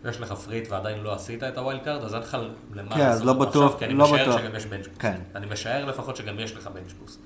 יש 0.10 0.20
לך 0.20 0.32
free 0.32 0.55
hit 0.55 0.72
ועדיין 0.72 1.00
לא 1.04 1.14
עשית 1.14 1.44
את 1.44 1.58
ה 1.58 1.63
wild 1.63 1.82
card, 1.84 2.04
אז 2.04 2.14
אין 2.14 2.22
לך 2.22 2.38
למה 2.74 2.96
כן, 2.96 3.00
לעשות 3.00 3.26
לא 3.26 3.34
בטוח, 3.34 3.64
עכשיו, 3.64 3.80
כי 3.80 3.86
אני 3.86 3.94
לא 3.94 4.06
משער 4.06 4.30
בטוח. 4.30 4.42
שגם 4.42 4.56
יש 4.56 4.66
bench 4.66 4.88
boost. 4.88 5.02
כן. 5.02 5.18
אני 5.36 5.46
משער 5.52 5.86
לפחות 5.86 6.16
שגם 6.16 6.40
יש 6.40 6.56
לך 6.56 6.70
bench 6.74 6.94
boost. 7.02 7.20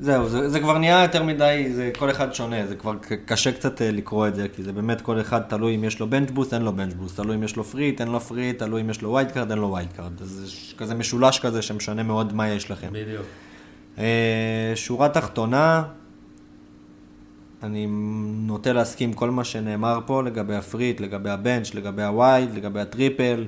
זהו, 0.00 0.28
זה, 0.28 0.48
זה 0.48 0.60
כבר 0.60 0.78
נהיה 0.78 1.02
יותר 1.02 1.22
מדי, 1.22 1.72
זה 1.72 1.90
כל 1.98 2.10
אחד 2.10 2.34
שונה, 2.34 2.66
זה 2.66 2.76
כבר 2.76 2.94
קשה 3.26 3.52
קצת 3.52 3.82
אה, 3.82 3.90
לקרוא 3.90 4.28
את 4.28 4.34
זה, 4.34 4.48
כי 4.48 4.62
זה 4.62 4.72
באמת 4.72 5.00
כל 5.00 5.20
אחד 5.20 5.40
תלוי 5.40 5.74
אם 5.74 5.84
יש 5.84 6.00
לו 6.00 6.10
bench 6.10 6.30
boost, 6.30 6.54
אין 6.54 6.62
לו 6.62 6.72
bench 6.72 6.94
boost, 6.94 7.16
תלוי 7.16 7.36
אם 7.36 7.42
יש 7.42 7.56
לו 7.56 7.64
free 7.64 7.82
hit, 7.82 8.00
אין 8.00 8.08
לו 8.08 8.20
free 8.20 8.39
hit, 8.39 8.58
תלוי 8.58 8.80
אם 8.80 8.90
יש 8.90 9.02
לו 9.02 9.10
wild 9.10 9.32
card, 9.32 9.50
אין 9.50 9.58
לו 9.58 9.68
wild 9.68 9.92
card. 9.92 10.22
אז 10.22 10.28
זה 10.28 10.76
כזה 10.76 10.94
משולש 10.94 11.38
כזה 11.38 11.62
שמשנה 11.62 12.02
מאוד 12.02 12.32
מה 12.32 12.48
יש 12.48 12.70
לכם. 12.70 12.88
בדיוק. 12.92 13.26
אה, 13.98 14.72
שורה 14.74 15.08
תחתונה, 15.08 15.82
אני 17.62 17.86
נוטה 18.46 18.72
להסכים 18.72 19.12
כל 19.12 19.30
מה 19.30 19.44
שנאמר 19.44 19.98
פה 20.06 20.22
לגבי 20.22 20.54
הפריט, 20.54 21.00
לגבי 21.00 21.30
הבנץ', 21.30 21.74
לגבי 21.74 22.02
הווייד, 22.02 22.54
לגבי 22.54 22.80
הטריפל, 22.80 23.44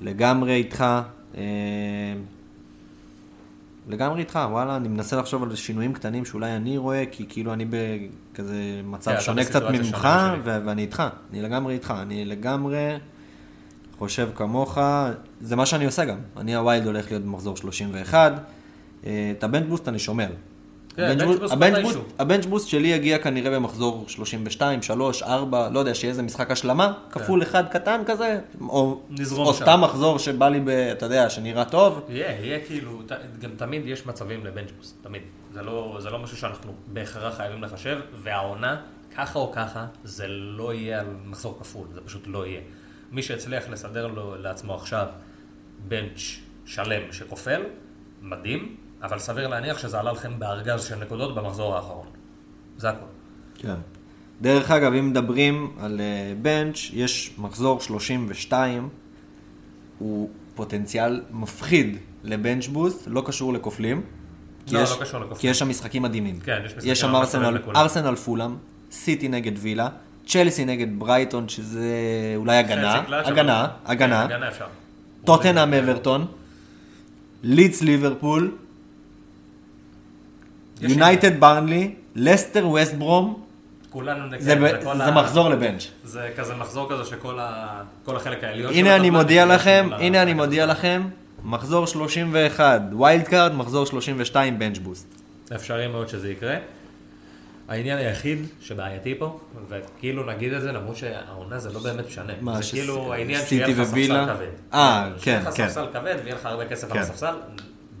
לגמרי 0.00 0.52
איתך. 0.52 0.84
אה, 1.36 1.42
לגמרי 3.88 4.20
איתך, 4.20 4.38
וואלה, 4.50 4.76
אני 4.76 4.88
מנסה 4.88 5.16
לחשוב 5.16 5.42
על 5.42 5.54
שינויים 5.56 5.92
קטנים 5.92 6.24
שאולי 6.24 6.56
אני 6.56 6.78
רואה, 6.78 7.04
כי 7.10 7.26
כאילו 7.28 7.52
אני 7.52 7.64
בכזה 7.70 8.80
מצב 8.84 9.16
yeah, 9.16 9.20
שונה 9.20 9.44
קצת 9.44 9.62
ממך, 9.62 10.08
ו- 10.44 10.58
ואני 10.64 10.82
איתך, 10.82 11.02
אני 11.30 11.42
לגמרי 11.42 11.74
איתך, 11.74 11.94
אני 12.02 12.24
לגמרי 12.24 12.98
חושב 13.98 14.30
כמוך, 14.34 14.78
זה 15.40 15.56
מה 15.56 15.66
שאני 15.66 15.84
עושה 15.84 16.04
גם, 16.04 16.18
אני 16.36 16.54
ה 16.54 16.60
wild 16.60 16.86
הולך 16.86 17.10
להיות 17.10 17.24
במחזור 17.24 17.56
31, 17.56 18.32
אה, 19.06 19.32
את 19.38 19.44
ה 19.44 19.48
bench 19.48 19.68
boost 19.68 19.88
אני 19.88 19.98
שומר, 19.98 20.28
כן, 20.96 21.18
bench 21.18 21.22
boost- 21.26 21.40
boost. 21.40 21.54
boost- 22.18 22.46
boost 22.46 22.68
שלי 22.68 22.88
יגיע 22.88 23.18
כנראה 23.18 23.50
במחזור 23.50 24.04
32, 24.08 24.82
3, 24.82 25.22
4, 25.22 25.68
לא 25.68 25.78
יודע, 25.78 25.94
שיהיה 25.94 26.10
איזה 26.10 26.22
משחק 26.22 26.50
השלמה, 26.50 26.92
כפול 27.10 27.42
אחד 27.42 27.64
קטן 27.68 28.02
כזה, 28.06 28.38
או 28.60 29.00
כן. 29.16 29.52
סתם 29.52 29.80
מחזור 29.80 30.18
שבא 30.18 30.48
לי, 30.48 30.60
אתה 30.92 31.06
יודע, 31.06 31.30
שנראה 31.30 31.64
טוב. 31.64 32.00
יהיה, 32.08 32.40
יהיה 32.40 32.58
כאילו, 32.66 33.02
גם 33.40 33.50
תמיד 33.56 33.82
יש 33.86 34.06
מצבים 34.06 34.46
ל 34.46 34.50
bench 34.50 34.71
boost, 34.71 34.96
תמיד. 35.02 35.22
זה 35.54 35.62
לא, 35.62 35.96
זה 36.00 36.10
לא 36.10 36.18
משהו 36.18 36.36
שאנחנו 36.36 36.72
בהכרח 36.86 37.36
חייבים 37.36 37.62
לחשב, 37.62 37.98
והעונה, 38.22 38.76
ככה 39.16 39.38
או 39.38 39.52
ככה, 39.52 39.86
זה 40.04 40.26
לא 40.28 40.74
יהיה 40.74 41.00
על 41.00 41.06
מחזור 41.26 41.56
כפול, 41.60 41.86
זה 41.94 42.00
פשוט 42.00 42.22
לא 42.26 42.46
יהיה. 42.46 42.60
מי 43.12 43.22
שהצליח 43.22 43.68
לסדר 43.68 44.06
לו, 44.06 44.34
לעצמו 44.38 44.74
עכשיו 44.74 45.06
בנץ' 45.88 46.20
שלם 46.66 47.02
שכופל, 47.12 47.62
מדהים, 48.22 48.76
אבל 49.02 49.18
סביר 49.18 49.48
להניח 49.48 49.78
שזה 49.78 50.00
עלה 50.00 50.12
לכם 50.12 50.38
בארגז 50.38 50.84
של 50.84 50.96
נקודות 50.96 51.34
במחזור 51.34 51.76
האחרון. 51.76 52.06
זה 52.78 52.88
הכול. 52.90 53.08
כן. 53.58 53.74
דרך 54.40 54.70
אגב, 54.70 54.92
אם 54.92 55.10
מדברים 55.10 55.72
על 55.80 56.00
אה, 56.00 56.32
בנץ', 56.42 56.90
יש 56.92 57.34
מחזור 57.38 57.80
32, 57.80 58.88
הוא 59.98 60.30
פוטנציאל 60.54 61.20
מפחיד 61.30 61.96
לבנץ' 62.24 62.66
בוסט, 62.66 63.02
לא 63.06 63.22
קשור 63.26 63.52
לכופלים. 63.52 64.02
כי 64.66 64.74
לא, 64.74 64.80
יש- 64.80 64.90
לא 64.90 64.96
קשור 65.04 65.20
לכופלים. 65.20 65.40
כי 65.40 65.46
יש 65.46 65.58
שם 65.58 65.68
משחקים 65.68 66.02
מדהימים. 66.02 66.40
כן, 66.40 66.62
יש 66.64 66.72
משחקים 66.72 66.92
יש 66.92 67.00
שם 67.00 67.14
ארסנל. 67.14 67.58
ארסנל 67.76 68.14
פולאם, 68.16 68.56
סיטי 68.90 69.28
נגד 69.28 69.52
וילה, 69.58 69.88
צ'לסי 70.26 70.64
נגד 70.64 70.98
ברייטון, 70.98 71.48
שזה 71.48 71.88
אולי 72.36 72.56
הגנה, 72.56 73.02
קלאץ', 73.06 73.26
הגנה, 73.26 73.60
אבל- 73.64 73.70
הגנה, 73.84 74.26
כן, 74.28 74.34
הגנה 74.34 74.48
אפשר. 74.48 74.66
טוטנאם 75.24 75.74
אברטון, 75.74 76.26
לידס 77.42 77.82
ליברפול, 77.82 78.56
יונייטד 80.80 81.40
ברנלי, 81.40 81.94
לסטר 82.16 82.68
ווסט 82.68 82.94
ברום, 82.94 83.42
כולנו 83.90 84.26
נקיים, 84.26 84.42
זה 84.42 84.56
ב- 84.56 84.80
זה 84.96 85.04
ה- 85.04 85.10
מחזור 85.10 85.48
ל 85.48 85.53
bench. 85.53 85.86
זה 86.04 86.30
כזה 86.36 86.54
מחזור 86.54 86.90
כזה 86.90 87.04
שכל 87.04 87.38
ה... 87.40 87.82
החלק 88.08 88.44
העליון 88.44 88.72
הנה 88.74 88.96
אני 88.96 89.10
מודיע 89.10 89.46
לכם, 89.46 89.88
הנה 89.92 90.22
אני 90.22 90.34
מודיע 90.34 90.66
לכם, 90.66 91.02
מחזור 91.44 91.86
31, 91.86 92.80
wild 92.92 93.24
card, 93.24 93.54
מחזור 93.54 93.86
32, 93.86 94.58
bench 94.58 94.78
boost. 94.78 95.06
אפשרי 95.54 95.86
מאוד 95.88 96.08
שזה 96.08 96.30
יקרה. 96.30 96.56
העניין 97.68 97.98
היחיד 97.98 98.38
שבעייתי 98.60 99.14
פה, 99.18 99.38
וכאילו 99.68 100.26
נגיד 100.26 100.52
את 100.52 100.62
זה, 100.62 100.72
למרות 100.72 100.96
שהעונה 100.96 101.58
זה 101.58 101.72
לא 101.72 101.80
באמת 101.80 102.06
משנה. 102.06 102.32
מה, 102.40 102.56
זה 102.56 102.62
ש- 102.62 102.70
כאילו 102.70 103.12
העניין 103.14 103.40
שיהיה 103.46 103.66
לך? 103.68 103.82
ספסל 103.84 104.26
כבד. 104.26 104.46
אה, 104.74 105.08
שיהיה 105.18 105.40
כן, 105.42 105.48
לך 105.48 105.54
כן. 105.56 105.68
ספסל 105.68 105.86
כבד 105.92 106.14
ויהיה 106.24 106.34
לך 106.34 106.46
הרבה 106.46 106.64
כסף 106.66 106.84
על 106.90 106.92
כן. 106.92 106.98
הספסל. 107.00 107.34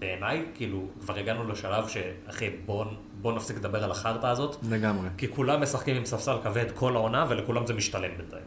בעיניי, 0.00 0.42
כאילו, 0.54 0.78
כבר 1.00 1.16
הגענו 1.18 1.48
לשלב 1.48 1.84
שאחי, 1.88 2.50
בוא, 2.66 2.84
בוא 3.20 3.32
נפסיק 3.32 3.56
לדבר 3.56 3.84
על 3.84 3.90
החרטא 3.90 4.26
הזאת. 4.26 4.56
לגמרי. 4.70 5.08
כי 5.18 5.28
כולם 5.28 5.62
משחקים 5.62 5.96
עם 5.96 6.04
ספסל 6.04 6.36
כבד 6.42 6.64
כל 6.74 6.96
העונה, 6.96 7.26
ולכולם 7.28 7.66
זה 7.66 7.74
משתלם 7.74 8.10
בינתיים. 8.16 8.42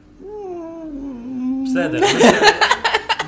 בסדר. 1.66 2.02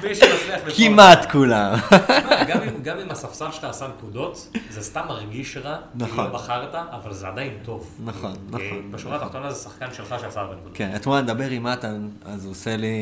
מי 0.03 0.15
שמצליח 0.15 0.59
לבחור- 0.65 0.71
כמעט 0.77 1.31
כולם. 1.31 1.73
גם 2.49 2.61
אם- 2.61 2.81
גם 2.83 2.97
אם 2.99 3.11
הספסל 3.11 3.51
שלך 3.51 3.63
עשה 3.63 3.87
נקודות, 3.97 4.47
זה 4.69 4.81
סתם 4.83 5.01
מרגיש 5.07 5.57
רע, 5.57 5.77
נכון. 5.95 6.25
לא 6.25 6.31
בחרת, 6.33 6.75
אבל 6.75 7.13
זה 7.13 7.27
עדיין 7.27 7.57
טוב. 7.63 7.97
נכון, 8.05 8.33
נכון. 8.49 8.59
כי 8.59 8.81
בשורה 8.91 9.15
התחתונה 9.15 9.51
זה 9.51 9.63
שחקן 9.63 9.85
שלך 9.93 10.15
שעשה 10.21 10.39
הרבה 10.41 10.55
נקודות. 10.55 10.77
כן, 10.77 10.91
אתמול 10.95 11.21
נדבר 11.21 11.49
עם 11.49 11.63
מתן, 11.63 12.07
אז 12.25 12.45
הוא 12.45 12.51
עושה 12.51 12.77
לי, 12.77 12.97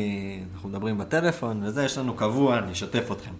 אנחנו 0.54 0.68
מדברים 0.68 0.98
בטלפון, 0.98 1.62
וזה, 1.64 1.84
יש 1.84 1.98
לנו 1.98 2.14
קבוע, 2.14 2.58
אני 2.58 2.72
אשתף 2.72 3.12
אתכם. 3.12 3.30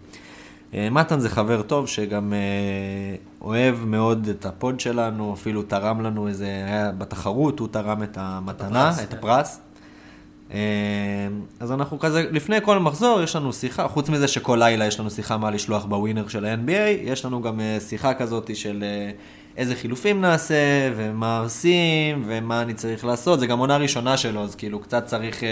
אה, 0.74 0.90
מתן 0.90 1.18
זה 1.18 1.28
חבר 1.28 1.62
טוב 1.62 1.88
שגם 1.88 2.32
אה, 2.32 3.16
אוהב 3.40 3.84
מאוד 3.84 4.28
את 4.28 4.46
הפוד 4.46 4.80
שלנו, 4.80 5.34
אפילו 5.34 5.62
תרם 5.62 6.00
לנו 6.00 6.28
איזה, 6.28 6.46
היה 6.46 6.92
בתחרות, 6.98 7.58
הוא 7.58 7.68
תרם 7.68 8.02
את 8.02 8.18
המתנה, 8.20 8.88
הפרס, 8.88 9.04
את 9.04 9.10
כן. 9.10 9.16
הפרס. 9.16 9.60
אה, 10.52 10.58
אז 11.60 11.72
אנחנו 11.72 11.98
כזה, 11.98 12.24
לפני 12.30 12.56
כל 12.62 12.78
מחזור 12.78 13.20
יש 13.22 13.36
לנו 13.36 13.52
שיחה, 13.52 13.88
חוץ 13.88 14.08
מזה 14.08 14.28
שכל 14.28 14.56
לילה 14.60 14.86
יש 14.86 15.00
לנו 15.00 15.10
שיחה 15.10 15.36
מה 15.36 15.50
לשלוח 15.50 15.84
בווינר 15.84 16.28
של 16.28 16.44
ה-NBA, 16.44 17.00
יש 17.02 17.24
לנו 17.24 17.42
גם 17.42 17.60
שיחה 17.88 18.14
כזאת 18.14 18.56
של 18.56 18.84
איזה 19.56 19.74
חילופים 19.74 20.20
נעשה, 20.20 20.54
ומה 20.96 21.38
עושים, 21.38 22.24
ומה 22.26 22.62
אני 22.62 22.74
צריך 22.74 23.04
לעשות. 23.04 23.40
זה 23.40 23.46
גם 23.46 23.58
עונה 23.58 23.76
ראשונה 23.76 24.16
שלו, 24.16 24.42
אז 24.42 24.54
כאילו 24.54 24.80
קצת 24.80 25.06
צריך 25.06 25.42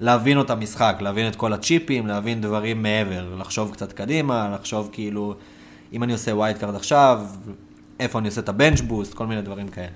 להבין 0.00 0.38
אותה 0.38 0.54
משחק, 0.54 0.96
להבין 1.00 1.28
את 1.28 1.36
כל 1.36 1.52
הצ'יפים, 1.52 2.06
להבין 2.06 2.40
דברים 2.40 2.82
מעבר, 2.82 3.34
לחשוב 3.34 3.72
קצת 3.72 3.92
קדימה, 3.92 4.50
לחשוב 4.54 4.88
כאילו, 4.92 5.34
אם 5.92 6.02
אני 6.02 6.12
עושה 6.12 6.34
wild 6.34 6.58
card 6.58 6.74
עכשיו, 6.74 7.26
איפה 8.00 8.18
אני 8.18 8.28
עושה 8.28 8.40
את 8.40 8.48
ה 8.48 8.53
bench 8.53 8.80
boost, 8.80 9.14
כל 9.14 9.26
מיני 9.26 9.42
דברים 9.42 9.68
כאלה. 9.68 9.88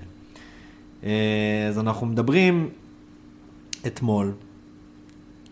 אה, 1.03 1.65
אז 1.69 1.79
אנחנו 1.79 2.07
מדברים 2.07 2.69
אתמול, 3.87 4.33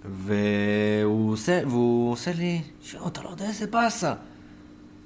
והוא 0.06 1.34
עושה, 1.34 1.62
והוא 1.68 2.12
עושה 2.12 2.32
לי, 2.38 2.62
שואו, 2.84 3.08
אתה 3.08 3.22
לא 3.22 3.30
יודע 3.30 3.46
איזה 3.46 3.68
באסה. 3.68 4.14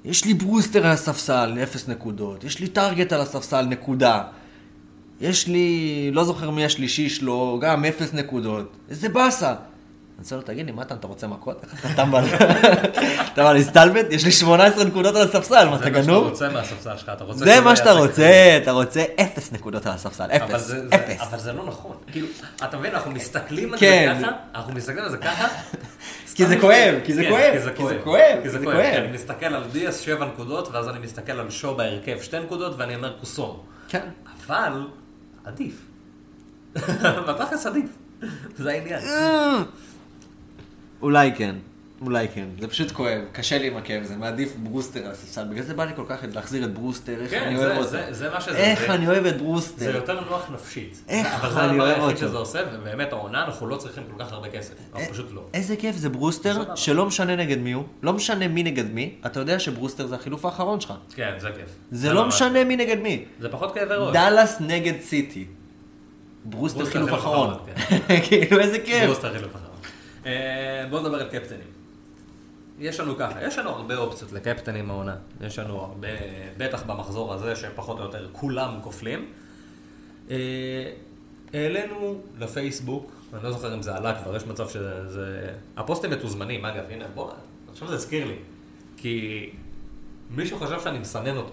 יש 0.04 0.24
לי 0.24 0.34
ברוסטר 0.34 0.86
על 0.86 0.92
הספסל, 0.92 1.58
אפס 1.62 1.88
נקודות. 1.88 2.44
יש 2.44 2.60
לי 2.60 2.68
טארגט 2.68 3.12
על 3.12 3.20
הספסל, 3.20 3.66
נקודה. 3.66 4.22
יש 5.20 5.46
לי, 5.46 6.10
לא 6.12 6.24
זוכר 6.24 6.50
מי 6.50 6.64
השלישי 6.64 7.08
שלו, 7.08 7.58
גם 7.62 7.84
אפס 7.84 8.12
נקודות. 8.12 8.76
איזה 8.90 9.08
באסה. 9.08 9.48
אני 9.48 10.22
רוצה 10.22 10.36
לו, 10.36 10.42
תגיד 10.42 10.66
לי, 10.66 10.72
מתן, 10.72 10.94
אתה 10.94 11.06
רוצה 11.06 11.26
מכות? 11.26 11.64
אתה 11.94 12.04
בא 12.04 12.22
אתה 13.32 13.42
בא 13.42 13.52
להסתלבט? 13.52 14.06
יש 14.10 14.24
לי 14.24 14.32
18 14.32 14.84
נקודות 14.84 15.16
על 15.16 15.22
הספסל, 15.22 15.68
מה, 15.68 15.78
זה 15.78 15.84
אתה 15.84 15.90
מה 15.90 15.96
שאתה 15.96 16.06
גנוב? 16.06 16.28
רוצה 16.28 16.48
מהספסל 16.48 16.96
שלך, 16.96 17.10
אתה 17.16 17.24
רוצה... 17.24 17.38
זה 17.38 17.52
שהוא 17.52 17.64
מה 17.64 17.70
לא 17.70 17.76
שאתה 17.76 17.92
רוצה, 17.92 18.58
אתה 18.62 18.70
רוצה 18.70 19.04
אפס 19.20 19.52
נקודות 19.52 19.86
על 19.86 19.92
הספסל, 19.92 20.24
אבל 20.24 20.54
אפס, 20.54 20.60
זה, 20.60 20.88
זה, 20.88 20.94
אפס. 20.94 21.20
אבל 21.20 21.38
זה 21.38 21.52
לא 21.52 21.66
נכון. 21.66 21.96
כאילו, 22.12 22.26
אתה 22.64 22.78
מבין, 22.78 22.94
אנחנו 22.94 23.10
מסתכלים 23.10 23.72
על 23.72 23.78
כן. 23.78 24.16
זה 24.18 24.26
ככה, 24.26 24.32
אנחנו 24.54 24.72
מסתכלים 24.72 25.04
על 25.04 25.10
זה 25.10 25.18
ככה. 25.18 25.48
כי 26.34 26.46
זה 26.46 26.60
כואב, 26.60 26.94
כי 27.04 27.14
זה 27.14 27.22
כן, 27.22 27.30
כואב, 27.30 27.52
כי 27.52 27.58
זה 27.58 27.64
זה 27.88 27.98
כואב, 28.04 28.38
כי 28.42 28.50
זה 28.50 28.58
זה 28.58 28.64
כואב. 28.64 28.76
אני 28.78 29.12
מסתכל 29.12 29.46
על 29.46 29.64
דיאס 29.72 30.00
שבע 30.00 30.26
נקודות, 30.26 30.68
ואז 30.72 30.88
אני 30.88 30.98
מסתכל 30.98 31.32
על 31.32 31.50
שו 31.50 31.74
בהרכב 31.74 32.20
שתי 32.22 32.38
נקודות, 32.38 32.74
ואני 32.78 32.94
אומר 32.94 33.16
קוסום. 33.20 33.60
כן. 33.88 34.08
אבל, 34.46 34.86
עדיף. 35.46 35.86
בתכלס 37.28 37.66
עדיף. 37.66 37.90
זה 38.56 38.70
העניין. 38.70 39.00
אה. 39.02 39.62
אולי 41.02 41.34
כן, 41.36 41.54
אולי 42.00 42.28
כן. 42.34 42.46
זה 42.60 42.68
פשוט 42.68 42.92
כואב, 42.92 43.20
קשה 43.32 43.58
לי 43.58 43.66
עם 43.66 43.76
הכאב 43.76 44.02
הזה, 44.02 44.16
מעדיף 44.16 44.52
ברוסטר 44.56 45.04
על 45.06 45.10
הספסל. 45.10 45.44
בגלל 45.50 45.62
זה 45.64 45.74
בא 45.74 45.84
לי 45.84 45.92
כל 45.96 46.02
כך 46.08 46.16
להחזיר 46.34 46.64
את 46.64 46.74
ברוסטר, 46.74 47.20
איך 47.22 47.30
כן, 47.30 47.42
אני 47.42 47.56
זה- 47.58 47.66
אוהב 47.66 47.76
אותו. 47.78 47.88
זה- 47.90 48.06
זה 48.10 48.30
מה 48.30 48.40
שזה. 48.40 48.56
איך 48.56 48.80
זה- 48.80 48.94
אני 48.94 49.08
אוהב 49.08 49.26
את 49.26 49.32
זה 49.32 49.38
ברוסטר. 49.38 49.96
יותר 49.96 50.20
נוח 50.30 50.50
נפשית. 50.54 51.02
איך 51.08 51.26
אבל 51.34 51.52
זה 51.52 51.60
אני 51.60 51.70
הדבר 51.70 51.82
אוהב 51.84 51.94
היחיד 52.00 52.16
אותו. 52.16 52.28
שזה 52.28 52.36
עושה, 52.36 52.60
ובאמת 52.74 53.12
העונה, 53.12 53.44
אנחנו 53.44 53.66
לא 53.66 53.76
צריכים 53.76 54.02
כל 54.16 54.24
כך 54.24 54.32
הרבה 54.32 54.48
כסף. 54.48 54.72
אנחנו 54.94 55.12
פשוט 55.12 55.26
לא. 55.34 55.42
איזה 55.54 55.76
כיף 55.76 55.96
זה 55.96 56.08
ברוסטר. 56.08 56.74
שלא 56.76 57.06
משנה 57.06 57.36
נגד 57.36 57.58
מי 57.58 57.72
הוא, 57.72 57.84
לא 58.02 58.12
משנה 58.12 58.48
מי 58.48 58.62
נגד 58.62 58.90
מי, 58.94 59.14
אתה 59.26 59.40
יודע 59.40 59.58
שברוסטר 59.58 60.06
זה 60.06 60.14
החילוף 60.14 60.44
האחרון 60.44 60.80
שלך. 60.80 60.92
כן, 61.14 61.32
זה 61.38 61.48
כיף. 61.50 61.68
זה 61.90 62.12
לא 62.12 62.24
ממש- 62.24 62.34
משנה 62.34 62.64
מי 62.64 62.76
נגד 62.76 62.98
מי. 63.00 63.24
זה 63.40 63.48
פחות 63.48 63.74
כאבי 63.74 63.94
ראש. 63.94 64.12
דאלאס 64.12 64.56
נגד 64.60 64.94
סיטי. 65.02 65.46
ברוסטר 66.44 66.84
חילוף. 66.84 67.14
אחרון, 67.14 67.54
כאילו 68.28 68.60
איזה 68.60 68.78
כיף. 68.78 69.04
ברוסטר 69.04 69.32
חילוף 69.38 69.56
אחרון. 69.56 69.76
אה, 70.26 70.32
בואו 70.90 71.02
נדבר 71.02 71.16
על 71.20 71.28
קפטנים. 71.28 71.75
יש 72.78 73.00
לנו 73.00 73.16
ככה, 73.16 73.44
יש 73.44 73.58
לנו 73.58 73.70
הרבה 73.70 73.96
אופציות 73.96 74.32
לקפטנים 74.32 74.90
העונה. 74.90 75.16
יש 75.40 75.58
לנו 75.58 75.80
הרבה, 75.80 76.08
בטח 76.56 76.82
במחזור 76.82 77.34
הזה, 77.34 77.56
שפחות 77.56 77.98
או 77.98 78.04
יותר 78.04 78.28
כולם 78.32 78.78
כופלים. 78.82 79.28
אה, 80.30 80.36
העלינו 81.54 82.20
לפייסבוק, 82.38 83.12
אני 83.34 83.42
לא 83.42 83.52
זוכר 83.52 83.74
אם 83.74 83.82
זה 83.82 83.96
עלה 83.96 84.22
כבר, 84.22 84.36
יש 84.36 84.46
מצב 84.46 84.68
שזה... 84.68 85.08
זה... 85.08 85.52
הפוסטים 85.76 86.10
מתוזמנים, 86.10 86.64
אגב, 86.64 86.84
הנה, 86.90 87.04
בוא, 87.14 87.30
עכשיו 87.72 87.88
זה 87.88 87.94
הזכיר 87.94 88.26
לי. 88.26 88.36
כי 88.96 89.50
מישהו 90.30 90.58
חשב 90.58 90.80
שאני 90.80 90.98
מסנן 90.98 91.36
אותו. 91.36 91.52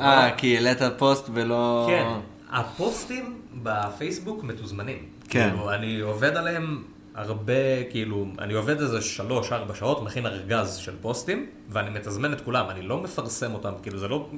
אה, 0.00 0.30
כי 0.36 0.56
העלית 0.56 0.78
פוסט 0.98 1.30
ולא... 1.32 1.86
כן, 1.88 2.06
הפוסטים 2.50 3.40
בפייסבוק 3.62 4.44
מתוזמנים. 4.44 4.98
כן. 5.28 5.50
כאילו, 5.50 5.74
אני 5.74 6.00
עובד 6.00 6.36
עליהם 6.36 6.82
הרבה, 7.14 7.84
כאילו, 7.90 8.26
אני 8.38 8.54
עובד 8.54 8.80
איזה 8.80 9.02
שלוש-ארבע 9.02 9.74
שעות, 9.74 10.02
מכין 10.02 10.26
ארגז 10.26 10.74
של 10.76 10.92
פוסטים, 11.00 11.46
ואני 11.68 11.90
מתזמן 11.90 12.32
את 12.32 12.40
כולם, 12.40 12.70
אני 12.70 12.82
לא 12.82 13.02
מפרסם 13.02 13.54
אותם, 13.54 13.72
כאילו 13.82 13.98
זה 13.98 14.08
לא, 14.08 14.28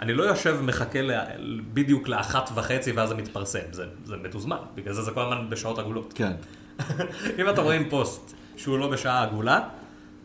אני 0.00 0.14
לא 0.14 0.22
יושב 0.22 0.56
ומחכה 0.60 1.02
ל- 1.02 1.60
בדיוק 1.74 2.08
לאחת 2.08 2.50
וחצי 2.54 2.92
ואז 2.92 3.08
זה 3.08 3.14
מתפרסם, 3.14 3.72
זה, 3.72 3.84
זה 4.04 4.16
מתוזמן, 4.16 4.56
בגלל 4.74 4.94
זה 4.94 5.02
זה 5.02 5.10
כל 5.10 5.20
הזמן 5.20 5.50
בשעות 5.50 5.78
עגולות. 5.78 6.12
כן. 6.12 6.32
אם 7.38 7.48
אתם 7.50 7.62
רואים 7.62 7.90
פוסט 7.90 8.34
שהוא 8.56 8.78
לא 8.78 8.88
בשעה 8.90 9.22
עגולה, 9.22 9.60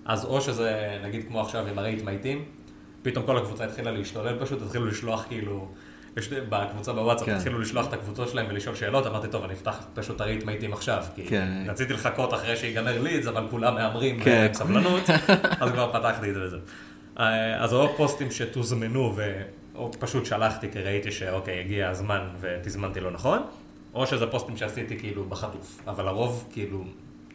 אז 0.05 0.25
או 0.25 0.41
שזה, 0.41 0.99
נגיד 1.03 1.25
כמו 1.27 1.41
עכשיו 1.41 1.67
עם 1.67 1.79
הרייט 1.79 2.03
מייטים, 2.03 2.45
פתאום 3.01 3.25
כל 3.25 3.37
הקבוצה 3.37 3.63
התחילה 3.63 3.91
להשתולל 3.91 4.39
פשוט, 4.39 4.61
התחילו 4.61 4.85
לשלוח 4.85 5.25
כאילו, 5.27 5.67
יש, 6.17 6.29
בקבוצה 6.49 6.93
בוואטסאפ 6.93 7.25
כן. 7.25 7.35
התחילו 7.35 7.59
לשלוח 7.59 7.87
את 7.87 7.93
הקבוצות 7.93 8.29
שלהם 8.29 8.45
ולשאול 8.49 8.75
שאלות, 8.75 9.07
אמרתי, 9.07 9.27
טוב, 9.27 9.43
אני 9.43 9.53
אפתח 9.53 9.85
פשוט 9.93 10.15
את 10.15 10.21
הרייט 10.21 10.45
מייטים 10.45 10.73
עכשיו, 10.73 11.03
כי 11.15 11.25
כן. 11.25 11.65
רציתי 11.67 11.93
לחכות 11.93 12.33
אחרי 12.33 12.57
שיגמר 12.57 13.01
לידס, 13.01 13.27
אבל 13.27 13.47
כולם 13.49 13.75
מהמרים 13.75 14.23
כן. 14.23 14.45
עם 14.47 14.53
סבלנות, 14.53 15.09
אז 15.61 15.71
כבר 15.71 15.93
פתחתי 15.93 16.29
את 16.29 16.33
זה 16.33 16.45
וזהו. 16.45 16.59
אה, 17.19 17.63
אז 17.63 17.73
או 17.73 17.97
פוסטים 17.97 18.31
שתוזמנו 18.31 19.15
או 19.75 19.91
פשוט 19.99 20.25
שלחתי 20.25 20.71
כי 20.71 20.79
ראיתי 20.79 21.11
שאוקיי, 21.11 21.59
הגיע 21.59 21.89
הזמן 21.89 22.27
ותזמנתי 22.39 22.99
לא 22.99 23.11
נכון, 23.11 23.39
או 23.93 24.07
שזה 24.07 24.27
פוסטים 24.27 24.57
שעשיתי 24.57 24.99
כאילו 24.99 25.25
בחטוף, 25.25 25.81
אבל 25.87 26.07
הרוב 26.07 26.49
כאילו 26.51 26.83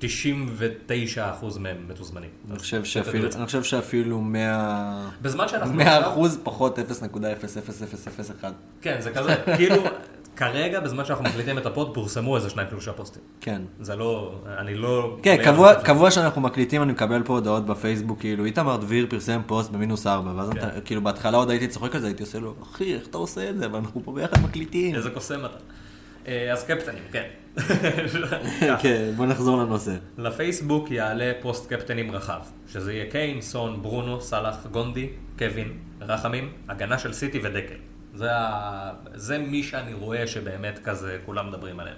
99% 0.00 1.58
מהם 1.58 1.76
מתוזמנים. 1.88 2.30
אני 2.50 2.58
חושב 2.58 2.84
שאפילו. 2.84 3.28
אני 3.36 3.46
חושב 3.46 3.62
שאפילו 3.62 4.20
100... 4.20 5.08
בזמן 5.22 5.48
שאנחנו 5.48 5.74
100 5.74 6.08
אחוז 6.08 6.38
פחות 6.42 6.78
0.00001. 6.78 6.82
כן, 8.80 8.96
זה 9.00 9.10
כזה, 9.10 9.34
כאילו, 9.56 9.76
כרגע, 10.36 10.80
בזמן 10.80 11.04
שאנחנו 11.04 11.24
מקליטים 11.24 11.58
את 11.58 11.66
הפוד, 11.66 11.94
פורסמו 11.94 12.36
איזה 12.36 12.50
שניים 12.50 12.68
שלושה 12.70 12.92
פוסטים. 12.92 13.22
כן. 13.40 13.62
זה 13.80 13.96
לא, 13.96 14.40
אני 14.58 14.74
לא... 14.74 15.16
כן, 15.22 15.36
קבוע, 15.84 16.10
שאנחנו 16.10 16.40
מקליטים, 16.40 16.82
אני 16.82 16.92
מקבל 16.92 17.22
פה 17.22 17.32
הודעות 17.32 17.66
בפייסבוק, 17.66 18.20
כאילו, 18.20 18.44
איתמר 18.44 18.76
דביר 18.76 19.06
פרסם 19.10 19.40
פוסט 19.46 19.70
במינוס 19.70 20.06
ארבע, 20.06 20.32
ואז 20.36 20.50
כן. 20.50 20.58
אתה, 20.58 20.80
כאילו, 20.80 21.02
בהתחלה 21.02 21.36
עוד 21.36 21.50
הייתי 21.50 21.68
צוחק 21.68 21.94
על 21.94 22.00
זה, 22.00 22.06
הייתי 22.06 22.22
עושה 22.22 22.38
לו, 22.38 22.54
אחי, 22.62 22.94
איך 22.94 23.06
אתה 23.06 23.18
עושה 23.18 23.50
את 23.50 23.58
זה? 23.58 23.72
ואנחנו 23.72 24.00
פה 24.04 24.12
ביחד 24.12 24.42
מקליטים. 24.42 24.94
איזה 24.94 25.10
קוסם 25.10 25.44
אתה. 25.44 25.56
אה, 26.26 26.52
אז 26.52 26.64
קפטנים, 26.64 27.02
כן. 27.12 27.28
כן, 28.82 29.12
בוא 29.16 29.26
נחזור 29.26 29.62
לנושא. 29.62 29.96
לפייסבוק 30.18 30.90
יעלה 30.90 31.32
פוסט 31.40 31.72
קפטנים 31.72 32.12
רחב, 32.12 32.40
שזה 32.68 32.92
יהיה 32.92 33.10
קיין, 33.10 33.40
סון, 33.40 33.82
ברונו, 33.82 34.20
סאלח, 34.20 34.66
גונדי, 34.66 35.08
קווין, 35.38 35.78
רחים, 36.00 36.52
הגנה 36.68 36.98
של 36.98 37.12
סיטי 37.12 37.38
ודקל. 37.38 37.74
זה, 38.14 38.36
ה... 38.36 38.92
זה 39.14 39.38
מי 39.38 39.62
שאני 39.62 39.94
רואה 39.94 40.26
שבאמת 40.26 40.78
כזה 40.84 41.18
כולם 41.26 41.48
מדברים 41.48 41.80
עליהם. 41.80 41.96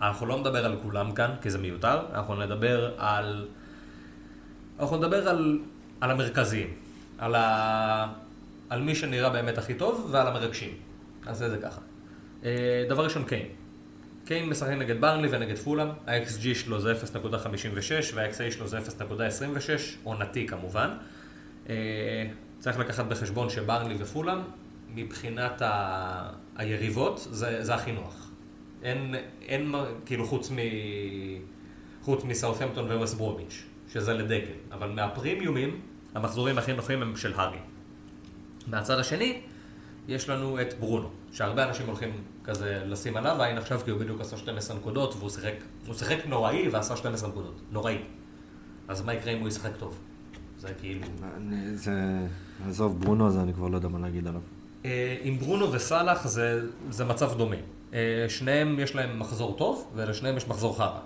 אנחנו 0.00 0.26
לא 0.26 0.40
נדבר 0.40 0.64
על 0.64 0.76
כולם 0.82 1.12
כאן, 1.12 1.30
כי 1.42 1.50
זה 1.50 1.58
מיותר, 1.58 2.00
אנחנו 2.14 2.34
נדבר 2.34 2.94
על... 2.98 3.48
אנחנו 4.80 4.96
נדבר 4.96 5.28
על, 5.28 5.58
על 6.00 6.10
המרכזיים, 6.10 6.74
על, 7.18 7.34
ה... 7.34 8.06
על 8.70 8.82
מי 8.82 8.94
שנראה 8.94 9.30
באמת 9.30 9.58
הכי 9.58 9.74
טוב 9.74 10.08
ועל 10.10 10.26
המרגשים. 10.26 10.70
נעשה 11.26 11.46
את 11.46 11.50
זה 11.50 11.58
ככה. 11.62 11.80
אה, 12.44 12.84
דבר 12.88 13.04
ראשון, 13.04 13.24
קיין. 13.24 13.46
קיין 14.24 14.48
משחק 14.48 14.70
נגד 14.70 15.00
ברנלי 15.00 15.28
ונגד 15.30 15.58
פולאם, 15.58 15.88
ה-XG 16.06 16.54
שלו 16.54 16.80
זה 16.80 16.92
0.56 16.92 18.14
וה-XA 18.14 18.50
שלו 18.50 18.66
זה 18.68 18.78
0.26, 18.78 18.82
עונתי 20.04 20.46
כמובן. 20.46 20.90
אה, 21.68 21.74
צריך 22.58 22.78
לקחת 22.78 23.06
בחשבון 23.06 23.50
שברנלי 23.50 23.94
ופולאם, 23.98 24.38
מבחינת 24.94 25.62
ה... 25.62 26.30
היריבות, 26.56 27.28
זה, 27.30 27.64
זה 27.64 27.74
הכי 27.74 27.92
נוח. 27.92 28.30
אין, 28.82 29.14
אין, 29.42 29.74
כאילו 30.06 30.26
חוץ 30.26 30.50
מ... 30.50 30.56
חוץ 32.02 32.24
מסאות'מפטון 32.24 32.90
וווסט 32.90 33.14
ברומיץ', 33.16 33.64
שזה 33.92 34.12
לדגל. 34.12 34.52
אבל 34.72 34.90
מהפרימיומים, 34.90 35.80
המחזורים 36.14 36.58
הכי 36.58 36.72
נוחים 36.72 37.02
הם 37.02 37.16
של 37.16 37.32
הארי. 37.34 37.58
מהצד 38.66 38.98
השני, 38.98 39.40
יש 40.08 40.28
לנו 40.28 40.60
את 40.60 40.74
ברונו, 40.80 41.10
שהרבה 41.32 41.68
אנשים 41.68 41.86
הולכים 41.86 42.10
כזה 42.44 42.82
לשים 42.86 43.16
עליו 43.16 43.42
עין 43.42 43.58
עכשיו, 43.58 43.80
כי 43.84 43.90
הוא 43.90 44.00
בדיוק 44.00 44.20
עשה 44.20 44.36
12 44.36 44.76
נקודות, 44.76 45.14
והוא 45.18 45.30
שיחק, 45.30 45.52
הוא 45.86 45.94
שיחק 45.94 46.16
נוראי 46.26 46.68
ועשה 46.68 46.96
12 46.96 47.28
נקודות. 47.28 47.60
נוראי. 47.72 47.98
אז 48.88 49.02
מה 49.02 49.14
יקרה 49.14 49.32
אם 49.32 49.40
הוא 49.40 49.48
ישחק 49.48 49.70
טוב? 49.78 49.98
זה 50.58 50.68
כאילו... 50.80 51.00
אני- 51.36 51.76
זה... 51.76 51.92
עזוב, 52.68 53.00
ברונו 53.00 53.26
הזה, 53.26 53.40
אני 53.42 53.54
כבר 53.54 53.68
לא 53.68 53.76
יודע 53.76 53.88
מה 53.88 53.98
להגיד 53.98 54.26
עליו. 54.26 54.40
אה, 54.84 55.16
עם 55.22 55.38
ברונו 55.38 55.72
וסאלח 55.72 56.26
זה, 56.26 56.60
זה 56.90 57.04
מצב 57.04 57.34
דומה. 57.38 57.56
אה, 57.94 58.26
שניהם 58.28 58.78
יש 58.78 58.94
להם 58.94 59.18
מחזור 59.18 59.56
טוב, 59.58 59.90
ולשניהם 59.94 60.36
יש 60.36 60.48
מחזור 60.48 60.76
חרא. 60.78 60.98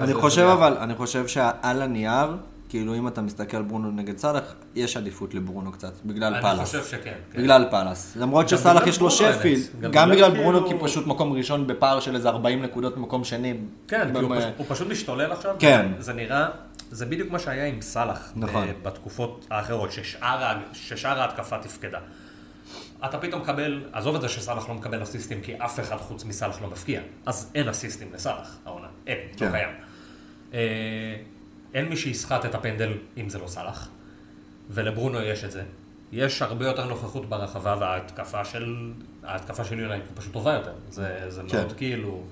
אני 0.00 0.14
חושב 0.14 0.42
אבל, 0.42 0.76
אני 0.78 0.94
חושב 0.94 1.26
שעל 1.26 1.82
הנייר, 1.82 2.36
כאילו 2.70 2.94
אם 2.94 3.08
אתה 3.08 3.22
מסתכל 3.22 3.56
על 3.56 3.62
ברונו 3.62 3.90
נגד 3.90 4.18
סאלח, 4.18 4.42
יש 4.74 4.96
עדיפות 4.96 5.34
לברונו 5.34 5.72
קצת, 5.72 5.92
בגלל 6.04 6.34
אני 6.34 6.42
פאלאס. 6.42 6.68
חושב 6.74 6.84
שכן. 6.84 7.12
כן. 7.32 7.38
בגלל 7.42 7.66
פאלאס. 7.70 8.16
למרות 8.16 8.48
שסאלח 8.48 8.86
יש 8.86 9.00
לו. 9.00 9.10
שפילד. 9.10 9.60
גם 9.80 9.90
גם 9.90 10.10
בגלל 10.10 10.30
בגלל 10.30 10.42
ברונו, 10.42 10.62
כי 10.62 10.68
כאילו- 10.68 10.84
פשוט 10.84 11.06
מקום 11.06 11.32
ראשון 11.32 11.66
בפער 11.66 12.00
של 12.00 12.14
איזה 12.14 12.28
40 12.28 12.62
נקודות 12.62 12.96
ממקום 12.96 13.24
שני. 13.24 13.54
כן, 13.88 14.10
כי 14.14 14.18
הוא 14.20 14.28
במ- 14.30 14.38
פשוט- 14.40 14.52
הוא 14.56 14.66
פשוט 14.68 14.88
משתולל 14.88 15.32
עכשיו. 15.32 15.56
כן. 15.58 15.92
זה 15.98 16.12
נראה, 16.12 16.48
זה 16.90 17.06
בדיוק 17.06 17.30
מה 17.30 17.38
שהיה 17.38 17.66
עם 17.66 17.80
סאלח. 17.80 18.32
נכון. 18.36 18.66
ב- 18.68 18.88
בתקופות 18.88 19.46
האחרות, 19.50 19.92
ששאר 19.92 20.58
ששאר 20.72 21.20
ההתקפה 21.20 21.58
תפקדה. 21.58 21.98
אתה 23.04 23.18
פתאום 23.18 23.42
מקבל, 23.42 23.82
עזוב 23.92 24.14
את 24.14 24.20
זה 24.20 24.28
שסאלח 24.28 24.68
לא 24.68 24.74
מקבל 24.74 25.02
אסיסטים, 25.02 25.40
כי 25.40 25.54
אף 25.58 25.80
אחד 25.80 25.96
חוץ 25.96 26.24
מסאלח 26.24 26.62
לא 26.62 26.68
מפקיע. 26.70 27.00
אז 27.26 27.50
אין 27.54 27.68
אסיסטים 27.68 28.08
לסאלח, 28.14 28.56
העונה. 28.66 28.86
אין, 29.06 29.18
לא 29.32 29.38
כן. 29.38 29.50
קיים. 29.52 29.68
אין 31.74 31.88
מי 31.88 31.96
שיסחט 31.96 32.44
את 32.44 32.54
הפנדל 32.54 32.92
אם 33.16 33.28
זה 33.28 33.38
לא 33.38 33.46
סאלח. 33.46 33.88
ולברונו 34.70 35.20
יש 35.20 35.44
את 35.44 35.50
זה. 35.50 35.62
יש 36.12 36.42
הרבה 36.42 36.66
יותר 36.66 36.86
נוכחות 36.86 37.28
ברחבה 37.28 37.76
וההתקפה 37.80 38.44
של, 38.44 38.92
ההתקפה 39.22 39.64
של 39.64 39.78
יונייטד 39.78 40.06
פשוט 40.14 40.32
טובה 40.32 40.52
יותר. 40.52 40.72
זה, 40.90 41.24
זה 41.28 41.42
כן. 41.48 41.56
מאוד 41.56 41.72
כאילו, 41.72 42.24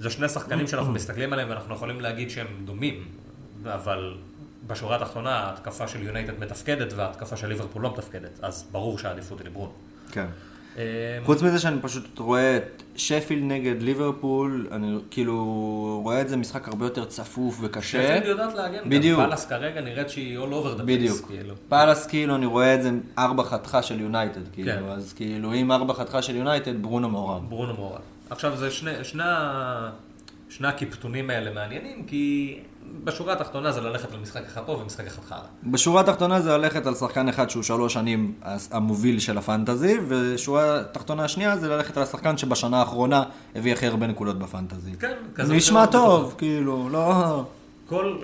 זה 0.00 0.10
שני 0.10 0.28
שחקנים 0.28 0.68
שאנחנו 0.68 0.92
מסתכלים 0.92 1.32
עליהם 1.32 1.50
ואנחנו 1.50 1.74
יכולים 1.74 2.00
להגיד 2.00 2.30
שהם 2.30 2.46
דומים, 2.64 3.08
אבל 3.64 4.14
בשורה 4.66 4.96
התחתונה 4.96 5.30
ההתקפה 5.30 5.88
של 5.88 6.02
יונייטד 6.02 6.38
מתפקדת 6.40 6.92
וההתקפה 6.92 7.36
של 7.36 7.46
ליברפול 7.46 7.82
לא 7.82 7.92
מתפקדת, 7.92 8.38
אז 8.42 8.68
ברור 8.72 8.98
שהעדיפות 8.98 9.38
היא 9.40 9.46
לברונו. 9.46 9.72
כן. 10.12 10.26
אה, 10.78 10.82
חוץ 11.24 11.42
מזה 11.42 11.58
שאני 11.58 11.80
פשוט 11.80 12.18
רואה 12.18 12.56
את 12.56 12.82
שפילד 12.96 13.42
נגד 13.42 13.82
ליברפול, 13.82 14.68
אני 14.72 14.98
כאילו 15.10 16.00
רואה 16.02 16.20
את 16.20 16.28
זה 16.28 16.36
משחק 16.36 16.68
הרבה 16.68 16.86
יותר 16.86 17.04
צפוף 17.04 17.58
וקשה. 17.60 18.02
שפילד 18.02 18.26
יודעת 18.26 18.54
להגן, 18.54 18.90
בדיוק. 18.90 19.20
גם 19.20 19.26
פאלאס 19.26 19.46
כרגע 19.46 19.80
נראית 19.80 20.10
שהיא 20.10 20.38
all 20.38 20.42
over 20.42 20.78
the 20.78 20.80
place, 20.80 20.84
בדיוק. 20.84 21.26
כאילו. 21.26 21.54
פאלאס 21.68 22.06
כאילו, 22.06 22.34
אני 22.34 22.46
רואה 22.46 22.74
את 22.74 22.82
זה 22.82 22.90
ארבע 23.18 23.42
חתיכה 23.42 23.82
של 23.82 24.00
יונייטד, 24.00 24.40
כן. 24.44 24.52
כאילו, 24.52 24.92
אז 24.92 25.12
כאילו, 25.12 25.54
אם 25.54 25.72
ארבע 25.72 25.94
חתיכה 25.94 26.22
של 26.22 26.36
יונייטד, 26.36 26.82
ברונו 26.82 27.08
מעורב. 27.08 27.48
ברונו 27.48 27.74
מעורב. 27.74 28.00
עכשיו, 28.30 28.56
זה 28.56 28.70
שני, 28.70 28.90
שני, 29.02 29.22
שני 30.48 30.68
הקיפטונים 30.68 31.30
האלה 31.30 31.50
מעניינים, 31.54 32.04
כי 32.06 32.58
בשורה 33.04 33.32
התחתונה 33.32 33.72
זה 33.72 33.80
ללכת 33.80 34.12
על 34.12 34.20
משחק 34.20 34.42
אחד 34.46 34.62
טוב 34.66 34.80
ומשחק 34.80 35.06
אחד 35.06 35.22
חרא. 35.22 35.38
בשורה 35.64 36.00
התחתונה 36.00 36.40
זה 36.40 36.56
ללכת 36.56 36.86
על 36.86 36.94
שחקן 36.94 37.28
אחד 37.28 37.50
שהוא 37.50 37.62
שלוש 37.62 37.92
שנים 37.92 38.34
המוביל 38.70 39.18
של 39.18 39.38
הפנטזי, 39.38 39.98
ושורה 40.08 40.80
התחתונה 40.80 41.24
השנייה 41.24 41.56
זה 41.56 41.68
ללכת 41.68 41.96
על 41.96 42.02
השחקן 42.02 42.38
שבשנה 42.38 42.80
האחרונה 42.80 43.22
הביא 43.54 43.72
הכי 43.72 43.86
הרבה 43.86 44.06
נקודות 44.06 44.38
בפנטזי. 44.38 44.92
כן, 45.00 45.16
כזה 45.34 45.54
נשמע 45.54 45.86
טוב, 45.86 46.20
בטוחות. 46.20 46.38
כאילו, 46.38 46.88
לא... 46.88 47.44
כל, 47.88 48.16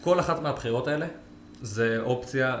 כל 0.00 0.20
אחת 0.20 0.42
מהבחירות 0.42 0.88
האלה 0.88 1.06
זה 1.62 1.98
אופציה 2.02 2.56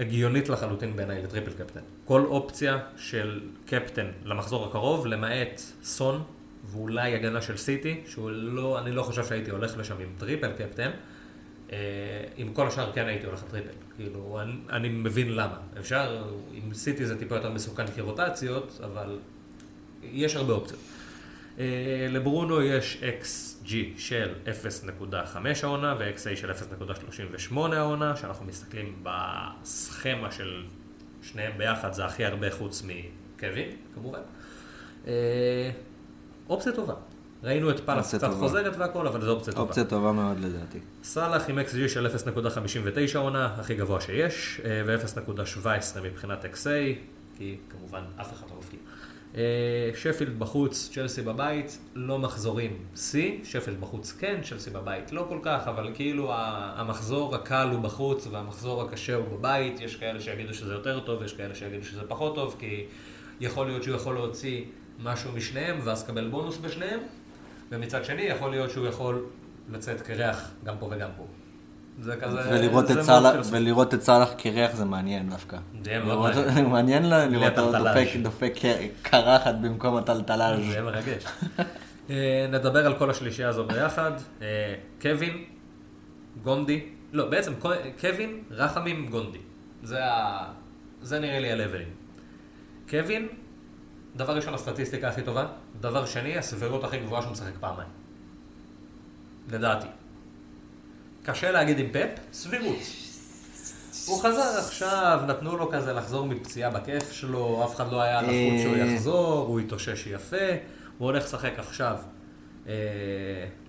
הגיונית 0.00 0.48
לחלוטין 0.48 0.96
בעיניי 0.96 1.22
לטריפל 1.22 1.50
קפטן. 1.50 1.80
כל 2.04 2.24
אופציה 2.24 2.78
של 2.96 3.40
קפטן 3.66 4.06
למחזור 4.24 4.64
הקרוב, 4.66 5.06
למעט 5.06 5.60
סון 5.84 6.22
ואולי 6.66 7.14
הגנה 7.14 7.42
של 7.42 7.56
סיטי, 7.56 8.00
שהוא 8.06 8.30
לא, 8.30 8.78
אני 8.78 8.92
לא 8.92 9.02
חושב 9.02 9.24
שהייתי 9.24 9.50
הולך 9.50 9.78
לשם 9.78 9.94
עם 10.00 10.08
triple 10.18 10.52
captain. 10.52 10.90
אה, 11.72 11.78
עם 12.36 12.52
כל 12.52 12.66
השאר 12.66 12.92
כן 12.92 13.06
הייתי 13.06 13.26
הולך 13.26 13.44
לטריפל. 13.48 13.72
כאילו, 13.96 14.40
אני, 14.42 14.52
אני 14.70 14.88
מבין 14.88 15.32
למה. 15.32 15.56
אפשר, 15.80 16.24
עם 16.52 16.74
סיטי 16.74 17.06
זה 17.06 17.18
טיפה 17.18 17.34
יותר 17.34 17.50
מסוכן 17.50 17.86
כי 17.86 18.10
רוטציות, 18.10 18.80
אבל 18.84 19.18
יש 20.02 20.36
הרבה 20.36 20.52
אופציות. 20.52 20.80
אה, 21.58 22.06
לברונו 22.10 22.62
יש 22.62 23.02
XG 23.22 23.68
של 23.96 24.34
0.5 24.44 25.36
העונה 25.62 25.94
ו-XA 25.98 26.36
של 26.36 26.50
0.38 26.50 27.56
העונה, 27.72 28.16
שאנחנו 28.16 28.46
מסתכלים 28.46 29.02
בסכמה 29.02 30.32
של 30.32 30.64
שניהם 31.22 31.58
ביחד, 31.58 31.92
זה 31.92 32.04
הכי 32.04 32.24
הרבה 32.24 32.50
חוץ 32.50 32.82
מקווין, 32.82 33.68
כמובן. 33.94 34.20
אופציה 36.48 36.72
טובה. 36.72 36.94
ראינו 37.44 37.70
את 37.70 37.80
פאלאס 37.80 38.08
קצת 38.08 38.20
טובה. 38.20 38.36
חוזרת 38.36 38.76
והכל, 38.76 39.06
אבל 39.06 39.20
זו 39.20 39.30
אופציה 39.30 39.52
טובה. 39.52 39.62
אופציה 39.62 39.84
טובה 39.84 40.12
מאוד 40.12 40.40
לדעתי. 40.40 40.78
סאלח 41.02 41.48
עם 41.48 41.58
XG 41.58 41.88
של 41.88 42.06
0.59 42.06 43.18
עונה, 43.18 43.54
הכי 43.58 43.74
גבוה 43.74 44.00
שיש, 44.00 44.60
אה, 44.64 44.82
ו-0.17 44.86 46.00
מבחינת 46.02 46.44
XA, 46.44 46.68
כי 47.38 47.56
כמובן 47.70 48.02
אף 48.20 48.32
אחד 48.32 48.46
לא 48.50 48.56
מפקיע. 48.58 48.78
אה, 49.36 49.90
שפילד 49.94 50.38
בחוץ, 50.38 50.90
צ'לסי 50.92 51.22
בבית, 51.22 51.78
לא 51.94 52.18
מחזורים 52.18 52.76
שיא, 52.96 53.38
שפילד 53.44 53.80
בחוץ 53.80 54.12
כן, 54.12 54.40
צ'לסי 54.48 54.70
בבית 54.70 55.12
לא 55.12 55.26
כל 55.28 55.38
כך, 55.42 55.68
אבל 55.68 55.90
כאילו 55.94 56.30
המחזור 56.34 57.34
הקל 57.34 57.68
הוא 57.72 57.80
בחוץ 57.80 58.26
והמחזור 58.30 58.82
הקשה 58.82 59.14
הוא 59.14 59.38
בבית, 59.38 59.80
יש 59.80 59.96
כאלה 59.96 60.20
שיגידו 60.20 60.54
שזה 60.54 60.72
יותר 60.72 61.00
טוב, 61.00 61.22
יש 61.22 61.32
כאלה 61.32 61.54
שיגידו 61.54 61.84
שזה 61.84 62.02
פחות 62.08 62.34
טוב, 62.34 62.56
כי 62.58 62.84
יכול 63.40 63.66
להיות 63.66 63.82
שהוא 63.82 63.96
יכול 63.96 64.14
להוציא 64.14 64.64
משהו 64.98 65.32
משניהם 65.32 65.80
ואז 65.84 66.06
קבל 66.06 66.28
בונוס 66.28 66.58
בשניהם, 66.58 67.00
ומצד 67.70 68.04
שני 68.04 68.22
יכול 68.22 68.50
להיות 68.50 68.70
שהוא 68.70 68.86
יכול 68.86 69.24
לצאת 69.72 70.00
קרח 70.00 70.50
גם 70.64 70.74
פה 70.78 70.88
וגם 70.90 71.08
פה. 71.16 71.26
זה 72.00 72.16
כזה... 72.16 72.40
ולראות 72.50 72.86
זה 72.86 73.00
את 73.00 73.06
מאוד 73.08 73.32
פילוסופי. 73.32 73.56
ולראות 73.56 73.94
את 73.94 74.02
סאלח 74.02 74.32
קרח 74.32 74.74
זה 74.74 74.84
מעניין 74.84 75.30
דווקא. 75.30 75.56
זה 75.84 75.98
מאוד 76.04 76.30
לראות- 76.34 76.46
מעניין. 76.46 76.66
מעניין 76.74 77.08
ל- 77.10 77.24
לראות 77.26 77.58
אותו 77.58 77.78
דופק-. 77.78 78.16
דופק 78.22 78.52
קרחת 79.02 79.54
במקום 79.54 79.96
הטלטלה. 79.96 80.56
זה 80.56 80.62
יהיה 80.62 80.82
מרגש. 80.82 81.24
אה, 82.10 82.46
נדבר 82.52 82.86
על 82.86 82.98
כל 82.98 83.10
השלישייה 83.10 83.48
הזו 83.48 83.64
ביחד. 83.66 84.12
אה, 84.42 84.74
קווין, 85.02 85.44
גונדי, 86.42 86.80
לא, 87.12 87.28
בעצם 87.28 87.54
קו- 87.58 87.70
קווין, 88.00 88.42
רחמים, 88.50 89.06
גונדי. 89.10 89.38
זה, 89.82 90.04
ה... 90.04 90.44
זה 91.02 91.18
נראה 91.18 91.38
לי 91.40 91.52
הלבלים. 91.52 91.88
קווין, 92.90 93.28
דבר 94.16 94.36
ראשון, 94.36 94.54
הסטטיסטיקה 94.54 95.08
הכי 95.08 95.22
טובה. 95.22 95.46
דבר 95.80 96.06
שני, 96.06 96.38
הסבירות 96.38 96.84
הכי 96.84 96.98
גבוהה 96.98 97.22
שהוא 97.22 97.32
משחק 97.32 97.52
פעמיים. 97.60 97.88
לדעתי. 99.50 99.86
קשה 101.22 101.50
להגיד 101.50 101.78
עם 101.78 101.86
פפ, 101.92 102.08
סבירות. 102.32 102.76
הוא 104.06 104.22
חזר 104.22 104.58
עכשיו, 104.58 105.20
נתנו 105.26 105.56
לו 105.56 105.70
כזה 105.70 105.92
לחזור 105.92 106.26
מפציעה 106.26 106.70
בכיף 106.70 107.12
שלו, 107.12 107.64
אף 107.64 107.76
אחד 107.76 107.92
לא 107.92 108.02
היה 108.02 108.22
לחוץ 108.22 108.62
שהוא 108.62 108.74
אה. 108.74 108.78
יחזור, 108.78 109.46
הוא 109.48 109.60
התאושש 109.60 110.06
יפה, 110.06 110.36
הוא 110.98 111.06
הולך 111.06 111.24
לשחק 111.24 111.52
עכשיו. 111.58 111.96
אה, 112.68 112.72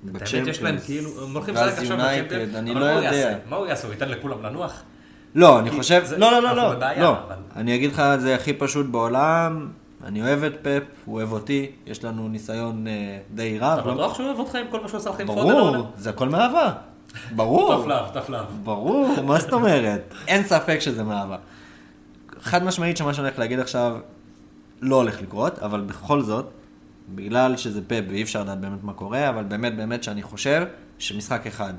האמת, 0.07 0.21
יש 0.21 0.33
בצ'מפיונס. 0.35 0.61
להם 0.61 0.77
כאילו, 0.85 1.23
הם 1.23 1.33
הולכים 1.33 1.55
לשחק 1.55 1.77
עכשיו 1.77 1.97
בצ'מפיונס, 1.97 2.55
אני 2.55 2.73
לא 2.73 2.85
יודע. 2.85 3.37
מה 3.49 3.55
הוא 3.55 3.67
יעשה? 3.67 3.87
הוא 3.87 3.93
ייתן 3.93 4.09
לכולם 4.09 4.43
לנוח? 4.43 4.83
לא, 5.35 5.59
אני 5.59 5.71
חושב, 5.71 6.03
לא, 6.17 6.31
לא, 6.31 6.41
לא, 6.41 6.55
לא, 6.55 6.73
לא. 6.97 7.15
אני 7.55 7.75
אגיד 7.75 7.91
לך, 7.91 8.01
זה 8.17 8.35
הכי 8.35 8.53
פשוט 8.53 8.85
בעולם, 8.85 9.71
אני 10.05 10.21
אוהב 10.21 10.43
את 10.43 10.53
פפ, 10.61 10.83
הוא 11.05 11.15
אוהב 11.15 11.31
אותי, 11.31 11.71
יש 11.85 12.03
לנו 12.03 12.27
ניסיון 12.27 12.87
אה, 12.87 13.19
די 13.33 13.59
רב. 13.59 13.79
אתה 13.79 13.87
לא- 13.87 13.93
בטוח 13.93 14.13
שהוא 14.15 14.25
אוהב 14.25 14.39
אותך 14.39 14.55
עם 14.55 14.65
כל 14.71 14.81
מה 14.81 14.87
שהוא 14.87 14.97
עשה 14.97 15.09
לך 15.09 15.19
עם 15.19 15.29
העונה? 15.29 15.53
ברור, 15.53 15.87
זה 15.97 16.09
הכל 16.09 16.29
מאהבה. 16.29 16.73
ברור. 17.35 17.81
tough 17.81 17.87
love, 17.87 18.09
tough 18.13 18.29
love. 18.29 18.45
ברור, 18.63 19.15
מה 19.25 19.39
זאת 19.39 19.53
אומרת? 19.53 20.13
אין 20.27 20.43
ספק 20.43 20.79
שזה 20.79 21.03
מאהבה. 21.03 21.37
חד 22.41 22.63
משמעית 22.63 22.97
שמה 22.97 23.13
שאני 23.13 23.27
הולך 23.27 23.39
להגיד 23.39 23.59
עכשיו 23.59 23.97
לא 24.81 24.95
הולך 24.95 25.21
לקרות, 25.21 25.59
אבל 25.59 25.81
בכל 25.81 26.21
זאת, 26.21 26.49
בגלל 27.15 27.57
שזה 27.57 27.81
פפ 27.87 28.03
ואי 28.09 28.23
אפשר 28.23 28.41
לדעת 28.41 28.59
באמת 28.59 28.83
מה 28.83 28.93
קורה, 28.93 29.29
אבל 29.29 29.43
באמת 29.43 29.75
באמת 29.75 30.03
שאני 30.03 30.23
חושב 30.23 30.65
שמשחק 30.99 31.47
אחד 31.47 31.73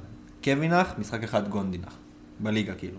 קווין 0.44 0.73
נח, 0.73 0.94
משחק 0.98 1.23
אחד 1.24 1.48
גונדי 1.48 1.78
נח. 1.78 1.93
בליגה 2.40 2.74
כאילו. 2.74 2.98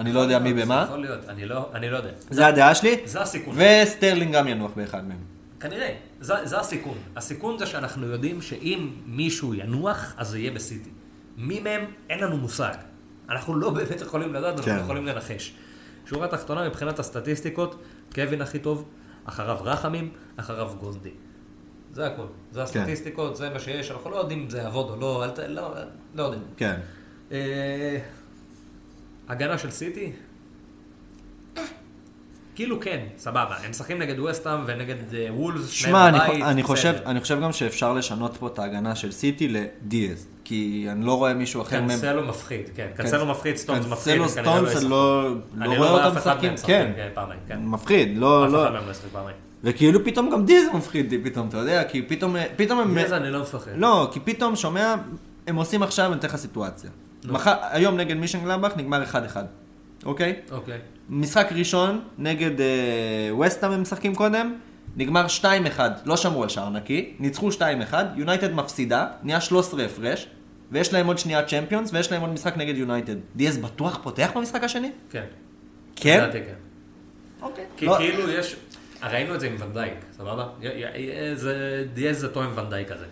אני 0.00 0.12
לא 0.12 0.20
יודע 0.20 0.38
מי 0.38 0.54
במה, 0.54 0.84
יכול 0.84 1.00
להיות, 1.00 1.28
אני 1.28 1.46
לא 1.46 1.70
אני 1.74 1.90
לא 1.90 1.96
יודע. 1.96 2.10
זה 2.30 2.46
הדעה 2.46 2.74
שלי, 2.74 2.96
זה 3.04 3.20
הסיכון. 3.20 3.56
וסטרלינג 3.56 4.34
גם 4.34 4.48
ינוח 4.48 4.70
באחד 4.76 5.08
מהם. 5.08 5.18
כנראה, 5.60 5.94
זה, 6.20 6.34
זה 6.44 6.60
הסיכון. 6.60 6.98
הסיכון 7.16 7.58
זה 7.58 7.66
שאנחנו 7.66 8.06
יודעים 8.06 8.42
שאם 8.42 8.90
מישהו 9.06 9.54
ינוח, 9.54 10.14
אז 10.16 10.28
זה 10.28 10.38
יהיה 10.38 10.50
בסיטי. 10.50 10.90
מי 11.36 11.60
מהם, 11.60 11.84
אין 12.10 12.18
לנו 12.18 12.36
מושג. 12.36 12.74
אנחנו 13.28 13.54
לא 13.54 13.70
באמת 13.76 14.00
יכולים 14.00 14.34
לדעת, 14.34 14.56
אנחנו 14.56 14.72
כן. 14.72 14.78
יכולים 14.78 15.06
לנחש. 15.06 15.54
שורה 16.06 16.28
תחתונה 16.28 16.68
מבחינת 16.68 16.98
הסטטיסטיקות, 16.98 17.82
קווין 18.14 18.42
הכי 18.42 18.58
טוב, 18.58 18.88
אחריו 19.24 19.58
רחמים, 19.60 20.12
אחריו 20.36 20.70
גונדי. 20.80 21.10
זה 21.92 22.06
הכל. 22.06 22.26
זה 22.52 22.62
הסטטיסטיקות, 22.62 23.36
זה 23.36 23.50
מה 23.50 23.58
שיש, 23.58 23.90
אנחנו 23.90 24.10
לא 24.10 24.16
יודעים 24.16 24.40
אם 24.42 24.50
זה 24.50 24.58
יעבוד 24.58 24.90
או 24.90 24.96
לא, 24.96 25.24
אל 25.24 25.30
ת... 25.30 25.38
לא, 25.38 25.74
לא 26.14 26.22
יודעים. 26.22 26.42
כן. 26.56 26.80
אה, 27.32 27.98
הגנה 29.30 29.58
של 29.58 29.70
סיטי? 29.70 30.12
כאילו 32.54 32.80
כן, 32.80 33.00
סבבה. 33.18 33.56
הם 33.64 33.70
משחקים 33.70 33.98
נגד 33.98 34.18
וסטאם 34.18 34.60
ונגד 34.66 35.14
אה, 35.14 35.26
וולס, 35.30 35.68
שמע, 35.68 36.08
אני, 36.08 36.44
אני. 36.44 36.62
חושב, 36.62 36.94
אני 37.06 37.20
חושב 37.20 37.40
גם 37.42 37.52
שאפשר 37.52 37.92
לשנות 37.92 38.36
פה 38.36 38.46
את 38.46 38.58
ההגנה 38.58 38.94
של 38.94 39.12
סיטי 39.12 39.48
לדיאז, 39.48 40.26
כי 40.44 40.86
אני 40.90 41.06
לא 41.06 41.16
רואה 41.16 41.34
מישהו 41.34 41.62
אחר 41.62 41.80
מהם. 41.80 41.88
קנסלו 41.88 42.26
מפחיד, 42.26 42.60
כן. 42.74 42.88
קנסלו 42.96 43.26
מפחיד, 43.26 43.56
סטונס 43.56 43.86
מפחיד, 43.86 44.18
קנסלו 44.18 44.42
וכנראה 44.42 44.70
סטונס. 44.70 44.82
לא, 44.82 45.24
לא 45.24 45.34
לא 45.54 45.66
רואה 45.66 45.90
רואה 45.90 46.06
אותם 46.06 46.16
משחקים, 46.16 46.40
כן, 46.40 46.54
משחקים 46.54 46.94
כן, 46.96 47.10
כן. 47.48 47.58
מפחיד, 47.62 48.16
לא, 48.16 48.46
אף 48.46 48.52
לא, 48.52 48.64
אחד 48.64 48.72
מהם 48.72 48.86
לא 48.86 48.90
ישחק 48.90 49.08
פעמיים. 49.12 49.36
וכאילו 49.64 50.04
פתאום 50.04 50.30
גם 50.30 50.44
דיאז 50.44 50.64
מפחיד 50.74 51.04
אותי 51.04 51.30
פתאום, 51.30 51.48
אתה 51.48 51.56
יודע, 51.56 51.84
כי 51.84 52.02
פתאום, 52.02 52.36
פתאום 52.56 52.78
הם, 52.78 52.94
מזה 52.94 53.16
אני 53.16 53.30
לא 53.30 53.40
מפחד. 53.40 53.70
לא, 53.76 54.10
כי 54.12 54.20
פתאום 54.20 54.56
שומע, 54.56 54.94
הם 55.46 55.56
עושים 55.56 55.82
עכשיו, 55.82 56.06
אני 56.12 56.18
אתן 56.18 56.28
לך 56.28 56.36
סיטואציה. 56.36 56.90
נו. 57.24 57.32
מחר, 57.32 57.54
היום 57.70 57.96
נגד 57.96 58.16
מישן 58.16 58.44
גלמבך 58.44 58.76
נגמר 58.76 59.04
1-1, 59.04 59.36
אוקיי? 60.04 60.34
אוקיי. 60.50 60.78
משחק 61.08 61.48
ראשון 61.52 62.00
נגד 62.18 62.60
אה, 62.60 63.34
וסטאם 63.46 63.70
הם 63.70 63.82
משחקים 63.82 64.14
קודם, 64.14 64.54
נגמר 64.96 65.26
2-1, 65.76 65.80
לא 66.04 66.16
שמרו 66.16 66.42
על 66.42 66.48
שער 66.48 66.70
נקי, 66.70 67.14
ניצחו 67.18 67.48
2-1, 67.50 67.94
יונייטד 68.16 68.52
מפסידה, 68.52 69.06
נהיה 69.22 69.40
13 69.40 69.84
הפרש, 69.84 70.26
ויש 70.72 70.92
להם 70.92 71.06
עוד 71.06 71.18
שנייה 71.18 71.42
צ'מפיונס, 71.46 71.90
ויש 71.92 72.12
להם 72.12 72.20
עוד 72.20 72.30
משחק 72.30 72.56
נגד 72.56 72.76
יונייטד. 72.76 73.16
דיאז 73.36 73.58
בטוח 73.58 74.00
פותח 74.02 74.30
במשחק 74.34 74.64
השני? 74.64 74.90
כן. 75.10 75.24
כן? 75.96 76.20
לדעתי 76.22 76.38
כן. 76.38 76.54
אוקיי. 77.42 77.64
כי 77.76 77.86
לא, 77.86 77.96
כאילו 77.98 78.30
יש, 78.30 78.56
ראינו 79.02 79.34
את 79.34 79.40
זה 79.40 79.46
עם 79.46 79.56
ואן 79.58 79.71
דייק, 79.71 79.94
סבבה? 80.16 80.48
זה, 81.34 81.84
דיאז 81.94 82.18
זה 82.18 82.28
תואם 82.28 82.58
ואן 82.58 82.73
דייק 82.73 82.92
כזה. 82.92 83.04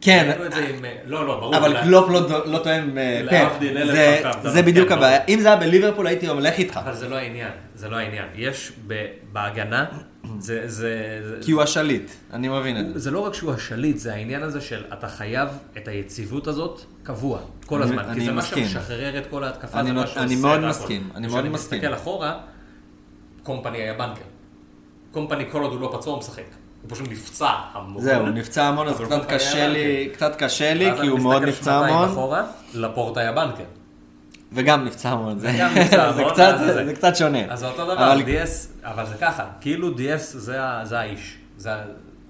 כן, 0.00 0.30
עם, 0.68 0.84
לא, 1.06 1.26
לא, 1.26 1.40
ברור. 1.40 1.56
אבל 1.56 1.72
לא- 1.72 1.80
קלופ 1.82 2.08
לא- 2.10 2.46
לא 2.46 2.58
תואם 2.58 2.98
אה, 2.98 3.20
להבדיל 3.22 3.92
פפ. 4.22 4.42
זה- 4.42 4.62
בדיוק 4.62 4.88
כן, 4.88 4.94
הבעיה. 4.94 5.20
אם 5.28 5.40
זה 5.40 5.48
היה 5.48 5.56
בליברפול 5.56 6.06
הייתי 6.06 6.26
הולך 6.26 6.58
איתך, 6.58 6.76
אבל 6.76 6.94
זה 6.94 7.08
לא 7.08 7.16
העניין, 7.16 7.50
זה 7.74 7.88
לא 7.88 7.96
העניין. 7.96 8.24
יש 8.34 8.72
בהגנה, 9.32 9.84
זה, 10.38 11.20
כי 11.42 11.52
הוא 11.52 11.62
השליט, 11.62 12.10
אני 12.32 12.48
מבין 12.48 12.80
את 12.80 12.94
זה. 12.94 12.98
זה 12.98 13.10
לא 13.10 13.18
רק 13.20 13.34
שהוא 13.34 13.52
השליט, 13.52 13.98
זה 13.98 14.12
העניין 14.14 14.42
הזה 14.42 14.60
של 14.60 14.84
אתה 14.92 15.08
חייב 15.08 15.48
את 15.76 15.88
היציבות 15.88 16.46
הזאת 16.46 16.80
קבוע, 17.02 17.38
כל 17.66 17.82
הזמן. 17.82 18.14
כי 18.14 18.20
זה 18.20 18.32
מה. 18.32 18.42
שמשחרר 18.42 19.18
את 19.18 19.26
כל 19.30 19.44
ההתקפה, 19.44 19.80
אני 19.80 19.86
זה 19.88 19.92
מה 19.92 20.00
נות- 20.00 20.08
שעושה 20.08 20.22
אני 20.22 20.34
את 20.34 20.40
מאוד. 20.40 20.60
מסכים, 20.64 21.08
אני 21.14 21.26
מאוד 21.26 21.44
מסכים. 21.48 21.78
כשאני 21.78 21.88
מסתכל 21.88 21.94
אחורה, 21.94 22.38
קומפני 23.42 23.78
היה 23.78 23.94
בנקר. 23.94 24.22
קומפני 25.12 25.44
כל 25.50 25.62
עוד 25.62 25.72
הוא 25.72 25.80
לא 25.80 25.90
פצוע 25.98 26.12
הוא 26.12 26.20
משחק. 26.20 26.42
הוא 26.82 26.90
פשוט 26.90 27.08
נפצע 27.10 27.50
המון. 27.72 28.02
זהו, 28.02 28.20
הוא 28.20 28.28
נפצע 28.28 28.64
המון, 28.64 28.88
אז 28.88 29.00
קצת 29.00 29.24
קשה 29.28 29.68
לי. 29.68 30.08
קצת 30.12 30.36
קשה 30.36 30.74
לי, 30.74 30.90
כי 31.00 31.06
הוא 31.06 31.20
מאוד 31.20 31.42
נפצע 31.42 31.74
המון, 31.74 32.08
לפורט 32.74 33.16
היה 33.16 33.32
בנקר. 33.32 33.64
וגם 34.52 34.84
נפצע 34.84 35.10
המון, 35.10 35.38
זה 35.38 35.52
זה 36.16 36.24
קצת- 36.32 36.38
אז 36.38 36.60
זה- 36.74 36.84
זה 36.84 36.94
קצת 36.94 37.16
שונה. 37.16 37.38
אז 37.48 37.58
זה 37.58 37.66
אותו 37.68 37.84
דבר, 37.84 38.12
אבל- 38.12 38.22
דיאס, 38.22 38.72
אבל 38.84 39.06
זה 39.06 39.14
ככה, 39.20 39.44
כאילו 39.60 39.90
דיאס 39.90 40.32
זה 40.36 40.98
האיש. 40.98 41.36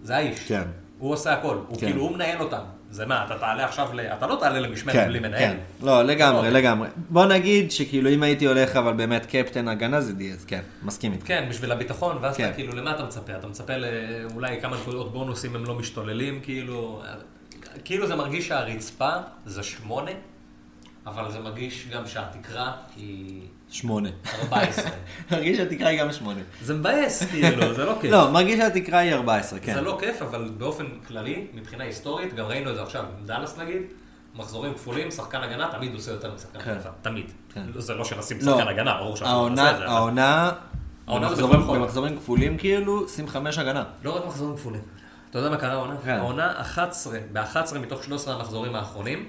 זה 0.02 0.16
האיש. 0.16 0.38
כן. 0.48 0.62
הוא 0.98 1.12
עושה 1.12 1.32
הכל, 1.32 1.58
הוא 1.68 1.78
כן. 1.78 1.86
כאילו, 1.86 2.02
הוא 2.02 2.12
מנהל 2.12 2.40
אותם. 2.40 2.62
זה 2.90 3.06
מה, 3.06 3.24
אתה 3.26 3.38
תעלה 3.38 3.64
עכשיו 3.64 3.88
ל... 3.94 4.00
אתה 4.00 4.26
לא 4.26 4.36
תעלה 4.40 4.60
למשמרת 4.60 4.94
כן, 4.94 5.08
בלי 5.08 5.18
מנהל. 5.18 5.38
כן. 5.40 5.56
לא, 5.82 6.02
לגמרי, 6.02 6.50
לא. 6.50 6.58
לגמרי. 6.58 6.88
בוא 7.08 7.26
נגיד 7.26 7.70
שכאילו 7.70 8.10
אם 8.10 8.22
הייתי 8.22 8.46
הולך 8.46 8.76
אבל 8.76 8.92
באמת 8.92 9.26
קפטן 9.26 9.68
הגנה 9.68 10.00
זה 10.00 10.12
דיאז, 10.12 10.44
כן, 10.44 10.60
מסכים 10.82 11.12
איתך. 11.12 11.26
כן, 11.26 11.46
בשביל 11.50 11.72
הביטחון, 11.72 12.18
ואז 12.20 12.36
כן. 12.36 12.44
אתה 12.44 12.54
כאילו, 12.54 12.76
למה 12.76 12.94
אתה 12.94 13.04
מצפה? 13.04 13.32
אתה 13.36 13.46
מצפה 13.46 13.72
לאולי 13.76 14.60
כמה 14.60 14.76
נקודות 14.76 15.12
בונוס 15.12 15.44
אם 15.44 15.56
הם 15.56 15.64
לא 15.64 15.74
משתוללים, 15.74 16.40
כאילו... 16.42 17.02
כאילו 17.84 18.06
זה 18.06 18.16
מרגיש 18.16 18.48
שהרצפה 18.48 19.10
זה 19.46 19.62
שמונה, 19.62 20.10
אבל 21.06 21.30
זה 21.30 21.38
מרגיש 21.38 21.88
גם 21.92 22.06
שהתקרה 22.06 22.72
היא 22.96 23.42
שמונה. 23.70 24.08
14. 24.42 24.90
מרגיש 25.32 25.56
שהתקרה 25.56 25.88
היא 25.88 26.00
גם 26.00 26.12
שמונה. 26.12 26.40
זה 26.62 26.74
מבאס, 26.74 27.22
כאילו, 27.30 27.74
זה 27.74 27.84
לא 27.84 27.94
כיף. 28.00 28.12
לא, 28.12 28.30
מרגיש 28.30 28.58
שהתקרה 28.58 28.98
היא 28.98 29.14
14, 29.14 29.58
כן. 29.58 29.74
זה 29.74 29.80
לא 29.80 29.96
כיף, 30.00 30.22
אבל 30.22 30.50
באופן 30.58 30.86
כללי, 31.08 31.46
מבחינה 31.54 31.84
היסטורית, 31.84 32.34
גם 32.34 32.46
ראינו 32.46 32.70
את 32.70 32.74
זה 32.74 32.82
עכשיו 32.82 33.02
עם 33.18 33.26
דאלאס 33.26 33.58
נגיד, 33.58 33.82
מחזורים 34.34 34.74
כפולים, 34.74 35.10
שחקן 35.10 35.42
הגנה 35.42 35.68
תמיד 35.72 35.94
עושה 35.94 36.10
יותר 36.10 36.34
משחקן 36.34 36.60
כן. 36.64 36.70
התקפה, 36.70 36.88
תמיד. 37.02 37.30
כן. 37.54 37.62
זה 37.76 37.94
לא 37.94 38.04
שנשים 38.04 38.38
לא. 38.42 38.52
שחקן 38.58 38.68
הגנה, 38.68 38.96
ברור 38.98 39.16
שאנחנו 39.16 39.48
נעשה 39.48 39.70
את 39.70 39.76
זה, 39.78 39.84
העונה, 39.86 40.52
העונה 41.06 41.28
במחזורים- 41.28 42.16
כפולים 42.18 42.58
כאילו, 42.58 43.08
שים 43.08 43.28
חמש 43.28 43.58
הגנה. 43.58 43.84
לא 44.04 44.16
רק 44.16 44.26
מחזורים 44.26 44.56
כפולים. 44.56 44.80
אתה 45.30 45.38
יודע 45.38 45.50
מה 45.50 45.56
קרה 45.56 45.72
העונה? 45.72 45.94
כן. 46.04 46.10
העונה 46.16 46.60
11, 46.60 47.18
ב-11 47.32 47.78
מתוך 47.78 48.04
13 48.04 48.34
המחזורים 48.34 48.74
האחרונים, 48.74 49.28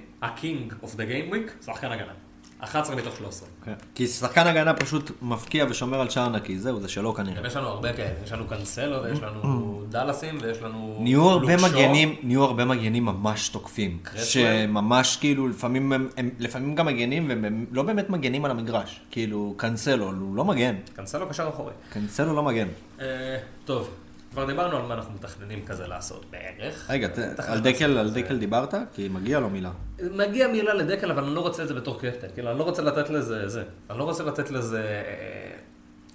of 0.83 0.87
the 0.95 1.03
Game 1.09 1.33
Week, 1.33 1.65
שחקן 1.65 1.91
הגנה. 1.91 2.11
11 2.59 2.95
מתוך 2.95 3.17
13. 3.17 3.49
כי 3.95 4.07
שחקן 4.07 4.47
הגנה 4.47 4.73
פשוט 4.73 5.11
מפקיע 5.21 5.65
ושומר 5.69 6.01
על 6.01 6.09
שער 6.09 6.29
נקי, 6.29 6.59
זהו, 6.59 6.79
זה 6.79 6.87
שלו 6.87 7.13
כנראה. 7.13 7.47
יש 7.47 7.55
לנו 7.55 7.67
הרבה 7.67 7.93
כאלה, 7.93 8.13
יש 8.23 8.31
לנו 8.31 8.47
קנסלו 8.47 9.03
ויש 9.03 9.19
לנו 9.19 9.83
דאלאסים 9.89 10.37
ויש 10.41 10.61
לנו... 10.61 10.97
נהיו 10.99 11.29
הרבה. 11.29 11.57
מגנים, 11.57 12.15
נהיו 12.23 12.43
הרבה 12.43 12.65
מגנים 12.65 13.05
ממש 13.05 13.49
תוקפים. 13.49 13.97
שממש 14.15 15.17
כאילו, 15.17 15.47
לפעמים 15.47 15.91
הם, 15.91 16.09
הם 16.17 16.29
לפעמים 16.39 16.75
גם 16.75 16.85
מגנים, 16.85 17.29
והם 17.29 17.65
לא 17.71 17.83
באמת 17.83 18.09
מגנים 18.09 18.45
על 18.45 18.51
המגרש. 18.51 19.01
כאילו, 19.11 19.53
קנסלו, 19.57 20.05
הוא 20.05 20.35
לא 20.35 20.45
מגן. 20.45 20.75
קנסלו 20.95 21.29
קשר 21.29 21.49
אחורי. 21.49 21.73
קנסלו 21.89 22.35
לא 22.35 22.43
מגן. 22.43 22.67
אה, 23.01 23.37
טוב, 23.65 23.89
כבר 24.31 24.45
דיברנו 24.45 24.77
על 24.77 24.83
מה 24.85 24.93
אנחנו 24.93 25.13
מתכננים 25.13 25.65
כזה 25.65 25.87
לעשות 25.87 26.25
בערך. 26.31 26.89
רגע, 26.89 27.07
על 27.47 27.59
דקל, 27.59 27.97
על. 27.97 28.09
דקל 28.09 28.37
דיברת? 28.37 28.73
כי 28.93 29.07
מגיע 29.07 29.39
לו 29.39 29.49
מילה. 29.49 29.71
מגיע 30.11 30.47
מילה 30.47 30.73
לדקל, 30.73 31.11
אבל 31.11 31.23
אני 31.23 31.35
לא 31.35 31.41
רוצה 31.41 31.63
את 31.63 31.67
זה 31.67 31.73
בתור 31.73 31.99
קפטן. 31.99 32.27
כאילו, 32.33 32.51
אני 32.51 32.59
לא 32.59 32.63
רוצה 32.63 32.81
לתת 32.81 33.09
לזה 33.09 33.47
זה. 33.47 33.63
אני 33.89 33.99
לא 33.99 34.03
רוצה 34.03 34.23
לתת 34.23 34.51
לזה... 34.51 34.83
אה, 34.83 35.57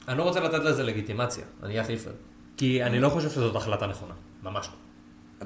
אני 0.09 0.19
לא 0.19 0.23
רוצה 0.23 0.41
לתת 0.41 0.65
לזה 0.65 0.83
לגיטימציה. 0.83 1.45
אני 1.63 1.73
אהיה 1.73 1.83
הכי. 1.83 1.97
כי 2.57 2.85
אני 2.85 3.01
לא 3.01 3.09
חושב 3.09 3.31
שזאת 3.31 3.57
החלטה 3.57 3.87
נכונה. 3.87 4.15
ממש 4.43 4.67
לא. 4.67 4.84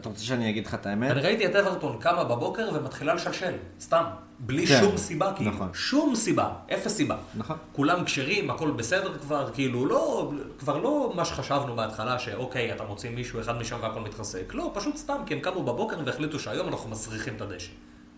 אתה 0.00 0.08
רוצה 0.08 0.24
שאני 0.24 0.50
אגיד 0.50 0.66
לך 0.66 0.74
את 0.74 0.86
האמת? 0.86 1.10
אני 1.10 1.20
ראיתי 1.20 1.46
את 1.46 1.56
אברטון 1.56 1.96
קמה 2.00 2.24
בבוקר 2.24 2.68
ומתחילה 2.74 3.14
לשלשל. 3.14 3.52
סתם. 3.80 4.04
בלי 4.40 4.66
כן, 4.66 4.80
שום 4.80 4.96
סיבה, 4.96 5.32
כאילו. 5.36 5.50
נכון. 5.50 5.68
שום 5.74 6.14
סיבה. 6.14 6.50
אפס 6.74 6.96
סיבה. 6.96 7.16
נכון. 7.36 7.56
כולם 7.72 8.04
כשרים, 8.04 8.50
הכל 8.50 8.70
בסדר 8.70 9.18
כבר, 9.18 9.50
כאילו 9.54 9.86
לא, 9.86 10.32
כבר 10.58 10.76
לא 10.78 11.12
מה 11.16 11.24
שחשבנו 11.24 11.76
בהתחלה, 11.76 12.18
שאוקיי, 12.18 12.72
אתה 12.72 12.84
מוציא 12.84 13.10
מישהו 13.10 13.40
אחד 13.40 13.56
משם 13.58 13.76
והכל 13.82 14.00
מתחזק. 14.00 14.54
לא, 14.54 14.70
פשוט 14.74 14.96
סתם, 14.96 15.16
כי 15.26 15.34
הם 15.34 15.40
קמו 15.40 15.62
בבוקר 15.62 15.96
והחליטו 16.04 16.38
שהיום 16.38 16.68
אנחנו 16.68 16.90
מסריחים 16.90 17.36
את 17.36 17.40
הדשא. 17.40 17.70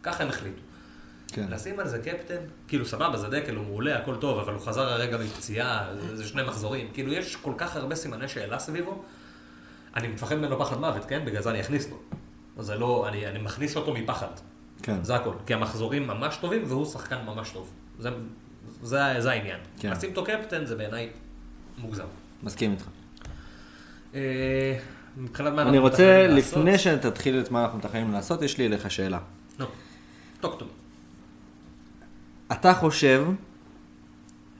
ככה 0.02 0.22
הם 0.24 0.28
החליטו. 0.28 0.60
כן. 1.32 1.46
לשים 1.50 1.80
על 1.80 1.88
זה 1.88 1.98
קפטן, 1.98 2.36
כאילו 2.68 2.86
סבבה, 2.86 3.16
זה 3.16 3.28
דקל, 3.28 3.54
הוא 3.56 3.64
מעולה, 3.64 3.98
הכל 3.98 4.16
טוב, 4.16 4.38
אבל 4.38 4.52
הוא 4.52 4.60
חזר 4.62 4.92
הרגע 4.92 5.18
מפציעה, 5.18 5.86
זה- 6.00 6.16
זה 6.16 6.28
שני 6.28 6.42
מחזורים. 6.42 6.88
כאילו, 6.92 7.12
יש 7.12 7.36
כל 7.36 7.52
כך 7.56 7.76
הרבה 7.76 7.94
סימני 7.94 8.28
שאלה 8.28 8.58
סביבו, 8.58 9.02
אני 9.96 10.08
מפחד 10.08 10.34
ממנו 10.34 10.58
פחד 10.58 10.80
מוות, 10.80 11.04
כן? 11.04 11.22
בגלל 11.24 11.42
זה 11.42 11.50
אני 11.50 11.60
אכניס 11.60 11.90
לו. 11.90 11.96
זה 12.62 12.74
לא, 12.74 13.08
אני, 13.08 13.26
אני 13.26 13.38
מכניס 13.38 13.76
אותו 13.76 13.94
מפחד. 13.94 14.26
כן. 14.82 15.04
זה 15.04 15.16
הכל. 15.16 15.32
כי 15.46 15.54
המחזורים 15.54 16.06
ממש 16.06 16.36
טובים, 16.40 16.62
והוא 16.66 16.86
שחקן 16.86 17.16
ממש 17.26 17.50
טוב. 17.50 17.70
זה, 17.98 18.10
זה, 18.82 18.98
זה 19.18 19.30
העניין. 19.30 19.58
כן. 19.78 19.90
לשים 19.90 20.10
אותו 20.10 20.24
קפטן 20.24 20.66
זה 20.66 20.76
בעיניי 20.76 21.08
מוגזם. 21.78 22.04
מסכים 22.42 22.70
איתך. 22.72 22.84
אה, 24.14 24.78
מבחינת 25.16 25.52
מה 25.52 25.62
אני 25.62 25.68
אנחנו 25.70 25.82
רוצה, 25.82 25.96
מתכננים 26.22 26.36
לעשות- 26.36 26.58
לפני 26.58 26.78
שתתחיל 26.78 27.40
את 27.40 27.50
מה 27.50 27.62
אנחנו 27.64 27.78
מתכננים 27.78 28.12
לעשות, 28.12 28.42
יש 28.42 28.58
לי 28.58 28.66
אליך 28.66 28.90
שאלה. 28.90 29.18
נו, 29.58 29.66
טוק 30.40 30.58
טוק. 30.58 30.68
אתה 32.52 32.74
חושב 32.74 33.26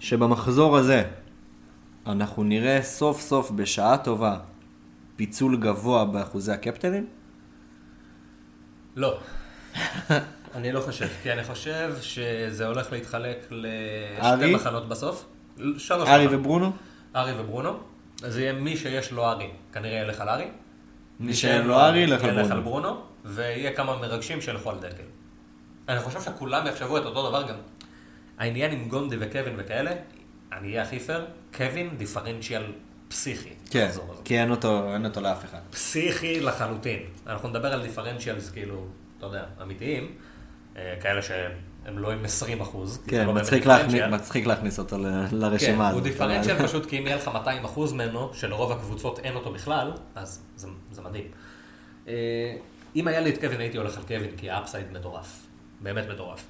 שבמחזור 0.00 0.76
הזה 0.76 1.02
אנחנו 2.06 2.42
נראה 2.44 2.82
סוף 2.82 3.20
סוף 3.20 3.50
בשעה 3.50 3.98
טובה 3.98 4.38
פיצול 5.20 5.56
גבוה 5.56 6.04
באחוזי 6.04 6.52
הקפטנים? 6.52 7.06
לא. 8.96 9.20
אני 10.54 10.72
לא 10.72 10.80
חושב, 10.80 11.08
כי 11.22 11.32
אני 11.32 11.44
חושב 11.44 11.94
שזה 12.00 12.66
הולך 12.66 12.92
להתחלק 12.92 13.46
לשתי? 13.50 14.54
מחנות 14.54 14.88
בסוף. 14.88 15.26
שלוש 15.56 16.08
ארי 16.08 16.26
מחנות. 16.26 16.40
וברונו? 16.40 16.72
ארי 17.16 17.40
וברונו. 17.40 17.78
אז 18.22 18.38
יהיה 18.38 18.52
מי 18.52 18.76
שיש 18.76 19.12
לו 19.12 19.24
ארי, 19.24 19.50
כנראה 19.72 19.98
ילך 19.98 20.20
על 20.20 20.28
ארי. 20.28 20.48
מי 21.20 21.34
שאין 21.34 21.66
לו 21.66 21.80
ארי, 21.80 21.98
ילך 21.98 22.24
על 22.24 22.28
ילך 22.28 22.38
ברונו. 22.38 22.54
על 22.54 22.60
ברונו, 22.60 23.02
ויהיה 23.24 23.72
כמה 23.72 23.96
מרגשים 23.96 24.40
שילכו 24.40 24.70
על 24.70 24.78
דקל. 24.78 25.04
אני 25.88 26.00
חושב 26.00 26.20
שכולם 26.20 26.66
יחשבו 26.66 26.98
את 26.98 27.04
אותו 27.04 27.28
דבר 27.28 27.48
גם. 27.48 27.56
העניין 28.38 28.72
עם 28.72 28.88
גונדי 28.88 29.16
וקווין 29.20 29.54
וכאלה, 29.56 29.90
אני 30.52 30.68
אהיה 30.68 30.82
הכי 30.82 30.98
פייר, 30.98 31.26
קווין 31.56 31.96
דיפרנציאל 31.96 32.62
פסיכי. 33.10 33.48
כן. 33.70 33.90
כי 34.24 34.38
אין 34.40 34.50
אותו, 34.50 34.92
אין 34.94 35.04
אותו 35.04 35.20
לאף 35.20 35.44
אחד. 35.44 35.58
פסיכי 35.70 36.40
לחלוטין. 36.40 36.98
אנחנו 37.26 37.48
נדבר 37.48 37.72
על 37.72 37.82
differentials 37.82 38.50
כאילו, 38.50 38.86
אתה 39.18 39.26
יודע, 39.26 39.44
אמיתיים, 39.62 40.12
אה, 40.76 40.94
כאלה 41.02 41.22
שהם 41.22 41.52
לא 41.98 42.10
עם 42.12 42.24
20 42.24 42.60
אחוז. 42.60 43.02
כן, 43.06 43.26
לא 43.26 43.34
מצחיק 43.34 43.66
להכניס- 43.66 43.92
דיפרנציאל. 43.92 44.10
מצחיק 44.20 44.46
להכניס 44.46 44.78
אותו 44.78 44.98
ל- 44.98 45.26
כן, 45.30 45.36
לרשימה 45.36 45.84
הוא 45.84 45.90
הזאת. 46.00 46.02
דיפרנציאל 46.02 46.56
אבל- 46.56 46.66
פשוט 46.68 46.86
כי 46.86 46.98
אם 46.98 47.06
יהיה 47.06 47.16
לך 47.16 47.28
200 47.28 47.64
אחוז 47.64 47.92
ממנו, 47.92 48.30
שלרוב 48.34 48.72
הקבוצות 48.72 49.18
אין 49.18 49.34
אותו 49.34 49.52
בכלל, 49.52 49.92
אז 50.14 50.42
זה, 50.56 50.68
זה 50.92 51.02
מדהים. 51.02 51.24
אה, 52.08 52.12
אם 52.96 53.08
היה 53.08 53.20
לי 53.20 53.30
את 53.30 53.40
קווין, 53.40 53.60
הייתי 53.60 53.78
הולך 53.78 53.96
על 53.96 54.02
קווין, 54.02 54.30
כי 54.36 54.50
ה 54.50 54.56
upside 54.56 54.92
מטורף. 54.92 55.46
באמת 55.80 56.04
מטורף. 56.14 56.44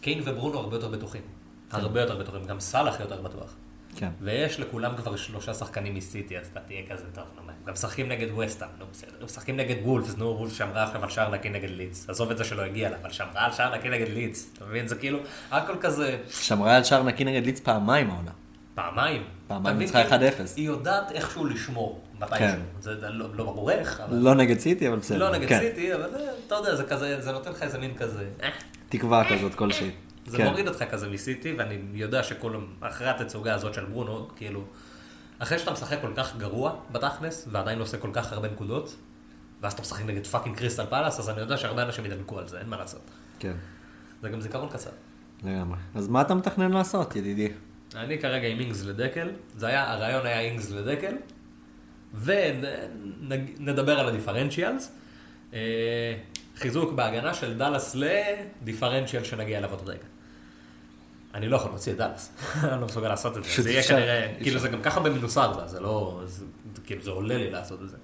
קיין 0.00 0.22
וברונו 0.24 0.58
הרבה 0.58 0.76
יותר 0.76 0.88
בטוחים. 0.88 1.22
הרבה 1.70 2.00
יותר 2.00 2.16
בטוחים, 2.16 2.44
גם 2.44 2.60
סאלח 2.60 3.00
יותר 3.00 3.22
בטוח. 3.22 3.54
כן. 3.96 4.08
ויש 4.20 4.60
לכולם 4.60 4.96
כבר 4.96 5.16
שלושה 5.16 5.54
שחקנים 5.54 5.94
מסיטי, 5.94 6.38
אז 6.38 6.46
אתה 6.52 6.60
תהיה 6.60 6.82
כזה 6.90 7.04
טוב, 7.14 7.24
נו. 7.36 7.46
גם 7.66 7.72
משחקים 7.72 8.08
נגד 8.08 8.26
וסטאם, 8.38 8.68
נו 8.78 8.84
בסדר. 8.92 9.24
משחקים 9.24 9.56
נגד 9.56 9.76
וולפס, 9.82 10.16
נו 10.16 10.26
וולפס 10.26 10.56
שמרה 10.56 10.82
עכשיו 10.82 11.02
על 11.02 11.10
שער 11.10 11.30
נקי 11.30 11.48
נגד 11.48 11.70
לידס. 11.70 12.10
עזוב 12.10 12.30
את 12.30 12.38
זה 12.38 12.44
שלא 12.44 12.62
הגיע 12.62 12.90
לה, 12.90 12.96
אבל 13.02 13.10
שמרה 13.10 13.44
על 13.44 13.52
שער 13.52 13.76
נקי 13.76 13.88
נגד 13.88 14.08
לידס. 14.08 14.50
אתה 14.52 14.64
מבין? 14.64 14.88
זה 14.88 14.94
כאילו, 14.94 15.18
הכל 15.50 15.76
כזה 15.80 16.18
שמרה 16.30 16.76
על 16.76 16.84
שער 16.84 17.02
נקי 17.02 17.24
נגד 17.24 17.46
ליץ 17.46 17.60
פעמיים 17.60 18.10
העונה. 18.10 18.30
פעמיים. 18.74 19.22
פעמיים? 19.46 19.78
ניצחה 19.78 20.04
כאילו, 20.04 20.28
1-0. 20.28 20.40
היא 20.56 20.66
יודעת 20.66 21.12
איכשהו 21.12 21.44
לשמור 21.44 22.00
מתישהו. 22.20 22.38
כן. 22.38 22.60
זה 22.80 23.00
זה 23.00 23.08
לא 23.08 23.26
לא 23.34 23.44
ברור 23.44 23.70
איך, 23.70 24.00
אבל... 24.00 24.16
לא 24.16 24.34
נגד 24.34 24.58
סיטי, 24.58 24.88
אבל 24.88 24.96
בסדר. 24.96 25.18
לא 25.18 25.38
נגד 25.38 25.48
כן. 25.48 25.60
סיטי, 25.60 25.94
אבל 25.94 26.10
זה, 26.10 26.30
אתה 26.46 26.54
יודע, 26.54 26.74
זה 26.74 26.84
כזה, 26.84 27.20
זה 27.20 27.32
נותן 27.32 27.50
לך 27.50 27.62
איזה 27.62 27.78
מין 27.78 27.94
כזה... 27.94 28.24
אה. 28.42 28.48
תקווה 28.88 29.24
כזאת 29.30 29.54
כלשהי. 29.54 29.90
זה 30.26 30.36
כן. 30.36 30.44
מוריד 30.44 30.68
אותך 30.68 30.84
כזה 30.90 31.08
מסיטי, 31.08 31.52
ואני 31.52 31.78
יודע 31.94 32.22
שכל... 32.22 32.56
אחרי 32.80 33.08
התצוגה 33.08 33.54
הזאת 33.54 33.74
של 33.74 33.84
ברונו, 33.84 34.28
כאילו... 34.36 34.64
אחרי 35.38 35.58
שאתה 35.58 35.70
משחק 35.70 35.98
כל 36.00 36.12
כך 36.16 36.36
גרוע 36.36 36.76
בתכלס, 36.92 37.48
ועדיין 37.50 37.78
עושה 37.78 37.98
כל 37.98 38.10
כך 38.12 38.32
הרבה 38.32 38.48
נקודות, 38.48 38.96
ואז 39.60 39.72
אתה 39.72 39.82
משחק 39.82 40.04
נגד 40.04 40.26
פאקינג 40.26 40.56
קריסטל 40.56 40.86
פלאס, 40.86 41.20
אז 41.20 41.30
אני 41.30 41.40
יודע 41.40 41.56
שהרבה 41.56 41.82
אנשים 41.82 42.04
ידלקו 42.04 42.38
על 42.38 42.48
זה, 42.48 42.58
אין 42.58 42.68
מה 42.68 42.76
לעשות. 42.76 43.10
כן, 43.38 43.54
זה 44.22 44.28
גם 44.28 44.40
זיכרון 44.40 44.68
קצר. 44.68 44.90
לגמרי. 45.44 45.78
אז 45.94 46.08
מה 46.08 46.20
אתה 46.20 46.34
מתכנן 46.34 46.72
לעשות, 46.72 47.16
ידידי? 47.16 47.48
אני 47.94 48.18
כרגע 48.18 48.48
עם 48.48 48.60
אינגס 48.60 48.84
לדקל, 48.84 49.30
זה 49.56 49.66
היה, 49.66 49.92
הרעיון 49.92 50.26
היה 50.26 50.40
אינגס 50.40 50.70
לדקל, 50.70 51.14
ונדבר 52.14 54.00
על 54.00 54.08
ה 54.08 54.14
differentials. 54.14 54.92
אה, 55.54 56.14
חיזוק 56.56 56.92
בהגנה 56.92 57.34
של 57.34 57.58
דאלאס 57.58 57.96
לדיפרנציאל 57.96 59.24
שנגיע 59.24 59.58
אליו 59.58 59.70
עוד 59.70 59.88
רגע. 59.88 60.04
אני 61.36 61.48
לא 61.48 61.56
יכול 61.56 61.70
להוציא 61.70 61.92
את 61.92 61.98
דאלאס, 61.98 62.32
אני 62.64 62.80
לא 62.80 62.86
מסוגל 62.86 63.08
לעשות 63.08 63.36
את 63.36 63.44
זה. 63.44 63.62
זה 63.62 63.70
יהיה 63.70 63.82
כנראה. 63.82 64.32
כאילו 64.42 64.60
זה 64.60 64.68
גם 64.68 64.82
ככה 64.82 65.00
במינוס 65.00 65.38
ארבע, 65.38 65.66
זה 65.66 65.80
לא, 65.80 66.22
כאילו 66.86 67.02
זה 67.02 67.10
עולה 67.10 67.36
לי 67.36 67.50
לעשות 67.50 67.82
את 67.82 67.88
זה. 67.88 67.96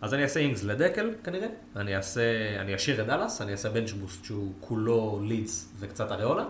אז 0.00 0.14
אני 0.14 0.22
אעשה 0.22 0.40
אינגס 0.40 0.64
לדקל 0.64 1.10
כנראה, 1.24 1.48
אני 1.76 1.96
אעשה, 1.96 2.20
אני 2.60 2.74
אשאיר 2.74 3.00
את 3.02 3.06
דאלאס, 3.06 3.42
אני 3.42 3.52
אעשה 3.52 3.68
בנץ' 3.68 3.92
בוסט 3.92 4.24
שהוא 4.24 4.52
כולו 4.60 5.20
לידס 5.24 5.72
וקצת 5.78 6.12
אריולה. 6.12 6.44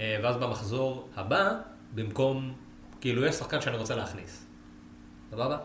אה, 0.00 0.18
ואז 0.22 0.36
במחזור 0.36 1.08
הבא, 1.16 1.52
במקום, 1.94 2.54
כאילו 3.00 3.24
יש 3.24 3.34
שחקן 3.34 3.60
שאני 3.60 3.76
רוצה 3.76 3.96
להכניס. 3.96 4.46
סבבה? 5.30 5.58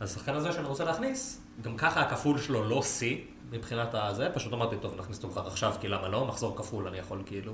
אז 0.00 0.10
השחקן 0.10 0.34
הזה 0.34 0.52
שאני 0.52 0.66
רוצה 0.66 0.84
להכניס, 0.84 1.42
גם 1.62 1.76
ככה 1.76 2.00
הכפול 2.00 2.38
שלו 2.38 2.68
לא 2.68 2.80
C 2.80 3.04
מבחינת 3.50 3.88
הזה, 3.92 4.28
פשוט 4.34 4.52
אמרתי, 4.52 4.76
טוב, 4.80 4.94
נכניס 4.98 5.16
אותו 5.16 5.30
כבר 5.30 5.46
עכשיו, 5.46 5.74
כי 5.80 5.88
למה 5.88 6.08
לא? 6.08 6.26
מחזור 6.26 6.56
כפול 6.56 6.88
אני 6.88 6.98
יכול 6.98 7.22
כאילו, 7.26 7.52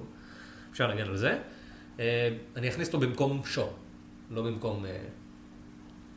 אפשר 0.72 0.86
להגן 0.86 1.06
על 1.06 1.16
זה. 1.16 1.38
אה, 2.00 2.28
אני 2.56 2.68
אכניס 2.68 2.88
אותו 2.88 3.00
במקום 3.00 3.42
שו, 3.44 3.66
לא 4.30 4.42
במקום... 4.42 4.86
אה, 4.86 4.98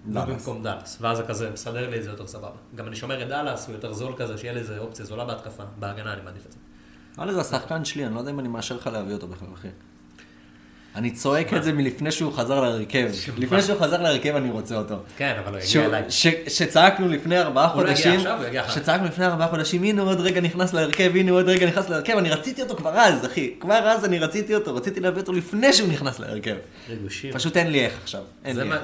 לא. 0.09 0.25
במקום 0.25 0.63
דאלאס, 0.63 0.97
ואז 1.01 1.17
זה 1.17 1.23
כזה 1.23 1.49
מסדר 1.51 1.89
לי 1.89 1.97
את 1.97 2.03
זה 2.03 2.09
יותר 2.09 2.27
סבבה. 2.27 2.57
גם 2.75 2.87
אני 2.87 2.95
שומר 2.95 3.23
את 3.23 3.27
דאלאס, 3.27 3.67
הוא 3.67 3.75
יותר 3.75 3.93
זול 3.93 4.13
כזה, 4.17 4.37
שיהיה 4.37 4.53
לי 4.53 4.59
איזה 4.59 4.79
אופציה 4.79 5.05
זולה 5.05 5.25
בהתקפה, 5.25 5.63
בהגנה 5.79 6.13
אני 6.13 6.21
מעדיף 6.21 6.45
את 6.45 6.51
זה. 6.51 6.57
וואלה, 7.17 7.33
זה 7.33 7.41
השחקן 7.41 7.85
שלי, 7.85 8.05
אני 8.05 8.13
לא 8.15 8.19
יודע 8.19 8.31
אם 8.31 8.39
אני 8.39 8.47
מאשר 8.47 8.75
לך 8.75 8.87
להביא 8.87 9.13
אותו 9.13 9.27
בכלל, 9.27 9.47
אחי. 9.53 9.67
אני 10.97 11.11
צועק 11.11 11.53
את 11.53 11.63
זה 11.63 11.73
מלפני 11.73 12.11
שהוא 12.11 12.33
חזר 12.33 12.61
להרכב. 12.61 13.07
לפני 13.37 13.61
שהוא 13.61 13.79
חזר 13.79 14.01
להרכב 14.01 14.35
אני 14.35 14.51
רוצה 14.51 14.75
אותו. 14.75 14.95
כן, 15.17 15.35
אבל 15.45 15.53
הוא 15.53 15.61
יגיע 15.61 15.85
אליי. 15.85 16.03
שצעקנו 16.47 17.07
לפני 17.07 17.39
ארבעה 17.39 17.73
הוא 17.73 17.83
לא 17.83 17.89
יגיע 17.89 17.95
חודשים, 17.95 18.15
עכשיו, 18.19 18.37
הוא 18.37 18.45
יגיע 18.45 18.61
אחר. 18.61 18.71
שצעקנו 18.71 19.05
לפני 19.05 19.25
ארבעה 19.25 19.47
חודשים, 19.47 19.83
הנה 19.83 20.01
הוא 20.01 20.09
עוד 20.09 20.19
רגע 20.19 20.41
נכנס 20.41 20.73
להרכב, 20.73 21.11
הנה 21.15 21.31
הוא 21.31 21.39
עוד 21.39 21.49
רגע 21.49 21.67
נכנס 21.67 21.89
להרכב, 21.89 22.17
אני 22.17 22.29
רציתי 22.29 22.61
אותו 22.61 22.75
כבר 22.75 22.89
אז, 22.89 23.25
אחי. 23.25 23.53
כבר 23.59 23.73
אז 23.73 24.05
אני 24.05 24.19
רציתי 24.19 24.55
אותו, 24.55 24.75
רציתי 24.75 24.99
להביא 24.99 25.21
אותו 25.21 25.33
לפני 25.33 25.73
שהוא 25.73 25.89
נכנס 25.89 26.19
להרכב. 26.19 26.55
ריגושים. 26.89 27.33
פשוט 27.33 27.57
אין 27.57 27.71
לי 27.71 27.85
איך 27.85 27.93
עכשיו. 28.03 28.21
גם 28.45 28.69
מה 28.69 28.77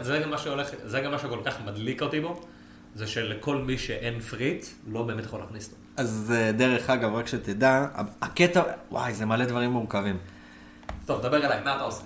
זה 0.86 1.00
גם 1.02 1.12
מה 1.12 1.20
שכל 1.20 1.40
כך 1.46 1.58
מדליק 1.66 2.02
אותי 2.02 2.20
בו, 2.20 2.42
זה 2.96 3.08
שלכל 3.08 3.58
מי 3.58 3.78
שאין 3.78 4.20
פריט, 4.20 4.66
לא 4.88 5.04
באמת 5.04 5.26
יכול 5.26 5.40
להכניס 5.40 5.66
אותו. 5.66 5.78
אז 5.98 6.34
אה, 6.36 6.52
דרך 6.52 6.90
אגב, 6.90 7.16
רק 7.16 7.28
שתדע, 7.28 7.86
הקטע, 8.22 8.62
וואי, 8.92 9.14
זה 9.14 9.26
מלא 9.26 9.46
דברים 9.46 9.70
מורכבים. 9.70 10.18
טוב, 11.06 11.22
דבר 11.22 11.46
אליי, 11.46 11.60
מה 11.64 11.76
אתה 11.76 11.84
עושה? 11.84 12.04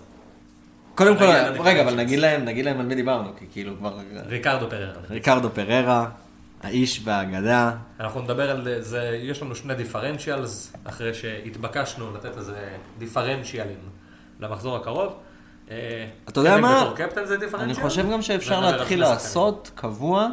קודם 0.95 1.17
כל, 1.17 1.25
רגע. 1.59 1.81
אבל 1.81 1.95
נגיד 1.95 2.19
להם, 2.19 2.45
נגיד 2.45 2.65
להם 2.65 2.79
על 2.79 2.85
מי 2.85 2.95
דיברנו, 2.95 3.29
כי 3.39 3.45
כאילו 3.51 3.77
כבר... 3.77 3.97
ריקרדו 4.25 4.69
פררה. 4.69 4.93
ריקרדו 5.09 5.49
פררה, 5.49 6.09
האיש 6.63 7.01
והאגדה. 7.03 7.71
אנחנו 7.99 8.21
נדבר 8.21 8.51
על 8.51 8.67
זה, 8.79 9.19
יש 9.21 9.41
לנו 9.41 9.55
שני 9.55 9.75
דיפרנציאלס, 9.75 10.73
אחרי 10.83 11.13
שהתבקשנו 11.13 12.13
לתת 12.15 12.37
איזה 12.37 12.69
דיפרנציאלים 12.97 13.79
למחזור 14.39 14.75
הקרוב. 14.75 15.13
אה, 15.71 16.05
אתה 16.29 16.39
יודע 16.39 16.57
מה? 16.57 16.93
אני 17.53 17.73
חושב 17.73 18.11
גם 18.11 18.21
שאפשר 18.21 18.59
להתחיל 18.59 18.99
לעשות 18.99 19.71
קבוע, 19.75 20.27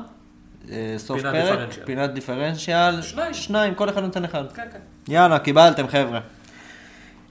אה, 0.71 0.95
סוף 0.97 1.23
פרק. 1.23 1.69
פינת 1.85 2.13
דיפרנציאל, 2.13 3.03
שניים. 3.03 3.35
שניים, 3.35 3.75
כל 3.75 3.89
אחד 3.89 4.03
נותן 4.03 4.25
אחד. 4.25 4.53
כן, 4.53 4.67
כן. 4.73 5.13
יאללה, 5.13 5.39
קיבלתם 5.39 5.89
חבר'ה. 5.89 6.21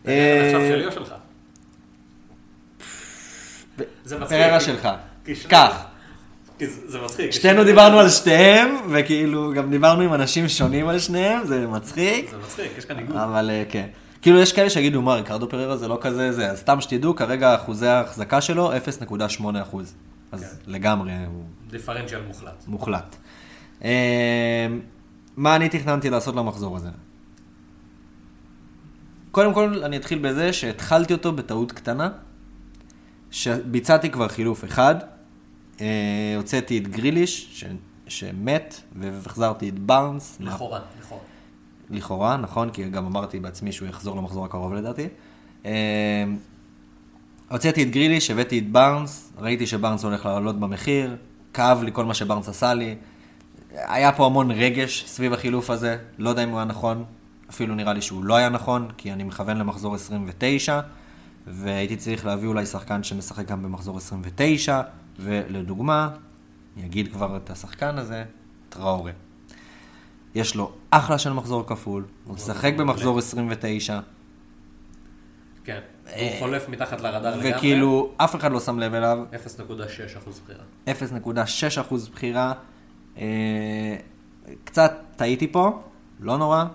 עכשיו 0.03 0.61
שלי 0.69 0.85
או 0.85 0.91
שלך? 0.91 1.13
זה 4.05 4.19
מצחיק. 4.19 4.37
פררה 4.37 4.59
שלך. 4.59 4.89
כי 5.23 6.67
זה 6.67 7.01
מצחיק. 7.01 7.31
שתינו 7.31 7.63
דיברנו 7.63 7.99
על 7.99 8.09
שתיהם, 8.09 8.75
וכאילו 8.91 9.53
גם 9.53 9.71
דיברנו 9.71 10.01
עם 10.01 10.13
אנשים 10.13 10.49
שונים 10.49 10.87
על 10.87 10.99
שניהם, 10.99 11.45
זה 11.45 11.67
מצחיק. 11.67 12.29
זה 12.29 12.37
מצחיק, 12.37 12.71
יש 12.77 12.85
כאן 12.85 12.95
ניגוד. 12.95 13.15
אבל 13.15 13.49
אה, 13.49 13.63
כן. 13.69 13.87
כאילו 14.21 14.39
יש 14.39 14.53
כאלה 14.53 14.69
שיגידו, 14.69 15.01
מה, 15.01 15.15
ריקרדו 15.15 15.49
פררה 15.49 15.77
זה 15.77 15.87
לא 15.87 15.97
כזה 16.01 16.31
זה, 16.31 16.51
אז 16.51 16.59
סתם 16.59 16.81
שתדעו, 16.81 17.15
כרגע 17.15 17.55
אחוזי 17.55 17.87
ההחזקה 17.87 18.41
שלו 18.41 18.71
0.8 18.73 19.43
אחוז. 19.61 19.93
אז 20.31 20.59
לגמרי 20.67 21.11
הוא 21.25 21.43
דיפרנציאל 21.69 22.21
מוחלט. 22.21 22.63
מוחלט. 22.67 23.15
אה, 23.83 24.67
מה 25.37 25.55
אני 25.55 25.69
תכננתי 25.69 26.09
לעשות 26.09 26.35
למחזור 26.35 26.75
הזה? 26.77 26.89
קודם 29.31 29.53
כל, 29.53 29.83
אני 29.83 29.97
אתחיל 29.97 30.19
בזה 30.19 30.53
שהתחלתי 30.53 31.13
אותו 31.13 31.31
בטעות 31.31 31.71
קטנה, 31.71 32.09
שביצעתי 33.33 34.09
כבר 34.09 34.27
חילוף 34.27 34.63
אחד, 34.63 34.95
אה, 35.81 36.33
הוצאתי 36.37 36.77
את 36.77 36.87
גריליש, 36.87 37.49
ש... 37.53 37.63
שמת, 38.07 38.81
והחזרתי 38.95 39.69
את 39.69 39.79
בארנס. 39.79 40.37
לכאורה, 40.39 40.79
לכאורה. 40.99 41.21
לכאורה, 41.89 42.37
נכון? 42.37 42.69
כי 42.69 42.89
גם 42.89 43.05
אמרתי 43.05 43.39
בעצמי 43.39 43.71
שהוא 43.71 43.87
יחזור 43.87 44.17
למחזור 44.17 44.45
הקרוב 44.45 44.73
לדעתי. 44.73 45.07
אה, 45.65 45.71
הוצאתי 47.49 47.83
את 47.83 47.89
גריליש, 47.89 48.31
הבאתי 48.31 48.59
את 48.59 48.71
בארנס, 48.71 49.33
ראיתי 49.37 49.67
שבארנס 49.67 50.03
הולך 50.03 50.25
לעלות 50.25 50.59
במחיר, 50.59 51.15
כאב 51.53 51.83
לי 51.83 51.91
כל 51.93 52.05
מה 52.05 52.13
שבארנס 52.13 52.49
עשה 52.49 52.73
לי. 52.73 52.95
היה 53.71 54.11
פה 54.11 54.25
המון 54.25 54.51
רגש 54.51 55.05
סביב 55.07 55.33
החילוף 55.33 55.69
הזה, 55.69 55.97
לא 56.17 56.29
יודע 56.29 56.43
אם 56.43 56.49
הוא 56.49 56.57
היה 56.57 56.65
נכון, 56.65 57.03
אפילו 57.49 57.75
נראה 57.75 57.93
לי 57.93 58.01
שהוא 58.01 58.23
לא 58.23 58.35
היה 58.35 58.49
נכון, 58.49 58.87
כי 58.97 59.13
אני 59.13 59.23
מכוון 59.23 59.57
למחזור 59.57 59.95
29, 59.95 60.79
והייתי 61.47 61.95
צריך 61.95 62.25
להביא 62.25 62.47
אולי 62.47 62.65
שחקן 62.65 63.03
שמשחק 63.03 63.45
גם 63.45 63.63
במחזור 63.63 63.97
29, 63.97 64.81
ולדוגמה, 65.19 66.09
אני 66.77 66.85
אגיד 66.85 67.13
כבר 67.13 67.37
את 67.37 67.49
השחקן 67.49 67.97
הזה, 67.97 68.23
טראורי. 68.69 69.11
יש 70.35 70.55
לו 70.55 70.71
אחלה 70.89 71.17
של 71.17 71.33
מחזור 71.33 71.67
כפול, 71.67 72.05
הוא 72.25 72.35
משחק 72.35 72.73
במחזור 72.77 73.19
29, 73.19 73.99
כן. 75.63 75.79
הוא 76.19 76.29
חולף 76.39 76.69
מתחת 76.69 77.01
לרדאר 77.01 77.35
לגמרי. 77.37 77.55
וכאילו, 77.55 78.11
אף 78.17 78.35
אחד 78.35 78.51
לא 78.51 78.59
שם 78.59 78.79
לב 78.79 78.93
אליו, 78.93 79.19
0.6 79.31 80.17
אחוז 80.17 80.39
בחירה. 80.39 80.63
0.6% 80.87 82.09
בחירה. 82.11 82.53
אה, 83.17 83.95
קצת 84.63 84.93
טעיתי 85.15 85.47
פה, 85.51 85.81
לא 86.19 86.37
נורא. 86.37 86.65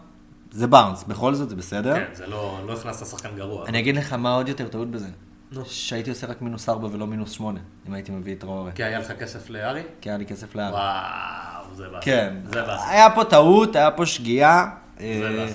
זה 0.51 0.67
בארנס, 0.67 1.05
בכל 1.05 1.35
זאת 1.35 1.49
זה 1.49 1.57
בסדר. 1.57 1.95
כן, 1.95 2.05
זה 2.13 2.27
לא 2.27 2.61
לא 2.67 2.73
הכנסת 2.73 3.07
שחקן 3.07 3.29
גרוע. 3.37 3.67
אני 3.67 3.79
אגיד 3.79 3.97
לך 3.97 4.13
מה 4.13 4.35
עוד 4.35 4.49
יותר 4.49 4.69
טעות 4.69 4.91
בזה. 4.91 5.07
נו. 5.53 5.63
שהייתי 5.65 6.11
עושה 6.11 6.27
רק 6.27 6.43
מינוס 6.43 6.69
4 6.69 6.89
ולא 6.93 7.07
מינוס 7.07 7.31
8, 7.31 7.61
אם 7.89 7.95
הייתי 7.95 8.13
מביא 8.13 8.35
את 8.35 8.45
ראורי. 8.45 8.71
כי 8.75 8.85
היה 8.85 8.99
לך 8.99 9.13
כסף 9.13 9.51
לארי? 9.51 9.83
כי 10.01 10.09
היה 10.09 10.19
לי 10.19 10.27
כסף 10.27 10.55
לארץ. 10.55 10.73
וואו, 10.75 11.75
זה 11.75 11.85
באסה. 11.89 12.05
כן. 12.05 12.35
זה 12.53 12.63
באסה. 12.63 12.89
היה 12.89 13.11
פה 13.11 13.25
טעות, 13.25 13.77
היה 13.77 13.91
פה 13.91 14.07
שגיאה. 14.07 14.67
אה, 15.01 15.21
באסה. 15.37 15.55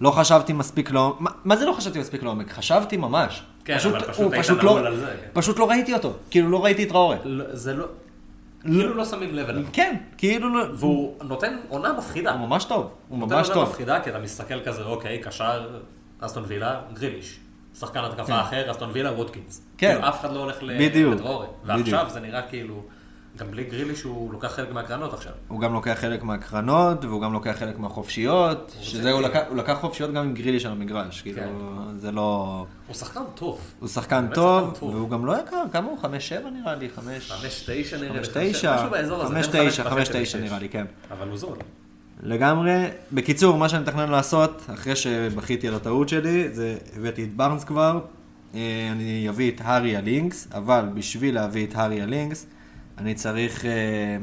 לא 0.00 0.10
חשבתי 0.10 0.52
מספיק 0.52 0.90
לעומק. 0.90 1.20
מה- 1.20 1.30
מה 1.44 1.56
זה 1.56 1.66
לא 1.66 1.72
חשבתי 1.72 1.98
מספיק 1.98 2.22
לעומק? 2.22 2.52
חשבתי 2.52 2.96
ממש. 2.96 3.42
כן, 3.64 3.78
פשוט- 3.78 3.94
אבל 3.94 4.12
פשוט 4.12 4.32
היית 4.32 4.44
פשוט 4.44 4.62
לא- 4.62 4.78
על 4.86 4.96
זה, 5.00 5.06
כן. 5.06 5.28
פשוט 5.32 5.58
לא 5.58 5.70
ראיתי 5.70 5.94
אותו. 5.94 6.12
כאילו 6.30 6.50
לא 6.50 6.64
ראיתי 6.64 6.84
את 6.84 6.92
ראורי. 6.92 7.16
לא, 7.24 7.44
זה 7.52 7.74
לא... 7.74 7.84
כאילו 8.62 8.94
לא 8.94 9.04
שמים 9.04 9.34
לב 9.34 9.48
אליו. 9.48 9.64
כן, 9.72 9.96
כאילו 10.18 10.54
לא... 10.54 10.64
והוא 10.74 11.14
נותן 11.22 11.56
עונה 11.68 11.92
מפחידה. 11.92 12.32
הוא 12.32 12.40
ממש 12.40 12.64
טוב. 12.64 12.94
הוא 13.08 13.18
נותן 13.18 13.34
ממש 13.34 13.48
עונה 13.48 13.60
טוב. 13.60 13.68
מפחידה, 13.68 14.00
כי 14.00 14.10
אתה 14.10 14.18
מסתכל 14.18 14.60
כזה, 14.60 14.82
אוקיי, 14.82 15.18
קשר, 15.18 15.78
אסטון 16.20 16.44
וילה, 16.46 16.80
גריליש. 16.92 17.40
שחקן 17.78 18.00
כן. 18.00 18.04
התקפה 18.04 18.40
אחר, 18.40 18.70
אסטון 18.70 18.90
וילה, 18.92 19.12
ווטקינס. 19.12 19.62
כן. 19.78 19.92
כאילו, 19.92 20.08
אף 20.08 20.20
אחד 20.20 20.32
לא 20.32 20.38
הולך. 20.40 20.62
בדיוק. 20.62 21.20
ועכשיו 21.64 22.06
זה 22.10 22.20
נראה 22.20 22.42
כאילו, 22.42 22.82
גם 23.38 23.50
בלי 23.50 23.64
גריליש 23.64 24.02
הוא 24.02 24.32
לוקח 24.32 24.48
חלק 24.48 24.72
מהקרנות 24.72 25.14
עכשיו. 25.14 25.32
הוא 25.48 25.60
גם 25.60 25.72
לוקח 25.72 25.96
חלק 26.00 26.22
מהקרנות, 26.22 27.04
והוא 27.04 27.22
גם 27.22 27.32
לוקח 27.32 27.54
חלק 27.58 27.78
מהחופשיות, 27.78 28.76
שזה 28.80 29.12
הוא 29.12 29.20
לקח, 29.22 29.40
הוא 29.48 29.56
לקח 29.56 29.76
חופשיות 29.80 30.10
גם 30.12 30.24
עם 30.24 30.34
גריליש 30.34 30.66
על 30.66 30.72
המגרש, 30.72 31.22
כאילו, 31.22 31.36
כן. 31.42 31.48
זה 31.98 32.12
לא... 32.12 32.64
הוא 32.86 32.94
שחקן 32.96 33.20
טוב. 33.34 33.60
הוא 33.80 33.88
שחקן 33.88 34.26
טוב. 34.34 34.78
והוא 34.82 35.10
גם 35.10 35.26
לא 35.26 35.36
יקר, 35.40 35.62
כמה 35.72 35.86
הוא? 35.86 35.98
חמש 35.98 36.28
שבע 36.28 36.50
נראה 36.50 36.74
לי, 36.74 36.88
חמש... 36.88 37.30
חמש 37.32 37.70
תשע 37.70 37.96
נראה 37.96 38.12
לי. 38.12 38.18
חמש 38.18 38.28
חמש- 38.28 38.56
תשע, 38.56 38.76
משהו 38.76 38.90
באזור 38.90 39.22
הזה. 39.22 39.34
חמש 39.34 39.46
בין 39.48 39.68
תשע, 39.70 39.82
וחצי 39.82 39.94
חמש 39.94 40.08
לשש. 40.10 40.28
תשע 40.28 40.38
נראה 40.38 40.58
לי, 40.58 40.68
כן. 40.68 40.84
אבל 41.10 41.28
הוא 41.28 41.36
זול. 41.36 41.58
לגמרי. 42.22 42.84
בקיצור, 43.12 43.58
מה 43.58 43.68
שאני 43.68 43.82
מתכנן 43.82 44.08
לעשות, 44.08 44.62
אחרי 44.74 44.96
שבכיתי 44.96 45.68
על 45.68 45.74
הטעות 45.74 46.08
שלי, 46.08 46.48
זה 46.52 46.76
הבאתי 46.96 47.24
את 47.24 47.34
בארנס 47.34 47.64
כבר, 47.64 48.00
אה, 48.54 48.88
אני 48.92 49.28
אביא 49.28 49.50
את 49.52 49.60
הארי 49.64 49.96
הלינקס, 49.96 50.48
אבל 50.54 50.84
בשביל 50.94 51.34
להביא 51.34 51.66
את 51.66 51.74
הארי 51.74 52.02
הלינקס, 52.02 52.46
אני 53.00 53.14
צריך 53.14 53.64
אה, 53.64 54.16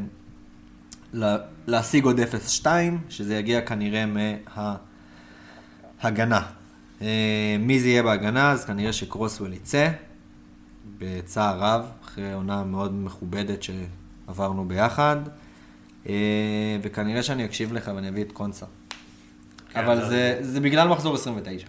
לה- 1.13 1.37
להשיג 1.67 2.03
עוד 2.05 2.19
0.2, 2.19 2.65
שזה 3.09 3.35
יגיע 3.35 3.61
כנראה 3.61 4.05
מההגנה. 6.03 6.41
אה, 7.01 7.07
מי 7.59 7.79
זה 7.79 7.87
יהיה 7.87 8.03
בהגנה? 8.03 8.51
אז 8.51 8.65
כנראה 8.65 8.93
שקרוסוול 8.93 9.53
יצא, 9.53 9.89
בצער 10.97 11.59
רב, 11.59 11.85
אחרי 12.05 12.33
עונה 12.33 12.63
מאוד 12.63 12.93
מכובדת 12.93 13.59
שעברנו 13.63 14.67
ביחד. 14.67 15.17
אה, 16.09 16.13
וכנראה 16.83 17.23
שאני 17.23 17.45
אקשיב 17.45 17.73
לך 17.73 17.91
ואני 17.95 18.09
אביא 18.09 18.23
את 18.23 18.31
קונסה. 18.31 18.65
כן, 19.69 19.79
אבל 19.83 20.01
זה- 20.01 20.07
זה, 20.41 20.51
זה 20.51 20.59
בגלל 20.59 20.87
מחזור 20.87 21.15
29. 21.15 21.67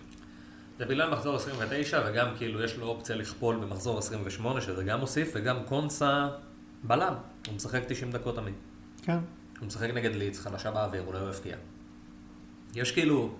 זה 0.78 0.85
בגלל 0.85 1.10
מחזור 1.10 1.36
29, 1.36 2.01
וגם 2.09 2.26
כאילו 2.36 2.62
יש 2.64 2.76
לו 2.76 2.86
אופציה 2.86 3.16
לכפול 3.16 3.56
במחזור 3.56 3.98
28, 3.98 4.60
שזה 4.60 4.85
גם 4.85 5.01
מוסיף, 5.01 5.30
וגם 5.35 5.56
קונסה 5.68 6.28
בלם. 6.82 7.14
הוא 7.46 7.55
משחק 7.55 7.82
90 7.86 8.12
דקות 8.12 8.36
תמיד. 8.36 8.55
כן. 9.02 9.18
הוא 9.60 9.66
משחק 9.66 9.90
נגד 9.90 10.14
לידס, 10.15 10.40
חלשה 10.40 10.70
באוויר, 10.70 11.02
אולי 11.06 11.18
הוא 11.18 11.30
יבקיע. 11.31 11.56
יש 12.74 12.92
כאילו, 12.92 13.34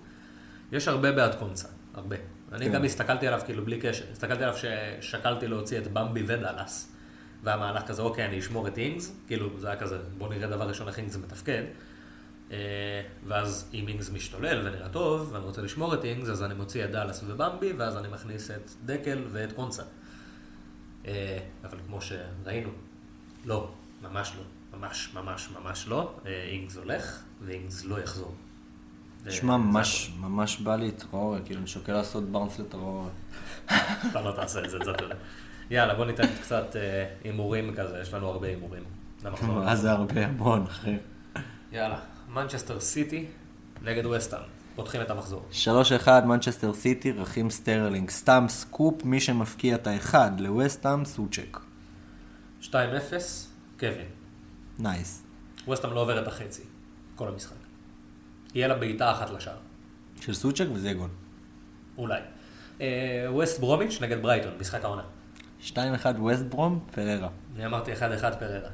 יש 0.73 0.89
הרבה 0.89 1.13
בעד 1.13 1.35
קונסה, 1.35 1.69
הרבה. 1.95 2.17
אני 2.53 2.67
כן. 2.67 2.73
גם 2.73 2.85
הסתכלתי 2.85 3.27
עליו 3.27 3.41
כאילו 3.45 3.65
בלי 3.65 3.81
קשר. 3.81 4.05
הסתכלתי 4.13 4.45
עליו 4.45 4.57
ששקלתי 4.57 5.49
להוציא 5.49 5.79
את 5.79 5.93
במבי 5.93 6.23
ודאלאס. 6.27 6.93
והמהלך 7.43 7.83
כזה, 7.83 8.03
אוקיי, 8.03 8.25
אני 8.25 8.39
אשמור 8.39 8.69
את 8.69 8.79
אינגס, 8.79 9.13
כאילו 9.27 9.61
זה 9.61 9.67
היה 9.67 9.77
כזה, 9.77 9.99
בוא 10.19 10.29
נראה 10.29 10.49
דבר 10.49 10.69
ראשון 10.69 10.89
איך 10.89 10.99
אינגס 10.99 11.17
מתפקד. 11.17 11.63
אה, 12.51 13.03
ואז 13.27 13.71
אם 13.75 13.89
אינגס 13.89 14.11
משתולל 14.11 14.67
ונראה 14.67 14.89
טוב, 14.89 15.33
ואני 15.33 15.45
רוצה 15.45 15.63
לשמור 15.63 15.95
את 15.95 16.05
אינגס, 16.05 16.29
אז 16.29 16.43
אני 16.43 16.55
מוציא 16.55 16.85
את 16.85 16.91
דאלאס 16.91 17.25
ובמבי, 17.27 17.73
ואז 17.73 17.97
אני 17.97 18.09
מכניס 18.09 18.51
את 18.51 18.71
דקל 18.85 19.25
ואת 19.29 19.53
קונסה. 19.53 19.83
אה, 21.07 21.39
אבל 21.65 21.79
כמו 21.87 22.01
שראינו, 22.03 22.71
לא, 23.45 23.71
ממש 24.03 24.33
לא, 24.37 24.43
ממש 24.79 25.11
ממש 25.15 25.49
ממש 25.51 25.89
לא. 25.89 26.15
אה, 26.27 26.43
אינגס 26.43 26.77
הולך, 26.77 27.23
ואינגס 27.45 27.85
לא 27.85 28.01
יחזור. 28.01 28.35
אה, 29.27 29.31
שמע, 29.33 29.53
זה 29.53 29.59
ממש, 29.59 30.13
ממש 30.21 30.61
בא 30.61 30.77
לי 30.77 30.93
טראורי, 30.93 31.41
כאילו, 31.45 31.61
אני 31.61 31.69
שוקל 31.69 31.93
לעשות 31.93 32.25
בארנס 32.25 32.59
לטראורי. 32.59 33.11
הכל. 33.69 34.09
אתה 34.11 34.21
לא 34.21 34.33
תעשה 34.33 34.65
את 34.65 34.71
זה, 34.71 34.79
זה 34.85 34.91
אתה 34.91 35.05
יודע. 35.05 35.15
יאללה, 35.71 35.95
בוא 35.95 36.05
ניתן 36.05 36.27
קצת 36.43 36.77
אה, 36.77 37.05
הימורים 37.25 37.75
כזה, 37.75 37.99
יש 38.03 38.15
לנו 38.15 38.29
הרבה 38.29 38.47
הימורים. 38.47 38.83
מה. 39.43 39.77
זה 39.77 39.91
הרבה, 39.91 40.27
המון, 40.27 40.63
אחי. 40.63 40.97
יאללה, 41.73 42.01
מנצ'סטר 42.29 42.81
סיטי 42.81 43.27
נגד 43.83 44.07
וסטהאם, 44.07 44.43
פותחים 44.75 45.01
את 45.01 45.11
המחזור. 45.11 45.49
3-1, 46.07 46.09
מנצ'סטר 46.25 46.75
סיטי, 46.75 47.13
רחים 47.13 47.51
סטרלינג. 47.51 48.11
סתם 48.11 48.45
סקופ, 48.49 49.05
מי 49.05 49.21
שמבקיע 49.21 49.75
את 49.75 49.87
האחד 49.87 50.41
לווסטהאם, 50.41 51.05
סוצ'ק. 51.05 51.68
2-0, 52.63 52.73
קווין. 53.81 54.07
נייס. 54.79 55.23
ווסטהאם 55.67 55.93
לא 55.95 56.01
עוברת 56.01 56.27
החצי, 56.29 56.63
כל 57.17 57.29
המשחק. 57.29 57.55
יהיה 58.55 58.69
לה 58.69 58.75
בעיטה 58.75 59.11
אחת 59.13 59.31
לשער, 59.31 59.57
של 60.21 60.35
סוצ'ק 60.35 60.65
וזה 60.73 60.93
גול. 60.93 61.09
אולי. 61.99 62.21
אה, 62.81 62.87
ווסט 63.31 63.61
ברומיץ' 63.61 63.99
נגד 64.01 64.23
ברייטון, 64.23 64.53
משחק 64.61 64.85
העונה. 64.85 65.03
2-1 65.67 65.75
ווסט 66.19 66.43
ברום, 66.43 66.81
פריירה. 66.95 67.29
אני 67.57 67.67
אמרתי 67.67 67.93
1-1 67.93 67.97
פריירה. 68.39 68.69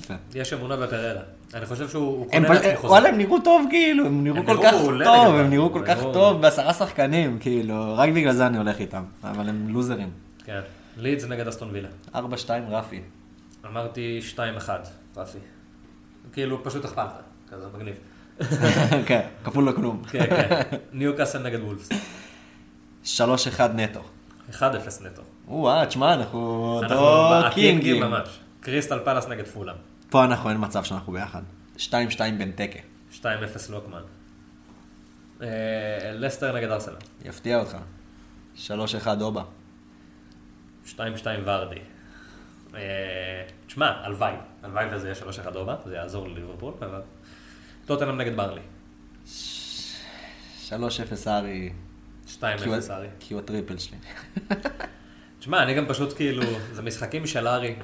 יפה. 0.00 0.14
יש 0.34 0.52
אמונה 0.52 0.76
בפריירה. 0.76 1.22
אני 1.54 1.66
חושב 1.66 1.88
שהוא 1.88 2.30
קונה 2.30 2.48
פ- 2.48 2.50
לעצמו 2.50 2.76
חוזה. 2.76 2.86
וואלה, 2.88 3.08
הם 3.08 3.18
נראו 3.18 3.40
טוב 3.40 3.66
כאילו, 3.70 4.06
הם 4.06 4.24
נראו 4.24 4.46
כל 4.46 4.56
כך 4.62 4.70
טוב, 5.04 5.34
הם 5.34 5.50
נראו 5.50 5.72
כל 5.72 5.82
כך 5.86 5.98
טוב, 6.12 6.40
בעשרה 6.42 6.74
שחקנים, 6.74 7.38
כאילו, 7.38 7.94
רק 7.96 8.10
בגלל 8.10 8.32
זה 8.32 8.46
אני 8.46 8.58
הולך 8.58 8.78
איתם, 8.78 9.04
אבל 9.24 9.48
הם 9.48 9.68
לוזרים. 9.68 10.10
כן. 10.44 10.60
לידס 10.96 11.24
נגד 11.24 11.48
אסטון 11.48 11.70
וילה. 11.72 11.88
4-2 12.14 12.18
רפי. 12.68 13.02
אמרתי 13.66 14.20
2-1, 14.36 14.38
רפי. 15.16 15.38
כאילו, 16.32 16.64
פשוט 16.64 16.84
הכפלת, 16.84 17.22
כזה 17.50 17.66
מגניב. 17.74 17.94
כן, 19.08 19.28
כפול 19.44 19.68
לכלום. 19.68 20.02
כן, 20.10 20.26
כן. 20.26 20.76
ניוקאסל 20.92 21.42
נגד 21.42 21.60
וולפס. 21.60 21.88
3-1 23.04 23.60
נטו. 23.74 24.00
1-0 24.52 24.62
נטו. 25.04 25.22
וואה, 25.48 25.86
תשמע, 25.86 26.14
אנחנו 26.14 26.80
אנחנו 26.82 26.98
אותו 26.98 27.54
קינגים. 27.54 28.02
ממש. 28.02 28.40
קריסטל 28.60 28.98
פלאס 29.04 29.28
נגד 29.28 29.46
פולאם. 29.46 29.76
פה 30.10 30.24
אנחנו 30.24 30.50
אין 30.50 30.58
מצב 30.60 30.84
שאנחנו 30.84 31.12
ביחד. 31.12 31.42
2-2 31.76 31.80
בנטקה. 32.38 32.78
2-0 33.20 33.24
לוקמן. 33.70 34.02
אה, 35.42 35.48
לסטר 36.14 36.56
נגד 36.56 36.70
ארסנל. 36.70 36.94
יפתיע 37.24 37.60
אותך. 37.60 37.76
3-1 38.66 38.68
אובה. 39.20 39.42
2-2 40.86 40.96
ורדי. 41.44 41.76
אה, 42.74 42.80
תשמע, 43.66 43.86
הלוואי. 44.04 44.32
הלוואי 44.62 44.84
וזה 44.94 45.08
יהיה 45.08 45.16
3-1 45.52 45.56
אובה, 45.56 45.76
זה 45.86 45.94
יעזור 45.94 46.28
לליברפול, 46.28 46.74
אבל... 46.80 47.00
טוטנאם 47.86 48.16
נגד 48.20 48.36
ברלי. 48.36 48.60
3-0 50.68 50.72
ארי. 51.26 51.70
2-0 52.26 52.40
כי 52.62 52.68
הוא- 52.68 52.76
ארי. 52.90 53.06
כי 53.20 53.34
הוא 53.34 53.42
הטריפל 53.42 53.78
שלי. 53.78 53.96
תשמע, 55.38 55.62
אני 55.62 55.74
גם 55.74 55.86
פשוט 55.88 56.16
כאילו, 56.16 56.42
זה 56.72 56.82
משחקים 56.82 57.26
של 57.26 57.48
ארי. 57.48 57.76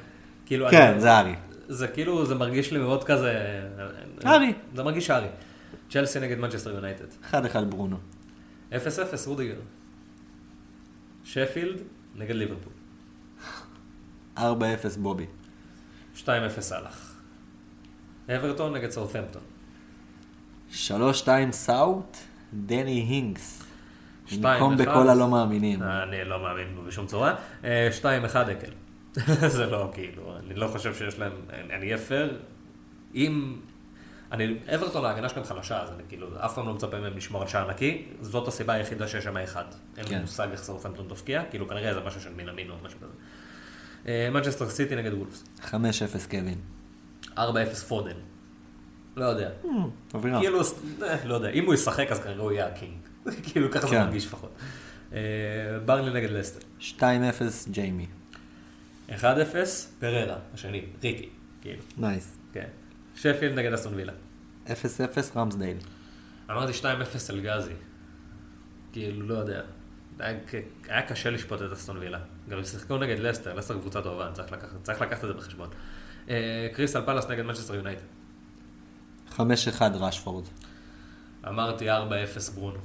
כאילו, 0.46 0.66
כן, 0.70 0.90
אני- 0.90 1.00
זה 1.00 1.18
ארי. 1.18 1.34
זה 1.68 1.88
כאילו, 1.88 2.26
זה 2.26 2.34
מרגיש 2.34 2.72
לי 2.72 2.78
מאוד 2.78 3.04
כזה... 3.04 3.60
הארי. 4.26 4.52
זה 4.74 4.82
מרגיש 4.82 5.10
הארי. 5.10 5.28
צ'לסי 5.90 6.20
נגד 6.20 6.38
מנצ'סטר 6.38 6.70
יונייטד. 6.74 7.04
1-1 7.32 7.34
ברונו. 7.68 7.96
0-0 8.72 8.74
רודיגר. 9.26 9.54
שפילד 11.24 11.76
נגד 12.14 12.34
ליברפול. 12.34 12.72
4-0 14.38 14.40
בובי. 14.98 15.26
2-0 16.16 16.28
סאלח. 16.60 17.14
אברטון 18.36 18.74
נגד 18.74 18.90
סאות'מפטון. 18.90 19.42
3-2 20.72 21.28
סאות'. 21.52 22.16
דני. 22.52 23.34
שתיים, 24.26 24.42
במקום. 24.42 24.76
בכל 24.76 25.08
הלא 25.08 25.28
מאמינים. 25.28 25.82
אני 25.82 26.24
לא 26.24 26.42
מאמין 26.42 26.74
בו 26.74 26.82
בשום 26.82 27.06
צורה. 27.06 27.34
אה, 27.64 27.88
שתיים, 27.92 28.24
אחד 28.24 28.50
דקל. 28.50 28.70
זה 29.56 29.66
לא, 29.66 29.90
כאילו, 29.92 30.36
אני 30.36 30.54
לא 30.54 30.66
חושב 30.66 30.94
שיש 30.94 31.18
להם, 31.18 31.32
אני 31.50 31.86
אהיה 31.86 31.98
פייר. 31.98 32.40
אם... 33.14 33.56
אני, 34.32 34.54
אברטון 34.74 35.04
ההגנה 35.04 35.28
שלהם 35.28 35.44
חלשה, 35.44 35.82
אז 35.82 35.90
אני 35.90 36.02
כאילו, 36.08 36.28
אף 36.44 36.54
פעם 36.54 36.66
לא 36.66 36.74
מצפה 36.74 37.00
מהם 37.00 37.16
לשמור 37.16 37.42
על 37.42 37.48
שער 37.48 37.70
נקי, 37.70 38.04
זאת 38.20 38.48
הסיבה 38.48 38.72
היחידה 38.72 39.08
שיש 39.08 39.24
שם 39.24 39.36
אחד. 39.36 39.64
אין 39.96 40.04
לי 40.04 40.10
כן. 40.10 40.20
מושג 40.20 40.48
איך 40.50 40.62
סאות'המפטון 40.62 41.06
תבקיע, 41.08 41.42
כאילו 41.50 41.68
כנראה 41.68 41.94
זה 41.94 42.00
משהו 42.00 42.20
של 42.20 42.34
מינמינו 42.34 42.74
או 42.74 42.78
משהו 42.84 42.98
כזה. 43.00 43.12
מנצ'סטר 44.32 44.68
סיטי 44.68 44.96
נגד 44.96 45.12
וולפס. 45.14 45.44
5-0 45.64 45.72
קווין. 46.30 46.58
4-0 47.36 47.40
פודן. 47.88 48.16
לא 49.16 49.24
יודע. 49.24 49.50
אווירה. 50.14 50.40
כאילו, 50.40 50.60
אה, 51.02 51.24
לא 51.24 51.34
יודע, 51.34 51.48
אם 51.48 51.66
הוא 51.66 51.74
ישחק 51.74 52.06
אז 52.10 52.18
כנראה 52.20 52.42
הוא 52.42 52.52
יהיה 52.52 52.66
ה 52.66 52.72
king. 52.72 52.98
כאילו 53.52 53.70
ככה 53.70 53.86
זה 53.86 53.94
כן. 53.94 54.04
מרגיש 54.04 54.26
לפחות. 54.26 54.50
אה, 55.12 55.18
ברנלי 55.84 56.20
נגד 56.20 56.30
לסטר. 56.30 56.60
2-0 56.80 56.92
ג'יימי. 57.70 58.06
1-0 59.08 59.22
פררה, 59.98 60.36
השני, 60.54 60.84
ריקי, 61.02 61.28
כאילו, 61.60 61.82
nice. 61.96 62.38
כן. 62.52 62.66
שפילד 63.16 63.58
נגד 63.58 63.72
אסטון 63.72 63.94
וילה. 63.94 64.12
0-0 64.66 64.70
רמסדייל. 65.36 65.76
אמרתי 66.50 66.72
2-0 66.72 66.84
אלגזי. 67.30 67.72
כאילו, 68.92 69.26
לא 69.26 69.34
יודע. 69.34 69.62
היה, 70.20 71.02
קשה 71.02 71.30
לשפוט 71.30 71.62
את 71.62 71.72
אסטון 71.72 71.98
וילה. 71.98 72.18
גם 72.48 72.58
הם 72.58 72.64
שיחקו 72.64 72.98
נגד 72.98 73.18
לסטר, 73.18 73.54
לסטר 73.54 73.78
קבוצה 73.78 74.02
טובה, 74.02 74.30
צריך 74.32 74.52
לקחת, 74.52 74.82
צריך 74.82 75.00
לקחת 75.00 75.24
את 75.24 75.28
זה 75.28 75.34
בחשבון. 75.34 75.68
אה, 76.30 76.68
קריסטל 76.74 77.02
פלאס 77.06 77.28
נגד 77.28 77.42
מנצ'סטר 77.42 77.74
יונייטד. 77.74 78.02
5-1 79.36 79.40
ראשפורד. 79.94 80.44
אמרתי 81.48 81.90
4-0 81.90 81.92
ברונו. 82.54 82.78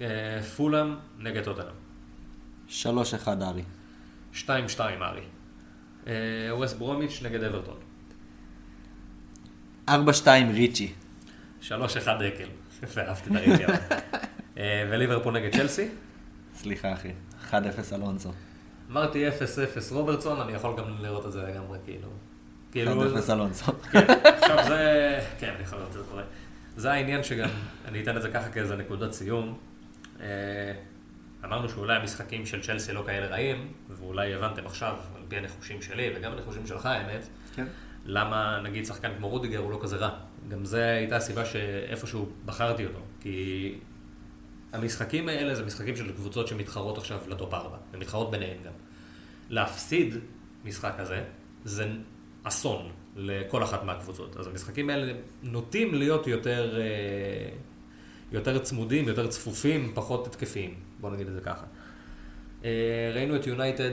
אה, 0.00 0.42
פולאם 0.56 0.94
נגד 1.18 1.44
טוטנאם. 1.44 1.74
3-1 2.68 3.28
ארי. 3.42 3.62
2-2 4.34 4.46
ארי. 4.80 5.22
אה, 6.06 6.12
ווסט 6.50 6.76
ברומיץ' 6.78 7.22
נגד 7.22 7.42
אברטון. 7.42 7.78
4-2 9.88 9.92
ריצ'י. 10.54 10.92
3-1 11.62 11.72
דקל. 12.20 12.48
יפה, 12.82 13.00
אהבתי 13.00 13.30
את 13.30 13.36
הריצ'י. 13.36 13.64
אה, 14.58 14.86
וליברפול 14.90 15.34
נגד 15.34 15.52
צ'לסי. 15.52 15.88
סליחה 16.54 16.92
אחי. 16.92 17.12
1-0 17.50 17.54
אלונסו. 17.92 18.32
אמרתי 18.90 19.28
0-0 19.28 19.32
רוברטסון, 19.90 20.40
אני 20.40 20.52
יכול 20.52 20.76
גם 20.78 20.84
לראות 21.00 21.26
את 21.26 21.32
זה 21.32 21.42
לגמרי, 21.42 21.78
כאילו. 21.84 22.08
כאילו, 22.72 23.16
1-0 23.16 23.32
אלונסו. 23.32 23.72
כן, 23.92 24.06
עכשיו 24.24 24.58
זה, 24.68 25.18
כן, 25.38 25.52
אני 25.54 25.62
יכול 25.62 25.78
לראות 25.78 25.90
את 25.90 25.98
זה 25.98 26.04
קורה. 26.10 26.22
זה 26.76 26.92
העניין 26.92 27.22
שגם, 27.22 27.48
אני 27.88 28.02
אתן 28.02 28.16
את 28.16 28.22
זה 28.22 28.30
ככה 28.30 28.48
כאיזה 28.48 28.76
נקודת 28.76 29.12
סיום. 29.12 29.58
אה, 30.20 30.26
אמרנו 31.44 31.68
שאולי 31.68 31.96
המשחקים 31.96 32.46
של 32.46 32.62
צ'לסי 32.62 32.92
לא 32.92 33.02
כאלה 33.06 33.26
רעים, 33.26 33.72
ואולי 33.90 34.34
הבנתם 34.34 34.66
עכשיו, 34.66 34.96
על 35.16 35.22
פי 35.28 35.36
הנחושים 35.36 35.82
שלי 35.82 36.10
וגם 36.16 36.32
הנחושים 36.32 36.66
שלך, 36.66 36.86
האמת, 36.86 37.28
כן. 37.54 37.66
למה 38.04 38.60
נגיד 38.62 38.86
שחקן 38.86 39.10
כמו 39.16 39.28
רודיגר 39.28 39.58
הוא 39.58 39.70
לא 39.70 39.78
כזה 39.82 39.96
רע. 39.96 40.10
גם 40.48 40.64
זו 40.64 40.76
הייתה 40.76 41.16
הסיבה 41.16 41.44
שאיפשהו 41.44 42.28
בחרתי 42.44 42.86
אותו. 42.86 43.00
כי 43.20 43.78
המשחקים 44.72 45.28
האלה 45.28 45.54
זה 45.54 45.64
משחקים 45.64 45.96
של 45.96 46.12
קבוצות 46.12 46.48
שמתחרות 46.48 46.98
עכשיו 46.98 47.18
לטופ 47.28 47.54
4, 47.54 47.76
ומתחרות 47.92 48.30
ביניהן 48.30 48.56
גם. 48.64 48.72
להפסיד 49.50 50.14
משחק 50.64 50.94
כזה, 50.98 51.24
זה 51.64 51.88
אסון 52.42 52.90
לכל 53.16 53.64
אחת 53.64 53.84
מהקבוצות. 53.84 54.36
אז 54.36 54.46
המשחקים 54.46 54.90
האלה 54.90 55.12
נוטים 55.42 55.94
להיות 55.94 56.26
יותר, 56.26 56.80
אה, 56.80 57.50
יותר 58.32 58.58
צמודים, 58.58 59.08
יותר 59.08 59.26
צפופים, 59.26 59.92
פחות 59.94 60.26
התקפיים, 60.26 60.74
בוא 61.00 61.10
נגיד 61.10 61.26
את 61.26 61.32
זה 61.32 61.40
ככה. 61.40 61.64
אה, 62.64 63.10
ראינו 63.14 63.36
את 63.36 63.46
יונייטד 63.46 63.90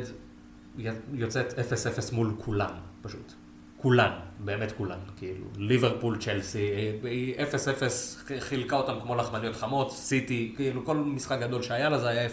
יוצאת 1.13 1.53
0-0 1.53 2.13
מול 2.13 2.33
כולם, 2.37 2.71
פשוט. 3.01 3.33
כולן, 3.77 4.11
באמת 4.39 4.71
כולן, 4.71 4.97
כאילו, 5.17 5.45
ליברפול, 5.57 6.17
צ'לסי, 6.17 6.91
היא 7.03 7.35
0-0 7.35 7.39
חילקה 8.39 8.75
אותם 8.75 8.99
כמו 9.01 9.15
לחמניות 9.15 9.55
חמות, 9.55 9.91
סיטי, 9.91 10.53
כאילו 10.55 10.85
כל 10.85 10.97
משחק 10.97 11.39
גדול 11.39 11.61
שהיה 11.61 11.89
לה 11.89 11.99
זה 11.99 12.07
היה 12.07 12.27
0-0, 12.27 12.29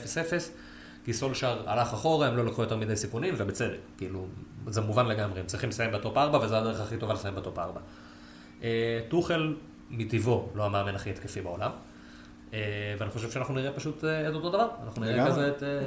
כי 1.04 1.12
סולשר 1.12 1.62
הלך 1.66 1.92
אחורה, 1.92 2.26
הם 2.26 2.36
לא 2.36 2.44
לקחו 2.44 2.62
יותר 2.62 2.76
מדי 2.76 2.96
סיכונים, 2.96 3.34
ובצדק, 3.38 3.78
כאילו, 3.98 4.26
זה 4.66 4.80
מובן 4.80 5.06
לגמרי, 5.06 5.40
הם 5.40 5.46
צריכים 5.46 5.70
לסיים 5.70 5.92
ב 5.92 5.98
top 5.98 6.16
4, 6.16 6.38
וזו 6.38 6.56
הדרך 6.56 6.80
הכי 6.80 6.96
טובה 6.96 7.14
לסיים 7.14 7.34
ב 7.34 7.40
top 7.40 7.58
4. 7.58 7.80
אה, 8.62 9.00
טוחל, 9.08 9.54
מטבעו, 9.90 10.48
לא 10.54 10.66
המאמן 10.66 10.94
הכי 10.94 11.10
התקפי 11.10 11.40
בעולם, 11.40 11.70
אה, 12.54 12.58
ואני 12.98 13.10
חושב 13.10 13.30
שאנחנו 13.30 13.54
נראה 13.54 13.72
פשוט 13.72 14.04
אה, 14.04 14.28
את 14.28 14.34
אותו 14.34 14.48
דבר, 14.48 14.68
אנחנו 14.86 15.04
נראה. 15.04 15.26
כזה 15.26 15.48
את... 15.48 15.62
אה. 15.62 15.78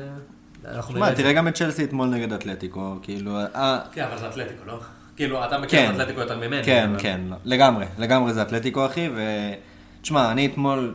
תראה 1.15 1.33
גם 1.33 1.47
את 1.47 1.55
צ'לסי 1.55 1.83
אתמול 1.83 2.07
נגד 2.07 2.33
אתלטיקו, 2.33 2.95
כאילו, 3.01 3.39
אה, 3.39 3.79
כן, 3.91 4.03
אבל 4.03 4.17
זה 4.17 4.27
אתלטיקו, 4.29 4.65
לא? 4.65 4.79
כאילו, 5.17 5.45
אתה 5.45 5.57
מכיר 5.57 5.79
כן. 5.79 5.89
את 5.89 5.95
אתלטיקו 5.95 6.19
יותר 6.19 6.37
ממני. 6.37 6.63
כן, 6.63 6.89
אבל- 6.89 6.99
כן, 7.01 7.21
לגמרי, 7.45 7.85
לגמרי 7.99 8.33
זה 8.33 8.41
אתלטיקו 8.41 8.85
אחי, 8.85 9.09
ו... 9.15 9.21
תשמע, 10.01 10.31
אני 10.31 10.45
אתמול 10.45 10.93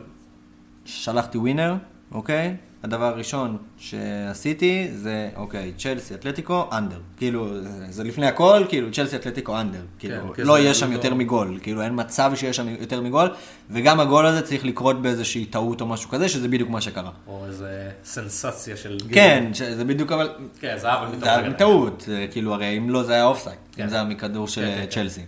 שלחתי 0.85 1.37
ווינר, 1.37 1.75
אוקיי? 2.11 2.55
הדבר 2.83 3.05
הראשון 3.05 3.57
שעשיתי 3.77 4.87
זה, 4.93 5.29
אוקיי, 5.35 5.71
צ'לסי, 5.77 6.13
אתלטיקו, 6.13 6.65
under. 6.71 6.99
כאילו, 7.17 7.47
זה- 7.89 8.03
לפני 8.03 8.27
הכל, 8.27 8.63
כאילו, 8.69 8.91
צ'לסי, 8.91 9.15
אתלטיקו, 9.15 9.59
אנדר. 9.61 9.81
כאילו, 9.99 10.33
כי 10.33 10.43
לא 10.43 10.59
יהיה 10.59 10.73
שם 10.73 10.89
לא- 10.89 10.93
יותר 10.93 11.13
מגול, 11.13 11.59
כאילו, 11.61 11.81
אין 11.81 11.91
מצב 11.95 12.31
שיש 12.35 12.55
שם 12.57 12.67
יותר 12.79 13.01
מגול, 13.01 13.29
וגם 13.69 13.99
הגול 13.99 14.25
הזה 14.25 14.41
צריך 14.41 14.65
לקרות 14.65 15.01
באיזושהי 15.01 15.45
טעות 15.45 15.81
או 15.81 15.85
משהו 15.85 16.09
כזה, 16.09 16.29
שזה 16.29 16.47
בדיוק 16.47 16.69
מה 16.69 16.81
שקרה. 16.81 17.11
או 17.27 17.45
איזה 17.45 17.91
סנסציה 18.03 18.77
של... 18.77 18.97
כן, 19.13 19.49
ש- 19.53 19.61
זה 19.61 19.85
בדיוק 19.85 20.11
אבל... 20.11 20.29
כן, 20.59 20.75
זה 20.77 20.93
אבל 20.93 21.19
זה 21.19 21.35
היה 21.35 21.49
בטעות, 21.49 22.03
זה 22.07 22.27
כאילו, 22.31 22.53
הרי 22.53 22.77
אם 22.77 22.89
לא 22.89 23.03
זה 23.03 23.13
היה 23.13 23.25
אופסייד, 23.25 23.57
כן. 23.75 23.83
אם 23.83 23.89
זה 23.89 23.95
היה 23.95 24.03
מכדור 24.05 24.47
של 24.47 24.61
כן, 24.61 24.67
כן, 24.75 24.81
כן. 24.81 24.89
צ'לסי. 24.89 25.21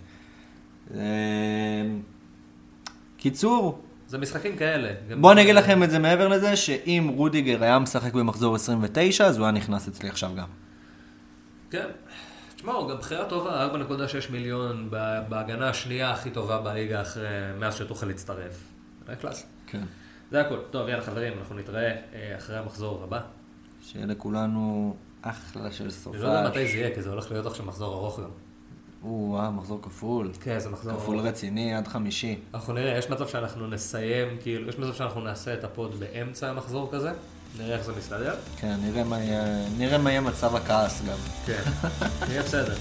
אה, 0.94 1.00
קיצור, 3.16 3.78
זה 4.08 4.18
משחקים 4.18 4.56
כאלה. 4.56 4.92
בואו 5.20 5.32
אני 5.32 5.42
אגיד 5.42 5.54
לכם 5.54 5.82
את 5.82 5.90
זה 5.90 5.98
מעבר 5.98 6.28
לזה, 6.28 6.56
שאם 6.56 7.10
רודיגר 7.16 7.62
היה 7.62 7.78
משחק 7.78 8.12
במחזור 8.12 8.54
29, 8.54 9.24
אז 9.24 9.38
הוא 9.38 9.44
היה 9.44 9.52
נכנס 9.52 9.88
אצלי 9.88 10.08
עכשיו 10.08 10.30
גם. 10.36 10.48
כן. 11.70 11.86
תשמעו, 12.56 12.88
גם 12.88 12.96
בחירה 12.96 13.24
טובה, 13.24 13.68
4.6 13.72 14.32
מיליון 14.32 14.90
בהגנה 15.28 15.68
השנייה 15.68 16.10
הכי 16.10 16.30
טובה 16.30 16.60
בליגה 16.60 17.02
אחרי, 17.02 17.28
מאז 17.58 17.74
שטוחל 17.74 18.06
הצטרף. 18.06 18.72
זה 19.06 19.16
class. 19.16 19.46
כן. 19.66 19.82
זה 20.30 20.40
הכל. 20.40 20.58
טוב, 20.70 20.88
יאללה 20.88 21.02
חברים, 21.02 21.32
אנחנו 21.38 21.56
נתראה 21.56 21.96
אה, 22.14 22.36
אחרי 22.36 22.58
המחזור 22.58 23.02
הבא. 23.04 23.20
שיהיה 23.82 24.06
לכולנו 24.06 24.96
אחלה 25.22 25.72
של 25.72 25.90
סופה. 25.90 26.16
אני 26.16 26.22
לא 26.24 26.28
יודע 26.28 26.48
מתי 26.48 26.66
זה 26.66 26.76
יהיה, 26.76 26.94
כי 26.94 27.02
זה 27.02 27.10
הולך 27.10 27.30
להיות 27.30 27.46
עכשיו 27.46 27.66
מחזור 27.66 27.94
ארוך 27.94 28.20
גם. 28.20 28.30
או, 29.06 29.52
מחזור 29.52 29.78
כפול. 29.82 30.30
כן, 30.40 30.58
זה 30.58 30.68
מחזור 30.70 30.92
כפול. 30.92 31.18
רציני 31.18 31.74
עד 31.74 31.88
חמישי. 31.88 32.36
אנחנו 32.54 32.72
נראה, 32.72 32.98
יש 32.98 33.10
מצב 33.10 33.28
שאנחנו 33.28 33.66
נסיים, 33.66 34.28
כאילו, 34.42 34.68
יש 34.68 34.78
מצב 34.78 34.94
שאנחנו 34.94 35.20
נעשה 35.20 35.54
את 35.54 35.64
ה 35.64 35.73
pod 35.73 36.00
באמצע 36.00 36.50
המחזור 36.50 36.88
כזה, 36.92 37.12
נראה 37.58 37.76
איך 37.76 37.84
זה 37.84 37.92
מסתדר. 37.98 38.34
כן, 38.60 38.76
נראה 38.82 39.04
מה 39.04 39.18
יהיה, 39.18 39.44
נראה 39.78 39.98
מה 39.98 40.10
יהיה 40.10 40.20
מצב 40.20 40.56
הכעס 40.56 41.02
גם. 41.08 41.18
כן, 41.46 41.62
יהיה 42.28 42.42
בסדר. 42.42 42.74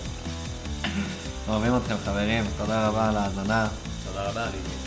אוהבים 1.48 1.78
אתכם 1.78 1.96
חברים, 2.06 2.44
תודה 2.58 2.88
רבה 2.88 3.10
על 3.10 3.18
ההאזנה. 3.18 3.68
תודה 4.08 4.30
רבה, 4.30 4.46
להתראות. 4.46 4.85